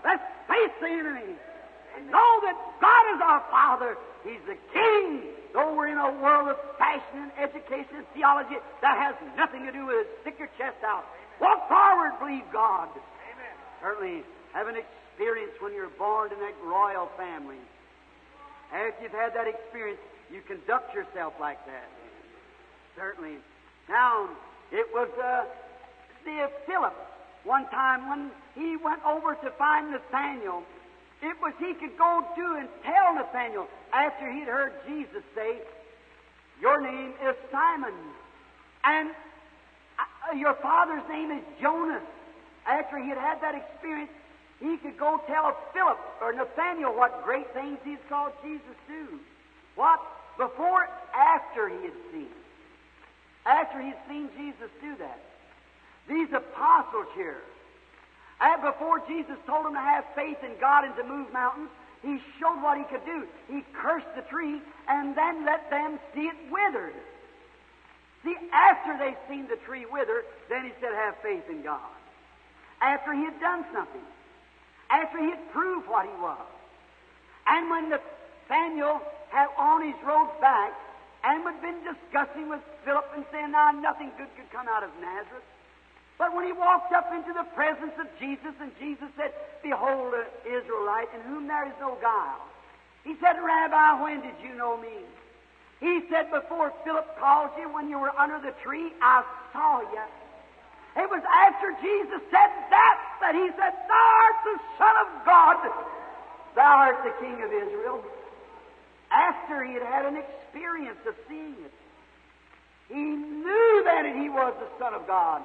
Let's 0.04 0.24
face 0.47 0.72
the 0.82 0.88
enemy. 0.88 1.36
And 1.98 2.12
know 2.12 2.32
that 2.44 2.56
God 2.82 3.04
is 3.16 3.22
our 3.22 3.44
Father. 3.50 3.98
He's 4.24 4.42
the 4.48 4.58
King. 4.74 5.24
Though 5.54 5.74
we're 5.76 5.88
in 5.88 5.98
a 5.98 6.12
world 6.22 6.50
of 6.50 6.58
fashion 6.78 7.26
and 7.26 7.32
education 7.38 7.98
and 7.98 8.08
theology, 8.14 8.56
that 8.82 8.98
has 8.98 9.16
nothing 9.36 9.66
to 9.66 9.72
do 9.72 9.88
with 9.88 10.06
it. 10.06 10.08
Stick 10.22 10.36
your 10.38 10.50
chest 10.58 10.78
out. 10.86 11.06
Walk 11.42 11.68
forward, 11.68 12.14
believe 12.20 12.46
God. 12.54 12.90
Amen. 12.94 13.56
Certainly 13.82 14.24
have 14.54 14.68
an 14.68 14.76
experience 14.78 15.54
when 15.60 15.74
you're 15.74 15.90
born 15.98 16.32
in 16.32 16.40
that 16.40 16.54
royal 16.64 17.10
family. 17.18 17.58
After 18.72 19.02
you've 19.02 19.12
had 19.12 19.34
that 19.34 19.48
experience, 19.48 20.00
you 20.32 20.42
conduct 20.42 20.94
yourself 20.94 21.34
like 21.40 21.58
that. 21.66 21.90
Certainly. 22.96 23.38
Now, 23.88 24.30
it 24.72 24.86
was 24.94 25.10
uh, 25.18 25.46
the 26.26 26.52
Philip 26.68 26.94
one 27.44 27.66
time 27.70 28.10
when 28.10 28.32
he 28.54 28.78
went 28.78 29.04
over 29.06 29.34
to 29.34 29.50
find 29.58 29.92
Nathaniel. 29.92 30.64
It 31.22 31.36
was 31.41 31.53
he 31.59 31.74
could 31.74 31.97
go 31.97 32.26
to 32.36 32.55
and 32.59 32.70
tell 32.84 33.15
Nathaniel 33.15 33.67
after 33.91 34.32
he'd 34.32 34.47
heard 34.47 34.74
Jesus 34.88 35.24
say, 35.36 35.57
"Your 36.61 36.80
name 36.82 37.13
is 37.28 37.36
Simon, 37.51 37.93
and 38.84 39.09
uh, 39.99 40.36
your 40.36 40.53
father's 40.55 41.07
name 41.09 41.32
is 41.32 41.43
Jonas." 41.61 42.03
After 42.67 42.99
he 42.99 43.09
had 43.09 43.17
had 43.17 43.41
that 43.41 43.55
experience, 43.55 44.11
he 44.59 44.78
could 44.78 44.97
go 44.97 45.22
tell 45.28 45.57
Philip 45.74 45.99
or 46.22 46.34
Nathaniel 46.34 46.93
what 46.93 47.24
great 47.24 47.51
things 47.53 47.80
he's 47.84 48.03
called 48.07 48.34
Jesus 48.43 48.76
do. 48.88 49.20
What 49.76 49.99
before, 50.38 50.88
after 51.13 51.67
he 51.70 51.84
had 51.84 51.97
seen 52.11 52.30
after 53.49 53.82
he's 53.82 53.97
seen 54.07 54.30
Jesus 54.38 54.70
do 54.82 54.95
that. 54.97 55.20
These 56.07 56.32
apostles 56.34 57.07
here, 57.15 57.41
and 58.42 58.62
before 58.62 59.02
Jesus 59.08 59.38
told 59.46 59.66
them 59.66 59.74
to 59.74 59.80
have 59.80 60.06
faith 60.16 60.38
in 60.44 60.56
God 60.60 60.86
and 60.86 60.96
to 60.96 61.04
move 61.04 61.32
mountains, 61.34 61.70
he 62.02 62.20
showed 62.40 62.62
what 62.64 62.78
he 62.78 62.84
could 62.86 63.06
do. 63.06 63.28
He 63.48 63.64
cursed 63.74 64.08
the 64.16 64.22
tree 64.24 64.62
and 64.88 65.16
then 65.16 65.46
let 65.46 65.70
them 65.70 66.00
see 66.14 66.22
it 66.22 66.38
withered. 66.50 66.94
See, 68.24 68.36
after 68.52 68.98
they 68.98 69.16
seen 69.28 69.48
the 69.48 69.58
tree 69.66 69.86
wither, 69.86 70.24
then 70.50 70.64
he 70.64 70.72
said, 70.80 70.94
have 70.94 71.16
faith 71.22 71.44
in 71.50 71.62
God. 71.64 71.80
After 72.82 73.14
he 73.14 73.24
had 73.26 73.40
done 73.40 73.66
something. 73.74 74.02
After 74.90 75.20
he 75.20 75.30
had 75.30 75.52
proved 75.52 75.88
what 75.88 76.06
he 76.06 76.22
was. 76.22 76.48
And 77.48 77.70
when 77.70 77.90
the 77.90 78.00
Nathaniel 78.50 79.02
had 79.30 79.48
on 79.58 79.86
his 79.86 79.96
road 80.04 80.30
back, 80.42 80.74
and 81.24 81.44
had 81.44 81.62
been 81.62 81.78
discussing 81.84 82.50
with 82.50 82.62
Philip 82.86 83.06
and 83.16 83.26
saying, 83.32 83.52
now 83.52 83.72
nothing 83.72 84.12
good 84.18 84.28
could 84.36 84.50
come 84.52 84.68
out 84.68 84.84
of 84.84 84.90
Nazareth. 85.02 85.44
But 86.20 86.36
when 86.36 86.45
he 86.45 86.51
walked 86.51 86.91
up 86.91 87.07
into 87.15 87.32
the 87.32 87.47
presence 87.55 87.95
of 87.97 88.05
Jesus, 88.20 88.51
and 88.59 88.72
Jesus 88.78 89.07
said, 89.15 89.32
Behold, 89.63 90.13
an 90.13 90.28
Israelite 90.43 91.07
in 91.15 91.22
whom 91.22 91.47
there 91.47 91.65
is 91.65 91.74
no 91.80 91.97
guile. 92.01 92.43
He 93.05 93.15
said, 93.24 93.39
Rabbi, 93.39 94.03
when 94.03 94.20
did 94.22 94.36
you 94.43 94.53
know 94.53 94.76
me? 94.76 95.07
He 95.80 96.03
said, 96.11 96.30
Before 96.30 96.74
Philip 96.84 97.17
called 97.17 97.51
you, 97.57 97.72
when 97.72 97.88
you 97.89 97.97
were 97.97 98.11
under 98.20 98.38
the 98.38 98.51
tree, 98.61 98.91
I 99.01 99.24
saw 99.53 99.80
you. 99.80 100.03
It 100.99 101.09
was 101.09 101.24
after 101.24 101.72
Jesus 101.82 102.20
said 102.28 102.51
that 102.70 102.97
that 103.22 103.34
he 103.34 103.47
said, 103.55 103.74
Thou 103.88 104.07
art 104.20 104.39
the 104.43 104.57
Son 104.78 104.95
of 105.07 105.26
God. 105.26 105.57
Thou 106.55 106.76
art 106.84 106.99
the 107.05 107.15
King 107.24 107.41
of 107.41 107.53
Israel 107.53 108.03
after 109.09 109.63
he 109.63 109.74
had 109.74 109.84
had 109.84 110.05
an 110.05 110.17
experience 110.17 110.99
of 111.07 111.15
seeing 111.30 111.55
it. 111.63 111.74
He 112.89 112.99
knew 112.99 113.82
that 113.86 114.05
he 114.05 114.30
was 114.30 114.53
the 114.59 114.67
Son 114.84 114.93
of 114.93 115.07
God. 115.07 115.41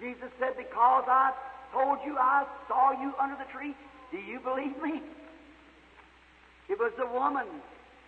Jesus 0.00 0.30
said, 0.38 0.56
Because 0.56 1.04
I 1.06 1.32
told 1.72 1.98
you 2.04 2.16
I 2.18 2.46
saw 2.68 2.92
you 2.92 3.12
under 3.20 3.36
the 3.36 3.50
tree, 3.52 3.74
do 4.10 4.18
you 4.18 4.40
believe 4.40 4.80
me? 4.82 5.02
It 6.68 6.78
was 6.78 6.92
the 6.96 7.06
woman 7.06 7.46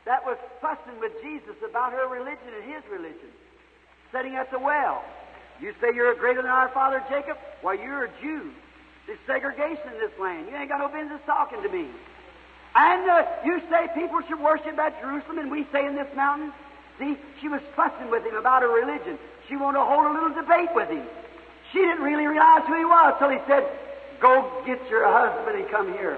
that 0.06 0.24
was 0.24 0.38
fussing 0.60 0.98
with 1.00 1.12
Jesus 1.22 1.56
about 1.68 1.92
her 1.92 2.08
religion 2.08 2.48
and 2.54 2.72
his 2.72 2.82
religion, 2.90 3.30
sitting 4.12 4.36
at 4.36 4.50
the 4.50 4.58
well. 4.58 5.04
You 5.60 5.74
say 5.80 5.88
you're 5.94 6.14
greater 6.14 6.42
than 6.42 6.50
our 6.50 6.68
father 6.70 7.02
Jacob? 7.08 7.36
Why, 7.62 7.74
you're 7.74 8.04
a 8.04 8.10
Jew. 8.20 8.52
There's 9.06 9.18
segregation 9.26 9.94
in 9.94 9.98
this 10.00 10.12
land. 10.20 10.48
You 10.48 10.56
ain't 10.56 10.68
got 10.68 10.78
no 10.78 10.88
business 10.88 11.20
talking 11.26 11.62
to 11.62 11.68
me. 11.68 11.88
And 12.74 13.08
uh, 13.08 13.22
you 13.44 13.60
say 13.70 13.88
people 13.94 14.20
should 14.28 14.40
worship 14.40 14.78
at 14.78 15.00
Jerusalem, 15.00 15.38
and 15.38 15.50
we 15.50 15.66
say 15.72 15.86
in 15.86 15.94
this 15.96 16.08
mountain. 16.14 16.52
See, 16.98 17.16
she 17.40 17.48
was 17.48 17.60
fussing 17.74 18.10
with 18.10 18.24
him 18.24 18.36
about 18.36 18.62
her 18.62 18.68
religion. 18.68 19.18
She 19.48 19.56
wanted 19.56 19.78
to 19.78 19.84
hold 19.84 20.06
a 20.06 20.12
little 20.12 20.34
debate 20.34 20.74
with 20.74 20.88
him. 20.88 21.06
She 21.76 21.82
didn't 21.82 22.04
really 22.04 22.26
realize 22.26 22.62
who 22.66 22.72
he 22.78 22.86
was 22.86 23.14
till 23.18 23.28
he 23.28 23.36
said, 23.46 23.68
Go 24.18 24.50
get 24.64 24.80
your 24.88 25.04
husband 25.04 25.60
and 25.60 25.68
come 25.68 25.92
here. 25.92 26.16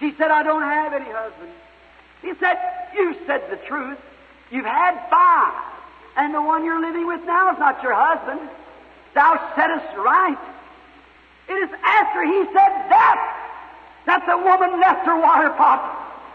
She 0.00 0.12
said, 0.18 0.32
I 0.32 0.42
don't 0.42 0.62
have 0.62 0.92
any 0.92 1.06
husband. 1.06 1.52
He 2.20 2.32
said, 2.40 2.58
You 2.96 3.14
said 3.28 3.46
the 3.48 3.62
truth. 3.68 3.98
You've 4.50 4.66
had 4.66 4.98
five, 5.08 5.54
and 6.16 6.34
the 6.34 6.42
one 6.42 6.64
you're 6.64 6.80
living 6.80 7.06
with 7.06 7.22
now 7.26 7.52
is 7.52 7.60
not 7.60 7.80
your 7.80 7.94
husband. 7.94 8.40
Thou 9.14 9.38
saidst 9.54 9.96
right. 9.96 10.42
It 11.48 11.62
is 11.62 11.70
after 11.84 12.26
he 12.26 12.42
said 12.42 12.90
that 12.90 13.18
that 14.06 14.26
the 14.26 14.36
woman 14.36 14.80
left 14.80 15.06
her 15.06 15.14
water 15.14 15.50
pot 15.50 15.78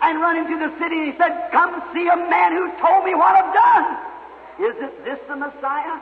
and 0.03 0.21
run 0.21 0.37
into 0.37 0.55
the 0.55 0.71
city 0.79 1.03
and 1.03 1.11
he 1.11 1.17
said, 1.17 1.51
Come 1.51 1.83
see 1.91 2.07
a 2.07 2.15
man 2.15 2.53
who 2.53 2.71
told 2.79 3.03
me 3.03 3.13
what 3.13 3.35
I've 3.35 3.53
done. 3.53 4.71
Is 4.71 4.75
it 4.87 5.03
this 5.03 5.19
the 5.27 5.35
Messiah? 5.35 5.99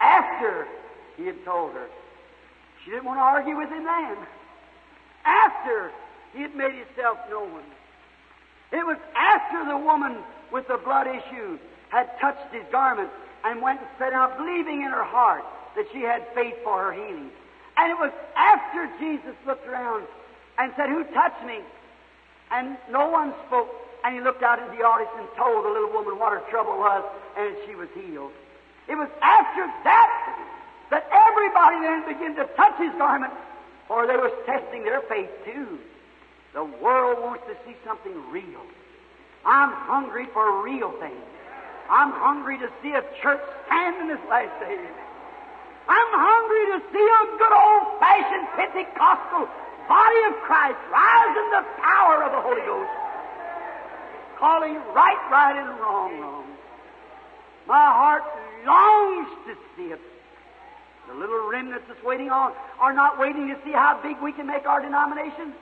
After 0.00 0.66
he 1.16 1.26
had 1.26 1.44
told 1.44 1.72
her. 1.72 1.86
She 2.84 2.90
didn't 2.90 3.04
want 3.04 3.18
to 3.18 3.22
argue 3.22 3.56
with 3.56 3.68
him 3.68 3.84
then. 3.84 4.16
After 5.24 5.90
he 6.32 6.42
had 6.42 6.54
made 6.54 6.74
himself 6.74 7.18
known. 7.30 7.62
It 8.72 8.86
was 8.86 8.98
after 9.16 9.64
the 9.64 9.76
woman 9.76 10.18
with 10.52 10.68
the 10.68 10.76
blood 10.76 11.06
issue 11.06 11.58
had 11.88 12.08
touched 12.20 12.52
his 12.52 12.64
garment 12.70 13.10
and 13.44 13.62
went 13.62 13.80
and 13.80 13.88
said 13.98 14.12
out, 14.12 14.36
believing 14.36 14.82
in 14.82 14.90
her 14.90 15.04
heart 15.04 15.44
that 15.76 15.86
she 15.92 16.00
had 16.00 16.26
faith 16.34 16.54
for 16.62 16.78
her 16.78 16.92
healing. 16.92 17.30
And 17.76 17.92
it 17.92 17.98
was 17.98 18.12
after 18.36 18.90
Jesus 18.98 19.34
looked 19.46 19.66
around 19.66 20.06
and 20.58 20.72
said, 20.76 20.88
Who 20.88 21.04
touched 21.14 21.44
me? 21.46 21.60
And 22.50 22.76
no 22.90 23.08
one 23.08 23.32
spoke. 23.46 23.68
And 24.04 24.14
he 24.14 24.20
looked 24.20 24.42
out 24.42 24.58
into 24.58 24.76
the 24.76 24.84
audience 24.84 25.10
and 25.18 25.28
told 25.36 25.64
the 25.64 25.70
little 25.70 25.90
woman 25.90 26.18
what 26.18 26.32
her 26.32 26.42
trouble 26.50 26.78
was, 26.78 27.04
and 27.36 27.56
she 27.66 27.74
was 27.74 27.88
healed. 27.94 28.32
It 28.88 28.96
was 28.96 29.08
after 29.20 29.66
that 29.84 30.10
that 30.90 31.04
everybody 31.12 31.80
then 31.84 32.08
began 32.08 32.34
to 32.36 32.50
touch 32.56 32.78
his 32.78 32.92
garment, 32.96 33.32
for 33.86 34.06
they 34.06 34.16
were 34.16 34.32
testing 34.46 34.84
their 34.84 35.02
faith 35.02 35.30
too. 35.44 35.78
The 36.54 36.64
world 36.64 37.20
wants 37.22 37.44
to 37.46 37.54
see 37.66 37.76
something 37.84 38.14
real. 38.30 38.64
I'm 39.44 39.72
hungry 39.72 40.26
for 40.32 40.62
real 40.62 40.92
things. 40.98 41.24
I'm 41.90 42.12
hungry 42.12 42.58
to 42.58 42.68
see 42.82 42.92
a 42.92 43.04
church 43.22 43.40
stand 43.66 43.96
in 44.00 44.08
this 44.08 44.20
last 44.28 44.52
day. 44.60 44.80
I'm 45.88 46.12
hungry 46.12 46.64
to 46.76 46.78
see 46.92 47.06
a 47.06 47.24
good 47.38 47.52
old 47.52 48.00
fashioned 48.00 48.48
Pentecostal 48.56 49.48
body 49.88 50.20
of 50.28 50.34
Christ 50.44 50.76
rise 50.92 51.34
in 51.36 51.48
the 51.50 51.64
power 51.80 52.22
of 52.24 52.32
the 52.32 52.42
Holy 52.44 52.60
Ghost, 52.68 52.92
calling 54.36 54.76
right, 54.92 55.22
right, 55.32 55.56
and 55.56 55.80
wrong, 55.80 56.20
wrong. 56.20 56.44
My 57.66 57.88
heart 57.88 58.24
longs 58.66 59.28
to 59.46 59.54
see 59.76 59.92
it. 59.92 60.00
The 61.08 61.14
little 61.14 61.48
remnants 61.48 61.84
that's 61.88 62.02
waiting 62.04 62.30
on 62.30 62.52
are 62.78 62.92
not 62.92 63.18
waiting 63.18 63.48
to 63.48 63.56
see 63.64 63.72
how 63.72 63.98
big 64.02 64.20
we 64.20 64.32
can 64.32 64.46
make 64.46 64.66
our 64.66 64.80
denomination. 64.80 65.54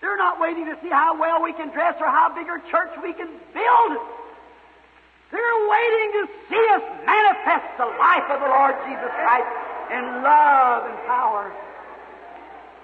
They're 0.00 0.16
not 0.16 0.40
waiting 0.40 0.66
to 0.66 0.76
see 0.82 0.88
how 0.88 1.18
well 1.18 1.42
we 1.42 1.52
can 1.52 1.68
dress 1.70 1.94
or 2.00 2.06
how 2.06 2.34
big 2.34 2.48
a 2.48 2.58
church 2.70 2.90
we 3.02 3.12
can 3.12 3.28
build. 3.54 3.92
They're 5.30 5.60
waiting 5.70 6.08
to 6.18 6.28
see 6.50 6.64
us 6.74 6.82
manifest 7.06 7.78
the 7.78 7.86
life 7.86 8.26
of 8.26 8.40
the 8.40 8.50
Lord 8.50 8.74
Jesus 8.88 9.12
Christ 9.14 9.50
in 9.92 10.04
love 10.24 10.90
and 10.90 10.98
power. 11.06 11.52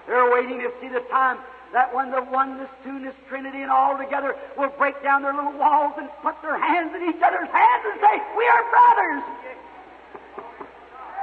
They're 0.07 0.31
waiting 0.31 0.59
to 0.59 0.71
see 0.79 0.87
the 0.87 1.03
time 1.11 1.39
that 1.73 1.93
when 1.93 2.11
the 2.11 2.21
oneness, 2.31 2.69
two-ness, 2.83 3.15
Trinity, 3.27 3.61
and 3.61 3.71
all 3.71 3.97
together 3.97 4.35
will 4.57 4.71
break 4.77 5.01
down 5.03 5.21
their 5.21 5.33
little 5.33 5.57
walls 5.57 5.93
and 5.97 6.07
put 6.23 6.35
their 6.41 6.57
hands 6.57 6.95
in 6.95 7.03
each 7.09 7.21
other's 7.21 7.49
hands 7.51 7.83
and 7.91 7.95
say, 7.99 8.15
We 8.37 8.45
are 8.47 8.63
brothers. 8.71 9.23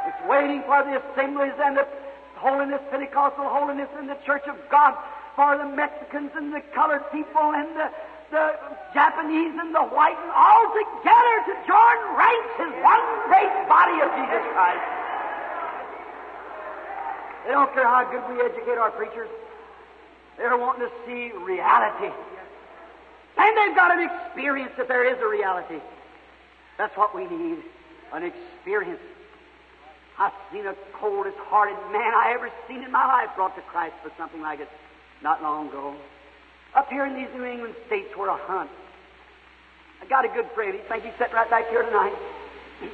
It's 0.06 0.22
waiting 0.28 0.60
for 0.68 0.84
the 0.84 1.00
assemblies 1.00 1.56
and 1.58 1.76
the 1.76 1.88
holiness, 2.36 2.80
Pentecostal 2.90 3.48
holiness 3.48 3.88
in 3.98 4.06
the 4.06 4.18
Church 4.26 4.44
of 4.46 4.56
God, 4.68 4.92
for 5.34 5.56
the 5.56 5.64
Mexicans 5.64 6.30
and 6.36 6.52
the 6.52 6.60
colored 6.76 7.02
people 7.10 7.56
and 7.56 7.72
the, 7.72 7.88
the 8.30 8.44
Japanese 8.92 9.56
and 9.56 9.74
the 9.74 9.86
white 9.96 10.16
and 10.20 10.30
all 10.30 10.68
together 10.76 11.34
to 11.48 11.54
join 11.64 11.96
ranks 12.20 12.54
in 12.60 12.70
one 12.84 13.04
great 13.32 13.54
body 13.64 13.96
of 14.04 14.12
Jesus 14.12 14.44
Christ. 14.52 14.84
They 17.48 17.52
don't 17.52 17.72
care 17.72 17.88
how 17.88 18.04
good 18.08 18.24
we 18.28 18.40
educate 18.44 18.76
our 18.76 18.90
preachers. 18.92 19.28
They're 20.36 20.56
wanting 20.56 20.88
to 20.88 20.92
see 21.06 21.32
reality. 21.36 22.12
And 23.36 23.56
they've 23.56 23.76
got 23.76 23.96
an 23.98 24.08
experience 24.08 24.72
that 24.78 24.88
there 24.88 25.04
is 25.04 25.20
a 25.20 25.26
reality. 25.26 25.80
That's 26.78 26.96
what 26.96 27.14
we 27.14 27.26
need 27.26 27.58
an 28.12 28.22
experience. 28.22 29.00
I've 30.18 30.32
seen 30.52 30.66
a 30.66 30.74
coldest 30.92 31.36
hearted 31.50 31.76
man 31.90 32.14
I 32.14 32.32
ever 32.34 32.50
seen 32.68 32.84
in 32.84 32.92
my 32.92 33.04
life 33.06 33.30
brought 33.34 33.56
to 33.56 33.62
Christ 33.62 33.94
for 34.02 34.12
something 34.16 34.40
like 34.40 34.60
it 34.60 34.68
not 35.22 35.42
long 35.42 35.68
ago. 35.68 35.96
Up 36.76 36.88
here 36.88 37.04
in 37.06 37.14
these 37.14 37.28
New 37.34 37.44
England 37.44 37.74
states 37.86 38.10
where 38.16 38.30
I 38.30 38.38
hunt. 38.38 38.70
I 40.00 40.06
got 40.06 40.24
a 40.24 40.28
good 40.28 40.46
friend. 40.54 40.74
He 40.74 40.80
think 40.88 41.04
he's 41.04 41.12
sitting 41.18 41.34
right 41.34 41.50
back 41.50 41.68
here 41.70 41.82
tonight. 41.82 42.14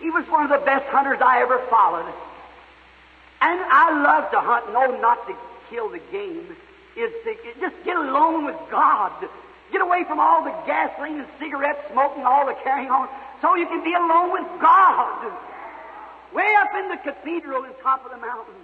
He 0.00 0.08
was 0.08 0.24
one 0.30 0.44
of 0.44 0.48
the 0.48 0.64
best 0.64 0.86
hunters 0.86 1.20
I 1.20 1.42
ever 1.42 1.60
followed. 1.68 2.08
And 3.40 3.60
I 3.60 4.02
love 4.02 4.30
to 4.32 4.40
hunt, 4.40 4.72
no, 4.72 5.00
not 5.00 5.26
to 5.26 5.34
kill 5.70 5.88
the 5.88 6.00
game. 6.12 6.56
Is 6.96 7.12
to 7.24 7.34
just 7.60 7.76
get 7.84 7.96
alone 7.96 8.44
with 8.44 8.58
God. 8.70 9.12
Get 9.72 9.80
away 9.80 10.04
from 10.04 10.18
all 10.18 10.42
the 10.42 10.50
gasoline 10.66 11.20
and 11.20 11.28
cigarette 11.38 11.86
smoking, 11.92 12.18
and 12.18 12.26
all 12.26 12.44
the 12.44 12.56
carrying 12.64 12.90
on, 12.90 13.08
so 13.40 13.54
you 13.54 13.66
can 13.66 13.84
be 13.84 13.94
alone 13.94 14.32
with 14.32 14.60
God. 14.60 15.32
Way 16.34 16.50
up 16.60 16.70
in 16.74 16.88
the 16.88 16.96
cathedral 16.96 17.62
on 17.62 17.70
top 17.82 18.04
of 18.04 18.10
the 18.10 18.18
mountain. 18.18 18.54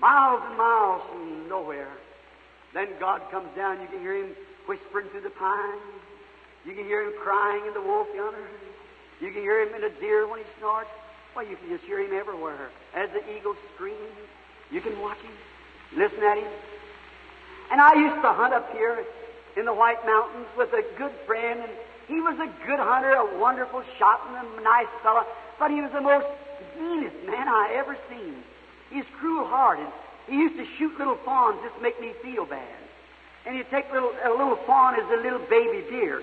Miles 0.00 0.40
and 0.48 0.56
miles 0.56 1.02
from 1.10 1.48
nowhere. 1.48 1.92
Then 2.72 2.88
God 2.98 3.20
comes 3.30 3.54
down, 3.54 3.80
you 3.82 3.86
can 3.86 4.00
hear 4.00 4.16
him 4.16 4.34
whispering 4.66 5.08
through 5.10 5.20
the 5.20 5.30
pines. 5.30 5.80
You 6.64 6.74
can 6.74 6.84
hear 6.84 7.02
him 7.02 7.12
crying 7.22 7.66
in 7.66 7.74
the 7.74 7.82
wolf 7.82 8.08
yonder. 8.14 8.48
You 9.20 9.30
can 9.30 9.42
hear 9.42 9.60
him 9.60 9.74
in 9.74 9.84
a 9.84 10.00
deer 10.00 10.26
when 10.26 10.40
he 10.40 10.46
snorts. 10.58 10.88
Well, 11.34 11.48
you 11.48 11.56
can 11.56 11.68
just 11.70 11.84
hear 11.84 12.00
him 12.00 12.12
everywhere. 12.12 12.68
As 12.94 13.08
the 13.10 13.24
eagle 13.34 13.54
screams, 13.74 13.96
you 14.70 14.80
can 14.80 15.00
watch 15.00 15.18
him, 15.18 15.32
listen 15.96 16.22
at 16.22 16.36
him. 16.36 16.52
And 17.70 17.80
I 17.80 17.94
used 17.94 18.20
to 18.20 18.32
hunt 18.32 18.52
up 18.52 18.70
here 18.72 19.04
in 19.56 19.64
the 19.64 19.72
White 19.72 20.04
Mountains 20.04 20.46
with 20.56 20.72
a 20.74 20.84
good 20.98 21.12
friend, 21.26 21.60
and 21.60 21.72
he 22.06 22.20
was 22.20 22.36
a 22.36 22.48
good 22.66 22.78
hunter, 22.78 23.12
a 23.12 23.38
wonderful 23.38 23.82
shot, 23.98 24.20
and 24.28 24.60
a 24.60 24.62
nice 24.62 24.92
fellow, 25.02 25.24
but 25.58 25.70
he 25.70 25.80
was 25.80 25.90
the 25.92 26.00
most 26.00 26.26
meanest 26.78 27.16
man 27.24 27.48
I 27.48 27.72
ever 27.76 27.96
seen. 28.10 28.36
He's 28.90 29.04
cruel-hearted. 29.18 29.88
He 30.28 30.36
used 30.36 30.56
to 30.56 30.66
shoot 30.76 30.98
little 30.98 31.18
fawns 31.24 31.60
just 31.62 31.76
to 31.76 31.82
make 31.82 31.98
me 31.98 32.12
feel 32.22 32.44
bad. 32.44 32.76
And 33.46 33.56
he'd 33.56 33.70
take 33.70 33.90
little, 33.90 34.12
a 34.22 34.30
little 34.30 34.58
fawn 34.66 34.94
as 34.94 35.08
a 35.10 35.22
little 35.22 35.40
baby 35.48 35.82
deer. 35.88 36.22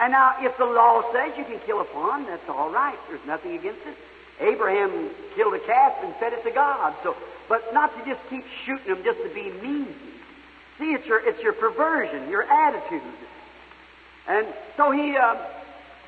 And 0.00 0.12
now, 0.12 0.36
if 0.38 0.56
the 0.58 0.64
law 0.64 1.02
says 1.12 1.34
you 1.36 1.44
can 1.44 1.60
kill 1.66 1.80
a 1.80 1.84
fawn, 1.92 2.26
that's 2.26 2.48
all 2.48 2.70
right. 2.70 2.98
There's 3.08 3.24
nothing 3.26 3.54
against 3.54 3.80
it. 3.86 3.96
Abraham 4.40 5.10
killed 5.36 5.54
a 5.54 5.60
calf 5.66 5.92
and 6.02 6.14
fed 6.16 6.32
it 6.32 6.42
to 6.44 6.50
God. 6.50 6.94
So, 7.02 7.14
but 7.48 7.72
not 7.72 7.96
to 7.96 8.04
just 8.04 8.20
keep 8.30 8.44
shooting 8.64 8.88
them 8.88 9.04
just 9.04 9.18
to 9.22 9.32
be 9.34 9.50
mean. 9.62 9.94
See, 10.78 10.90
it's 10.92 11.06
your 11.06 11.20
it's 11.26 11.40
your 11.42 11.52
perversion, 11.52 12.28
your 12.28 12.42
attitude. 12.42 13.02
And 14.26 14.46
so 14.76 14.90
he 14.90 15.16
uh, 15.16 15.36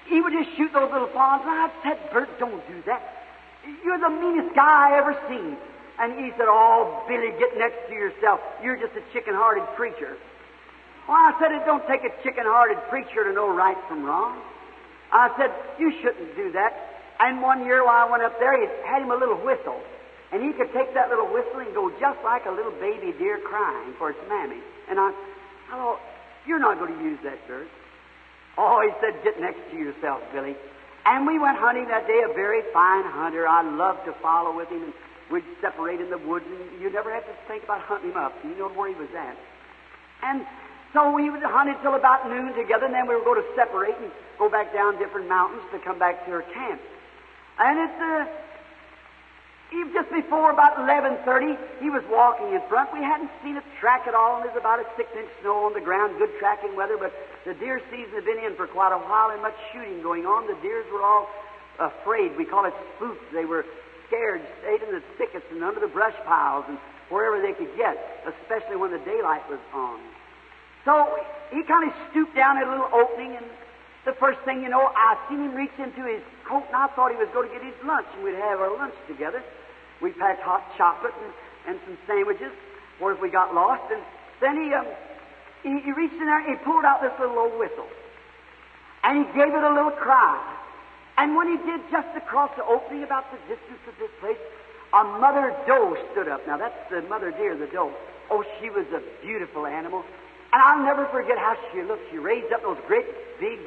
he 0.09 0.21
would 0.21 0.33
just 0.33 0.57
shoot 0.57 0.73
those 0.73 0.91
little 0.91 1.09
fawns. 1.09 1.43
I 1.45 1.71
said, 1.83 1.99
Bert, 2.13 2.29
don't 2.39 2.67
do 2.67 2.83
that. 2.87 3.03
You're 3.85 3.99
the 3.99 4.11
meanest 4.11 4.55
guy 4.55 4.91
I 4.91 4.99
ever 4.99 5.15
seen. 5.29 5.57
And 5.99 6.13
he 6.19 6.31
said, 6.37 6.47
Oh, 6.49 7.05
Billy, 7.09 7.31
get 7.39 7.57
next 7.59 7.89
to 7.89 7.95
yourself. 7.95 8.41
You're 8.63 8.77
just 8.77 8.95
a 8.95 9.03
chicken-hearted 9.13 9.65
preacher. 9.77 10.17
Well, 11.09 11.17
I 11.17 11.39
said, 11.41 11.53
it 11.53 11.65
don't 11.65 11.87
take 11.87 12.03
a 12.03 12.11
chicken-hearted 12.23 12.79
preacher 12.91 13.25
to 13.25 13.33
know 13.33 13.49
right 13.55 13.77
from 13.89 14.05
wrong. 14.05 14.43
I 15.13 15.31
said, 15.39 15.55
you 15.79 15.93
shouldn't 16.03 16.35
do 16.35 16.51
that. 16.53 16.75
And 17.19 17.41
one 17.41 17.65
year 17.65 17.85
while 17.85 18.07
I 18.07 18.11
went 18.11 18.23
up 18.23 18.39
there, 18.39 18.53
he 18.61 18.67
had 18.85 19.03
him 19.03 19.11
a 19.11 19.17
little 19.17 19.37
whistle. 19.37 19.81
And 20.33 20.43
he 20.43 20.53
could 20.53 20.73
take 20.73 20.93
that 20.95 21.09
little 21.09 21.27
whistle 21.27 21.61
and 21.61 21.73
go 21.73 21.91
just 22.01 22.19
like 22.25 22.47
a 22.47 22.51
little 22.51 22.73
baby 22.73 23.17
deer 23.17 23.39
crying 23.39 23.95
for 23.99 24.11
its 24.11 24.19
mammy. 24.29 24.61
And 24.89 24.99
I, 24.99 25.13
I 25.71 25.77
thought, 25.77 26.01
you're 26.47 26.59
not 26.59 26.79
going 26.79 26.97
to 26.97 27.03
use 27.03 27.19
that, 27.25 27.39
Bert. 27.47 27.69
Oh, 28.59 28.81
he 28.83 28.91
said, 29.01 29.23
get 29.23 29.41
next 29.41 29.61
to 29.71 29.77
yourself, 29.77 30.23
Billy. 30.33 30.57
And 31.05 31.27
we 31.27 31.39
went 31.39 31.57
hunting 31.59 31.87
that 31.89 32.07
day, 32.07 32.23
a 32.29 32.35
very 32.35 32.63
fine 32.73 33.05
hunter. 33.05 33.47
I 33.47 33.63
loved 33.63 34.05
to 34.07 34.13
follow 34.21 34.57
with 34.57 34.69
him, 34.69 34.83
and 34.83 34.93
we'd 35.31 35.45
separate 35.61 36.01
in 36.01 36.11
the 36.11 36.19
woods, 36.19 36.45
and 36.49 36.81
you 36.81 36.91
never 36.91 37.13
had 37.13 37.25
to 37.27 37.35
think 37.47 37.65
about 37.65 37.81
hunting 37.83 38.11
him 38.11 38.17
up. 38.17 38.35
You 38.43 38.57
know 38.57 38.69
where 38.71 38.89
he 38.89 38.99
was 38.99 39.11
at. 39.17 39.37
And 40.23 40.45
so 40.93 41.13
we 41.13 41.31
would 41.31 41.43
hunt 41.43 41.71
until 41.71 41.95
about 41.95 42.29
noon 42.29 42.55
together, 42.55 42.87
and 42.87 42.95
then 42.95 43.07
we 43.07 43.15
would 43.15 43.25
go 43.25 43.35
to 43.35 43.45
separate 43.55 43.95
and 44.01 44.11
go 44.39 44.49
back 44.49 44.73
down 44.73 44.99
different 44.99 45.29
mountains 45.29 45.63
to 45.73 45.79
come 45.79 45.99
back 45.99 46.27
to 46.27 46.33
our 46.33 46.43
camp. 46.43 46.81
And 47.59 47.79
it's 47.81 48.01
uh, 48.01 48.27
just 49.93 50.11
before 50.13 50.51
about 50.53 50.77
11.30, 50.77 51.57
he 51.81 51.91
was 51.91 52.05
walking 52.11 52.53
in 52.53 52.61
front. 52.69 52.93
We 52.93 53.01
hadn't 53.01 53.31
seen 53.43 53.57
a 53.57 53.65
track 53.81 54.07
at 54.07 54.15
all, 54.15 54.37
and 54.37 54.45
there's 54.45 54.57
about 54.57 54.81
a 54.81 54.87
six-inch 54.97 55.29
snow 55.41 55.65
on 55.65 55.73
the 55.73 55.81
ground, 55.81 56.19
good 56.19 56.31
tracking 56.39 56.77
weather, 56.77 56.97
but 56.97 57.13
the 57.45 57.55
deer 57.55 57.81
season 57.91 58.13
had 58.13 58.25
been 58.25 58.45
in 58.45 58.57
for 58.57 58.67
quite 58.67 58.93
a 58.93 58.99
while 58.99 59.31
and 59.31 59.41
much 59.41 59.57
shooting 59.73 60.03
going 60.03 60.27
on. 60.27 60.47
The 60.47 60.61
deers 60.61 60.85
were 60.93 61.03
all 61.03 61.29
afraid. 61.79 62.37
We 62.37 62.45
call 62.45 62.65
it 62.67 62.75
spooked. 62.97 63.33
They 63.33 63.45
were 63.45 63.65
scared, 64.09 64.43
stayed 64.61 64.83
in 64.83 64.95
the 64.95 65.03
thickets 65.19 65.47
and 65.51 65.65
under 65.65 65.81
the 65.81 65.89
brush 65.89 66.15
piles 66.25 66.65
and 66.69 66.79
wherever 67.09 67.41
they 67.41 67.53
could 67.53 67.75
get, 67.77 67.97
especially 68.27 68.77
when 68.77 68.91
the 68.93 69.03
daylight 69.03 69.49
was 69.49 69.61
on. 69.73 70.01
So 70.85 71.19
he 71.51 71.63
kind 71.65 71.89
of 71.89 71.95
stooped 72.11 72.35
down 72.35 72.59
at 72.59 72.67
a 72.67 72.71
little 72.71 72.91
opening 72.93 73.37
and 73.37 73.47
the 74.07 74.15
first 74.15 74.39
thing 74.47 74.63
you 74.63 74.71
know, 74.71 74.87
I 74.95 75.19
seen 75.29 75.43
him 75.43 75.55
reach 75.55 75.75
into 75.79 76.07
his 76.07 76.23
coat, 76.47 76.63
and 76.71 76.77
I 76.77 76.87
thought 76.95 77.11
he 77.11 77.19
was 77.19 77.29
going 77.35 77.51
to 77.51 77.55
get 77.55 77.67
his 77.67 77.75
lunch, 77.85 78.07
and 78.15 78.23
we'd 78.23 78.39
have 78.39 78.63
our 78.63 78.71
lunch 78.79 78.95
together. 79.11 79.43
We 80.01 80.13
packed 80.13 80.41
hot 80.41 80.63
chocolate 80.79 81.13
and, 81.21 81.33
and 81.67 81.81
some 81.85 81.99
sandwiches, 82.07 82.53
or 83.01 83.13
if 83.13 83.21
we 83.21 83.29
got 83.29 83.53
lost. 83.53 83.83
And 83.91 84.01
then 84.41 84.63
he, 84.63 84.73
um, 84.73 84.87
he, 85.63 85.81
he 85.83 85.93
reached 85.93 86.15
in 86.15 86.27
there 86.27 86.39
and 86.39 86.57
he 86.57 86.65
pulled 86.65 86.85
out 86.85 87.03
this 87.03 87.13
little 87.19 87.37
old 87.37 87.59
whistle. 87.59 87.89
And 89.03 89.27
he 89.27 89.33
gave 89.33 89.53
it 89.53 89.65
a 89.65 89.73
little 89.75 89.91
cry. 89.91 90.39
And 91.19 91.35
when 91.35 91.49
he 91.49 91.57
did, 91.65 91.81
just 91.91 92.09
across 92.17 92.51
the 92.57 92.65
opening, 92.65 93.03
about 93.03 93.25
the 93.33 93.39
distance 93.49 93.81
of 93.89 93.95
this 93.99 94.11
place, 94.21 94.39
a 94.93 95.03
mother 95.19 95.57
doe 95.67 95.97
stood 96.13 96.29
up. 96.29 96.47
Now, 96.47 96.59
that's 96.59 96.79
the 96.91 97.03
mother 97.03 97.31
deer, 97.33 97.57
the 97.57 97.67
doe. 97.67 97.93
Oh, 98.31 98.45
she 98.61 98.69
was 98.71 98.87
a 98.93 99.03
beautiful 99.25 99.67
animal. 99.67 100.05
And 100.53 100.63
I'll 100.63 100.85
never 100.85 101.07
forget 101.07 101.39
how 101.39 101.57
she 101.73 101.83
looked. 101.83 102.11
She 102.11 102.19
raised 102.19 102.53
up 102.53 102.63
those 102.63 102.79
great, 102.87 103.07
big, 103.41 103.59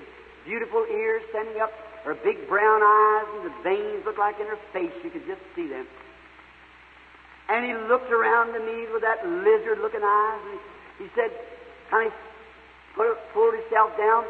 beautiful 0.46 0.86
ears 0.90 1.24
standing 1.30 1.62
up, 1.62 1.72
her 2.04 2.16
big 2.16 2.48
brown 2.48 2.82
eyes, 2.84 3.28
and 3.36 3.46
the 3.46 3.56
veins 3.64 4.06
looked 4.06 4.20
like 4.20 4.40
in 4.40 4.48
her 4.48 4.60
face. 4.74 4.94
You 5.04 5.10
could 5.10 5.26
just 5.26 5.42
see 5.56 5.68
them. 5.68 5.88
And 7.50 7.66
he 7.66 7.74
looked 7.90 8.12
around 8.12 8.54
to 8.54 8.60
me 8.60 8.86
with 8.94 9.02
that 9.02 9.26
lizard 9.26 9.80
looking 9.82 10.04
eyes, 10.04 10.42
and 10.52 10.60
he 11.00 11.08
said, 11.16 11.32
of 11.92 12.14
put, 12.96 13.18
pulled 13.34 13.54
himself 13.56 13.98
down. 13.98 14.26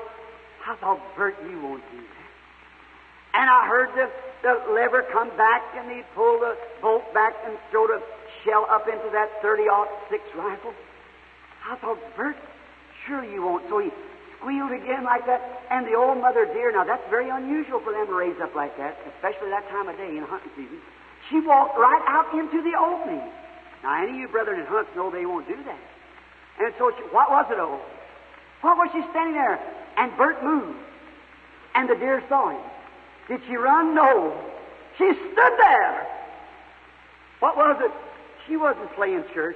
I 0.66 0.76
thought, 0.76 1.02
Bert, 1.18 1.36
you 1.44 1.60
won't 1.62 1.84
do 1.92 1.98
that. 1.98 2.20
And 3.34 3.50
I 3.50 3.68
heard 3.68 3.90
the, 3.96 4.10
the 4.42 4.74
lever 4.74 5.04
come 5.12 5.30
back, 5.36 5.64
and 5.76 5.92
he 5.92 6.02
pulled 6.16 6.42
the 6.42 6.56
bolt 6.82 7.14
back 7.14 7.36
and 7.46 7.58
throw 7.72 7.88
the 7.88 8.02
shell 8.46 8.66
up 8.70 8.88
into 8.88 9.10
that 9.12 9.30
30 9.42 9.64
6 10.10 10.24
rifle. 10.36 10.74
I 11.68 11.76
thought, 11.78 12.00
Bert, 12.16 12.38
sure 13.06 13.24
you 13.24 13.42
won't. 13.44 13.68
So 13.70 13.80
he 13.80 13.90
squealed 14.40 14.72
again 14.72 15.04
like 15.04 15.26
that. 15.28 15.44
And 15.70 15.86
the 15.86 15.94
old 15.94 16.18
mother 16.18 16.46
deer, 16.46 16.72
now 16.72 16.84
that's 16.84 17.04
very 17.10 17.30
unusual 17.30 17.80
for 17.84 17.94
them 17.94 18.08
to 18.08 18.14
raise 18.14 18.40
up 18.42 18.56
like 18.56 18.76
that, 18.78 18.98
especially 19.16 19.52
that 19.52 19.68
time 19.70 19.88
of 19.88 19.98
day 19.98 20.18
in 20.18 20.24
hunting 20.24 20.52
season. 20.56 20.80
She 21.30 21.40
walked 21.42 21.78
right 21.78 22.02
out 22.08 22.34
into 22.34 22.64
the 22.64 22.74
opening. 22.80 23.22
Now, 23.84 24.02
any 24.02 24.12
of 24.12 24.18
you 24.18 24.28
brethren 24.28 24.60
in 24.60 24.66
hunts 24.66 24.90
know 24.96 25.12
they 25.12 25.26
won't 25.26 25.48
do 25.48 25.56
that. 25.56 25.80
And 26.60 26.74
so, 26.78 26.92
she, 26.98 27.04
what 27.14 27.30
was 27.30 27.46
it, 27.52 27.60
oh? 27.60 27.80
What 28.62 28.78
was 28.78 28.90
she 28.92 29.02
standing 29.12 29.36
there? 29.36 29.60
And 29.98 30.16
Bert 30.18 30.44
moved. 30.44 30.80
And 31.76 31.90
the 31.90 31.96
deer 31.96 32.24
saw 32.28 32.50
him. 32.50 32.62
Did 33.28 33.42
she 33.48 33.56
run? 33.56 33.96
No. 33.96 34.36
She 34.98 35.06
stood 35.06 35.54
there. 35.58 36.08
What 37.40 37.56
was 37.56 37.78
it? 37.80 37.92
She 38.48 38.58
wasn't 38.58 38.94
playing 38.96 39.24
church. 39.34 39.56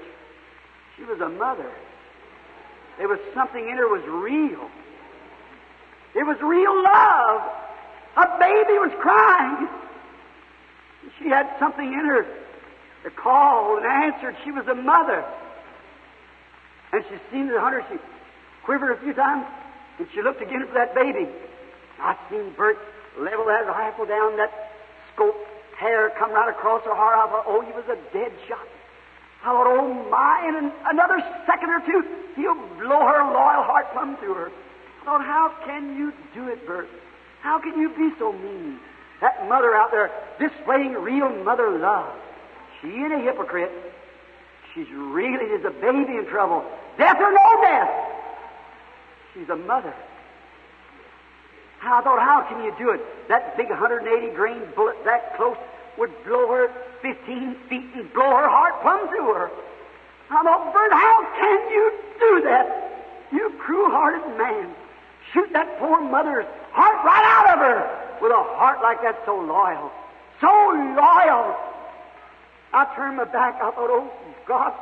She 0.96 1.04
was 1.04 1.20
a 1.20 1.28
mother. 1.28 1.70
There 2.98 3.08
was 3.08 3.20
something 3.34 3.68
in 3.68 3.78
her 3.78 3.88
was 3.88 4.04
real. 4.06 4.70
It 6.16 6.24
was 6.24 6.38
real 6.42 6.84
love. 6.84 7.42
A 8.18 8.38
baby 8.40 8.78
was 8.78 8.92
crying. 9.02 9.68
She 11.20 11.30
had 11.30 11.50
something 11.60 11.86
in 11.86 12.06
her 12.06 12.26
to 13.04 13.10
call 13.10 13.78
and 13.78 13.86
answered. 13.86 14.36
She 14.44 14.52
was 14.52 14.68
a 14.68 14.76
mother. 14.76 15.26
And 16.92 17.04
she 17.10 17.16
seen 17.32 17.48
the 17.48 17.60
hunter. 17.60 17.84
She 17.92 17.98
quivered 18.64 18.92
a 18.92 19.02
few 19.02 19.14
times, 19.14 19.46
and 19.98 20.08
she 20.14 20.22
looked 20.22 20.42
again 20.42 20.66
for 20.68 20.74
that 20.74 20.94
baby. 20.94 21.28
I 22.00 22.16
seen 22.30 22.54
Bert 22.56 22.78
level 23.18 23.46
that 23.46 23.66
rifle 23.68 24.06
down, 24.06 24.38
that 24.38 24.72
scope 25.14 25.36
hair 25.78 26.12
come 26.18 26.32
right 26.32 26.50
across 26.50 26.84
her 26.84 26.96
heart. 26.96 27.18
I 27.18 27.32
thought, 27.32 27.46
oh, 27.48 27.62
he 27.62 27.72
was 27.72 27.86
a 27.86 27.98
dead 28.14 28.32
shot. 28.48 28.68
Thought, 29.44 29.68
oh 29.68 30.10
my, 30.10 30.48
in 30.48 30.72
another 30.88 31.20
second 31.46 31.70
or 31.70 31.82
two, 31.86 32.04
he'll 32.36 32.56
blow 32.80 33.02
her 33.04 33.24
loyal 33.28 33.64
heart 33.68 33.92
plumb 33.92 34.16
through 34.18 34.36
her. 34.36 34.52
I 35.02 35.06
thought, 35.06 35.22
how 35.22 35.54
can 35.66 35.98
you 35.98 36.14
do 36.34 36.48
it, 36.48 36.66
Bert? 36.66 36.88
How 37.42 37.60
can 37.60 37.78
you 37.78 37.90
be 37.90 38.10
so 38.18 38.32
mean? 38.32 38.80
That 39.20 39.50
mother 39.50 39.76
out 39.76 39.92
there 39.92 40.12
displaying 40.40 40.94
real 40.94 41.30
mother 41.44 41.78
love. 41.78 42.16
She 42.82 42.88
ain't 42.88 43.14
a 43.14 43.20
hypocrite. 43.20 43.72
She's 44.74 44.88
really 44.90 45.46
is 45.52 45.66
a 45.66 45.72
baby 45.72 46.18
in 46.18 46.26
trouble. 46.30 46.64
Death 46.98 47.18
or 47.20 47.32
no 47.32 47.62
death. 47.62 47.90
She's 49.34 49.50
a 49.50 49.56
mother. 49.56 49.94
I 51.84 52.02
thought, 52.02 52.20
how 52.20 52.48
can 52.48 52.64
you 52.64 52.74
do 52.78 52.92
it? 52.92 53.02
That 53.28 53.58
big 53.58 53.70
180 53.70 54.34
grain 54.36 54.62
bullet 54.74 54.96
that 55.04 55.36
close 55.36 55.58
would 55.98 56.12
blow 56.26 56.48
her 56.48 56.72
15 57.02 57.56
feet 57.70 57.86
and 57.96 58.14
blow 58.14 58.30
her 58.30 58.50
heart 58.50 58.82
plumb 58.82 59.08
through 59.10 59.34
her. 59.34 59.52
I 60.30 60.44
thought, 60.44 60.74
Bert, 60.74 60.92
how 60.92 61.18
can 61.38 61.70
you 61.72 61.92
do 62.20 62.42
that? 62.50 63.28
You 63.32 63.54
cruel-hearted 63.60 64.38
man. 64.38 64.74
Shoot 65.34 65.52
that 65.54 65.80
poor 65.80 66.02
mother's 66.02 66.46
heart 66.72 67.06
right 67.06 67.26
out 67.26 67.54
of 67.54 67.60
her 67.60 68.20
with 68.22 68.32
a 68.32 68.44
heart 68.56 68.82
like 68.82 69.02
that 69.02 69.22
so 69.26 69.36
loyal. 69.36 69.92
So 70.42 70.48
loyal. 70.48 71.56
I 72.74 72.92
turned 72.96 73.18
my 73.18 73.26
back. 73.26 73.56
I 73.56 73.72
thought, 73.72 73.90
oh, 73.90 74.12
God, 74.48 74.74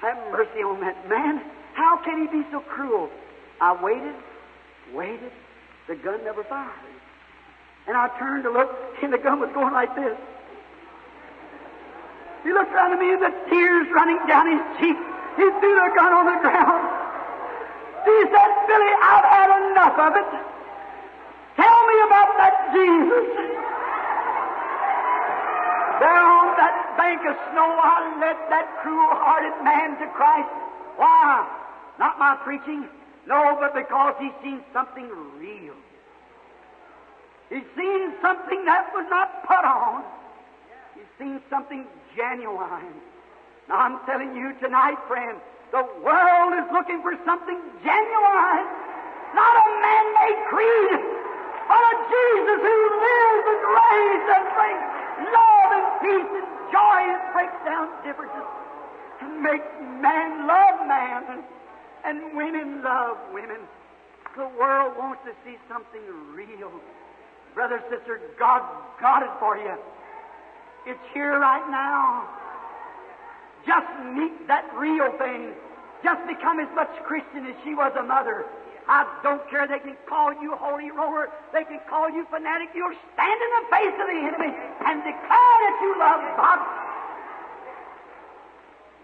have 0.00 0.16
mercy 0.32 0.60
on 0.60 0.80
that 0.80 1.08
man. 1.08 1.42
How 1.74 1.96
can 2.04 2.22
he 2.22 2.42
be 2.42 2.46
so 2.50 2.60
cruel? 2.60 3.10
I 3.60 3.82
waited, 3.82 4.14
waited. 4.92 5.32
The 5.88 5.96
gun 5.96 6.24
never 6.24 6.44
fired. 6.44 6.72
And 7.86 7.96
I 7.96 8.10
turned 8.18 8.42
to 8.42 8.50
look, 8.50 8.70
and 9.02 9.12
the 9.12 9.18
gun 9.18 9.38
was 9.38 9.50
going 9.54 9.72
like 9.72 9.94
this. 9.94 10.18
He 12.42 12.52
looked 12.52 12.72
around 12.74 12.92
at 12.92 12.98
me, 12.98 13.14
and 13.14 13.22
the 13.22 13.34
tears 13.50 13.86
running 13.94 14.18
down 14.26 14.50
his 14.50 14.62
cheeks. 14.78 15.06
He 15.38 15.46
threw 15.60 15.74
the 15.74 15.90
gun 15.94 16.12
on 16.14 16.26
the 16.26 16.38
ground. 16.42 16.82
He 18.06 18.18
said, 18.30 18.50
Billy, 18.66 18.92
I've 19.02 19.26
had 19.26 19.50
enough 19.70 19.98
of 19.98 20.12
it. 20.18 20.30
Tell 21.58 21.78
me 21.86 21.96
about 22.06 22.30
that 22.38 22.54
Jesus. 22.74 23.26
There 26.02 26.22
on 26.26 26.54
that 26.58 26.94
bank 26.98 27.22
of 27.26 27.34
snow, 27.50 27.70
I 27.70 28.18
led 28.20 28.38
that 28.50 28.66
cruel-hearted 28.82 29.64
man 29.64 29.98
to 29.98 30.06
Christ. 30.14 30.50
Why? 30.96 31.46
Not 31.98 32.18
my 32.18 32.36
preaching. 32.42 32.86
No, 33.26 33.56
but 33.58 33.74
because 33.74 34.14
he's 34.20 34.34
seen 34.42 34.62
something 34.72 35.08
real. 35.38 35.74
He's 37.48 37.66
seen 37.76 38.12
something 38.20 38.64
that 38.64 38.90
was 38.92 39.06
not 39.08 39.46
put 39.46 39.64
on. 39.64 40.02
He's 40.94 41.10
seen 41.18 41.40
something 41.48 41.86
genuine. 42.16 42.94
Now 43.68 43.78
I'm 43.78 43.98
telling 44.06 44.34
you 44.34 44.54
tonight, 44.58 44.98
friend, 45.06 45.38
the 45.70 45.86
world 46.02 46.52
is 46.58 46.66
looking 46.72 47.02
for 47.02 47.14
something 47.24 47.58
genuine. 47.82 48.66
Not 49.34 49.54
a 49.58 49.66
man-made 49.82 50.40
creed, 50.50 51.02
but 51.70 51.82
a 51.82 51.94
Jesus 52.06 52.60
who 52.62 52.78
lives 52.98 53.44
and 53.46 53.62
reigns 53.74 54.26
and 54.26 54.46
brings 54.54 54.84
love 55.30 55.70
and 55.74 55.86
peace 56.02 56.32
and 56.34 56.48
joy 56.70 56.98
and 57.14 57.22
breaks 57.34 57.60
down 57.66 57.86
differences 58.02 58.48
and 59.20 59.42
makes 59.42 59.66
man 60.02 60.46
love 60.46 60.86
man 60.86 61.42
and 62.04 62.36
women 62.36 62.82
love 62.82 63.18
women. 63.32 63.58
The 64.36 64.48
world 64.58 64.94
wants 64.98 65.22
to 65.26 65.32
see 65.44 65.58
something 65.68 66.02
real. 66.34 66.70
Brother, 67.56 67.80
sister, 67.88 68.20
God 68.38 68.60
got 69.00 69.22
it 69.22 69.32
for 69.40 69.56
you. 69.56 69.72
It's 70.84 71.00
here 71.14 71.40
right 71.40 71.64
now. 71.70 72.28
Just 73.66 73.88
meet 74.12 74.46
that 74.46 74.68
real 74.76 75.10
thing. 75.16 75.56
Just 76.04 76.20
become 76.28 76.60
as 76.60 76.68
much 76.76 76.92
Christian 77.08 77.46
as 77.46 77.56
she 77.64 77.74
was 77.74 77.96
a 77.98 78.02
mother. 78.02 78.44
I 78.86 79.08
don't 79.22 79.40
care. 79.48 79.66
They 79.66 79.80
can 79.80 79.96
call 80.06 80.36
you 80.36 80.54
holy 80.54 80.90
roller. 80.90 81.32
They 81.54 81.64
can 81.64 81.80
call 81.88 82.10
you 82.10 82.26
fanatic. 82.30 82.68
You'll 82.74 82.94
stand 83.16 83.40
in 83.40 83.50
the 83.56 83.64
face 83.72 83.96
of 83.98 84.06
the 84.06 84.20
enemy 84.20 84.52
and 84.84 85.00
declare 85.00 85.56
that 85.64 85.76
you 85.80 85.96
love 85.98 86.20
God. 86.36 86.60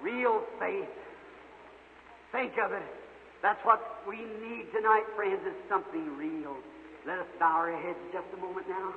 Real 0.05 0.44
faith. 0.61 0.92
Think 2.30 2.53
of 2.62 2.72
it. 2.72 2.84
That's 3.40 3.64
what 3.64 3.80
we 4.07 4.16
need 4.16 4.66
tonight, 4.76 5.05
friends, 5.16 5.40
is 5.46 5.57
something 5.70 6.18
real. 6.18 6.55
Let 7.07 7.18
us 7.18 7.26
bow 7.38 7.66
our 7.66 7.74
heads 7.74 7.98
just 8.12 8.26
a 8.34 8.38
moment 8.38 8.68
now. 8.68 8.94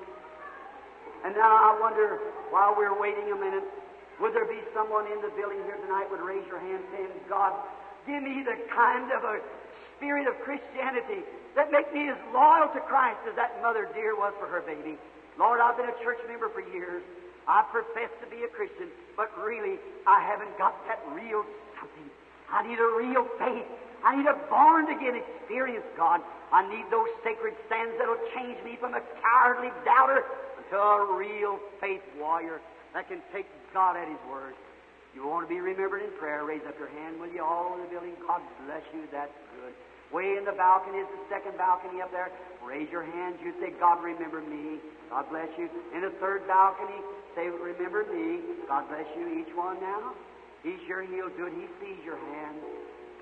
And 1.25 1.33
now 1.33 1.49
I 1.49 1.73
wonder, 1.81 2.21
while 2.53 2.77
we're 2.77 2.93
waiting 2.93 3.33
a 3.33 3.35
minute, 3.35 3.65
would 4.21 4.33
there 4.37 4.45
be 4.45 4.61
someone 4.77 5.09
in 5.09 5.19
the 5.25 5.33
building 5.33 5.57
here 5.65 5.81
tonight 5.81 6.05
would 6.13 6.21
raise 6.21 6.45
your 6.45 6.61
hand 6.61 6.85
saying, 6.93 7.09
God, 7.27 7.51
give 8.05 8.21
me 8.21 8.45
the 8.45 8.55
kind 8.69 9.09
of 9.09 9.25
a 9.25 9.41
spirit 9.97 10.29
of 10.29 10.37
Christianity 10.45 11.25
that 11.55 11.71
make 11.71 11.89
me 11.93 12.09
as 12.13 12.19
loyal 12.29 12.69
to 12.77 12.81
Christ 12.85 13.19
as 13.25 13.35
that 13.35 13.57
mother 13.65 13.89
deer 13.97 14.13
was 14.15 14.33
for 14.39 14.45
her 14.47 14.61
baby. 14.61 15.01
Lord, 15.39 15.59
I've 15.59 15.75
been 15.75 15.89
a 15.89 15.99
church 16.03 16.19
member 16.27 16.49
for 16.53 16.61
years. 16.61 17.01
I 17.47 17.65
profess 17.73 18.13
to 18.21 18.27
be 18.29 18.43
a 18.43 18.51
Christian, 18.53 18.89
but 19.17 19.33
really, 19.41 19.79
I 20.05 20.21
haven't 20.21 20.57
got 20.57 20.77
that 20.87 21.01
real 21.13 21.45
something. 21.79 22.09
I 22.53 22.67
need 22.67 22.77
a 22.77 22.89
real 22.97 23.25
faith. 23.41 23.65
I 24.03 24.15
need 24.15 24.29
a 24.29 24.37
born 24.49 24.85
again 24.93 25.17
experience, 25.17 25.85
God. 25.97 26.21
I 26.51 26.67
need 26.69 26.85
those 26.91 27.09
sacred 27.23 27.55
sands 27.69 27.95
that'll 27.97 28.21
change 28.35 28.61
me 28.63 28.77
from 28.79 28.93
a 28.93 29.01
cowardly 29.21 29.71
doubter 29.83 30.23
to 30.71 30.75
a 30.77 31.15
real 31.17 31.59
faith 31.81 32.03
warrior 32.19 32.61
that 32.93 33.07
can 33.07 33.21
take 33.33 33.45
God 33.73 33.97
at 33.97 34.07
His 34.07 34.21
word. 34.29 34.53
You 35.15 35.27
want 35.27 35.47
to 35.47 35.49
be 35.49 35.59
remembered 35.59 36.03
in 36.03 36.11
prayer, 36.19 36.43
raise 36.43 36.63
up 36.67 36.75
your 36.77 36.91
hand, 36.91 37.19
will 37.19 37.31
you, 37.31 37.43
all 37.43 37.75
in 37.75 37.83
the 37.83 37.89
building? 37.89 38.13
God 38.27 38.43
bless 38.67 38.83
you, 38.93 39.07
that's 39.11 39.31
good. 39.55 39.73
Way 40.11 40.37
in 40.37 40.45
the 40.45 40.53
balcony 40.53 40.99
is 40.99 41.07
the 41.07 41.23
second 41.31 41.57
balcony 41.57 42.01
up 42.01 42.11
there. 42.11 42.29
Raise 42.63 42.89
your 42.91 43.03
hands. 43.03 43.35
You 43.43 43.53
say, 43.59 43.73
God, 43.79 44.03
remember 44.03 44.41
me. 44.41 44.77
God 45.09 45.25
bless 45.29 45.49
you. 45.57 45.69
In 45.95 46.01
the 46.01 46.13
third 46.21 46.45
balcony, 46.47 46.99
say, 47.33 47.49
remember 47.49 48.05
me. 48.13 48.41
God 48.67 48.87
bless 48.87 49.07
you. 49.17 49.41
Each 49.41 49.53
one 49.55 49.81
now. 49.81 50.13
He's 50.63 50.79
sure 50.87 51.01
he'll 51.03 51.33
do 51.37 51.45
it. 51.45 51.53
He 51.53 51.65
sees 51.81 52.01
your 52.05 52.17
hand. 52.17 52.57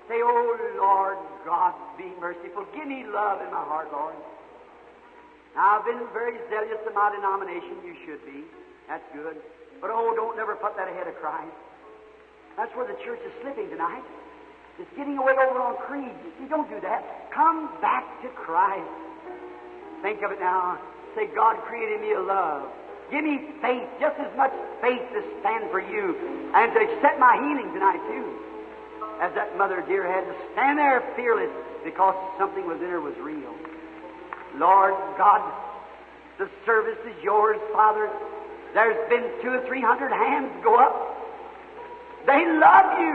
Say, 0.08 0.20
Oh 0.20 0.56
Lord 0.76 1.18
God, 1.44 1.74
be 1.96 2.12
merciful. 2.20 2.66
Give 2.74 2.86
me 2.86 3.04
love 3.04 3.40
in 3.40 3.50
my 3.50 3.64
heart, 3.64 3.88
Lord. 3.92 4.14
Now, 5.54 5.78
I've 5.78 5.86
been 5.86 6.02
very 6.12 6.36
zealous 6.50 6.82
in 6.86 6.94
my 6.94 7.14
denomination. 7.14 7.78
You 7.86 7.94
should 8.04 8.24
be. 8.26 8.42
That's 8.88 9.04
good. 9.14 9.36
But 9.80 9.90
oh, 9.92 10.12
don't 10.16 10.36
never 10.36 10.56
put 10.56 10.76
that 10.76 10.88
ahead 10.88 11.06
of 11.06 11.14
Christ. 11.16 11.54
That's 12.56 12.74
where 12.74 12.86
the 12.86 12.98
church 13.04 13.20
is 13.24 13.32
slipping 13.42 13.70
tonight. 13.70 14.02
It's 14.78 14.90
getting 14.96 15.18
away 15.18 15.32
over 15.32 15.60
on 15.60 15.76
creeds. 15.86 16.18
You 16.40 16.48
don't 16.48 16.68
do 16.68 16.80
that. 16.80 17.30
Come 17.30 17.70
back 17.80 18.04
to 18.22 18.28
Christ. 18.34 18.90
Think 20.02 20.22
of 20.22 20.32
it 20.32 20.40
now. 20.40 20.78
Say, 21.14 21.30
God 21.34 21.56
created 21.66 22.00
me 22.00 22.12
a 22.12 22.20
love. 22.20 22.66
Give 23.10 23.22
me 23.22 23.54
faith, 23.62 23.86
just 24.00 24.18
as 24.18 24.34
much 24.36 24.50
faith 24.80 25.02
to 25.14 25.22
stand 25.40 25.70
for 25.70 25.78
you 25.78 26.16
and 26.54 26.72
to 26.74 26.80
accept 26.80 27.20
my 27.20 27.36
healing 27.36 27.72
tonight, 27.72 28.02
too. 28.10 28.26
As 29.20 29.32
that 29.34 29.56
mother 29.56 29.82
deer 29.86 30.06
had 30.06 30.24
to 30.26 30.34
stand 30.52 30.78
there 30.78 31.02
fearless 31.16 31.50
because 31.84 32.14
something 32.38 32.66
within 32.66 32.90
her 32.90 33.00
was 33.00 33.14
real. 33.18 33.54
Lord 34.56 34.94
God, 35.16 35.42
the 36.38 36.48
service 36.66 36.98
is 37.06 37.22
yours, 37.22 37.58
Father. 37.72 38.10
There's 38.74 39.08
been 39.08 39.22
two 39.42 39.50
or 39.50 39.66
three 39.66 39.80
hundred 39.80 40.10
hands 40.10 40.50
go 40.62 40.74
up. 40.74 41.14
They 42.26 42.44
love 42.58 42.98
you. 42.98 43.14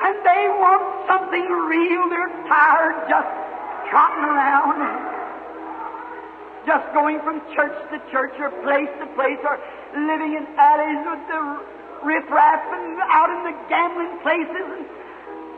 And 0.00 0.16
they 0.24 0.48
want 0.56 1.06
something 1.06 1.44
real. 1.44 2.08
They're 2.08 2.32
tired 2.48 3.04
just 3.08 3.28
trotting 3.90 4.24
around. 4.24 4.80
Just 6.66 6.92
going 6.94 7.20
from 7.20 7.40
church 7.54 7.76
to 7.92 7.98
church 8.10 8.32
or 8.38 8.50
place 8.62 8.88
to 9.00 9.06
place 9.14 9.38
or 9.44 9.60
living 9.92 10.36
in 10.36 10.46
alleys 10.56 11.04
with 11.04 11.22
the 11.28 11.40
riffraff 12.02 12.62
and 12.72 12.98
out 13.08 13.30
in 13.30 13.40
the 13.44 13.56
gambling 13.68 14.18
places. 14.22 14.86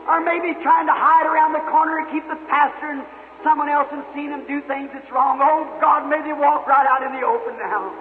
Or 0.07 0.19
maybe 0.19 0.51
trying 0.61 0.87
to 0.87 0.95
hide 0.95 1.25
around 1.25 1.53
the 1.53 1.63
corner 1.71 2.03
and 2.03 2.11
keep 2.11 2.27
the 2.27 2.39
pastor 2.51 2.91
and 2.91 3.03
someone 3.43 3.69
else 3.69 3.87
and 3.91 4.03
seen 4.15 4.31
them 4.31 4.43
do 4.47 4.59
things 4.67 4.89
that's 4.91 5.09
wrong. 5.11 5.39
Oh, 5.39 5.63
God, 5.79 6.07
may 6.09 6.19
they 6.23 6.33
walk 6.33 6.67
right 6.67 6.87
out 6.87 7.03
in 7.03 7.15
the 7.15 7.25
open 7.25 7.55
now. 7.59 7.91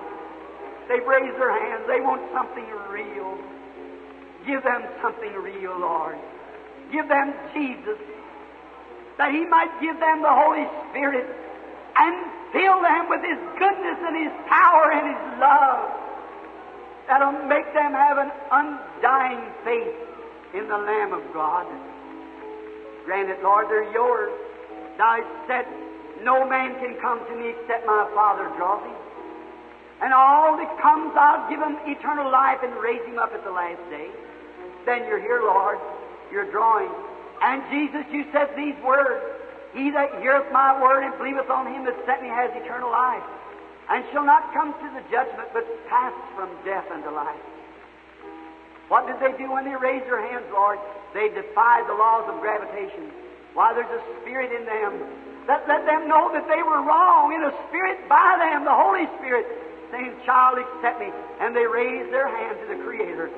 They've 0.89 1.07
raised 1.07 1.39
their 1.39 1.55
hands. 1.55 1.87
They 1.87 2.01
want 2.01 2.23
something 2.35 2.67
real. 2.91 3.39
Give 4.47 4.63
them 4.63 4.83
something 5.01 5.33
real, 5.35 5.79
Lord. 5.79 6.19
Give 6.91 7.07
them 7.09 7.33
Jesus, 7.55 7.99
that 9.17 9.31
He 9.31 9.47
might 9.47 9.71
give 9.81 9.99
them 9.99 10.23
the 10.23 10.35
Holy 10.35 10.67
Spirit 10.91 11.25
and 11.97 12.15
fill 12.53 12.83
them 12.83 13.09
with 13.09 13.23
His 13.23 13.39
goodness 13.59 13.99
and 14.03 14.17
His 14.27 14.35
power 14.51 14.91
and 14.91 15.07
His 15.07 15.23
love. 15.39 15.87
That'll 17.09 17.47
make 17.47 17.67
them 17.75 17.93
have 17.93 18.19
an 18.19 18.31
undying 18.51 19.45
faith 19.65 19.97
in 20.55 20.69
the 20.69 20.79
Lamb 20.79 21.13
of 21.13 21.23
God. 21.33 21.67
Grant 23.05 23.31
it, 23.31 23.43
Lord, 23.43 23.67
they're 23.69 23.91
yours. 23.93 24.31
Thou 24.99 25.19
said, 25.49 25.67
No 26.23 26.47
man 26.49 26.79
can 26.79 26.97
come 27.01 27.19
to 27.27 27.35
me 27.37 27.51
except 27.51 27.87
my 27.87 28.09
Father 28.15 28.47
draws 28.57 28.85
him. 28.87 28.97
And 30.03 30.13
all 30.13 30.57
that 30.57 30.83
comes, 30.83 31.15
I'll 31.15 31.49
give 31.49 31.63
him 31.63 31.79
eternal 31.87 32.31
life 32.31 32.59
and 32.63 32.75
raise 32.83 33.03
him 33.07 33.19
up 33.19 33.33
at 33.33 33.45
the 33.45 33.51
last 33.51 33.83
day. 33.91 34.11
Then 34.85 35.07
you're 35.07 35.23
here, 35.23 35.43
Lord. 35.43 35.79
You're 36.31 36.51
drawing. 36.51 36.91
And 37.43 37.63
Jesus, 37.71 38.07
you 38.11 38.27
said 38.33 38.51
these 38.57 38.75
words 38.83 39.23
He 39.75 39.91
that 39.91 40.19
heareth 40.21 40.51
my 40.53 40.81
word 40.81 41.05
and 41.05 41.17
believeth 41.19 41.51
on 41.51 41.67
him 41.67 41.85
that 41.85 41.95
sent 42.07 42.23
me 42.23 42.29
has 42.29 42.51
eternal 42.55 42.91
life, 42.91 43.23
and 43.91 44.05
shall 44.13 44.25
not 44.25 44.53
come 44.55 44.73
to 44.73 44.89
the 44.95 45.03
judgment, 45.11 45.49
but 45.53 45.67
pass 45.89 46.15
from 46.37 46.51
death 46.65 46.87
unto 46.91 47.11
life. 47.11 47.41
What 48.89 49.07
did 49.07 49.19
they 49.19 49.33
do 49.41 49.51
when 49.51 49.65
they 49.65 49.75
raised 49.75 50.07
their 50.07 50.21
hands, 50.21 50.45
Lord? 50.53 50.79
They 51.15 51.29
defied 51.29 51.89
the 51.89 51.97
laws 51.97 52.29
of 52.29 52.41
gravitation. 52.41 53.09
Why, 53.55 53.73
there's 53.73 53.89
a 53.89 54.03
spirit 54.21 54.53
in 54.53 54.65
them 54.65 55.01
that 55.47 55.67
let 55.69 55.85
them 55.85 56.09
know 56.09 56.31
that 56.33 56.47
they 56.49 56.63
were 56.63 56.81
wrong, 56.85 57.33
in 57.35 57.43
a 57.43 57.53
spirit 57.69 58.09
by 58.09 58.39
them, 58.39 58.65
the 58.65 58.73
Holy 58.75 59.09
Spirit, 59.19 59.45
saying, 59.91 60.15
Child, 60.25 60.61
accept 60.61 61.01
me. 61.01 61.11
And 61.41 61.57
they 61.57 61.67
raised 61.67 62.13
their 62.13 62.29
hand 62.29 62.57
to 62.63 62.67
the 62.69 62.79
Creator. 62.85 63.29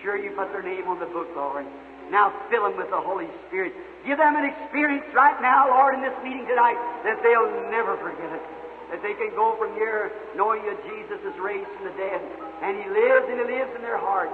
Sure, 0.00 0.16
you 0.16 0.30
put 0.36 0.52
their 0.52 0.62
name 0.62 0.86
on 0.86 1.00
the 1.00 1.10
book, 1.10 1.28
Lord. 1.34 1.66
Now 2.10 2.32
fill 2.50 2.64
them 2.68 2.76
with 2.76 2.90
the 2.90 3.00
Holy 3.00 3.28
Spirit. 3.48 3.72
Give 4.04 4.18
them 4.18 4.36
an 4.36 4.44
experience 4.44 5.08
right 5.14 5.40
now, 5.40 5.68
Lord, 5.68 5.94
in 5.96 6.02
this 6.04 6.16
meeting 6.22 6.46
tonight 6.46 6.76
that 7.04 7.24
they'll 7.24 7.72
never 7.72 7.96
forget 7.96 8.30
it. 8.32 8.44
That 8.90 9.00
they 9.02 9.14
can 9.14 9.32
go 9.34 9.56
from 9.56 9.74
here 9.74 10.12
knowing 10.36 10.62
that 10.66 10.78
Jesus 10.84 11.20
is 11.24 11.34
raised 11.40 11.68
from 11.76 11.88
the 11.88 11.96
dead 11.96 12.20
and 12.62 12.76
He 12.78 12.86
lives 12.88 13.26
and 13.28 13.40
He 13.40 13.46
lives 13.48 13.72
in 13.76 13.82
their 13.82 13.98
heart. 13.98 14.30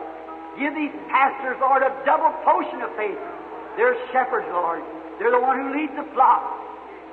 Give 0.59 0.74
these 0.74 0.92
pastors, 1.09 1.57
Lord, 1.61 1.82
a 1.82 1.94
double 2.05 2.34
potion 2.42 2.82
of 2.82 2.90
faith. 2.98 3.18
They're 3.76 3.96
shepherds, 4.11 4.51
Lord. 4.51 4.82
They're 5.18 5.30
the 5.30 5.40
one 5.40 5.57
who 5.61 5.68
leads 5.72 5.94
the 5.94 6.05
flock. 6.12 6.42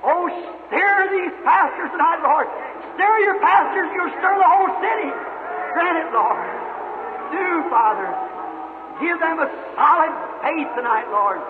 Oh, 0.03 0.25
stir 0.67 0.95
these 1.09 1.33
pastors 1.43 1.89
tonight, 1.91 2.21
Lord. 2.25 2.47
Stir 2.95 3.13
your 3.25 3.39
pastors. 3.39 3.89
You'll 3.93 4.13
stir 4.17 4.35
the 4.37 4.49
whole 4.49 4.73
city. 4.81 5.09
Grant 5.73 5.97
it, 6.01 6.09
Lord. 6.13 6.47
Do, 7.33 7.45
Father. 7.69 8.09
Give 9.01 9.19
them 9.19 9.37
a 9.37 9.49
solid 9.77 10.13
faith 10.41 10.69
tonight, 10.73 11.05
Lord. 11.13 11.41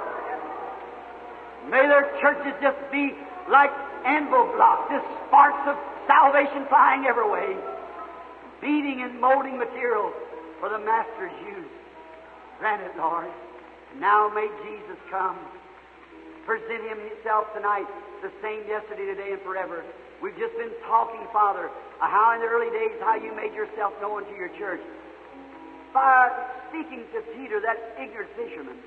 May 1.72 1.88
their 1.88 2.08
churches 2.20 2.54
just 2.62 2.80
be 2.92 3.16
like 3.50 3.72
anvil 4.06 4.52
block, 4.56 4.90
just 4.90 5.06
sparks 5.28 5.64
of 5.68 5.78
salvation 6.08 6.66
flying 6.70 7.06
every 7.06 7.30
way, 7.30 7.56
beating 8.62 9.02
and 9.02 9.20
molding 9.20 9.58
material 9.58 10.12
for 10.60 10.70
the 10.70 10.80
Master's 10.80 11.34
use. 11.46 11.72
Grant 12.60 12.82
it, 12.82 12.96
Lord. 12.98 13.30
And 13.92 14.02
now 14.02 14.30
may 14.34 14.48
Jesus 14.66 14.98
come. 15.10 15.38
Present 16.46 16.84
Himself 16.90 17.52
tonight, 17.54 17.88
the 18.22 18.32
same 18.42 18.66
yesterday, 18.68 19.06
today, 19.06 19.34
and 19.34 19.42
forever. 19.42 19.84
We've 20.22 20.38
just 20.38 20.56
been 20.58 20.72
talking, 20.88 21.22
Father, 21.32 21.70
how 22.00 22.34
in 22.34 22.42
the 22.42 22.48
early 22.48 22.72
days 22.72 22.98
how 23.02 23.16
you 23.16 23.36
made 23.36 23.54
yourself 23.54 23.94
known 24.02 24.24
to 24.26 24.36
your 24.36 24.50
church 24.58 24.82
by 25.94 26.30
speaking 26.70 27.04
to 27.14 27.22
Peter, 27.36 27.60
that 27.62 27.78
ignorant 28.00 28.30
fisherman, 28.36 28.78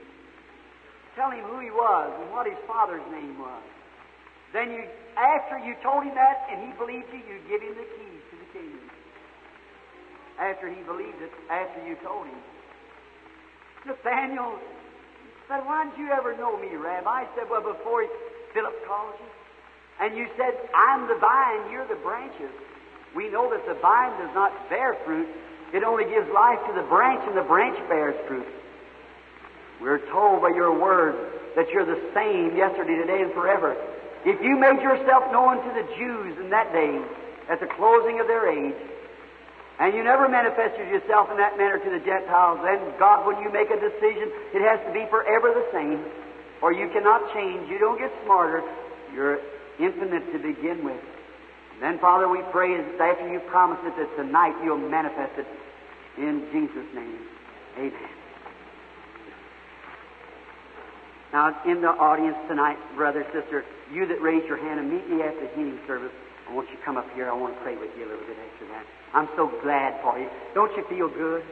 tell 1.16 1.30
him 1.30 1.44
who 1.44 1.58
he 1.60 1.70
was 1.70 2.12
and 2.20 2.30
what 2.32 2.46
his 2.46 2.58
father's 2.66 3.04
name 3.10 3.38
was. 3.38 3.62
Then 4.52 4.70
you, 4.70 4.84
after 5.16 5.58
you 5.58 5.74
told 5.82 6.04
him 6.04 6.14
that 6.14 6.48
and 6.50 6.66
he 6.66 6.72
believed 6.78 7.06
you, 7.12 7.22
you 7.22 7.38
give 7.48 7.62
him 7.62 7.74
the 7.74 7.86
keys 7.86 8.22
to 8.30 8.36
the 8.38 8.48
kingdom. 8.52 8.84
After 10.38 10.68
he 10.68 10.82
believed 10.82 11.22
it, 11.22 11.30
after 11.50 11.86
you 11.86 11.96
told 12.02 12.26
him. 12.26 12.40
Nathaniel 13.86 14.58
said, 15.48 15.64
Why 15.64 15.84
didn't 15.84 15.98
you 15.98 16.10
ever 16.12 16.36
know 16.36 16.56
me, 16.58 16.74
Rabbi? 16.74 17.08
I 17.08 17.26
said, 17.36 17.48
Well, 17.50 17.62
before 17.62 18.06
Philip 18.52 18.74
called 18.86 19.14
you. 19.20 19.30
And 20.00 20.16
you 20.16 20.26
said, 20.36 20.56
I'm 20.74 21.08
the 21.08 21.18
vine, 21.20 21.70
you're 21.70 21.86
the 21.86 22.00
branches. 22.02 22.50
We 23.14 23.28
know 23.28 23.50
that 23.50 23.66
the 23.66 23.78
vine 23.80 24.18
does 24.18 24.34
not 24.34 24.52
bear 24.70 24.96
fruit 25.04 25.28
it 25.72 25.84
only 25.84 26.04
gives 26.04 26.26
life 26.34 26.58
to 26.66 26.72
the 26.74 26.82
branch, 26.82 27.22
and 27.26 27.36
the 27.36 27.46
branch 27.46 27.78
bears 27.88 28.16
fruit. 28.26 28.46
We're 29.80 30.02
told 30.10 30.42
by 30.42 30.50
your 30.50 30.76
word 30.76 31.14
that 31.54 31.70
you're 31.70 31.86
the 31.86 32.10
same 32.12 32.56
yesterday, 32.56 32.96
today, 32.96 33.22
and 33.22 33.32
forever. 33.32 33.76
If 34.24 34.42
you 34.42 34.58
made 34.58 34.82
yourself 34.82 35.32
known 35.32 35.64
to 35.64 35.70
the 35.72 35.86
Jews 35.96 36.36
in 36.38 36.50
that 36.50 36.72
day, 36.72 37.00
at 37.48 37.58
the 37.58 37.66
closing 37.66 38.20
of 38.20 38.26
their 38.26 38.46
age, 38.46 38.76
and 39.80 39.94
you 39.94 40.04
never 40.04 40.28
manifested 40.28 40.88
yourself 40.88 41.30
in 41.30 41.38
that 41.38 41.56
manner 41.56 41.78
to 41.78 41.90
the 41.90 42.04
Gentiles, 42.04 42.60
then 42.62 42.78
God, 42.98 43.26
when 43.26 43.42
you 43.42 43.50
make 43.50 43.70
a 43.70 43.80
decision, 43.80 44.28
it 44.52 44.60
has 44.60 44.78
to 44.86 44.92
be 44.92 45.08
forever 45.08 45.56
the 45.56 45.66
same, 45.72 46.04
or 46.60 46.72
you 46.72 46.88
cannot 46.92 47.32
change. 47.32 47.68
You 47.70 47.78
don't 47.78 47.98
get 47.98 48.12
smarter. 48.24 48.62
You're 49.14 49.40
infinite 49.80 50.30
to 50.32 50.38
begin 50.38 50.84
with. 50.84 51.00
And 51.72 51.82
Then, 51.82 51.98
Father, 51.98 52.28
we 52.28 52.42
pray 52.52 52.76
that 52.76 53.00
after 53.00 53.32
you 53.32 53.40
promised 53.48 53.82
it 53.86 53.96
that 53.96 54.16
tonight 54.16 54.54
you'll 54.62 54.76
manifest 54.76 55.38
it 55.38 55.46
in 56.18 56.44
Jesus' 56.52 56.94
name. 56.94 57.18
Amen. 57.78 58.10
Now, 61.32 61.56
in 61.64 61.80
the 61.80 61.88
audience 61.88 62.36
tonight, 62.48 62.76
brother, 62.96 63.24
sister, 63.32 63.64
you 63.92 64.06
that 64.06 64.20
raised 64.22 64.46
your 64.46 64.58
hand 64.58 64.80
immediately 64.80 65.22
after 65.22 65.40
the 65.40 65.52
healing 65.54 65.78
service, 65.86 66.12
I 66.48 66.54
want 66.54 66.68
you 66.70 66.76
to 66.76 66.82
come 66.82 66.96
up 66.96 67.06
here. 67.14 67.30
I 67.30 67.34
want 67.34 67.54
to 67.54 67.60
pray 67.62 67.76
with 67.76 67.90
you 67.98 68.06
a 68.06 68.08
little 68.10 68.26
bit 68.26 68.36
after 68.38 68.66
that. 68.68 68.84
I'm 69.14 69.28
so 69.36 69.50
glad 69.62 70.00
for 70.02 70.18
you. 70.18 70.28
Don't 70.54 70.74
you 70.76 70.84
feel 70.88 71.08
good? 71.08 71.42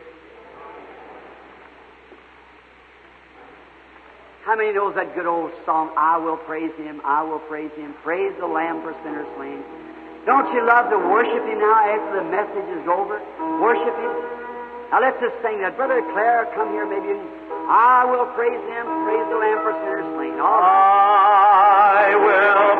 How 4.45 4.57
many 4.57 4.72
knows 4.72 4.95
that 4.95 5.14
good 5.14 5.26
old 5.26 5.53
song, 5.66 5.93
I 5.97 6.16
will 6.16 6.39
praise 6.39 6.72
him, 6.78 7.03
I 7.05 7.22
will 7.22 7.41
praise 7.41 7.70
him, 7.76 7.95
praise 8.03 8.32
the 8.41 8.47
Lamb 8.47 8.80
for 8.80 8.97
sinners 9.05 9.28
slain? 9.36 9.62
Don't 10.28 10.53
you 10.53 10.61
love 10.61 10.93
to 10.93 10.99
worship 11.09 11.41
Him 11.49 11.57
now 11.57 11.80
after 11.89 12.20
the 12.20 12.28
message 12.28 12.68
is 12.76 12.84
over? 12.84 13.16
Worship 13.64 13.97
Him. 13.97 14.14
Now 14.93 15.01
let's 15.01 15.16
just 15.24 15.32
sing 15.41 15.64
that. 15.64 15.72
Brother 15.72 16.05
Clare, 16.12 16.45
come 16.53 16.68
here 16.76 16.84
maybe. 16.84 17.16
I 17.68 18.04
will 18.08 18.26
praise 18.32 18.64
Him, 18.64 18.86
praise 19.04 19.28
the 19.28 19.36
Lamb 19.36 19.60
for 19.60 19.72
sinners 19.84 20.08
slain. 20.16 20.40
All 20.40 20.56
right. 20.56 22.08
I 22.08 22.16
will 22.16 22.77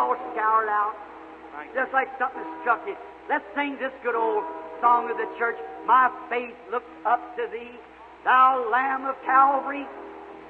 all 0.00 0.16
scoured 0.32 0.72
out? 0.72 0.96
Just 1.76 1.92
like 1.92 2.08
something 2.16 2.40
struck 2.64 2.80
you. 2.88 2.96
Let's 3.28 3.44
sing 3.54 3.76
this 3.76 3.92
good 4.02 4.16
old 4.16 4.44
song 4.80 5.10
of 5.12 5.20
the 5.20 5.28
church. 5.36 5.60
My 5.86 6.08
faith 6.32 6.56
looks 6.72 6.88
up 7.04 7.20
to 7.36 7.44
thee, 7.52 7.76
thou 8.24 8.64
Lamb 8.72 9.04
of 9.04 9.14
Calvary, 9.28 9.84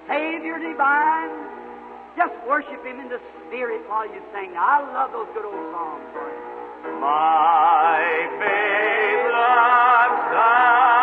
Savior 0.07 0.59
divine. 0.62 1.34
Just 2.16 2.34
worship 2.46 2.78
Him 2.86 3.01
in 3.01 3.09
the 3.09 3.18
Spirit 3.48 3.82
while 3.90 4.07
you 4.07 4.22
sing. 4.30 4.55
I 4.55 4.86
love 4.94 5.11
those 5.11 5.26
good 5.34 5.44
old 5.44 5.66
songs. 5.74 6.07
My 7.03 7.98
faith 8.38 9.24
looks 9.34 10.30
up 10.38 10.99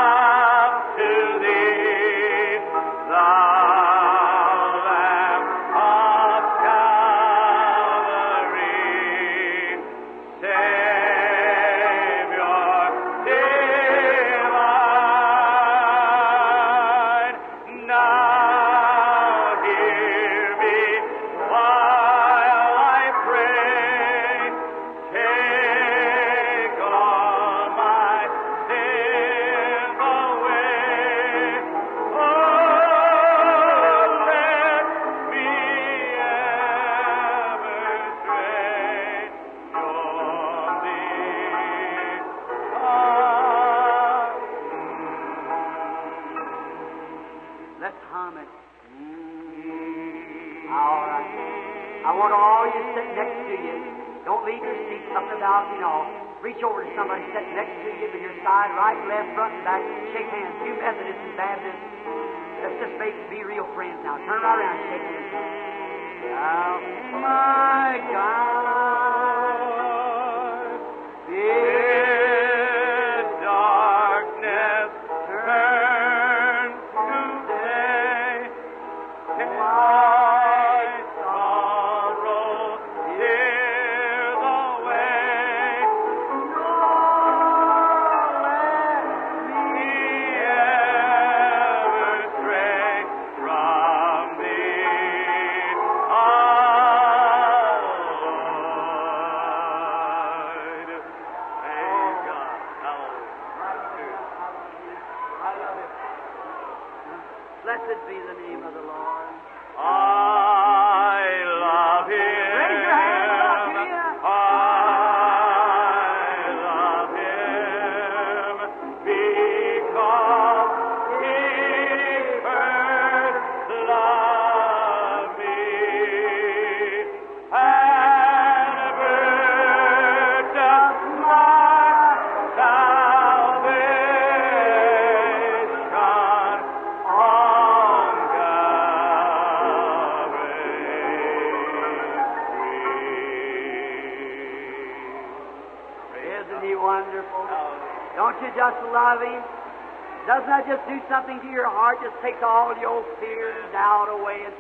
just 150.68 150.84
do 150.88 151.00
something 151.08 151.40
to 151.40 151.50
your 151.50 151.68
heart? 151.72 152.04
Just 152.04 152.20
takes 152.22 152.44
all 152.44 152.76
your 152.78 153.02
fear 153.24 153.56
and 153.56 153.72
doubt 153.72 154.12
away 154.12 154.44
and 154.46 154.54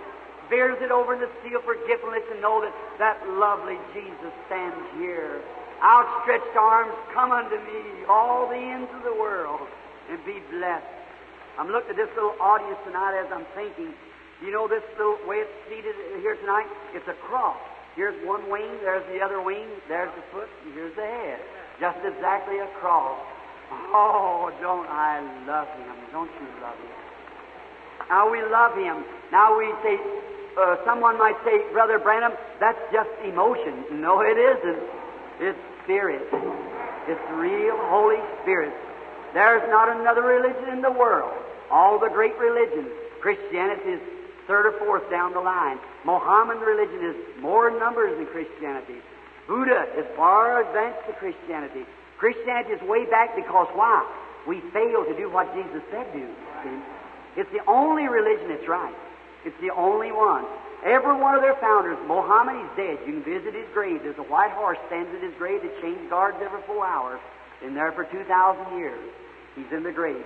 bears 0.49 0.79
it 0.79 0.91
over 0.91 1.13
in 1.13 1.19
the 1.19 1.29
seal 1.43 1.59
forgiveness 1.61 2.23
and 2.31 2.39
know 2.41 2.63
that 2.63 2.71
that 2.97 3.19
lovely 3.35 3.77
Jesus 3.93 4.31
stands 4.47 4.79
here. 4.97 5.43
Outstretched 5.83 6.55
arms, 6.57 6.95
come 7.13 7.31
unto 7.31 7.55
me, 7.55 8.07
all 8.09 8.47
the 8.49 8.57
ends 8.57 8.89
of 8.95 9.03
the 9.03 9.13
world, 9.13 9.67
and 10.09 10.17
be 10.25 10.39
blessed. 10.49 10.87
I'm 11.59 11.69
looking 11.69 11.91
at 11.91 11.97
this 11.97 12.09
little 12.15 12.33
audience 12.39 12.79
tonight 12.85 13.19
as 13.19 13.27
I'm 13.29 13.45
thinking. 13.53 13.93
You 14.41 14.51
know 14.51 14.67
this 14.67 14.85
little 14.97 15.17
way 15.27 15.43
it's 15.43 15.53
seated 15.69 15.93
here 16.21 16.37
tonight? 16.37 16.69
It's 16.93 17.07
a 17.07 17.17
cross. 17.27 17.57
Here's 17.95 18.15
one 18.25 18.49
wing, 18.49 18.77
there's 18.85 19.05
the 19.09 19.19
other 19.25 19.41
wing, 19.41 19.65
there's 19.89 20.13
the 20.13 20.21
foot, 20.31 20.49
and 20.65 20.73
here's 20.73 20.95
the 20.95 21.05
head. 21.05 21.41
Just 21.81 21.97
exactly 22.05 22.57
a 22.59 22.69
cross. 22.79 23.17
Oh, 23.89 24.51
don't 24.61 24.87
I 24.87 25.21
love 25.47 25.67
him? 25.67 25.95
Don't 26.11 26.31
you 26.41 26.47
love 26.61 26.75
him? 26.75 26.97
Now 28.09 28.31
we 28.31 28.41
love 28.41 28.75
him. 28.75 29.03
Now 29.31 29.57
we 29.57 29.71
say, 29.83 29.99
uh, 30.59 30.77
someone 30.85 31.17
might 31.17 31.37
say, 31.45 31.59
Brother 31.71 31.99
Branham, 31.99 32.33
that's 32.59 32.79
just 32.91 33.09
emotion. 33.23 34.01
No, 34.01 34.21
it 34.21 34.37
isn't. 34.37 34.83
It's 35.39 35.59
spirit. 35.83 36.27
It's 37.07 37.21
real 37.31 37.77
Holy 37.87 38.19
Spirit. 38.41 38.73
There's 39.33 39.63
not 39.69 39.95
another 39.95 40.21
religion 40.21 40.69
in 40.69 40.81
the 40.81 40.91
world. 40.91 41.33
All 41.69 41.99
the 41.99 42.09
great 42.09 42.37
religions, 42.37 42.89
Christianity 43.21 43.91
is 43.91 44.01
third 44.47 44.65
or 44.65 44.79
fourth 44.79 45.09
down 45.11 45.33
the 45.33 45.39
line. 45.39 45.77
Mohammedan 46.05 46.63
religion 46.63 47.05
is 47.05 47.15
more 47.41 47.69
in 47.69 47.77
numbers 47.79 48.17
than 48.17 48.25
Christianity. 48.27 48.99
Buddha 49.47 49.87
is 49.97 50.05
far 50.15 50.61
advanced 50.61 51.07
to 51.07 51.13
Christianity. 51.13 51.85
Christianity 52.17 52.73
is 52.73 52.81
way 52.89 53.05
back 53.05 53.35
because 53.35 53.67
why? 53.73 54.01
We 54.47 54.61
fail 54.73 55.05
to 55.05 55.15
do 55.17 55.29
what 55.29 55.53
Jesus 55.53 55.83
said 55.91 56.11
to 56.13 56.19
do. 56.19 56.29
See? 56.63 56.79
It's 57.37 57.51
the 57.53 57.61
only 57.69 58.07
religion 58.07 58.49
that's 58.49 58.67
right. 58.67 58.95
It's 59.45 59.57
the 59.61 59.69
only 59.73 60.11
one. 60.11 60.45
Every 60.85 61.15
one 61.17 61.35
of 61.35 61.41
their 61.41 61.57
founders, 61.61 61.97
Mohammed, 62.07 62.57
is 62.65 62.71
dead. 62.77 62.97
You 63.05 63.21
can 63.21 63.23
visit 63.23 63.53
his 63.53 63.65
grave. 63.73 64.01
There's 64.03 64.17
a 64.17 64.29
white 64.29 64.51
horse 64.51 64.77
stands 64.87 65.09
at 65.13 65.21
his 65.21 65.33
grave 65.37 65.61
that 65.61 65.73
changes 65.81 66.09
guards 66.09 66.37
every 66.41 66.61
four 66.65 66.85
hours. 66.85 67.19
Been 67.61 67.73
there 67.73 67.91
for 67.91 68.05
2,000 68.05 68.77
years. 68.77 69.01
He's 69.55 69.69
in 69.71 69.83
the 69.83 69.91
grave. 69.91 70.23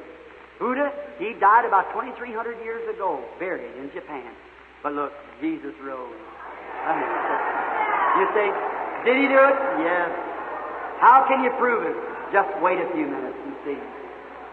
Buddha, 0.60 0.92
he 1.18 1.34
died 1.40 1.66
about 1.66 1.92
2,300 1.94 2.64
years 2.64 2.84
ago, 2.94 3.24
buried 3.40 3.76
in 3.78 3.90
Japan. 3.94 4.32
But 4.84 4.94
look, 4.94 5.14
Jesus 5.42 5.74
rose. 5.84 6.14
You 8.12 8.28
say, 8.36 8.52
did 9.08 9.16
he 9.16 9.28
do 9.32 9.40
it? 9.40 9.56
Yes. 9.88 10.12
How 11.02 11.26
can 11.26 11.42
you 11.44 11.50
prove 11.58 11.82
it? 11.90 11.98
Just 12.30 12.54
wait 12.62 12.78
a 12.78 12.86
few 12.94 13.10
minutes 13.10 13.38
and 13.42 13.54
see. 13.66 13.80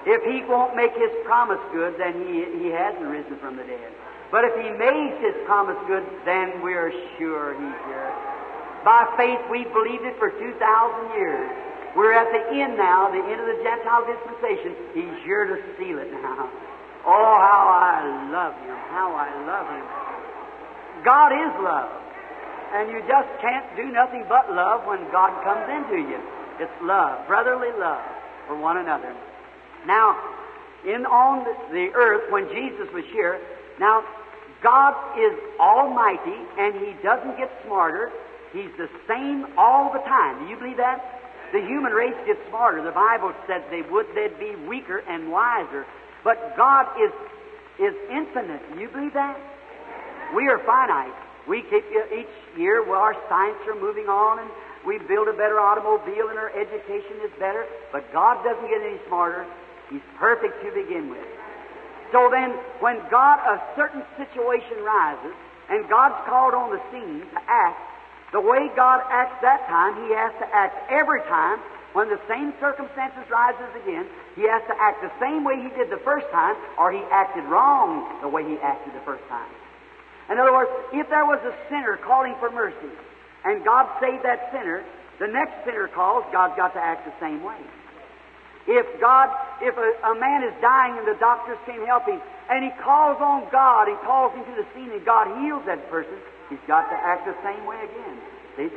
If 0.09 0.24
he 0.24 0.49
won't 0.49 0.72
make 0.72 0.96
his 0.96 1.12
promise 1.28 1.61
good, 1.76 2.01
then 2.01 2.24
he, 2.24 2.64
he 2.64 2.72
hasn't 2.72 3.05
risen 3.05 3.36
from 3.36 3.61
the 3.61 3.68
dead. 3.68 3.92
But 4.32 4.49
if 4.49 4.57
he 4.57 4.72
makes 4.72 5.20
his 5.20 5.36
promise 5.44 5.76
good, 5.84 6.05
then 6.24 6.64
we're 6.64 6.88
sure 7.20 7.53
he's 7.53 7.80
here. 7.84 8.12
By 8.80 9.05
faith, 9.20 9.44
we've 9.53 9.68
believed 9.76 10.09
it 10.09 10.16
for 10.16 10.32
2,000 10.32 10.57
years. 11.12 11.53
We're 11.96 12.16
at 12.16 12.32
the 12.32 12.40
end 12.57 12.80
now, 12.80 13.12
the 13.12 13.20
end 13.20 13.40
of 13.40 13.49
the 13.53 13.61
Gentile 13.61 14.09
dispensation. 14.09 14.72
He's 14.96 15.16
here 15.28 15.44
to 15.44 15.57
seal 15.76 16.01
it 16.01 16.09
now. 16.12 16.49
Oh, 17.05 17.34
how 17.40 17.68
I 17.68 18.32
love 18.32 18.57
him. 18.64 18.76
How 18.88 19.12
I 19.12 19.28
love 19.44 19.68
him. 19.68 19.84
God 21.05 21.32
is 21.36 21.53
love. 21.61 22.07
And 22.74 22.90
you 22.90 23.00
just 23.08 23.28
can't 23.40 23.64
do 23.76 23.90
nothing 23.90 24.24
but 24.28 24.52
love 24.52 24.86
when 24.86 25.00
God 25.10 25.32
comes 25.42 25.64
into 25.68 26.08
you. 26.08 26.20
It's 26.60 26.72
love, 26.82 27.26
brotherly 27.26 27.72
love 27.78 28.04
for 28.46 28.56
one 28.58 28.76
another. 28.76 29.14
Now, 29.86 30.16
in 30.84 31.06
on 31.06 31.44
the 31.72 31.90
earth 31.94 32.30
when 32.30 32.48
Jesus 32.48 32.92
was 32.92 33.04
here, 33.12 33.40
now 33.80 34.04
God 34.62 34.94
is 35.18 35.38
almighty 35.60 36.36
and 36.58 36.74
he 36.74 36.94
doesn't 37.02 37.36
get 37.36 37.50
smarter. 37.64 38.10
He's 38.52 38.70
the 38.76 38.88
same 39.06 39.46
all 39.56 39.92
the 39.92 40.00
time. 40.00 40.44
Do 40.44 40.50
you 40.50 40.56
believe 40.56 40.78
that? 40.78 40.98
The 41.52 41.60
human 41.60 41.92
race 41.92 42.16
gets 42.26 42.40
smarter. 42.48 42.82
The 42.82 42.92
Bible 42.92 43.32
said 43.46 43.64
they 43.70 43.82
would 43.82 44.06
they'd 44.14 44.38
be 44.38 44.54
weaker 44.68 44.98
and 44.98 45.30
wiser. 45.30 45.86
But 46.24 46.56
God 46.56 46.86
is 47.00 47.12
is 47.78 47.94
infinite. 48.10 48.60
Do 48.74 48.80
you 48.80 48.88
believe 48.88 49.14
that? 49.14 49.38
We 50.34 50.48
are 50.48 50.58
finite. 50.66 51.14
We 51.49 51.62
keep 51.62 51.84
each 52.12 52.28
year 52.57 52.84
well, 52.84 53.01
our 53.01 53.16
science 53.28 53.59
are 53.66 53.80
moving 53.80 54.07
on 54.07 54.38
and 54.38 54.51
we 54.84 54.99
build 54.99 55.28
a 55.28 55.32
better 55.32 55.59
automobile 55.59 56.28
and 56.28 56.38
our 56.38 56.53
education 56.53 57.24
is 57.24 57.32
better, 57.40 57.66
but 57.90 58.12
God 58.12 58.44
doesn't 58.44 58.68
get 58.68 58.82
any 58.84 59.01
smarter. 59.09 59.46
He's 59.90 60.05
perfect 60.18 60.62
to 60.62 60.70
begin 60.70 61.09
with. 61.09 61.24
So 62.12 62.28
then, 62.30 62.53
when 62.80 63.01
God, 63.11 63.40
a 63.44 63.61
certain 63.76 64.05
situation 64.16 64.84
rises, 64.84 65.34
and 65.68 65.88
God's 65.88 66.16
called 66.28 66.55
on 66.55 66.70
the 66.70 66.80
scene 66.92 67.20
to 67.20 67.40
act, 67.49 67.80
the 68.32 68.40
way 68.40 68.68
God 68.76 69.01
acts 69.09 69.40
that 69.42 69.66
time, 69.68 69.96
He 70.05 70.12
has 70.12 70.32
to 70.40 70.46
act 70.55 70.90
every 70.90 71.20
time. 71.22 71.61
When 71.92 72.09
the 72.09 72.20
same 72.28 72.53
circumstances 72.61 73.24
rises 73.32 73.68
again, 73.82 74.07
He 74.36 74.42
has 74.44 74.62
to 74.68 74.76
act 74.76 75.01
the 75.01 75.12
same 75.20 75.44
way 75.44 75.57
He 75.57 75.68
did 75.76 75.90
the 75.90 76.01
first 76.05 76.28
time, 76.30 76.57
or 76.78 76.92
He 76.92 77.01
acted 77.11 77.44
wrong 77.44 78.20
the 78.20 78.28
way 78.28 78.44
He 78.44 78.57
acted 78.61 78.94
the 78.94 79.05
first 79.05 79.24
time. 79.28 79.49
In 80.30 80.38
other 80.38 80.52
words, 80.52 80.70
if 80.92 81.08
there 81.08 81.24
was 81.24 81.40
a 81.44 81.54
sinner 81.68 81.96
calling 81.96 82.34
for 82.38 82.50
mercy, 82.50 82.92
and 83.44 83.64
God 83.64 83.88
saved 84.00 84.24
that 84.24 84.52
sinner, 84.52 84.84
the 85.18 85.26
next 85.26 85.64
sinner 85.64 85.88
calls, 85.88 86.24
God's 86.32 86.56
got 86.56 86.74
to 86.74 86.80
act 86.80 87.06
the 87.06 87.16
same 87.20 87.42
way. 87.42 87.58
If 88.68 88.84
God, 89.00 89.32
if 89.62 89.72
a, 89.76 90.12
a, 90.12 90.14
man 90.20 90.44
is 90.44 90.52
dying 90.60 90.98
and 90.98 91.08
the 91.08 91.16
doctors 91.18 91.56
can't 91.64 91.86
help 91.86 92.04
him, 92.04 92.20
and 92.50 92.62
he 92.62 92.70
calls 92.84 93.16
on 93.20 93.48
God 93.50 93.88
and 93.88 93.96
calls 94.04 94.34
him 94.36 94.44
to 94.44 94.54
the 94.60 94.66
scene 94.74 94.92
and 94.92 95.04
God 95.04 95.32
heals 95.40 95.64
that 95.64 95.88
person, 95.88 96.20
he's 96.50 96.60
got 96.68 96.90
to 96.90 96.96
act 96.96 97.24
the 97.24 97.36
same 97.40 97.64
way 97.64 97.80
again. 97.80 98.16
See? 98.56 98.68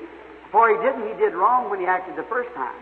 For 0.52 0.72
he 0.72 0.80
didn't, 0.80 1.04
he 1.12 1.16
did 1.20 1.36
wrong 1.36 1.70
when 1.70 1.80
he 1.80 1.86
acted 1.86 2.16
the 2.16 2.28
first 2.32 2.56
time. 2.56 2.80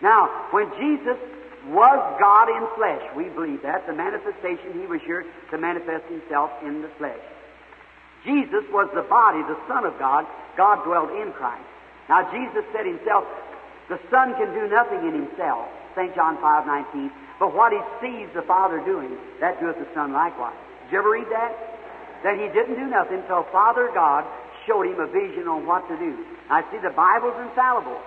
Now, 0.00 0.48
when 0.50 0.72
Jesus 0.80 1.20
was 1.66 2.00
God 2.20 2.48
in 2.48 2.64
flesh. 2.76 3.02
We 3.16 3.28
believe 3.28 3.62
that. 3.62 3.86
The 3.86 3.92
manifestation, 3.92 4.80
He 4.80 4.86
was 4.86 5.00
here 5.04 5.26
to 5.50 5.58
manifest 5.58 6.04
Himself 6.08 6.50
in 6.62 6.82
the 6.82 6.88
flesh. 6.98 7.20
Jesus 8.24 8.64
was 8.72 8.90
the 8.94 9.06
body, 9.06 9.42
the 9.46 9.58
Son 9.68 9.84
of 9.86 9.98
God. 9.98 10.26
God 10.56 10.82
dwelt 10.84 11.10
in 11.10 11.32
Christ. 11.32 11.64
Now, 12.08 12.26
Jesus 12.32 12.64
said 12.72 12.86
Himself, 12.86 13.24
the 13.88 14.00
Son 14.10 14.34
can 14.34 14.52
do 14.54 14.68
nothing 14.68 15.06
in 15.06 15.14
Himself. 15.14 15.68
St. 15.94 16.14
John 16.14 16.38
5 16.40 16.66
19. 16.94 17.10
But 17.38 17.54
what 17.54 17.72
He 17.72 17.80
sees 18.00 18.28
the 18.34 18.42
Father 18.42 18.82
doing, 18.84 19.16
that 19.40 19.60
doeth 19.60 19.78
the 19.78 19.88
Son 19.94 20.12
likewise. 20.12 20.56
Did 20.86 20.92
you 20.92 20.98
ever 20.98 21.10
read 21.10 21.30
that? 21.30 21.52
That 22.24 22.34
He 22.34 22.46
didn't 22.50 22.74
do 22.74 22.86
nothing 22.90 23.22
until 23.22 23.46
Father 23.50 23.90
God 23.94 24.24
showed 24.66 24.86
Him 24.86 24.98
a 25.00 25.06
vision 25.06 25.46
on 25.46 25.66
what 25.66 25.86
to 25.88 25.96
do. 25.96 26.18
I 26.50 26.62
see 26.70 26.78
the 26.78 26.90
Bible's 26.90 27.38
infallible. 27.40 28.00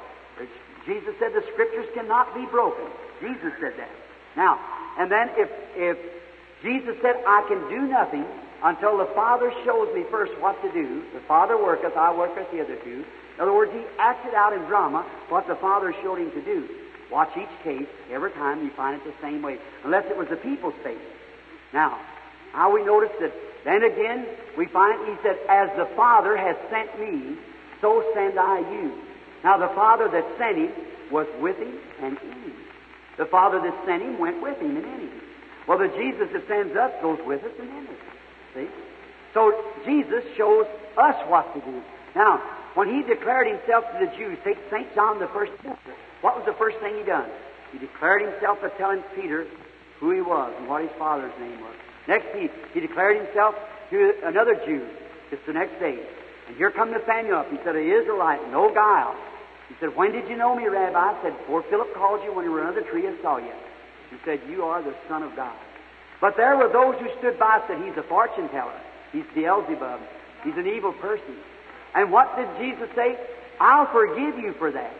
Jesus 0.85 1.13
said 1.19 1.33
the 1.33 1.45
Scriptures 1.53 1.87
cannot 1.93 2.33
be 2.33 2.45
broken. 2.49 2.85
Jesus 3.21 3.53
said 3.61 3.73
that. 3.77 3.89
Now, 4.35 4.59
and 4.97 5.11
then 5.11 5.29
if, 5.37 5.49
if 5.75 5.97
Jesus 6.63 6.95
said, 7.01 7.21
I 7.25 7.45
can 7.47 7.61
do 7.69 7.87
nothing 7.87 8.25
until 8.63 8.97
the 8.97 9.09
Father 9.15 9.51
shows 9.65 9.93
me 9.95 10.03
first 10.11 10.31
what 10.39 10.61
to 10.61 10.71
do, 10.71 11.03
the 11.13 11.21
Father 11.27 11.57
worketh, 11.57 11.97
I 11.97 12.15
worketh 12.15 12.49
hitherto. 12.51 13.05
In 13.35 13.41
other 13.41 13.53
words, 13.53 13.71
he 13.71 13.81
acted 13.97 14.33
out 14.33 14.53
in 14.53 14.59
drama 14.65 15.05
what 15.29 15.47
the 15.47 15.55
Father 15.55 15.95
showed 16.03 16.19
him 16.19 16.31
to 16.31 16.41
do. 16.41 16.69
Watch 17.11 17.35
each 17.35 17.63
case. 17.63 17.87
Every 18.11 18.31
time 18.31 18.63
you 18.63 18.71
find 18.71 19.01
it 19.01 19.03
the 19.03 19.13
same 19.21 19.41
way, 19.41 19.57
unless 19.83 20.05
it 20.09 20.15
was 20.15 20.27
the 20.29 20.37
people's 20.37 20.75
faith. 20.83 21.01
Now, 21.73 21.99
how 22.53 22.73
we 22.73 22.83
notice 22.83 23.11
that 23.19 23.33
then 23.65 23.83
again 23.83 24.27
we 24.57 24.67
find 24.67 25.07
he 25.07 25.15
said, 25.23 25.37
As 25.49 25.69
the 25.77 25.89
Father 25.95 26.37
has 26.37 26.55
sent 26.69 26.99
me, 26.99 27.37
so 27.81 28.03
send 28.13 28.39
I 28.39 28.59
you. 28.59 28.93
Now 29.43 29.57
the 29.57 29.73
Father 29.73 30.07
that 30.09 30.25
sent 30.37 30.57
him 30.57 30.71
was 31.11 31.27
with 31.39 31.57
him 31.57 31.77
and 32.01 32.17
in 32.17 32.31
him. 32.31 32.53
The 33.17 33.25
Father 33.25 33.59
that 33.59 33.85
sent 33.85 34.01
him 34.01 34.19
went 34.19 34.41
with 34.41 34.57
him 34.59 34.77
and 34.77 34.85
in 34.85 34.99
him. 35.07 35.21
Well, 35.67 35.77
the 35.77 35.89
Jesus 35.89 36.29
that 36.33 36.47
sends 36.47 36.75
us 36.75 36.91
goes 37.01 37.19
with 37.25 37.43
us 37.43 37.51
and 37.59 37.69
in 37.69 37.87
us. 37.87 38.10
See? 38.55 38.67
So 39.33 39.53
Jesus 39.85 40.23
shows 40.35 40.65
us 40.97 41.15
what 41.27 41.53
to 41.53 41.61
do. 41.61 41.81
Now, 42.15 42.41
when 42.73 42.87
he 42.87 43.03
declared 43.03 43.47
himself 43.47 43.85
to 43.91 44.05
the 44.05 44.11
Jews, 44.17 44.37
take 44.43 44.57
St. 44.69 44.93
John 44.95 45.19
the 45.19 45.27
first 45.27 45.51
chapter, 45.63 45.93
what 46.21 46.35
was 46.35 46.45
the 46.45 46.53
first 46.53 46.77
thing 46.79 46.97
he 46.97 47.03
done? 47.03 47.29
He 47.71 47.79
declared 47.79 48.21
himself 48.21 48.61
by 48.61 48.69
telling 48.77 49.03
Peter 49.15 49.47
who 49.99 50.11
he 50.11 50.21
was 50.21 50.53
and 50.57 50.67
what 50.67 50.81
his 50.81 50.91
father's 50.97 51.33
name 51.39 51.59
was. 51.61 51.75
Next, 52.07 52.27
he, 52.35 52.49
he 52.73 52.79
declared 52.79 53.17
himself 53.17 53.55
to 53.91 54.13
another 54.23 54.55
Jew 54.65 54.87
just 55.29 55.45
the 55.45 55.53
next 55.53 55.79
day. 55.79 55.99
And 56.47 56.57
here 56.57 56.71
come 56.71 56.91
Nathaniel 56.91 57.37
up. 57.37 57.49
He 57.51 57.57
said, 57.63 57.75
An 57.75 57.87
Israelite, 57.87 58.49
no 58.51 58.73
guile. 58.73 59.15
He 59.69 59.75
said, 59.79 59.95
When 59.95 60.11
did 60.11 60.27
you 60.27 60.35
know 60.35 60.55
me, 60.55 60.67
Rabbi? 60.67 60.97
I 60.97 61.17
said, 61.23 61.37
Before 61.39 61.63
Philip 61.69 61.93
called 61.93 62.23
you 62.23 62.33
when 62.33 62.45
you 62.45 62.51
were 62.51 62.65
under 62.65 62.81
the 62.81 62.87
tree, 62.87 63.07
I 63.07 63.15
saw 63.21 63.37
you. 63.37 63.53
He 64.09 64.17
said, 64.25 64.41
You 64.49 64.63
are 64.63 64.81
the 64.81 64.93
Son 65.07 65.23
of 65.23 65.35
God. 65.35 65.55
But 66.21 66.37
there 66.37 66.55
were 66.55 66.69
those 66.69 66.95
who 67.01 67.09
stood 67.17 67.37
by 67.39 67.57
and 67.57 67.63
said, 67.67 67.83
He's 67.83 67.97
a 67.97 68.07
fortune 68.07 68.47
teller. 68.49 68.79
He's 69.11 69.25
Beelzebub. 69.33 69.99
He's 70.43 70.55
an 70.55 70.67
evil 70.67 70.93
person. 70.93 71.35
And 71.95 72.11
what 72.11 72.37
did 72.37 72.47
Jesus 72.57 72.89
say? 72.95 73.17
I'll 73.59 73.91
forgive 73.91 74.37
you 74.37 74.53
for 74.57 74.71
that. 74.71 74.93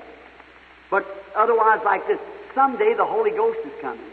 But 0.90 1.06
otherwise, 1.36 1.80
like 1.86 2.06
this, 2.08 2.20
someday 2.54 2.96
the 2.96 3.06
Holy 3.06 3.32
Ghost 3.32 3.60
is 3.66 3.72
coming. 3.82 4.06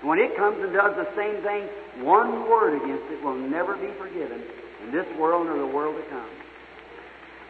And 0.00 0.08
when 0.08 0.18
it 0.18 0.36
comes 0.36 0.62
and 0.62 0.72
does 0.72 0.94
the 0.94 1.08
same 1.16 1.42
thing, 1.42 1.68
one 2.04 2.48
word 2.48 2.76
against 2.76 3.10
it 3.10 3.22
will 3.22 3.34
never 3.34 3.76
be 3.76 3.88
forgiven 3.98 4.42
in 4.84 4.92
this 4.92 5.06
world 5.16 5.46
or 5.46 5.58
the 5.58 5.66
world 5.66 5.96
to 5.96 6.02
come. 6.10 6.30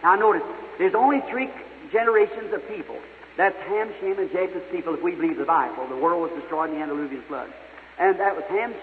Now 0.02 0.14
notice, 0.14 0.42
there's 0.78 0.94
only 0.94 1.20
three 1.28 1.50
generations 1.92 2.52
of 2.54 2.66
people. 2.68 2.96
That's 3.36 3.56
Ham, 3.68 3.92
Shem, 4.00 4.18
and 4.18 4.30
Japheth's 4.30 4.70
people, 4.70 4.94
if 4.94 5.02
we 5.02 5.14
believe 5.14 5.38
the 5.38 5.44
Bible. 5.44 5.86
The 5.88 5.96
world 5.96 6.22
was 6.22 6.40
destroyed 6.40 6.70
in 6.70 6.76
the 6.76 6.82
Antediluvian 6.82 7.22
flood. 7.28 7.52
And 7.98 8.18
that 8.20 8.34
was 8.36 8.44
Ham, 8.48 8.74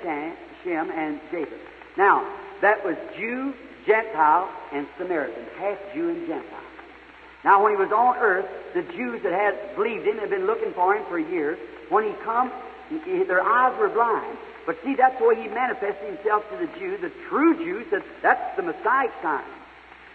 Shem, 0.63 0.91
and 0.91 1.19
Japheth. 1.31 1.59
Now, 1.97 2.27
that 2.61 2.83
was 2.83 2.95
Jew, 3.17 3.53
Gentile, 3.85 4.49
and 4.73 4.87
Samaritan, 4.97 5.45
half 5.57 5.77
Jew 5.93 6.09
and 6.09 6.27
Gentile. 6.27 6.59
Now, 7.43 7.63
when 7.63 7.73
he 7.73 7.77
was 7.77 7.91
on 7.91 8.17
earth, 8.17 8.49
the 8.73 8.81
Jews 8.81 9.21
that 9.23 9.31
had 9.31 9.75
believed 9.75 10.05
him 10.05 10.17
had 10.17 10.29
been 10.29 10.47
looking 10.47 10.73
for 10.73 10.95
him 10.95 11.05
for 11.07 11.19
years. 11.19 11.59
When 11.89 12.03
he 12.03 12.13
come, 12.23 12.51
their 13.05 13.41
eyes 13.41 13.77
were 13.79 13.89
blind. 13.89 14.37
But 14.65 14.77
see, 14.83 14.95
that's 14.95 15.17
the 15.19 15.25
way 15.25 15.35
he 15.35 15.47
manifested 15.47 16.09
himself 16.09 16.43
to 16.49 16.57
the 16.57 16.67
Jews. 16.79 16.99
The 17.01 17.11
true 17.29 17.55
Jews 17.63 17.85
said, 17.91 18.01
that's 18.23 18.55
the 18.57 18.63
Messiah 18.63 19.09
sign. 19.21 19.45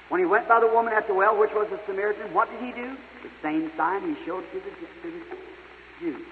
When 0.08 0.20
he 0.20 0.26
went 0.26 0.48
by 0.48 0.58
the 0.58 0.66
woman 0.66 0.92
at 0.92 1.06
the 1.06 1.14
well, 1.14 1.38
which 1.38 1.52
was 1.54 1.70
a 1.70 1.78
Samaritan, 1.86 2.34
what 2.34 2.50
did 2.50 2.60
he 2.60 2.72
do? 2.72 2.96
The 3.22 3.30
same 3.42 3.70
sign 3.76 4.02
he 4.12 4.24
showed 4.26 4.42
to 4.50 4.58
the, 4.58 4.70
to 5.02 5.18
the 5.18 5.36
Jews. 6.00 6.26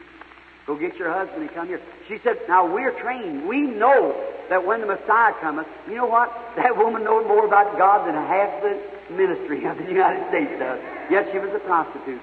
Go 0.69 0.77
get 0.77 0.97
your 0.97 1.11
husband 1.11 1.41
and 1.41 1.51
come 1.55 1.67
here. 1.67 1.81
She 2.09 2.19
said, 2.23 2.37
Now 2.47 2.71
we're 2.71 2.93
trained. 3.01 3.49
We 3.49 3.63
know 3.63 4.13
that 4.51 4.67
when 4.67 4.83
the 4.83 4.87
Messiah 4.87 5.33
cometh, 5.41 5.67
you 5.89 5.97
know 5.97 6.05
what? 6.07 6.29
That 6.57 6.77
woman 6.77 7.05
knows 7.05 7.25
more 7.27 7.47
about 7.47 7.79
God 7.79 8.07
than 8.07 8.15
half 8.15 8.61
the 8.61 8.77
ministry 9.15 9.65
of 9.65 9.79
the 9.79 9.85
United 9.89 10.29
States 10.29 10.53
does. 10.61 10.79
Yet 11.11 11.33
she 11.33 11.39
was 11.39 11.49
a 11.57 11.59
prostitute. 11.65 12.21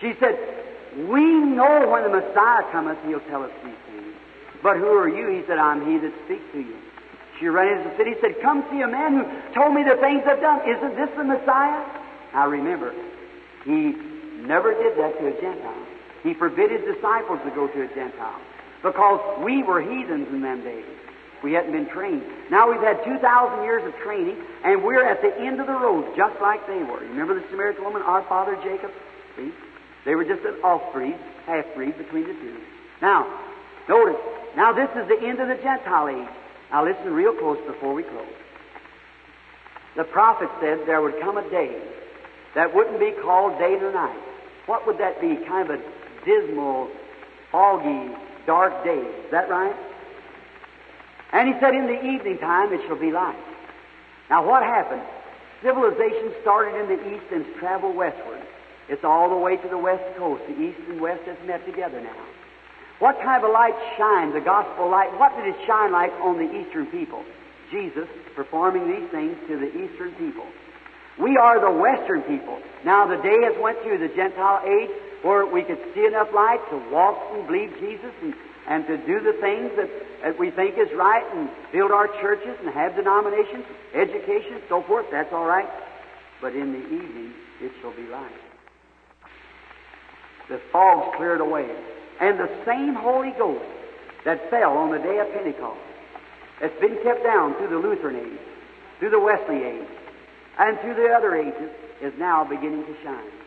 She 0.00 0.14
said, 0.18 0.40
We 0.96 1.20
know 1.20 1.86
when 1.92 2.04
the 2.04 2.08
Messiah 2.08 2.64
cometh, 2.72 2.96
he'll 3.04 3.20
tell 3.28 3.42
us 3.42 3.52
these 3.62 3.76
things. 3.92 4.16
But 4.62 4.78
who 4.78 4.88
are 4.88 5.08
you? 5.08 5.28
He 5.28 5.44
said, 5.46 5.58
I'm 5.58 5.84
he 5.84 5.98
that 5.98 6.14
speaks 6.24 6.48
to 6.52 6.60
you. 6.60 6.76
She 7.38 7.48
ran 7.48 7.76
into 7.76 7.90
the 7.90 7.96
city, 7.98 8.12
and 8.12 8.20
said, 8.22 8.40
Come 8.40 8.64
see 8.72 8.80
a 8.80 8.88
man 8.88 9.20
who 9.20 9.24
told 9.52 9.74
me 9.74 9.84
the 9.84 10.00
things 10.00 10.22
I've 10.24 10.40
done. 10.40 10.64
Isn't 10.64 10.96
this 10.96 11.10
the 11.14 11.24
Messiah? 11.24 11.84
Now 12.32 12.48
remember, 12.48 12.94
he 13.66 13.92
never 14.48 14.72
did 14.72 14.96
that 14.96 15.20
to 15.20 15.26
a 15.28 15.34
Gentile. 15.36 15.91
He 16.22 16.34
forbid 16.34 16.70
his 16.70 16.82
disciples 16.94 17.40
to 17.44 17.50
go 17.50 17.66
to 17.66 17.82
a 17.82 17.88
Gentile 17.88 18.40
because 18.82 19.20
we 19.44 19.62
were 19.62 19.80
heathens 19.80 20.28
in 20.28 20.42
them 20.42 20.62
days. 20.62 20.84
We 21.42 21.52
hadn't 21.54 21.72
been 21.72 21.88
trained. 21.88 22.22
Now 22.50 22.70
we've 22.70 22.80
had 22.80 23.02
2,000 23.04 23.64
years 23.64 23.84
of 23.84 23.94
training, 24.00 24.36
and 24.64 24.84
we're 24.84 25.04
at 25.04 25.20
the 25.22 25.36
end 25.40 25.60
of 25.60 25.66
the 25.66 25.72
road, 25.72 26.14
just 26.16 26.40
like 26.40 26.64
they 26.68 26.82
were. 26.82 27.00
Remember 27.00 27.34
the 27.34 27.44
Samaritan 27.50 27.82
woman, 27.82 28.02
our 28.02 28.22
father 28.28 28.56
Jacob? 28.62 28.92
See? 29.36 29.50
They 30.04 30.14
were 30.14 30.24
just 30.24 30.44
an 30.44 30.54
off-breed, 30.62 31.16
half-breed 31.46 31.98
between 31.98 32.28
the 32.28 32.34
two. 32.34 32.60
Now, 33.00 33.26
notice, 33.88 34.20
now 34.56 34.72
this 34.72 34.90
is 34.90 35.08
the 35.08 35.18
end 35.26 35.40
of 35.40 35.48
the 35.48 35.56
Gentile 35.56 36.08
age. 36.08 36.28
Now 36.70 36.84
listen 36.84 37.12
real 37.12 37.34
close 37.34 37.58
before 37.66 37.94
we 37.94 38.04
close. 38.04 38.26
The 39.96 40.04
prophet 40.04 40.48
said 40.60 40.86
there 40.86 41.02
would 41.02 41.20
come 41.20 41.36
a 41.36 41.50
day 41.50 41.76
that 42.54 42.74
wouldn't 42.74 43.00
be 43.00 43.10
called 43.10 43.58
day 43.58 43.76
nor 43.80 43.92
night. 43.92 44.18
What 44.66 44.86
would 44.86 44.98
that 44.98 45.20
be? 45.20 45.36
Kind 45.36 45.70
of 45.70 45.80
a 45.80 45.82
dismal, 46.24 46.90
foggy, 47.50 48.14
dark 48.46 48.84
day. 48.84 48.98
Is 48.98 49.30
that 49.30 49.48
right? 49.48 49.74
And 51.32 51.48
he 51.48 51.58
said, 51.60 51.74
In 51.74 51.86
the 51.86 52.04
evening 52.04 52.38
time 52.38 52.72
it 52.72 52.80
shall 52.86 52.98
be 52.98 53.10
light. 53.10 53.38
Now 54.30 54.46
what 54.46 54.62
happened? 54.62 55.02
Civilization 55.62 56.34
started 56.42 56.80
in 56.80 56.88
the 56.88 57.14
east 57.14 57.24
and 57.32 57.46
traveled 57.58 57.96
westward. 57.96 58.42
It's 58.88 59.04
all 59.04 59.30
the 59.30 59.36
way 59.36 59.56
to 59.56 59.68
the 59.68 59.78
west 59.78 60.02
coast. 60.16 60.42
The 60.48 60.60
east 60.60 60.78
and 60.88 61.00
west 61.00 61.22
has 61.24 61.36
met 61.46 61.64
together 61.64 62.00
now. 62.00 62.26
What 62.98 63.20
kind 63.22 63.42
of 63.42 63.48
a 63.48 63.52
light 63.52 63.74
shined? 63.96 64.34
The 64.34 64.40
gospel 64.40 64.90
light. 64.90 65.16
What 65.18 65.36
did 65.36 65.46
it 65.46 65.56
shine 65.66 65.92
like 65.92 66.12
on 66.20 66.38
the 66.38 66.50
eastern 66.54 66.86
people? 66.86 67.24
Jesus 67.70 68.08
performing 68.34 68.88
these 68.88 69.08
things 69.10 69.36
to 69.48 69.58
the 69.58 69.66
eastern 69.66 70.12
people. 70.12 70.46
We 71.18 71.36
are 71.36 71.60
the 71.60 71.70
western 71.70 72.22
people. 72.22 72.58
Now 72.84 73.06
the 73.06 73.16
day 73.16 73.36
has 73.44 73.60
went 73.60 73.80
through 73.82 73.98
the 73.98 74.08
Gentile 74.08 74.62
age 74.66 74.90
where 75.22 75.46
we 75.46 75.62
could 75.62 75.78
see 75.94 76.04
enough 76.04 76.28
light 76.34 76.60
to 76.70 76.76
walk 76.90 77.18
and 77.32 77.46
believe 77.46 77.72
Jesus 77.80 78.12
and, 78.22 78.34
and 78.66 78.86
to 78.86 78.96
do 78.98 79.20
the 79.20 79.32
things 79.40 79.70
that, 79.76 79.88
that 80.22 80.38
we 80.38 80.50
think 80.50 80.76
is 80.78 80.92
right 80.94 81.24
and 81.34 81.48
build 81.72 81.90
our 81.90 82.08
churches 82.20 82.56
and 82.60 82.70
have 82.70 82.96
denominations, 82.96 83.64
education, 83.94 84.60
so 84.68 84.82
forth. 84.82 85.06
That's 85.10 85.32
all 85.32 85.46
right. 85.46 85.68
But 86.40 86.54
in 86.54 86.72
the 86.72 86.84
evening 86.84 87.32
it 87.60 87.72
shall 87.80 87.92
be 87.92 88.02
light. 88.08 88.32
The 90.48 90.60
fog's 90.72 91.16
cleared 91.16 91.40
away. 91.40 91.70
And 92.20 92.38
the 92.38 92.50
same 92.66 92.94
Holy 92.94 93.30
Ghost 93.38 93.64
that 94.24 94.50
fell 94.50 94.76
on 94.76 94.90
the 94.90 94.98
day 94.98 95.18
of 95.18 95.32
Pentecost, 95.32 95.80
that's 96.60 96.78
been 96.80 96.98
kept 97.02 97.24
down 97.24 97.54
through 97.56 97.68
the 97.68 97.78
Lutheran 97.78 98.16
age, 98.16 98.40
through 98.98 99.10
the 99.10 99.20
Wesley 99.20 99.64
age, 99.64 99.88
and 100.58 100.78
through 100.80 100.94
the 100.94 101.08
other 101.08 101.34
ages, 101.34 101.70
is 102.00 102.12
now 102.18 102.44
beginning 102.44 102.84
to 102.84 102.94
shine. 103.02 103.41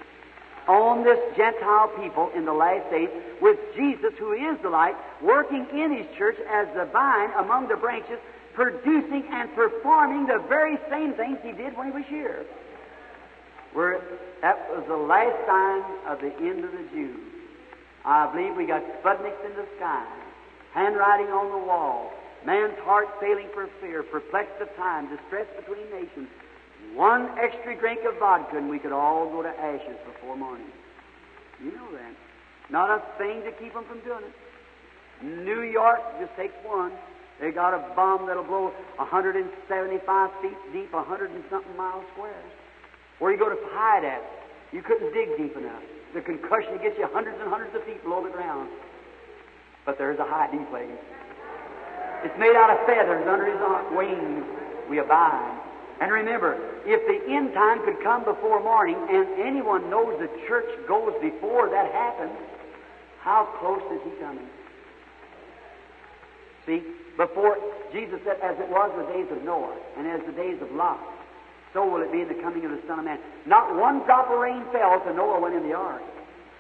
On 0.68 1.04
this 1.04 1.20
Gentile 1.38 1.90
people 2.02 2.32
in 2.36 2.46
the 2.46 2.54
last 2.54 2.90
days, 2.90 3.10
with 3.40 3.60
Jesus, 3.76 4.14
who 4.18 4.34
is 4.34 4.58
the 4.64 4.70
light, 4.70 4.96
working 5.22 5.68
in 5.72 5.96
His 5.96 6.08
church 6.18 6.38
as 6.50 6.68
the 6.76 6.86
vine 6.86 7.30
among 7.38 7.68
the 7.68 7.76
branches, 7.76 8.18
producing 8.54 9.28
and 9.30 9.54
performing 9.54 10.26
the 10.26 10.40
very 10.50 10.78
same 10.90 11.14
things 11.14 11.38
He 11.44 11.52
did 11.52 11.78
when 11.78 11.88
He 11.88 11.94
was 11.94 12.06
here. 12.08 12.46
Where 13.74 14.02
that 14.42 14.70
was 14.72 14.86
the 14.88 14.98
last 14.98 15.36
sign 15.46 15.84
of 16.08 16.22
the 16.22 16.34
end 16.38 16.64
of 16.64 16.72
the 16.72 16.88
Jews. 16.94 17.20
I 18.06 18.32
believe 18.32 18.56
we 18.56 18.66
got 18.66 18.82
Sputniks 19.02 19.44
in 19.46 19.56
the 19.56 19.66
sky, 19.78 20.06
handwriting 20.74 21.28
on 21.28 21.52
the 21.52 21.68
wall, 21.68 22.14
man's 22.46 22.78
heart 22.80 23.08
failing 23.20 23.50
for 23.54 23.68
fear, 23.82 24.04
perplexed 24.04 24.62
of 24.62 24.74
time, 24.76 25.10
distress 25.10 25.48
between 25.58 25.90
nations. 25.92 26.30
One 26.96 27.28
extra 27.38 27.76
drink 27.78 28.00
of 28.08 28.18
vodka 28.20 28.58
and 28.58 28.70
we 28.70 28.80
could 28.80 28.94
all 28.94 29.30
go 29.30 29.44
to 29.44 29.50
ashes 29.50 29.98
before 30.06 30.38
morning. 30.38 30.68
You 31.62 31.72
know 31.72 31.92
that. 31.92 32.16
Not 32.72 32.90
a 32.90 33.04
thing 33.18 33.44
to 33.44 33.52
keep 33.52 33.74
them 33.74 33.84
from 33.86 34.00
doing 34.00 34.24
it. 34.24 34.34
New 35.46 35.62
York, 35.62 36.00
just 36.20 36.32
take 36.38 36.52
one. 36.64 36.92
They 37.40 37.52
got 37.52 37.74
a 37.74 37.84
bomb 37.96 38.28
that'll 38.28 38.44
blow 38.44 38.72
175 38.96 40.32
feet 40.42 40.58
deep, 40.72 40.94
100 40.94 41.32
and 41.32 41.44
something 41.50 41.76
miles 41.76 42.06
square. 42.14 42.44
Where 43.20 43.32
you 43.32 43.38
go 43.38 43.50
to 43.50 43.58
hide 43.72 44.06
at? 44.06 44.24
You 44.72 44.82
couldn't 44.82 45.14
dig 45.14 45.36
deep 45.38 45.56
enough. 45.58 45.84
The 46.14 46.22
concussion 46.22 46.78
gets 46.82 46.98
you 46.98 47.08
hundreds 47.12 47.38
and 47.42 47.50
hundreds 47.50 47.76
of 47.76 47.84
feet 47.84 48.02
below 48.04 48.24
the 48.24 48.32
ground. 48.32 48.70
But 49.86 49.98
there's 49.98 50.20
a 50.20 50.26
hiding 50.26 50.66
place. 50.68 50.88
It's 52.24 52.40
made 52.40 52.56
out 52.56 52.72
of 52.72 52.86
feathers 52.88 53.28
under 53.28 53.46
his 53.46 53.60
wings. 53.96 54.46
We 54.90 55.00
abide. 55.00 55.65
And 56.02 56.12
remember, 56.12 56.60
if 56.86 57.02
the 57.08 57.34
end 57.34 57.54
time 57.54 57.84
could 57.86 58.04
come 58.04 58.26
before 58.26 58.62
morning, 58.62 58.98
and 59.10 59.28
anyone 59.40 59.90
knows 59.90 60.20
the 60.20 60.30
church 60.48 60.68
goes 60.88 61.14
before 61.22 61.70
that 61.70 61.92
happens, 61.92 62.36
how 63.22 63.46
close 63.60 63.82
is 63.94 64.02
he 64.04 64.20
coming? 64.20 64.48
See, 66.66 66.84
before 67.16 67.58
Jesus 67.94 68.20
said, 68.26 68.40
as 68.42 68.60
it 68.60 68.68
was 68.70 68.92
the 68.98 69.14
days 69.14 69.32
of 69.32 69.44
Noah, 69.44 69.76
and 69.98 70.08
as 70.08 70.20
the 70.26 70.34
days 70.34 70.62
of 70.62 70.72
Lot, 70.72 71.00
so 71.74 71.86
will 71.86 72.02
it 72.02 72.12
be 72.12 72.22
in 72.22 72.28
the 72.28 72.42
coming 72.42 72.66
of 72.66 72.72
the 72.72 72.82
Son 72.88 73.00
of 73.00 73.06
Man. 73.06 73.20
Not 73.46 73.76
one 73.76 74.00
drop 74.06 74.32
of 74.32 74.40
rain 74.40 74.64
fell 74.72 75.00
till 75.04 75.14
Noah 75.14 75.40
went 75.40 75.56
in 75.56 75.64
the 75.64 75.76
ark. 75.76 76.02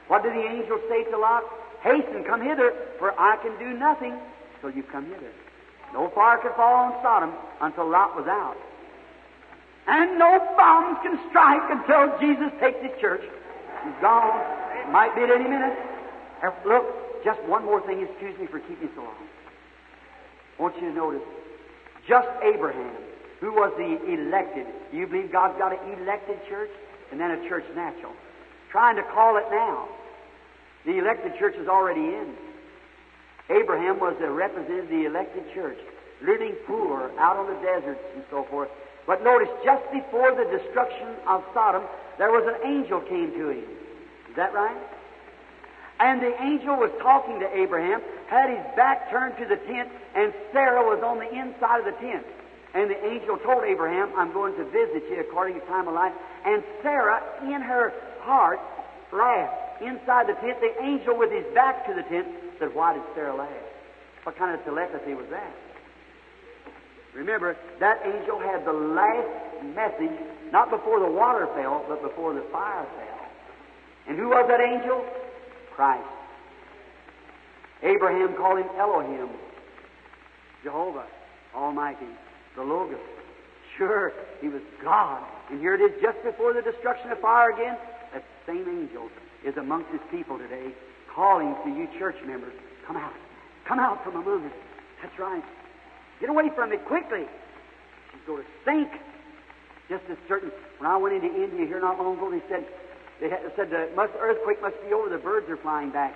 What 0.07 0.23
did 0.23 0.33
the 0.33 0.43
angel 0.43 0.79
say 0.89 1.03
to 1.09 1.17
Lot? 1.17 1.43
Hasten, 1.81 2.23
come 2.23 2.41
hither, 2.41 2.73
for 2.99 3.17
I 3.19 3.37
can 3.37 3.57
do 3.57 3.77
nothing 3.77 4.17
till 4.59 4.71
you 4.71 4.83
come 4.83 5.05
hither. 5.05 5.31
No 5.93 6.09
fire 6.09 6.37
could 6.39 6.53
fall 6.55 6.75
on 6.75 7.01
Sodom 7.01 7.31
until 7.61 7.89
Lot 7.89 8.15
was 8.15 8.27
out. 8.27 8.57
And 9.87 10.17
no 10.17 10.39
bombs 10.57 10.97
can 11.03 11.19
strike 11.29 11.61
until 11.69 12.17
Jesus 12.19 12.51
takes 12.59 12.81
his 12.81 12.99
church. 12.99 13.21
He's 13.83 13.93
gone. 14.01 14.91
Might 14.91 15.15
be 15.15 15.21
at 15.21 15.31
any 15.31 15.47
minute. 15.47 15.77
Look, 16.65 17.23
just 17.23 17.41
one 17.43 17.65
more 17.65 17.81
thing. 17.85 18.01
Excuse 18.01 18.37
me 18.39 18.47
for 18.47 18.59
keeping 18.59 18.89
so 18.95 19.01
long. 19.01 19.15
I 20.57 20.61
want 20.61 20.75
you 20.75 20.89
to 20.89 20.93
notice. 20.93 21.21
Just 22.07 22.27
Abraham, 22.43 22.95
who 23.39 23.51
was 23.51 23.73
the 23.77 24.13
elected. 24.13 24.67
Do 24.91 24.97
you 24.97 25.07
believe 25.07 25.31
God's 25.31 25.57
got 25.57 25.71
an 25.71 26.01
elected 26.01 26.37
church? 26.47 26.69
And 27.11 27.19
then 27.19 27.31
a 27.31 27.47
church 27.47 27.65
natural. 27.75 28.13
Trying 28.71 28.95
to 28.95 29.03
call 29.03 29.37
it 29.37 29.45
now. 29.51 29.87
The 30.85 30.97
elected 30.97 31.37
church 31.37 31.55
is 31.55 31.67
already 31.67 32.01
in. 32.01 32.35
Abraham 33.49 33.99
was 33.99 34.15
a 34.21 34.29
representative 34.29 34.85
of 34.85 34.89
the 34.89 35.05
elected 35.05 35.43
church, 35.53 35.77
living 36.23 36.55
poor 36.65 37.11
out 37.19 37.37
on 37.37 37.47
the 37.47 37.61
deserts 37.61 38.01
and 38.15 38.23
so 38.31 38.43
forth. 38.49 38.69
But 39.05 39.23
notice, 39.23 39.49
just 39.63 39.83
before 39.91 40.33
the 40.33 40.45
destruction 40.45 41.07
of 41.27 41.43
Sodom, 41.53 41.83
there 42.17 42.31
was 42.31 42.45
an 42.47 42.67
angel 42.67 43.01
came 43.01 43.31
to 43.31 43.49
him. 43.49 43.63
Is 44.29 44.35
that 44.35 44.53
right? 44.53 44.77
And 45.99 46.21
the 46.21 46.33
angel 46.41 46.75
was 46.75 46.91
talking 46.99 47.39
to 47.39 47.57
Abraham, 47.57 48.01
had 48.27 48.49
his 48.49 48.65
back 48.75 49.09
turned 49.09 49.37
to 49.37 49.45
the 49.45 49.55
tent, 49.55 49.89
and 50.15 50.33
Sarah 50.51 50.83
was 50.83 51.01
on 51.03 51.19
the 51.19 51.29
inside 51.29 51.79
of 51.79 51.85
the 51.85 51.99
tent. 52.01 52.25
And 52.73 52.89
the 52.89 53.05
angel 53.05 53.37
told 53.37 53.63
Abraham, 53.63 54.11
I'm 54.17 54.33
going 54.33 54.55
to 54.57 54.65
visit 54.65 55.03
you 55.09 55.21
according 55.21 55.59
to 55.59 55.65
time 55.67 55.87
of 55.87 55.93
life. 55.93 56.11
And 56.45 56.61
Sarah, 56.83 57.23
in 57.43 57.61
her 57.61 57.93
heart, 58.19 58.59
laughed. 59.13 59.81
Inside 59.81 60.27
the 60.27 60.33
tent, 60.33 60.59
the 60.59 60.83
angel 60.83 61.17
with 61.17 61.31
his 61.31 61.45
back 61.53 61.85
to 61.87 61.93
the 61.93 62.03
tent 62.03 62.27
said, 62.59 62.73
Why 62.73 62.93
did 62.93 63.03
Sarah 63.13 63.35
laugh? 63.35 63.49
What 64.23 64.37
kind 64.37 64.57
of 64.57 64.65
telepathy 64.65 65.13
was 65.13 65.27
that? 65.29 65.53
Remember, 67.15 67.55
that 67.79 68.01
angel 68.05 68.39
had 68.39 68.65
the 68.65 68.73
last 68.73 69.63
message, 69.73 70.19
not 70.51 70.69
before 70.69 70.99
the 70.99 71.09
water 71.09 71.47
fell, 71.55 71.85
but 71.87 72.01
before 72.01 72.33
the 72.33 72.43
fire 72.51 72.85
fell. 72.97 73.27
And 74.07 74.17
who 74.17 74.29
was 74.29 74.45
that 74.49 74.59
angel? 74.59 75.03
Christ. 75.73 76.07
Abraham 77.83 78.35
called 78.35 78.59
him 78.59 78.69
Elohim, 78.77 79.29
Jehovah 80.63 81.05
Almighty, 81.55 82.07
the 82.55 82.63
Logos. 82.63 82.99
Sure, 83.77 84.11
he 84.41 84.47
was 84.47 84.61
God. 84.83 85.23
And 85.49 85.59
here 85.59 85.75
it 85.75 85.81
is 85.81 86.01
just 86.01 86.21
before 86.23 86.53
the 86.53 86.61
destruction 86.61 87.11
of 87.11 87.19
fire 87.19 87.51
again. 87.51 87.77
That 88.13 88.23
same 88.45 88.67
angel 88.67 89.09
is 89.45 89.55
amongst 89.57 89.91
his 89.91 90.01
people 90.11 90.37
today, 90.37 90.73
calling 91.13 91.55
to 91.63 91.69
you 91.69 91.87
church 91.99 92.15
members, 92.25 92.53
come 92.87 92.97
out. 92.97 93.13
Come 93.65 93.79
out 93.79 94.03
from 94.03 94.15
among 94.15 94.45
us. 94.45 94.51
That's 95.01 95.17
right. 95.19 95.43
Get 96.19 96.29
away 96.29 96.49
from 96.55 96.71
it 96.71 96.85
quickly. 96.85 97.25
She's 98.11 98.21
going 98.25 98.43
to 98.43 98.49
sink. 98.63 98.89
Just 99.89 100.03
as 100.09 100.17
certain. 100.27 100.51
When 100.79 100.89
I 100.89 100.97
went 100.97 101.13
into 101.13 101.27
India 101.27 101.65
here 101.65 101.79
not 101.79 101.99
long 101.99 102.17
ago, 102.17 102.31
they 102.31 102.41
said 102.49 102.65
they 103.21 103.29
had, 103.29 103.39
said 103.55 103.69
the 103.69 103.89
must, 103.95 104.13
earthquake 104.19 104.61
must 104.61 104.75
be 104.85 104.93
over. 104.93 105.09
The 105.09 105.17
birds 105.17 105.49
are 105.49 105.57
flying 105.57 105.91
back. 105.91 106.15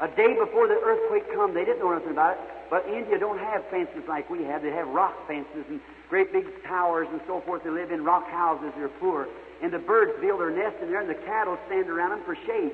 A 0.00 0.08
day 0.08 0.34
before 0.38 0.68
the 0.68 0.78
earthquake 0.80 1.32
come, 1.34 1.54
they 1.54 1.64
didn't 1.64 1.80
know 1.80 1.92
nothing 1.92 2.10
about 2.10 2.36
it. 2.36 2.40
But 2.70 2.86
India 2.88 3.18
don't 3.18 3.38
have 3.38 3.64
fences 3.70 4.04
like 4.08 4.30
we 4.30 4.44
have. 4.44 4.62
They 4.62 4.70
have 4.70 4.88
rock 4.88 5.26
fences 5.26 5.64
and 5.68 5.80
great 6.08 6.32
big 6.32 6.46
towers 6.64 7.08
and 7.10 7.20
so 7.26 7.40
forth. 7.40 7.64
They 7.64 7.70
live 7.70 7.90
in 7.90 8.04
rock 8.04 8.28
houses. 8.28 8.72
They're 8.76 8.88
poor. 8.88 9.28
And 9.62 9.72
the 9.72 9.78
birds 9.78 10.12
build 10.20 10.40
their 10.40 10.50
nests 10.50 10.78
in 10.82 10.88
there, 10.88 11.00
and 11.00 11.10
the 11.10 11.20
cattle 11.26 11.58
stand 11.66 11.88
around 11.90 12.10
them 12.10 12.22
for 12.24 12.36
shade. 12.46 12.72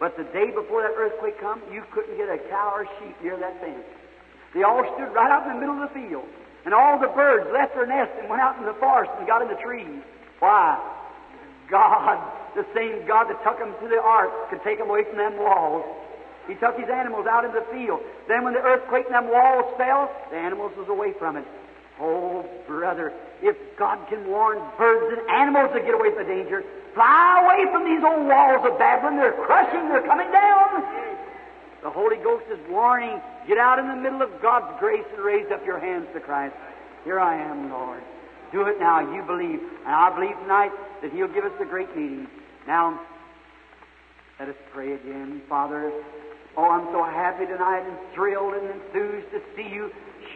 But 0.00 0.16
the 0.16 0.24
day 0.24 0.50
before 0.50 0.82
that 0.82 0.92
earthquake 0.96 1.40
come, 1.40 1.62
you 1.72 1.82
couldn't 1.92 2.16
get 2.16 2.28
a 2.28 2.38
cow 2.50 2.72
or 2.74 2.86
sheep 2.98 3.16
near 3.22 3.36
that 3.38 3.60
fence. 3.60 3.84
They 4.56 4.62
all 4.62 4.80
stood 4.96 5.12
right 5.12 5.28
out 5.28 5.44
in 5.44 5.52
the 5.52 5.60
middle 5.60 5.76
of 5.76 5.92
the 5.92 5.94
field. 6.00 6.24
And 6.64 6.72
all 6.72 6.98
the 6.98 7.12
birds 7.12 7.44
left 7.52 7.76
their 7.76 7.84
nest 7.84 8.10
and 8.18 8.26
went 8.30 8.40
out 8.40 8.56
in 8.56 8.64
the 8.64 8.72
forest 8.80 9.12
and 9.18 9.26
got 9.26 9.42
in 9.42 9.48
the 9.48 9.60
trees. 9.60 10.00
Why? 10.40 10.80
God, 11.68 12.16
the 12.56 12.64
same 12.74 13.06
God 13.06 13.28
that 13.28 13.44
took 13.44 13.58
them 13.58 13.74
to 13.82 13.86
the 13.86 14.00
ark, 14.00 14.32
could 14.48 14.64
take 14.64 14.78
them 14.78 14.88
away 14.88 15.04
from 15.04 15.18
them 15.18 15.36
walls. 15.36 15.84
He 16.48 16.54
took 16.54 16.80
his 16.80 16.88
animals 16.88 17.26
out 17.26 17.44
in 17.44 17.52
the 17.52 17.66
field. 17.70 18.00
Then 18.28 18.44
when 18.44 18.54
the 18.54 18.62
earthquake 18.64 19.04
and 19.04 19.14
them 19.14 19.28
walls 19.28 19.66
fell, 19.76 20.10
the 20.30 20.38
animals 20.38 20.72
was 20.78 20.88
away 20.88 21.12
from 21.12 21.36
it. 21.36 21.44
Oh, 22.00 22.48
brother, 22.66 23.12
if 23.42 23.56
God 23.76 24.08
can 24.08 24.26
warn 24.26 24.58
birds 24.78 25.18
and 25.18 25.28
animals 25.28 25.70
to 25.74 25.80
get 25.80 25.92
away 25.92 26.16
from 26.16 26.24
the 26.26 26.32
danger, 26.32 26.64
fly 26.94 27.44
away 27.44 27.70
from 27.70 27.84
these 27.84 28.02
old 28.02 28.26
walls 28.26 28.64
of 28.64 28.78
Babylon. 28.78 29.18
They're 29.18 29.32
crushing, 29.32 29.88
they're 29.90 30.06
coming 30.06 30.32
down. 30.32 30.82
The 31.82 31.90
Holy 31.90 32.16
Ghost 32.16 32.46
is 32.50 32.58
warning. 32.70 33.20
Get 33.46 33.58
out 33.58 33.78
in 33.78 33.88
the 33.88 33.96
middle 33.96 34.22
of 34.22 34.30
God's 34.42 34.78
grace 34.80 35.04
and 35.14 35.24
raise 35.24 35.46
up 35.52 35.64
your 35.64 35.78
hands 35.78 36.06
to 36.14 36.20
Christ. 36.20 36.54
Here 37.04 37.20
I 37.20 37.40
am, 37.40 37.70
Lord. 37.70 38.02
Do 38.52 38.62
it 38.62 38.78
now. 38.80 39.00
You 39.14 39.22
believe. 39.22 39.60
And 39.84 39.94
I 39.94 40.14
believe 40.14 40.36
tonight 40.42 40.72
that 41.02 41.12
He'll 41.12 41.32
give 41.32 41.44
us 41.44 41.52
a 41.60 41.64
great 41.64 41.94
meeting. 41.96 42.26
Now, 42.66 43.00
let 44.40 44.48
us 44.48 44.56
pray 44.72 44.94
again. 44.94 45.42
Father, 45.48 45.92
oh, 46.56 46.68
I'm 46.68 46.86
so 46.92 47.04
happy 47.04 47.46
tonight 47.46 47.86
and 47.86 47.96
thrilled 48.14 48.54
and 48.54 48.68
enthused 48.70 49.30
to 49.30 49.40
see 49.54 49.68
you 49.68 49.90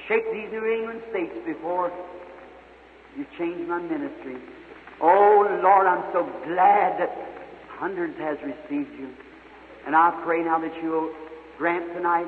shake 0.07 0.31
these 0.33 0.51
New 0.53 0.65
England 0.65 1.03
states 1.11 1.35
before 1.45 1.93
you 3.17 3.27
change 3.37 3.67
my 3.69 3.81
ministry. 3.81 4.37
Oh, 5.01 5.47
Lord, 5.63 5.87
I'm 5.87 6.05
so 6.13 6.25
glad 6.45 7.01
that 7.01 7.11
hundreds 7.69 8.17
has 8.19 8.39
received 8.43 8.93
you. 8.99 9.11
And 9.87 9.97
I 9.97 10.11
pray 10.25 10.43
now 10.43 10.59
that 10.61 10.75
you'll 10.83 11.13
grant 11.59 11.93
tonight, 11.95 12.27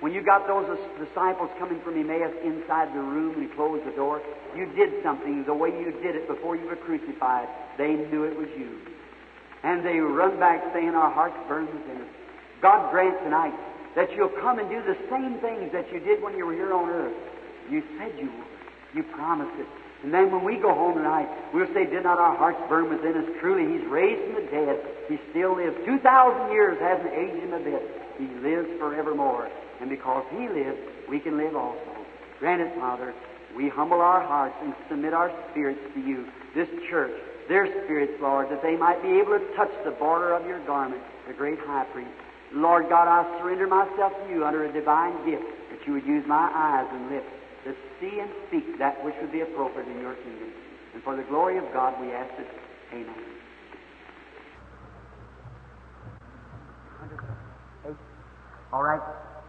when 0.00 0.12
you 0.12 0.22
got 0.22 0.46
those 0.46 0.66
disciples 0.98 1.50
coming 1.58 1.80
from 1.82 2.00
Emmaus 2.00 2.32
inside 2.42 2.88
the 2.94 3.00
room 3.00 3.36
and 3.36 3.52
closed 3.54 3.86
the 3.86 3.92
door, 3.92 4.22
you 4.56 4.66
did 4.72 5.02
something 5.02 5.44
the 5.44 5.54
way 5.54 5.68
you 5.68 5.92
did 6.02 6.16
it 6.16 6.26
before 6.26 6.56
you 6.56 6.66
were 6.66 6.76
crucified. 6.76 7.48
They 7.76 7.92
knew 7.94 8.24
it 8.24 8.36
was 8.36 8.48
you. 8.56 8.78
And 9.62 9.84
they 9.84 9.98
run 9.98 10.38
back 10.38 10.64
saying, 10.72 10.94
Our 10.94 11.10
hearts 11.10 11.36
burn 11.48 11.66
within 11.66 12.00
us. 12.02 12.08
God 12.62 12.90
grant 12.90 13.22
tonight 13.22 13.54
that 13.94 14.10
you'll 14.12 14.32
come 14.40 14.58
and 14.58 14.68
do 14.70 14.82
the 14.82 14.96
same 15.10 15.38
things 15.40 15.72
that 15.72 15.92
you 15.92 16.00
did 16.00 16.22
when 16.22 16.36
you 16.36 16.46
were 16.46 16.54
here 16.54 16.72
on 16.72 16.88
earth. 16.88 17.16
You 17.70 17.82
said 17.98 18.12
you 18.18 18.30
would. 18.32 18.50
You 18.94 19.02
promised 19.02 19.58
it. 19.60 19.66
And 20.02 20.14
then 20.14 20.32
when 20.32 20.44
we 20.44 20.56
go 20.56 20.72
home 20.72 20.94
tonight, 20.94 21.28
we'll 21.52 21.72
say, 21.74 21.84
Did 21.84 22.04
not 22.04 22.18
our 22.18 22.36
hearts 22.36 22.60
burn 22.70 22.88
within 22.88 23.20
us? 23.20 23.28
Truly, 23.40 23.78
He's 23.78 23.86
raised 23.90 24.22
from 24.24 24.44
the 24.44 24.50
dead. 24.50 24.80
He 25.08 25.18
still 25.30 25.56
lives. 25.56 25.76
Two 25.84 25.98
thousand 25.98 26.52
years 26.52 26.80
hasn't 26.80 27.12
aged 27.12 27.44
Him 27.44 27.52
a 27.52 27.60
bit. 27.60 27.82
He 28.16 28.26
lives 28.40 28.68
forevermore. 28.78 29.50
And 29.80 29.88
because 29.88 30.24
He 30.30 30.48
lives, 30.48 30.78
we 31.08 31.20
can 31.20 31.36
live 31.36 31.56
also. 31.56 32.06
Grant 32.38 32.62
it, 32.62 32.74
Father. 32.76 33.14
We 33.56 33.68
humble 33.68 34.00
our 34.00 34.20
hearts 34.22 34.54
and 34.62 34.74
submit 34.88 35.12
our 35.12 35.32
spirits 35.50 35.80
to 35.94 36.00
you. 36.00 36.26
This 36.54 36.68
church, 36.88 37.12
their 37.48 37.66
spirits, 37.84 38.12
Lord, 38.20 38.48
that 38.50 38.62
they 38.62 38.76
might 38.76 39.02
be 39.02 39.18
able 39.18 39.38
to 39.38 39.44
touch 39.56 39.70
the 39.84 39.90
border 39.90 40.34
of 40.34 40.46
your 40.46 40.64
garment, 40.66 41.02
the 41.26 41.34
great 41.34 41.58
high 41.58 41.84
priest. 41.92 42.10
Lord 42.52 42.88
God, 42.88 43.08
I 43.08 43.38
surrender 43.38 43.66
myself 43.66 44.12
to 44.24 44.30
you 44.32 44.44
under 44.44 44.64
a 44.64 44.72
divine 44.72 45.24
gift 45.28 45.44
that 45.70 45.86
you 45.86 45.92
would 45.94 46.06
use 46.06 46.24
my 46.26 46.50
eyes 46.54 46.86
and 46.92 47.10
lips 47.10 47.30
to 47.64 47.74
see 48.00 48.20
and 48.20 48.30
speak 48.48 48.78
that 48.78 49.04
which 49.04 49.14
would 49.20 49.32
be 49.32 49.40
appropriate 49.40 49.88
in 49.88 50.00
your 50.00 50.14
kingdom. 50.14 50.52
And 50.94 51.02
for 51.02 51.16
the 51.16 51.22
glory 51.22 51.58
of 51.58 51.64
God, 51.72 52.00
we 52.00 52.10
ask 52.12 52.32
it. 52.38 52.48
Amen. 52.92 53.14
All 58.72 58.82
right. 58.82 59.00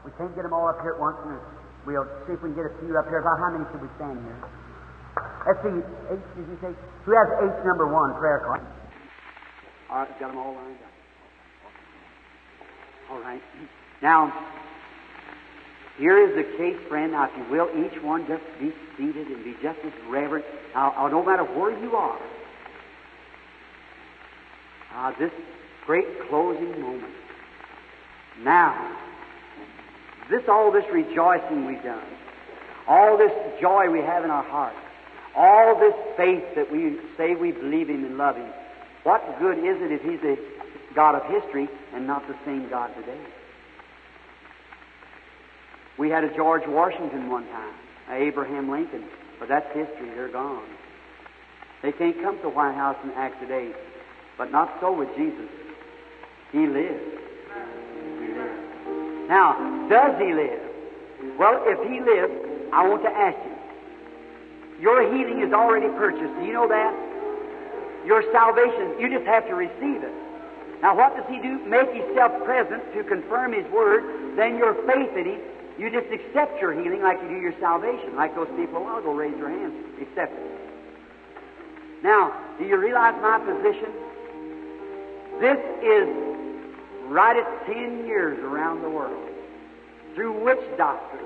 We 0.05 0.11
can't 0.17 0.33
get 0.35 0.43
them 0.43 0.53
all 0.53 0.67
up 0.67 0.81
here 0.81 0.97
at 0.97 0.99
once, 0.99 1.17
and 1.25 1.37
we'll 1.85 2.07
see 2.25 2.33
if 2.33 2.41
we 2.41 2.49
can 2.49 2.57
get 2.57 2.65
a 2.65 2.73
few 2.81 2.97
up 2.97 3.05
here. 3.07 3.19
About 3.21 3.37
how 3.37 3.51
many 3.53 3.65
should 3.71 3.81
we 3.81 3.89
stand 3.97 4.17
here? 4.25 4.39
Let's 5.45 5.61
see. 5.61 5.77
H, 6.13 6.21
did 6.37 6.47
you 6.49 6.57
say? 6.61 6.73
Who 7.05 7.11
has 7.13 7.27
H 7.41 7.65
number 7.65 7.85
one 7.85 8.13
prayer 8.17 8.41
card? 8.45 8.61
All 9.89 10.05
right, 10.05 10.19
got 10.19 10.29
them 10.29 10.37
all 10.37 10.53
lined 10.53 10.77
up. 10.81 10.93
All 13.11 13.19
right. 13.19 13.41
Now, 14.01 14.31
Here 15.97 16.17
is 16.17 16.35
the 16.35 16.57
case, 16.57 16.77
friend. 16.87 17.11
Now, 17.11 17.25
if 17.25 17.31
you 17.37 17.45
will, 17.51 17.69
each 17.85 18.01
one 18.01 18.25
just 18.27 18.43
be 18.59 18.73
seated 18.97 19.27
and 19.27 19.43
be 19.43 19.53
just 19.61 19.77
as 19.85 19.91
reverent. 20.09 20.45
Now, 20.73 20.93
uh, 20.97 21.09
no 21.09 21.23
matter 21.23 21.43
where 21.43 21.77
you 21.79 21.95
are, 21.95 22.19
uh, 24.95 25.11
this 25.19 25.31
great 25.85 26.07
closing 26.29 26.81
moment. 26.81 27.13
Now, 28.39 28.97
this 30.31 30.47
all 30.47 30.71
this 30.71 30.85
rejoicing 30.91 31.65
we've 31.65 31.83
done, 31.83 32.03
all 32.87 33.17
this 33.17 33.31
joy 33.59 33.89
we 33.89 33.99
have 33.99 34.23
in 34.23 34.31
our 34.31 34.43
hearts, 34.43 34.77
all 35.35 35.77
this 35.79 35.93
faith 36.17 36.43
that 36.55 36.71
we 36.71 36.97
say 37.17 37.35
we 37.35 37.51
believe 37.51 37.89
Him 37.89 38.05
and 38.05 38.17
love 38.17 38.37
Him, 38.37 38.49
what 39.03 39.21
good 39.39 39.59
is 39.59 39.81
it 39.81 39.91
if 39.91 40.01
He's 40.01 40.21
the 40.21 40.37
God 40.95 41.15
of 41.15 41.23
history 41.29 41.67
and 41.93 42.07
not 42.07 42.27
the 42.27 42.35
same 42.45 42.69
God 42.69 42.95
today? 42.95 43.21
We 45.97 46.09
had 46.09 46.23
a 46.23 46.35
George 46.35 46.63
Washington 46.65 47.29
one 47.29 47.45
time, 47.47 47.73
a 48.09 48.15
Abraham 48.15 48.71
Lincoln, 48.71 49.05
but 49.39 49.49
that's 49.49 49.67
history. 49.67 50.09
They're 50.15 50.31
gone. 50.31 50.65
They 51.83 51.91
can't 51.91 52.19
come 52.21 52.37
to 52.37 52.43
the 52.43 52.49
White 52.49 52.75
House 52.75 52.97
and 53.03 53.11
act 53.13 53.41
today, 53.41 53.71
but 54.37 54.51
not 54.51 54.77
so 54.79 54.93
with 54.93 55.09
Jesus. 55.15 55.49
He 56.51 56.65
lives. 56.67 57.20
Now, 59.31 59.55
does 59.87 60.19
he 60.19 60.33
live? 60.33 60.59
Well, 61.39 61.63
if 61.63 61.79
he 61.87 62.03
lives, 62.03 62.35
I 62.73 62.85
want 62.85 63.01
to 63.03 63.09
ask 63.09 63.39
you. 63.47 64.83
Your 64.83 65.07
healing 65.07 65.39
is 65.39 65.53
already 65.53 65.87
purchased. 65.95 66.35
Do 66.35 66.43
you 66.43 66.51
know 66.51 66.67
that? 66.67 66.91
Your 68.05 68.27
salvation, 68.33 68.99
you 68.99 69.07
just 69.07 69.25
have 69.25 69.47
to 69.47 69.55
receive 69.55 70.03
it. 70.03 70.11
Now, 70.81 70.97
what 70.97 71.15
does 71.15 71.23
he 71.31 71.39
do? 71.39 71.63
Make 71.63 71.95
himself 71.95 72.43
present 72.43 72.83
to 72.93 73.05
confirm 73.05 73.53
his 73.53 73.63
word. 73.71 74.35
Then 74.35 74.57
your 74.57 74.75
faith 74.83 75.15
in 75.15 75.23
him, 75.23 75.39
you 75.79 75.87
just 75.89 76.11
accept 76.11 76.59
your 76.59 76.73
healing 76.73 77.01
like 77.01 77.21
you 77.23 77.29
do 77.29 77.39
your 77.39 77.55
salvation. 77.61 78.17
Like 78.17 78.35
those 78.35 78.51
people 78.57 78.83
while 78.83 78.97
ago 78.97 79.13
raise 79.13 79.35
their 79.35 79.49
hands. 79.49 79.73
Accept 80.01 80.33
it. 80.35 82.03
Now, 82.03 82.35
do 82.59 82.65
you 82.65 82.75
realize 82.75 83.15
my 83.21 83.39
position? 83.39 83.95
This 85.39 85.61
is 85.79 86.31
right 87.11 87.35
at 87.35 87.65
10 87.67 88.07
years 88.07 88.39
around 88.39 88.81
the 88.81 88.89
world 88.89 89.29
through 90.15 90.31
witch 90.43 90.63
doctors. 90.77 91.19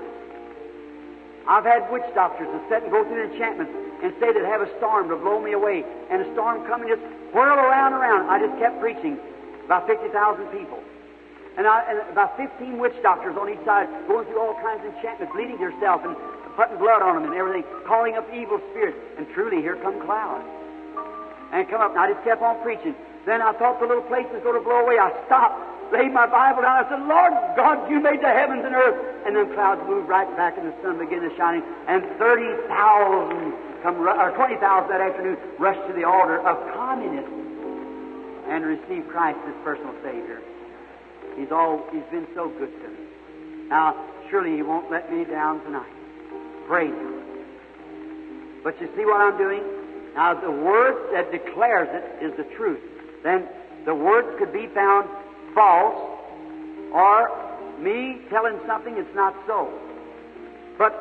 I've 1.46 1.64
had 1.64 1.90
witch 1.92 2.06
doctors 2.14 2.48
that 2.50 2.62
sit 2.68 2.82
and 2.82 2.90
go 2.90 3.04
through 3.06 3.30
enchantments 3.30 3.72
and 4.02 4.12
say 4.18 4.32
that 4.34 4.44
have 4.44 4.62
a 4.62 4.70
storm 4.78 5.08
to 5.08 5.16
blow 5.16 5.40
me 5.40 5.52
away, 5.52 5.84
and 6.10 6.20
a 6.20 6.32
storm 6.34 6.66
coming 6.66 6.88
just 6.88 7.00
whirl 7.32 7.58
around 7.58 7.94
and 7.94 8.02
around. 8.02 8.28
I 8.28 8.42
just 8.42 8.58
kept 8.58 8.80
preaching 8.80 9.16
about 9.64 9.86
50,000 9.86 10.10
people. 10.50 10.82
And, 11.56 11.66
I, 11.66 11.80
and 11.88 11.98
about 12.10 12.36
15 12.36 12.78
witch 12.78 12.92
doctors 13.02 13.36
on 13.38 13.48
each 13.48 13.64
side 13.64 13.88
going 14.06 14.26
through 14.26 14.40
all 14.42 14.54
kinds 14.60 14.84
of 14.84 14.92
enchantments, 14.92 15.32
bleeding 15.32 15.58
yourself 15.58 16.04
and 16.04 16.14
putting 16.56 16.76
blood 16.76 17.00
on 17.00 17.14
them 17.16 17.32
and 17.32 17.34
everything, 17.34 17.64
calling 17.86 18.16
up 18.16 18.26
evil 18.34 18.60
spirits. 18.72 18.98
And 19.16 19.26
truly, 19.32 19.62
here 19.62 19.76
come 19.76 20.02
clouds. 20.04 20.44
And 21.52 21.66
come 21.70 21.80
up, 21.80 21.92
and 21.92 22.00
I 22.00 22.12
just 22.12 22.24
kept 22.24 22.42
on 22.42 22.60
preaching. 22.60 22.94
Then 23.24 23.40
I 23.40 23.52
thought 23.54 23.80
the 23.80 23.86
little 23.86 24.04
place 24.04 24.26
was 24.32 24.42
going 24.42 24.58
to 24.58 24.64
blow 24.64 24.84
away. 24.84 24.98
I 24.98 25.10
stopped, 25.26 25.75
laid 25.92 26.12
my 26.12 26.26
Bible 26.26 26.62
down. 26.62 26.84
I 26.84 26.88
said, 26.88 27.02
Lord 27.06 27.32
God, 27.56 27.90
you 27.90 28.00
made 28.00 28.20
the 28.20 28.32
heavens 28.32 28.64
and 28.64 28.74
earth. 28.74 28.98
And 29.26 29.36
then 29.36 29.52
clouds 29.54 29.82
moved 29.86 30.08
right 30.08 30.28
back, 30.36 30.58
and 30.58 30.66
the 30.66 30.74
sun 30.82 30.98
began 30.98 31.20
to 31.22 31.34
shine. 31.36 31.62
And 31.88 32.02
30,000 32.18 33.82
come, 33.82 34.00
or 34.00 34.30
20,000 34.30 34.88
that 34.88 35.00
afternoon 35.00 35.36
rushed 35.58 35.86
to 35.88 35.92
the 35.92 36.04
altar 36.04 36.40
of 36.46 36.56
communism 36.74 37.46
and 38.48 38.64
received 38.64 39.08
Christ 39.08 39.38
as 39.46 39.54
personal 39.64 39.94
Savior. 40.02 40.40
He's 41.36 41.50
all 41.50 41.84
He's 41.92 42.06
been 42.10 42.26
so 42.34 42.48
good 42.48 42.72
to 42.82 42.88
me. 42.88 43.68
Now, 43.68 43.96
surely 44.30 44.56
He 44.56 44.62
won't 44.62 44.90
let 44.90 45.12
me 45.12 45.24
down 45.24 45.62
tonight. 45.64 45.92
Praise 46.66 46.94
Him. 46.94 47.22
But 48.62 48.80
you 48.80 48.88
see 48.96 49.04
what 49.04 49.20
I'm 49.20 49.38
doing? 49.38 49.62
Now, 50.14 50.34
the 50.34 50.50
word 50.50 51.12
that 51.12 51.30
declares 51.30 51.88
it 51.92 52.24
is 52.24 52.36
the 52.36 52.44
truth. 52.56 52.80
Then 53.22 53.46
the 53.84 53.94
word 53.94 54.38
could 54.38 54.52
be 54.52 54.66
found 54.68 55.08
false 55.56 55.96
or 56.92 57.32
me 57.80 58.20
telling 58.30 58.60
something 58.66 58.94
that's 58.94 59.14
not 59.16 59.34
so. 59.46 59.72
But 60.78 60.92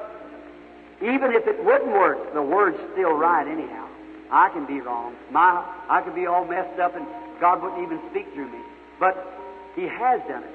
even 1.02 1.34
if 1.34 1.46
it 1.46 1.64
wouldn't 1.64 1.92
work, 1.92 2.34
the 2.34 2.42
word's 2.42 2.80
still 2.94 3.12
right 3.12 3.46
anyhow. 3.48 3.88
I 4.32 4.50
can 4.50 4.66
be 4.66 4.82
wrong. 4.82 5.16
My, 5.30 5.64
I 5.90 6.02
could 6.02 6.16
be 6.16 6.26
all 6.26 6.46
messed 6.46 6.80
up 6.80 6.96
and 6.96 7.06
God 7.40 7.62
wouldn't 7.62 7.84
even 7.84 8.00
speak 8.10 8.26
through 8.34 8.52
me. 8.52 8.60
But 9.00 9.16
He 9.76 9.84
has 9.84 10.22
done 10.28 10.44
it. 10.44 10.50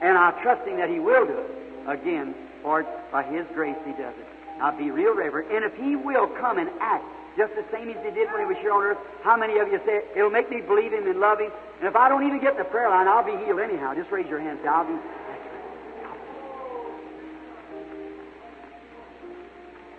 And 0.00 0.18
I'm 0.18 0.34
trusting 0.42 0.76
that 0.78 0.88
He 0.88 0.98
will 0.98 1.26
do 1.26 1.38
it. 1.38 1.50
Again, 1.86 2.34
for 2.62 2.84
by 3.12 3.22
His 3.22 3.46
grace 3.54 3.76
He 3.84 3.92
does 3.92 4.14
it. 4.18 4.26
Now 4.58 4.76
be 4.76 4.90
real 4.90 5.14
reverent. 5.14 5.52
And 5.52 5.64
if 5.64 5.74
He 5.76 5.96
will 5.96 6.26
come 6.40 6.58
and 6.58 6.70
act 6.80 7.04
just 7.36 7.54
the 7.54 7.64
same 7.72 7.90
as 7.90 7.98
He 8.04 8.10
did 8.14 8.30
when 8.30 8.40
He 8.40 8.46
was 8.46 8.56
here 8.60 8.72
on 8.72 8.82
earth, 8.82 8.98
how 9.22 9.36
many 9.36 9.58
of 9.58 9.68
you 9.68 9.80
say, 9.86 10.02
it'll 10.16 10.30
make 10.30 10.50
me 10.50 10.60
believe 10.60 10.92
Him 10.92 11.06
and 11.06 11.18
love 11.18 11.40
Him? 11.40 11.50
And 11.80 11.88
if 11.88 11.96
I 11.96 12.08
don't 12.08 12.26
even 12.26 12.40
get 12.40 12.52
in 12.52 12.58
the 12.58 12.70
prayer 12.70 12.88
line, 12.90 13.08
I'll 13.08 13.24
be 13.24 13.36
healed 13.44 13.60
anyhow. 13.60 13.94
Just 13.94 14.10
raise 14.10 14.26
your 14.26 14.40
hand. 14.40 14.58
Say, 14.62 14.68
I'll 14.68 14.86
be. 14.86 14.94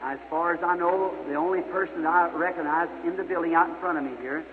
As 0.04 0.20
far 0.30 0.54
as 0.54 0.62
I 0.64 0.78
know, 0.78 1.14
the 1.28 1.36
only 1.36 1.62
person 1.74 2.06
I 2.06 2.32
recognize 2.32 2.90
in 3.06 3.18
the 3.18 3.24
building 3.24 3.56
out 3.56 3.70
in 3.70 3.76
front 3.82 3.98
of 3.98 4.04
me 4.04 4.12
here 4.22 4.46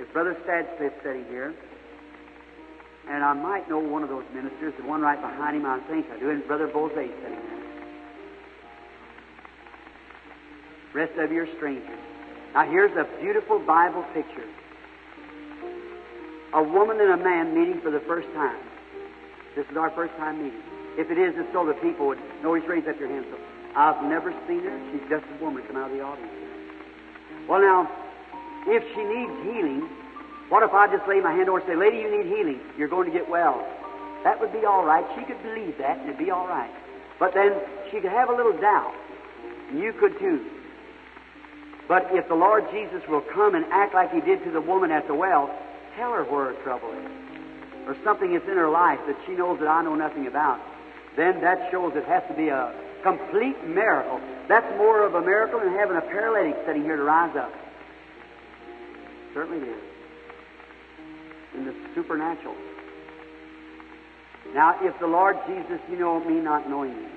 is 0.00 0.08
Brother 0.12 0.36
Stadsklev 0.46 0.92
sitting 1.02 1.26
here. 1.26 1.54
And 3.08 3.22
I 3.22 3.34
might 3.34 3.68
know 3.68 3.78
one 3.78 4.02
of 4.02 4.08
those 4.08 4.24
ministers, 4.34 4.74
the 4.80 4.88
one 4.88 5.02
right 5.02 5.20
behind 5.20 5.56
him, 5.56 5.66
I 5.66 5.78
think 5.80 6.06
I 6.10 6.18
do, 6.18 6.30
and 6.30 6.44
Brother 6.46 6.66
Boze 6.66 6.90
sitting 6.94 7.12
there. 7.22 7.56
rest 10.96 11.12
of 11.18 11.30
you 11.30 11.42
are 11.42 11.56
strangers. 11.56 11.98
Now 12.56 12.64
here's 12.64 12.96
a 12.96 13.04
beautiful 13.20 13.58
Bible 13.58 14.02
picture. 14.14 14.48
A 16.54 16.62
woman 16.62 16.98
and 16.98 17.12
a 17.12 17.16
man 17.22 17.52
meeting 17.52 17.82
for 17.82 17.90
the 17.90 18.00
first 18.08 18.32
time. 18.32 18.56
This 19.54 19.66
is 19.70 19.76
our 19.76 19.90
first 19.90 20.16
time 20.16 20.42
meeting. 20.42 20.62
If 20.96 21.10
it 21.10 21.18
is, 21.18 21.34
it's 21.36 21.52
so 21.52 21.66
the 21.66 21.74
people 21.84 22.06
would 22.06 22.18
notice, 22.42 22.66
raise 22.66 22.88
up 22.88 22.98
your 22.98 23.10
hands. 23.10 23.26
I've 23.76 24.02
never 24.04 24.32
seen 24.48 24.64
her. 24.64 24.72
She's 24.90 25.04
just 25.10 25.26
a 25.36 25.44
woman 25.44 25.64
come 25.66 25.76
out 25.76 25.90
of 25.90 25.98
the 25.98 26.02
audience. 26.02 26.32
Well, 27.46 27.60
now, 27.60 27.92
if 28.66 28.82
she 28.94 29.04
needs 29.04 29.36
healing, 29.44 29.86
what 30.48 30.62
if 30.62 30.72
I 30.72 30.88
just 30.88 31.06
lay 31.06 31.20
my 31.20 31.36
hand 31.36 31.50
over 31.50 31.58
and 31.58 31.68
say, 31.68 31.76
Lady, 31.76 31.98
you 31.98 32.08
need 32.08 32.24
healing. 32.24 32.60
You're 32.78 32.88
going 32.88 33.04
to 33.04 33.12
get 33.12 33.28
well. 33.28 33.60
That 34.24 34.40
would 34.40 34.54
be 34.54 34.64
all 34.64 34.82
right. 34.82 35.04
She 35.14 35.26
could 35.26 35.42
believe 35.42 35.76
that, 35.76 35.98
and 35.98 36.08
it'd 36.08 36.16
be 36.16 36.30
all 36.30 36.48
right. 36.48 36.72
But 37.20 37.34
then 37.34 37.52
she 37.92 38.00
could 38.00 38.12
have 38.12 38.30
a 38.30 38.34
little 38.34 38.56
doubt. 38.56 38.94
You 39.74 39.92
could 39.92 40.18
too. 40.18 40.55
But 41.88 42.08
if 42.12 42.28
the 42.28 42.34
Lord 42.34 42.64
Jesus 42.72 43.06
will 43.08 43.20
come 43.20 43.54
and 43.54 43.64
act 43.70 43.94
like 43.94 44.12
He 44.12 44.20
did 44.20 44.42
to 44.44 44.50
the 44.50 44.60
woman 44.60 44.90
at 44.90 45.06
the 45.06 45.14
well, 45.14 45.50
tell 45.96 46.12
her 46.12 46.24
where 46.24 46.52
her 46.52 46.62
trouble 46.62 46.90
is. 46.92 47.10
Or 47.86 47.96
something 48.02 48.32
that's 48.32 48.48
in 48.48 48.56
her 48.56 48.68
life 48.68 48.98
that 49.06 49.16
she 49.26 49.32
knows 49.32 49.60
that 49.60 49.68
I 49.68 49.82
know 49.82 49.94
nothing 49.94 50.26
about. 50.26 50.60
Then 51.16 51.40
that 51.40 51.70
shows 51.70 51.94
it 51.94 52.04
has 52.04 52.22
to 52.28 52.34
be 52.34 52.48
a 52.48 52.74
complete 53.02 53.64
miracle. 53.64 54.20
That's 54.48 54.66
more 54.76 55.04
of 55.04 55.14
a 55.14 55.20
miracle 55.20 55.60
than 55.60 55.72
having 55.72 55.96
a 55.96 56.00
paralytic 56.00 56.56
sitting 56.66 56.82
here 56.82 56.96
to 56.96 57.02
rise 57.02 57.36
up. 57.36 57.52
Certainly 59.32 59.68
is. 59.68 59.82
In 61.54 61.64
the 61.66 61.74
supernatural. 61.94 62.54
Now, 64.54 64.76
if 64.80 64.98
the 64.98 65.06
Lord 65.06 65.36
Jesus, 65.46 65.80
you 65.90 65.98
know 65.98 66.20
me 66.20 66.40
not 66.40 66.68
knowing 66.68 66.90
you, 66.90 67.08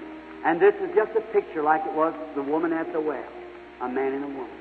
and 0.46 0.60
this 0.60 0.76
is 0.76 0.96
just 0.96 1.12
a 1.16 1.22
picture 1.22 1.62
like 1.62 1.86
it 1.86 1.94
was 1.94 2.14
the 2.36 2.44
woman 2.44 2.74
at 2.74 2.91
the 2.94 3.02
well, 3.02 3.24
a 3.82 3.90
man 3.90 4.14
and 4.14 4.24
a 4.24 4.28
woman. 4.28 4.59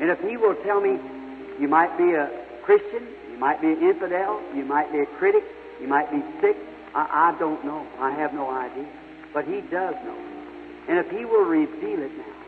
And 0.00 0.10
if 0.10 0.20
He 0.20 0.36
will 0.36 0.56
tell 0.64 0.80
me, 0.80 0.98
you 1.60 1.68
might 1.68 1.96
be 1.98 2.12
a 2.12 2.30
Christian, 2.64 3.06
you 3.30 3.38
might 3.38 3.60
be 3.60 3.68
an 3.68 3.82
infidel, 3.82 4.40
you 4.54 4.64
might 4.64 4.90
be 4.92 5.00
a 5.00 5.06
critic, 5.18 5.44
you 5.80 5.86
might 5.86 6.10
be 6.10 6.22
sick, 6.40 6.56
I, 6.94 7.32
I 7.32 7.38
don't 7.38 7.64
know. 7.64 7.86
I 7.98 8.10
have 8.12 8.34
no 8.34 8.50
idea. 8.50 8.88
But 9.32 9.44
He 9.44 9.60
does 9.60 9.94
know. 10.04 10.18
And 10.88 10.98
if 10.98 11.10
He 11.10 11.24
will 11.24 11.44
reveal 11.44 12.02
it 12.02 12.12
now 12.16 12.40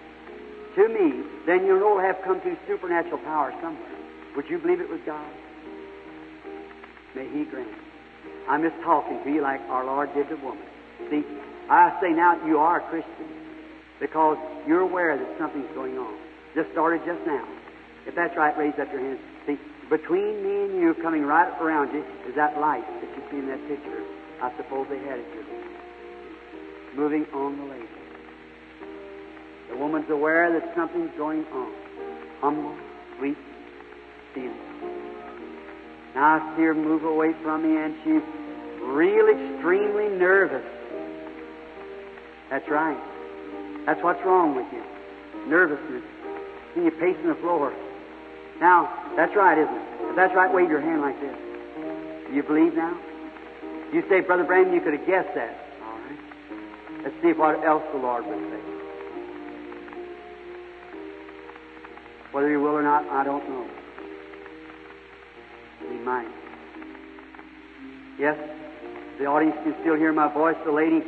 to 0.77 0.89
me, 0.89 1.23
then 1.47 1.67
you'll 1.67 1.81
know 1.81 1.99
have 1.99 2.17
come 2.25 2.41
through 2.41 2.57
supernatural 2.67 3.19
power 3.19 3.53
somewhere. 3.61 3.97
Would 4.37 4.49
you 4.49 4.59
believe 4.59 4.81
it 4.81 4.89
was 4.89 5.01
God? 5.05 5.31
May 7.15 7.29
He 7.29 7.45
grant. 7.45 7.69
I'm 8.49 8.63
just 8.63 8.81
talking 8.83 9.23
to 9.23 9.31
you 9.31 9.43
like 9.43 9.61
our 9.69 9.85
Lord 9.85 10.13
did 10.15 10.29
the 10.29 10.37
woman. 10.37 10.65
See, 11.11 11.23
I 11.69 11.97
say 12.01 12.11
now 12.11 12.45
you 12.47 12.59
are 12.59 12.81
a 12.81 12.89
Christian 12.89 13.29
because 14.01 14.39
you're 14.67 14.81
aware 14.81 15.17
that 15.17 15.39
something's 15.39 15.71
going 15.75 15.99
on. 15.99 16.19
Just 16.55 16.71
started 16.73 17.01
just 17.07 17.25
now. 17.27 17.47
If 18.07 18.15
that's 18.15 18.37
right, 18.37 18.57
raise 18.59 18.75
up 18.79 18.91
your 18.93 19.01
hands. 19.01 19.21
See, 19.47 19.59
between 19.89 20.43
me 20.43 20.65
and 20.65 20.81
you, 20.81 20.95
coming 21.03 21.25
right 21.25 21.49
around 21.61 21.93
you, 21.95 22.05
is 22.29 22.35
that 22.35 22.59
light 22.61 22.85
that 23.01 23.11
you 23.17 23.23
see 23.31 23.39
in 23.39 23.47
that 23.49 23.67
picture. 23.69 24.03
I 24.43 24.55
suppose 24.57 24.87
they 24.91 24.99
had 24.99 25.19
it 25.19 25.27
here. 25.33 25.45
Moving 26.95 27.27
on 27.33 27.59
the 27.59 27.65
lady. 27.65 27.89
The 29.71 29.77
woman's 29.77 30.11
aware 30.11 30.53
that 30.53 30.75
something's 30.75 31.11
going 31.17 31.45
on. 31.47 31.73
Humble, 32.41 32.77
sweet 33.19 33.39
feeling. 34.35 34.59
Now 36.15 36.37
I 36.37 36.57
see 36.57 36.63
her 36.63 36.75
move 36.75 37.05
away 37.05 37.33
from 37.43 37.63
me, 37.63 37.81
and 37.81 37.95
she's 38.05 38.23
real 38.83 39.29
extremely 39.29 40.09
nervous. 40.19 40.65
That's 42.51 42.69
right. 42.69 43.01
That's 43.87 44.03
what's 44.03 44.23
wrong 44.27 44.55
with 44.55 44.67
you. 44.73 44.83
Nervousness. 45.49 46.03
And 46.75 46.85
you're 46.85 46.93
pacing 46.93 47.29
the 47.29 47.35
floor. 47.37 47.73
Now, 48.61 48.89
that's 49.17 49.35
right, 49.37 49.59
isn't 49.59 49.75
it? 49.75 49.83
If 50.11 50.17
that's 50.17 50.35
right, 50.35 50.53
wave 50.53 50.71
your 50.71 50.81
hand 50.81 51.01
like 51.01 51.21
this. 51.21 51.37
Do 52.29 52.35
you 52.35 52.43
believe 52.43 52.75
now? 52.75 52.97
You 53.93 54.03
say, 54.09 54.21
Brother 54.21 54.45
Branham, 54.45 54.73
you 54.73 54.81
could 54.81 54.95
have 54.95 55.07
guessed 55.07 55.35
that. 55.35 55.55
All 55.85 55.99
right. 55.99 57.05
Let's 57.05 57.15
see 57.23 57.33
what 57.33 57.63
else 57.65 57.83
the 57.93 57.99
Lord 57.99 58.25
would 58.27 58.39
say. 58.39 58.61
Whether 62.33 62.51
He 62.51 62.57
will 62.57 62.77
or 62.77 62.83
not, 62.83 63.07
I 63.09 63.25
don't 63.25 63.47
know. 63.49 63.69
He 65.91 65.99
might. 65.99 66.29
Yes, 68.19 68.39
the 69.19 69.27
audience 69.27 69.57
can 69.63 69.75
still 69.81 69.97
hear 69.97 70.13
my 70.13 70.33
voice. 70.33 70.57
The 70.65 70.73
lady, 70.73 71.03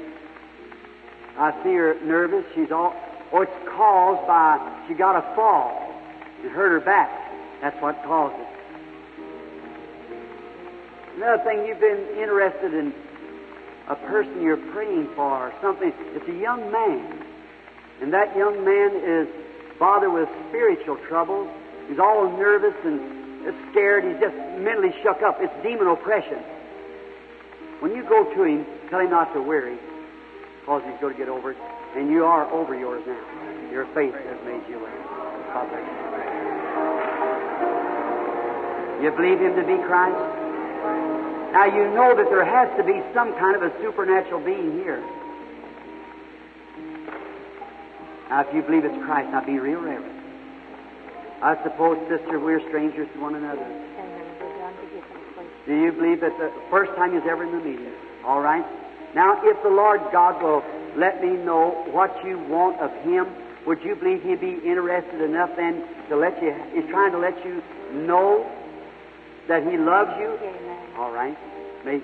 I 1.39 1.53
see 1.63 1.75
her 1.75 1.97
nervous. 2.05 2.45
She's 2.55 2.71
all, 2.71 2.95
oh, 3.33 3.43
it's 3.43 3.69
caused 3.69 4.27
by, 4.27 4.59
she 4.89 4.95
got 4.95 5.17
a 5.17 5.35
fall 5.35 5.93
and 6.43 6.51
hurt 6.51 6.71
her 6.73 6.81
back. 6.81 7.11
That's 7.61 7.81
what 7.83 8.03
caused 8.05 8.35
it. 8.35 8.47
Another 11.17 11.43
thing, 11.45 11.65
you've 11.67 11.81
been 11.81 12.07
interested 12.19 12.75
in 12.75 12.93
a 13.89 13.95
person 13.95 14.43
you're 14.43 14.57
praying 14.73 15.09
for, 15.15 15.49
or 15.49 15.53
something. 15.63 15.93
It's 16.15 16.29
a 16.29 16.41
young 16.41 16.73
man. 16.73 17.23
And 18.03 18.13
that 18.13 18.37
young 18.37 18.65
man 18.65 18.97
is 18.97 19.29
bothered 19.79 20.13
with 20.13 20.29
spiritual 20.49 20.97
troubles. 21.09 21.49
He's 21.89 21.99
all 21.99 22.29
nervous 22.37 22.75
and 22.85 23.01
scared. 23.71 24.05
He's 24.05 24.21
just 24.21 24.35
mentally 24.59 24.93
shook 25.03 25.23
up. 25.23 25.39
It's 25.41 25.53
demon 25.63 25.87
oppression. 25.87 26.39
When 27.81 27.93
you 27.95 28.03
go 28.03 28.25
to 28.25 28.43
him, 28.43 28.67
tell 28.91 29.01
him 29.01 29.11
not 29.11 29.33
to 29.35 29.43
worry, 29.43 29.79
because 30.61 30.83
he's 30.85 30.99
going 31.01 31.13
to 31.13 31.19
get 31.19 31.29
over 31.29 31.53
it. 31.53 31.59
And 31.97 32.11
you 32.11 32.25
are 32.25 32.51
over 32.51 32.75
yours 32.75 33.03
now. 33.07 33.21
Your 33.71 33.87
faith 33.95 34.15
has 34.15 34.39
made 34.45 34.63
you 34.69 34.81
well. 34.81 34.91
God 35.53 35.69
bless 35.71 35.87
you. 35.87 35.95
You 39.05 39.11
believe 39.11 39.39
him 39.41 39.55
to 39.57 39.63
be 39.63 39.77
Christ? 39.85 40.19
Now 41.53 41.67
you 41.67 41.87
know 41.95 42.15
that 42.17 42.29
there 42.31 42.45
has 42.45 42.69
to 42.79 42.83
be 42.83 43.03
some 43.15 43.33
kind 43.39 43.55
of 43.55 43.63
a 43.63 43.71
supernatural 43.81 44.41
being 44.41 44.73
here. 44.73 45.03
Now, 48.29 48.41
if 48.41 48.55
you 48.55 48.63
believe 48.63 48.85
it's 48.85 49.05
Christ, 49.05 49.31
now 49.31 49.45
be 49.45 49.59
real 49.61 49.81
reverent. 49.81 50.19
I 51.43 51.63
suppose, 51.63 51.99
sister, 52.09 52.41
we're 52.41 52.61
strangers 52.69 53.07
to 53.13 53.21
one 53.21 53.35
another. 53.37 53.69
Do 55.67 55.75
you 55.77 55.93
believe 55.93 56.21
that 56.21 56.37
the 56.39 56.51
first 56.71 56.91
time 56.97 57.15
is 57.17 57.23
ever 57.29 57.45
in 57.45 57.53
the 57.53 57.63
meeting? 57.63 57.93
All 58.25 58.41
right. 58.41 58.65
Now, 59.15 59.41
if 59.45 59.63
the 59.63 59.69
Lord 59.69 60.01
God 60.11 60.43
will 60.43 60.65
let 60.97 61.23
me 61.23 61.31
know 61.31 61.85
what 61.91 62.15
you 62.25 62.39
want 62.39 62.81
of 62.81 62.91
Him, 63.03 63.27
would 63.67 63.83
you 63.83 63.97
believe 63.97 64.23
He'd 64.23 64.41
be 64.41 64.61
interested 64.65 65.21
enough 65.21 65.51
then 65.57 65.85
to 66.09 66.17
let 66.17 66.41
you? 66.43 66.55
He's 66.75 66.89
trying 66.91 67.13
to 67.13 67.19
let 67.19 67.45
you 67.45 67.63
know 67.93 68.51
that 69.49 69.63
He 69.67 69.77
loves 69.77 70.13
you. 70.19 70.39
All 70.97 71.11
right. 71.11 71.37
May 71.85 72.01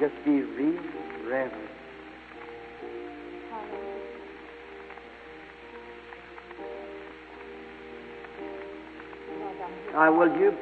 just 0.00 0.14
be 0.24 0.42
real 0.42 0.82
reverent. 1.24 1.70
Uh, 9.94 10.10
will 10.10 10.36
you? 10.36 10.52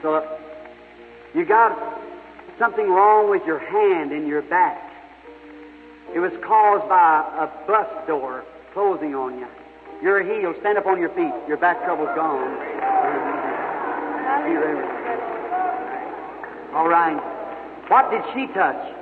So, 0.00 0.22
you 1.34 1.44
got 1.44 1.76
something 2.58 2.88
wrong 2.88 3.30
with 3.30 3.42
your 3.46 3.58
hand 3.58 4.12
and 4.12 4.26
your 4.26 4.42
back. 4.42 4.90
It 6.14 6.18
was 6.18 6.32
caused 6.44 6.88
by 6.88 7.24
a 7.38 7.66
bus 7.66 7.88
door 8.06 8.44
closing 8.74 9.14
on 9.14 9.38
you. 9.38 9.46
You're 10.02 10.22
healed. 10.22 10.56
Stand 10.60 10.78
up 10.78 10.86
on 10.86 11.00
your 11.00 11.10
feet. 11.10 11.32
Your 11.48 11.56
back 11.56 11.84
trouble's 11.84 12.10
gone. 12.16 12.58
All 16.74 16.88
right. 16.88 17.16
What 17.88 18.10
did 18.10 18.22
she 18.34 18.52
touch? 18.52 18.96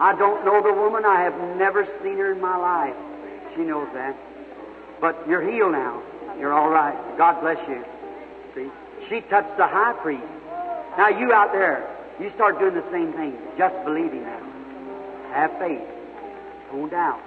I 0.00 0.14
don't 0.18 0.44
know 0.44 0.62
the 0.62 0.72
woman. 0.72 1.04
I 1.04 1.22
have 1.22 1.56
never 1.56 1.86
seen 2.02 2.18
her 2.18 2.32
in 2.32 2.40
my 2.40 2.56
life. 2.56 2.96
She 3.56 3.62
knows 3.62 3.88
that. 3.94 4.16
But 5.00 5.26
you're 5.28 5.42
healed 5.42 5.72
now. 5.72 6.02
You're 6.38 6.52
all 6.52 6.68
right. 6.68 6.96
God 7.16 7.40
bless 7.40 7.58
you. 7.68 7.84
See? 8.54 8.70
She 9.08 9.20
touched 9.22 9.56
the 9.56 9.66
high 9.66 9.94
priest. 10.02 10.22
Now 10.96 11.08
you 11.08 11.32
out 11.32 11.52
there, 11.52 11.90
you 12.20 12.30
start 12.34 12.58
doing 12.58 12.74
the 12.74 12.84
same 12.92 13.12
thing. 13.12 13.36
Just 13.58 13.74
believing 13.84 14.22
now. 14.22 14.40
Have 15.32 15.50
faith. 15.58 15.82
Don't 16.70 16.90
doubt. 16.90 17.20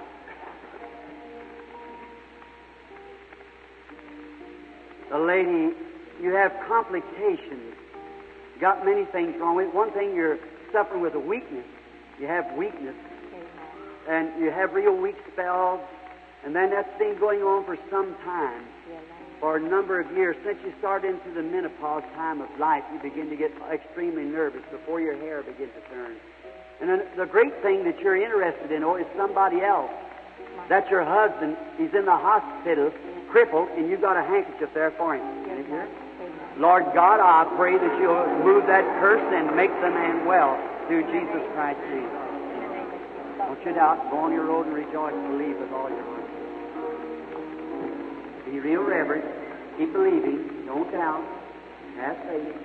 The 5.10 5.18
lady, 5.18 5.74
you 6.22 6.34
have 6.34 6.52
complications. 6.66 7.74
You 8.54 8.60
got 8.60 8.84
many 8.84 9.04
things 9.06 9.34
wrong 9.40 9.56
with 9.56 9.68
it. 9.68 9.74
One 9.74 9.90
thing, 9.92 10.14
you're 10.14 10.38
suffering 10.72 11.02
with 11.02 11.14
a 11.14 11.20
weakness. 11.20 11.64
You 12.18 12.26
have 12.26 12.50
weakness. 12.56 12.96
And 14.08 14.40
you 14.40 14.50
have 14.50 14.72
real 14.72 14.96
weak 14.96 15.16
spells. 15.32 15.80
And 16.44 16.54
then 16.54 16.70
that's 16.70 16.98
been 16.98 17.18
going 17.18 17.42
on 17.42 17.64
for 17.64 17.76
some 17.90 18.14
time, 18.24 18.64
for 19.40 19.56
a 19.56 19.60
number 19.60 20.00
of 20.00 20.10
years. 20.16 20.36
Since 20.44 20.58
you 20.64 20.72
start 20.78 21.04
into 21.04 21.30
the 21.34 21.42
menopause 21.42 22.02
time 22.14 22.40
of 22.40 22.48
life, 22.58 22.84
you 22.92 22.98
begin 22.98 23.30
to 23.30 23.36
get 23.36 23.52
extremely 23.70 24.24
nervous 24.24 24.62
before 24.70 25.00
your 25.00 25.16
hair 25.16 25.42
begins 25.42 25.72
to 25.74 25.94
turn. 25.94 26.16
And 26.80 26.88
then 26.88 27.02
the 27.16 27.26
great 27.26 27.60
thing 27.62 27.84
that 27.84 27.98
you're 28.00 28.16
interested 28.16 28.70
in, 28.70 28.84
oh, 28.84 28.96
is 28.96 29.06
somebody 29.16 29.60
else. 29.60 29.90
That's 30.68 30.88
your 30.90 31.04
husband. 31.04 31.56
He's 31.76 31.92
in 31.94 32.04
the 32.04 32.16
hospital, 32.16 32.92
crippled, 33.30 33.68
and 33.70 33.88
you've 33.90 34.00
got 34.00 34.16
a 34.16 34.22
handkerchief 34.22 34.70
there 34.74 34.92
for 34.92 35.16
him. 35.16 35.22
Lord 36.58 36.86
God, 36.94 37.20
I 37.20 37.46
pray 37.56 37.78
that 37.78 38.00
you'll 38.00 38.26
move 38.42 38.66
that 38.66 38.84
curse 38.98 39.22
and 39.32 39.54
make 39.54 39.70
the 39.80 39.90
man 39.90 40.26
well 40.26 40.58
through 40.88 41.02
Jesus 41.06 41.42
Christ's 41.54 41.82
name. 41.90 42.10
Don't 43.38 43.64
you 43.64 43.72
doubt. 43.74 44.10
Go 44.10 44.18
on 44.18 44.32
your 44.32 44.44
road 44.44 44.66
and 44.66 44.74
rejoice. 44.74 45.14
Believe 45.30 45.58
with 45.58 45.72
all 45.72 45.88
your 45.88 46.02
heart. 46.02 46.17
Be 48.50 48.60
real 48.60 48.82
reverent. 48.82 49.26
Keep 49.76 49.92
believing. 49.92 50.64
Don't 50.64 50.90
doubt. 50.90 51.22
Have 51.96 52.16
faith. 52.26 52.56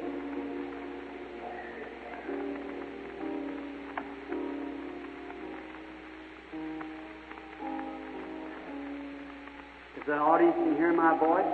If 9.98 10.06
the 10.06 10.14
audience 10.14 10.56
can 10.56 10.76
hear 10.78 10.94
my 10.94 11.20
voice, 11.20 11.46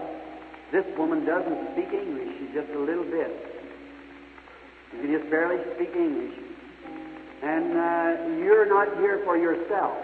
this 0.72 0.85
woman 0.95 1.26
doesn't 1.26 1.72
speak 1.73 1.91
English. 1.91 2.30
She's 2.38 2.53
just 2.53 2.69
a 2.69 2.80
little 2.80 3.06
bit. 3.06 3.31
You 4.93 5.01
can 5.01 5.11
just 5.11 5.31
barely 5.31 5.57
speak 5.73 5.89
English. 5.95 6.38
And 7.41 7.73
uh, 7.76 8.38
you're 8.38 8.69
not 8.69 8.95
here 8.99 9.22
for 9.26 9.38
yourself. 9.38 9.97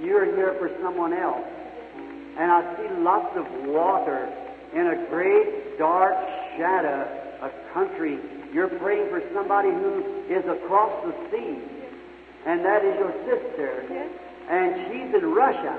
You're 0.00 0.26
here 0.36 0.54
for 0.60 0.70
someone 0.80 1.12
else. 1.12 1.42
And 2.38 2.50
I 2.50 2.60
see 2.76 2.88
lots 3.02 3.36
of 3.36 3.44
water 3.68 4.32
in 4.72 4.86
a 4.88 5.06
great 5.10 5.78
dark 5.78 6.16
shadow, 6.56 7.04
a 7.42 7.50
country. 7.74 8.18
You're 8.52 8.72
praying 8.80 9.08
for 9.10 9.20
somebody 9.34 9.68
who 9.68 10.24
is 10.32 10.44
across 10.48 10.92
the 11.04 11.12
sea. 11.30 11.60
And 12.46 12.64
that 12.64 12.84
is 12.84 12.96
your 12.98 13.12
sister. 13.28 13.84
And 14.48 14.68
she's 14.88 15.12
in 15.14 15.28
Russia. 15.30 15.76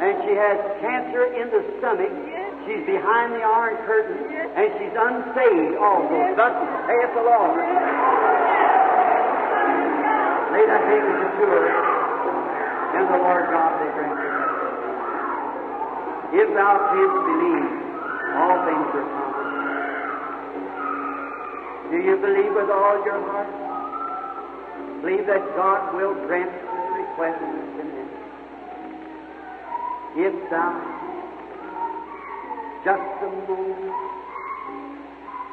And 0.00 0.12
she 0.26 0.34
has 0.34 0.58
cancer 0.82 1.30
in 1.30 1.46
the 1.54 1.62
stomach. 1.78 2.10
She's 2.66 2.84
behind 2.86 3.34
the 3.34 3.44
Iron 3.46 3.76
Curtain. 3.86 4.18
And 4.26 4.68
she's 4.82 4.94
unsaved 4.98 5.78
oh, 5.78 5.84
also. 5.84 6.18
Thus 6.34 6.54
saith 6.90 7.12
the 7.14 7.22
Lord. 7.22 7.54
Lay 10.50 10.64
that 10.66 10.82
handkerchief 10.90 11.32
to 11.38 11.46
her. 11.46 11.66
And 12.98 13.04
the 13.06 13.18
Lord 13.22 13.46
God 13.54 13.78
grant 13.94 14.18
her. 14.18 14.29
If 16.32 16.54
thou 16.54 16.72
canst 16.94 17.18
believe, 17.26 17.70
all 18.38 18.56
things 18.62 18.88
are 18.94 19.08
possible. 19.10 19.50
Do 21.90 21.96
you 21.98 22.16
believe 22.22 22.54
with 22.54 22.70
all 22.70 23.02
your 23.02 23.18
heart? 23.18 23.50
Believe 25.02 25.26
that 25.26 25.42
God 25.56 25.94
will 25.96 26.14
grant 26.26 26.54
the 26.54 27.02
request 27.02 27.40
tonight. 27.42 28.14
If 30.22 30.34
thou, 30.50 30.70
just 32.86 33.10
a 33.26 33.30
moment, 33.50 33.90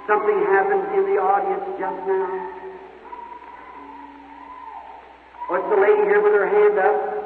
something 0.06 0.40
happened 0.54 0.94
in 0.94 1.04
the 1.10 1.18
audience 1.18 1.66
just 1.82 2.02
now. 2.06 2.58
What's 5.50 5.70
the 5.74 5.80
lady 5.82 6.04
here 6.06 6.22
with 6.22 6.34
her 6.34 6.46
hand 6.46 6.78
up? 6.78 7.18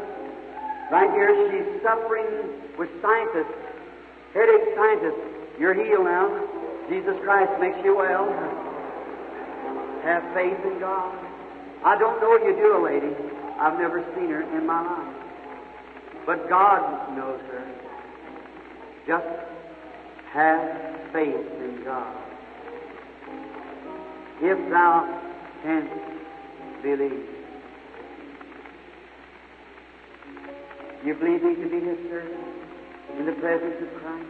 Right 0.92 1.12
here, 1.12 1.34
she's 1.52 1.82
suffering 1.84 2.71
with 2.82 2.90
sinusitis, 3.04 3.46
headache 4.34 4.76
sinusitis. 4.76 5.14
You're 5.60 5.76
healed 5.76 6.06
now. 6.06 6.48
Jesus 6.90 7.14
Christ 7.24 7.52
makes 7.62 7.78
you 7.86 7.96
well. 7.96 8.26
Have 10.02 10.24
faith 10.34 10.58
in 10.66 10.80
God. 10.80 11.14
I 11.86 11.96
don't 12.00 12.20
know 12.20 12.30
what 12.30 12.44
you 12.44 12.56
do, 12.56 12.76
a 12.76 12.82
lady. 12.84 13.14
I've 13.60 13.78
never 13.78 14.04
seen 14.16 14.32
her 14.32 14.42
in 14.58 14.66
my 14.66 14.82
life. 14.82 15.16
But 16.26 16.50
God 16.50 17.16
knows 17.16 17.40
her. 17.52 17.64
Just 19.06 19.28
have 20.34 21.14
faith 21.14 21.36
in 21.36 21.84
God. 21.86 22.18
If 24.42 24.58
thou 24.72 25.22
canst 25.62 25.94
believe. 26.82 27.30
You 31.06 31.14
believe 31.14 31.44
me 31.44 31.56
to 31.56 31.70
be 31.70 31.80
his 31.80 31.98
servant 32.10 32.61
in 33.20 33.26
the 33.26 33.34
presence 33.34 33.76
of 33.82 34.02
Christ? 34.02 34.30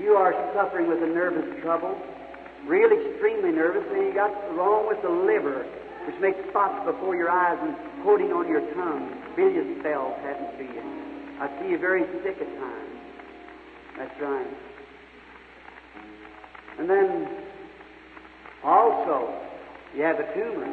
You 0.00 0.14
are 0.14 0.32
suffering 0.54 0.88
with 0.88 1.02
a 1.02 1.06
nervous 1.06 1.60
trouble, 1.62 1.96
real 2.66 2.90
extremely 2.90 3.50
nervous, 3.50 3.84
and 3.90 4.06
you 4.06 4.14
got 4.14 4.30
wrong 4.54 4.86
with 4.86 5.02
the 5.02 5.10
liver, 5.10 5.66
which 6.06 6.16
makes 6.20 6.38
spots 6.50 6.86
before 6.86 7.16
your 7.16 7.30
eyes 7.30 7.58
and 7.60 7.74
coating 8.04 8.32
on 8.32 8.48
your 8.48 8.62
tongue. 8.74 9.10
Bilious 9.36 9.80
spells 9.80 10.14
happen 10.22 10.56
to 10.56 10.64
you. 10.64 10.82
I 11.40 11.48
see 11.60 11.70
you 11.70 11.78
very 11.78 12.04
sick 12.22 12.36
at 12.40 12.48
times. 12.58 12.98
That's 13.98 14.20
right. 14.20 14.46
And 16.78 16.88
then 16.88 17.28
also, 18.62 19.34
you 19.94 20.02
have 20.02 20.20
a 20.20 20.34
tumor. 20.34 20.66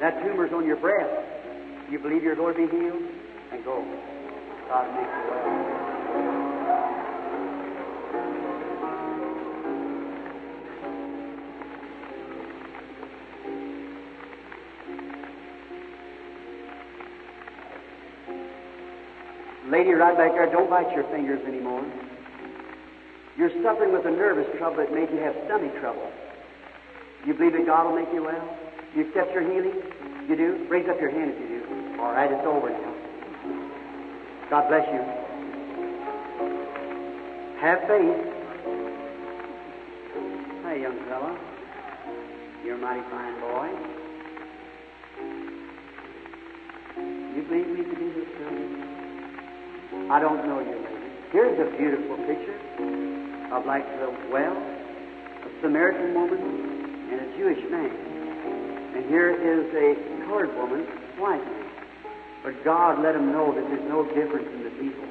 That 0.00 0.22
tumor's 0.22 0.52
on 0.52 0.66
your 0.66 0.76
breast. 0.76 1.43
You 1.90 1.98
believe 1.98 2.22
you're 2.22 2.34
going 2.34 2.54
to 2.54 2.66
be 2.66 2.76
healed? 2.76 3.02
And 3.52 3.64
go. 3.64 3.84
God 4.68 4.86
make 4.94 5.04
you 5.04 5.30
well. 5.30 5.74
Lady 19.70 19.90
right 19.92 20.16
back 20.16 20.32
there, 20.32 20.50
don't 20.50 20.70
bite 20.70 20.94
your 20.94 21.04
fingers 21.10 21.40
anymore. 21.46 21.84
You're 23.36 23.50
suffering 23.62 23.92
with 23.92 24.06
a 24.06 24.10
nervous 24.10 24.46
trouble 24.58 24.76
that 24.76 24.92
made 24.92 25.10
you 25.10 25.18
have 25.18 25.34
stomach 25.46 25.74
trouble. 25.80 26.10
You 27.26 27.34
believe 27.34 27.52
that 27.52 27.66
God 27.66 27.86
will 27.90 27.96
make 27.96 28.12
you 28.12 28.22
well? 28.22 28.58
You 28.94 29.08
accept 29.08 29.32
your 29.32 29.42
healing? 29.42 29.82
You 30.28 30.36
do? 30.36 30.66
Raise 30.70 30.88
up 30.88 31.00
your 31.00 31.10
hand 31.10 31.32
if 31.34 31.40
you 31.40 31.48
do. 31.48 31.63
All 32.00 32.12
right, 32.12 32.30
it's 32.30 32.46
over 32.46 32.70
now. 32.70 32.94
God 34.50 34.68
bless 34.68 34.86
you. 34.92 35.00
Have 37.60 37.80
faith. 37.88 38.20
Hey, 40.64 40.82
young 40.82 40.98
fellow. 41.08 41.38
You're 42.64 42.76
a 42.76 42.78
mighty 42.78 43.02
fine 43.10 43.40
boy. 43.40 43.68
You 47.34 47.42
believe 47.42 47.68
me 47.68 47.84
to 47.84 47.96
be 47.96 48.06
his 48.12 48.28
son? 48.38 50.10
I 50.10 50.20
don't 50.20 50.46
know 50.46 50.60
you, 50.60 50.76
lady. 50.76 51.10
Here's 51.32 51.58
a 51.58 51.76
beautiful 51.76 52.16
picture 52.26 52.58
of 53.52 53.66
like 53.66 53.86
the 53.98 54.10
well, 54.30 54.56
a 54.56 55.48
Samaritan 55.62 56.14
woman 56.14 56.40
and 57.10 57.20
a 57.20 57.36
Jewish 57.36 57.62
man. 57.70 57.90
And 58.94 59.04
here 59.08 59.30
is 59.32 59.72
a 59.74 60.26
colored 60.26 60.54
woman, 60.56 60.86
white 61.18 61.44
man. 61.44 61.63
But 62.44 62.62
God 62.62 63.00
let 63.00 63.16
them 63.16 63.32
know 63.32 63.56
that 63.56 63.64
there's 63.72 63.88
no 63.88 64.04
difference 64.04 64.46
in 64.52 64.68
the 64.68 64.74
people. 64.76 65.08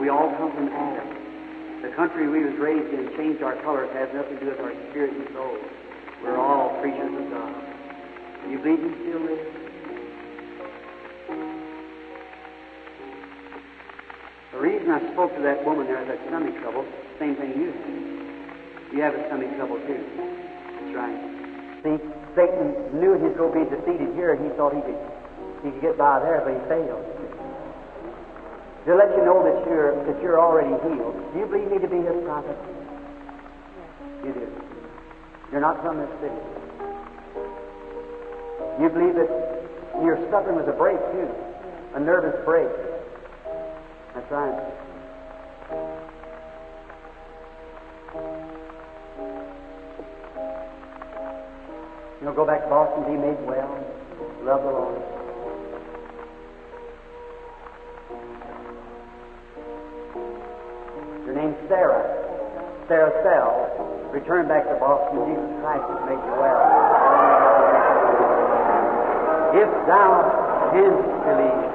We 0.00 0.08
all 0.08 0.32
come 0.40 0.50
from 0.56 0.72
Adam. 0.72 1.84
The 1.84 1.92
country 1.92 2.26
we 2.26 2.40
was 2.42 2.56
raised 2.56 2.88
in 2.88 3.12
changed 3.20 3.44
our 3.44 3.54
colors 3.60 3.92
has 3.92 4.08
nothing 4.16 4.40
to 4.40 4.44
do 4.44 4.50
with 4.50 4.60
our 4.60 4.72
spirit 4.88 5.12
and 5.12 5.28
soul. 5.36 5.60
We're 6.24 6.40
all 6.40 6.80
creatures 6.80 7.12
of 7.12 7.28
God. 7.28 7.52
You 8.48 8.58
believe 8.64 8.80
He 8.80 8.92
still 9.04 9.20
lives? 9.20 9.48
The 14.52 14.58
reason 14.58 14.90
I 14.90 15.00
spoke 15.12 15.36
to 15.36 15.42
that 15.42 15.64
woman 15.64 15.86
there 15.86 16.00
that 16.00 16.18
stomach 16.28 16.56
trouble, 16.64 16.88
same 17.20 17.36
thing 17.36 17.60
you 17.60 17.72
have. 17.76 18.92
You 18.92 19.02
have 19.04 19.14
a 19.14 19.26
stomach 19.28 19.52
trouble 19.56 19.76
too. 19.84 20.00
That's 20.80 20.96
right. 20.96 21.20
See, 21.84 21.96
Satan 22.34 23.00
knew 23.00 23.20
going 23.36 23.52
to 23.52 23.70
be 23.70 23.76
defeated 23.76 24.16
here, 24.16 24.32
he 24.36 24.48
thought 24.56 24.74
he 24.74 24.80
could 24.80 24.96
he 25.62 25.70
could 25.70 25.80
get 25.80 25.98
by 25.98 26.20
there, 26.20 26.40
but 26.44 26.54
he 26.54 26.60
failed. 26.68 27.04
To 28.86 28.96
let 28.96 29.14
you 29.14 29.24
know 29.24 29.44
that 29.44 29.68
you're 29.68 29.92
that 30.06 30.22
you're 30.22 30.40
already 30.40 30.72
healed. 30.88 31.14
Do 31.32 31.38
you 31.38 31.46
believe 31.46 31.70
me 31.70 31.78
to 31.78 31.88
be 31.88 32.00
his 32.00 32.24
prophet? 32.24 32.56
Yes. 32.56 34.24
You 34.24 34.32
do. 34.32 34.46
You're 35.52 35.60
not 35.60 35.82
from 35.82 35.98
this 35.98 36.10
city. 36.20 36.40
You 38.80 38.88
believe 38.88 39.14
that 39.16 39.28
you're 40.02 40.16
suffering 40.30 40.56
with 40.56 40.68
a 40.68 40.72
break 40.72 40.96
too, 41.12 41.28
a 41.94 42.00
nervous 42.00 42.34
break. 42.46 42.70
That's 44.14 44.30
right. 44.30 44.58
You'll 52.22 52.34
go 52.34 52.46
back 52.46 52.62
to 52.64 52.68
Boston, 52.68 53.04
be 53.04 53.20
made 53.20 53.40
well, 53.46 53.84
love 54.42 54.62
the 54.62 54.70
Lord. 54.70 55.19
Your 61.30 61.38
name's 61.46 61.62
Sarah. 61.68 62.02
Sarah 62.88 63.14
Sells. 63.22 63.70
Return 64.10 64.48
back 64.48 64.66
to 64.66 64.74
Boston. 64.82 65.30
Jesus 65.30 65.62
Christ 65.62 65.86
has 65.86 66.02
made 66.10 66.18
you 66.18 66.34
well. 66.34 66.58
If 69.54 69.70
thou 69.86 70.10
canst 70.74 71.06
believe. 71.22 71.70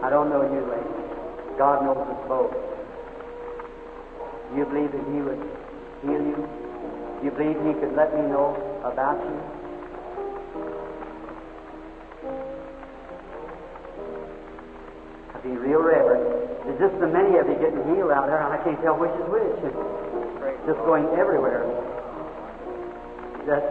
I 0.00 0.08
don't 0.08 0.30
know 0.32 0.40
you, 0.40 0.64
lady. 0.64 0.96
God 1.58 1.84
knows 1.84 2.00
us 2.08 2.16
both. 2.26 2.56
You 4.56 4.64
believe 4.64 4.92
that 4.96 5.04
He 5.12 5.20
would 5.28 5.44
heal 6.00 6.24
you? 6.24 6.48
You 7.22 7.30
believe 7.36 7.60
He 7.68 7.76
could 7.84 7.92
let 7.94 8.16
me 8.16 8.22
know 8.22 8.56
about 8.80 9.20
you? 9.20 9.57
There, 18.28 18.44
and 18.44 18.52
I 18.52 18.62
can't 18.62 18.80
tell 18.82 18.98
which 19.00 19.10
is 19.16 19.26
which. 19.32 19.56
It's 19.64 20.66
just 20.68 20.80
going 20.84 21.08
everywhere. 21.16 21.64
Just 23.48 23.64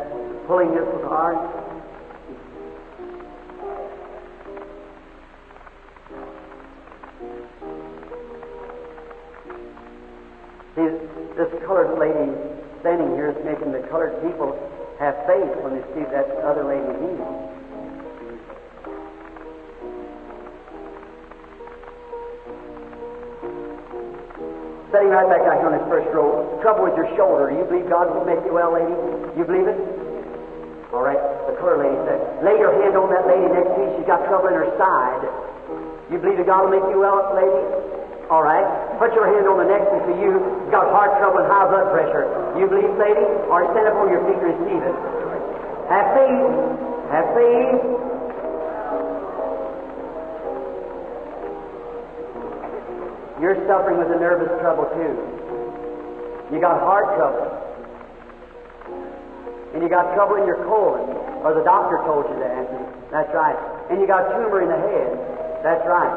pulling 0.50 0.74
this 0.74 0.88
with 0.90 1.06
hard. 1.06 1.38
See, 10.74 10.90
this 11.38 11.50
colored 11.66 11.98
lady 12.02 12.34
standing 12.82 13.14
here 13.14 13.30
is 13.30 13.38
making 13.46 13.72
the 13.72 13.86
colored 13.90 14.18
people 14.26 14.58
have 15.00 15.14
faith 15.30 15.54
when 15.62 15.78
they 15.78 15.86
see 15.94 16.06
that 16.10 16.26
other 16.42 16.66
lady 16.66 16.90
healed. 16.98 17.57
Right 25.18 25.34
back 25.34 25.50
out 25.50 25.58
here 25.58 25.70
on 25.74 25.74
this 25.74 25.88
first 25.90 26.06
row, 26.14 26.46
trouble 26.62 26.86
with 26.86 26.94
your 26.94 27.10
shoulder. 27.18 27.50
Do 27.50 27.58
You 27.58 27.66
believe 27.66 27.90
God 27.90 28.14
will 28.14 28.22
make 28.22 28.38
you 28.46 28.54
well, 28.54 28.70
lady? 28.78 28.94
You 29.34 29.42
believe 29.42 29.66
it? 29.66 29.80
All 30.94 31.02
right. 31.02 31.18
The 31.50 31.58
colored 31.58 31.82
lady 31.82 31.98
said, 32.06 32.22
lay 32.46 32.54
your 32.62 32.70
hand 32.70 32.94
on 32.94 33.10
that 33.10 33.26
lady 33.26 33.50
next 33.50 33.74
to 33.74 33.80
you. 33.82 33.90
She's 33.98 34.06
got 34.06 34.30
trouble 34.30 34.54
in 34.54 34.56
her 34.62 34.70
side. 34.78 35.26
You 36.14 36.22
believe 36.22 36.38
that 36.38 36.46
God 36.46 36.70
will 36.70 36.74
make 36.78 36.86
you 36.94 37.02
well, 37.02 37.34
lady? 37.34 37.66
All 38.30 38.46
right. 38.46 38.64
Put 39.02 39.18
your 39.18 39.26
hand 39.26 39.50
on 39.50 39.58
the 39.58 39.66
next 39.66 39.90
one 39.90 40.06
to 40.06 40.14
you. 40.22 40.38
You've 40.38 40.72
got 40.72 40.86
heart 40.94 41.18
trouble 41.18 41.42
and 41.42 41.50
high 41.50 41.66
blood 41.66 41.90
pressure. 41.90 42.30
You 42.54 42.70
believe, 42.70 42.94
lady? 43.02 43.26
Or 43.50 43.66
stand 43.74 43.90
up 43.90 43.98
on 43.98 44.14
your 44.14 44.22
feet 44.22 44.38
and 44.38 44.48
receive 44.54 44.84
it. 44.86 44.98
Have 45.90 46.08
faith. 46.14 46.54
Have 47.10 47.28
faith. 47.34 48.07
You're 53.42 53.56
suffering 53.70 54.02
with 54.02 54.10
a 54.10 54.20
nervous 54.20 54.50
trouble 54.62 54.90
too. 54.98 55.14
You 56.54 56.62
got 56.62 56.82
heart 56.82 57.14
trouble. 57.18 57.46
And 59.74 59.84
you 59.84 59.90
got 59.90 60.16
trouble 60.16 60.42
in 60.42 60.48
your 60.48 60.64
colon, 60.66 61.06
or 61.46 61.54
the 61.54 61.62
doctor 61.62 62.02
told 62.08 62.26
you 62.34 62.40
that. 62.40 62.66
That's 63.12 63.30
right. 63.36 63.58
And 63.92 64.02
you 64.02 64.08
got 64.08 64.26
tumor 64.34 64.62
in 64.66 64.70
the 64.70 64.80
head. 64.80 65.12
That's 65.62 65.86
right. 65.86 66.14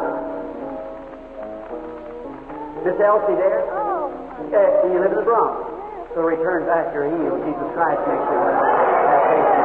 Miss 2.84 2.96
Elsie 2.96 3.36
there? 3.36 3.68
Oh. 3.76 4.08
Yeah, 4.48 4.88
you 4.88 4.98
live 5.04 5.12
in 5.12 5.18
the 5.18 5.28
Bronx. 5.28 5.68
So 6.14 6.22
return 6.22 6.64
back, 6.64 6.94
you're 6.94 7.04
healed. 7.04 7.44
Jesus 7.44 7.68
Christ 7.76 8.00
makes 8.08 8.24
you 8.32 8.38
well. 8.40 9.59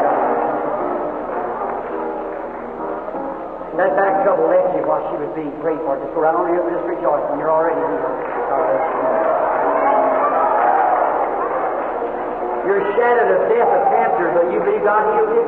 God. 3.76 3.92
That 3.96 4.24
trouble 4.24 4.48
left 4.48 4.72
you 4.76 4.84
while 4.88 5.04
she 5.12 5.16
was 5.20 5.32
being 5.36 5.52
prayed 5.60 5.80
for. 5.84 6.00
Just 6.00 6.16
go 6.16 6.24
right 6.24 6.36
on 6.36 6.48
here 6.48 6.64
and 6.64 6.72
just 6.72 6.88
rejoice 6.88 7.24
when 7.28 7.44
you're 7.44 7.52
already 7.52 7.76
healed. 7.76 8.00
You. 8.00 8.36
You're 12.66 12.82
shattered 12.98 13.30
of 13.30 13.42
death 13.52 13.68
of 13.70 13.84
cancer, 13.94 14.26
but 14.34 14.50
you 14.50 14.58
believe 14.64 14.82
God 14.82 15.06
healed 15.14 15.38
you? 15.38 15.44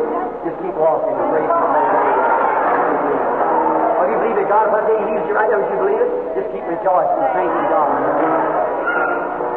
Just 0.45 0.57
keep 0.61 0.75
walking 0.77 1.15
and 1.17 1.27
praise 1.33 1.49
Him. 1.49 1.65
Oh, 3.97 4.05
you 4.05 4.17
believe 4.21 4.37
that 4.37 4.47
God, 4.51 4.69
if 4.69 4.75
I 4.77 4.81
say 4.85 4.95
He 5.01 5.05
heals 5.17 5.25
you 5.25 5.33
right 5.33 5.49
now, 5.49 5.57
would 5.57 5.71
you 5.71 5.79
believe 5.81 5.97
it? 5.97 6.11
Just 6.37 6.47
keep 6.53 6.61
rejoicing 6.67 7.17
and 7.17 7.31
thanking 7.33 7.67
God. 7.73 7.89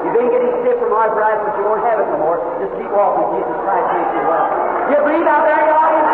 You've 0.08 0.16
been 0.16 0.32
getting 0.32 0.52
stiff 0.64 0.80
from 0.80 0.96
arthritis, 0.96 1.44
but 1.44 1.52
you 1.60 1.64
won't 1.68 1.84
have 1.84 2.00
it 2.00 2.08
no 2.08 2.18
more. 2.24 2.40
Just 2.64 2.72
keep 2.80 2.88
walking. 2.88 3.28
Jesus 3.36 3.58
Christ 3.60 3.86
makes 3.92 4.12
you 4.16 4.24
well. 4.24 4.48
You 4.88 4.96
believe 5.04 5.28
out 5.28 5.44
there, 5.44 5.60
God? 5.68 6.09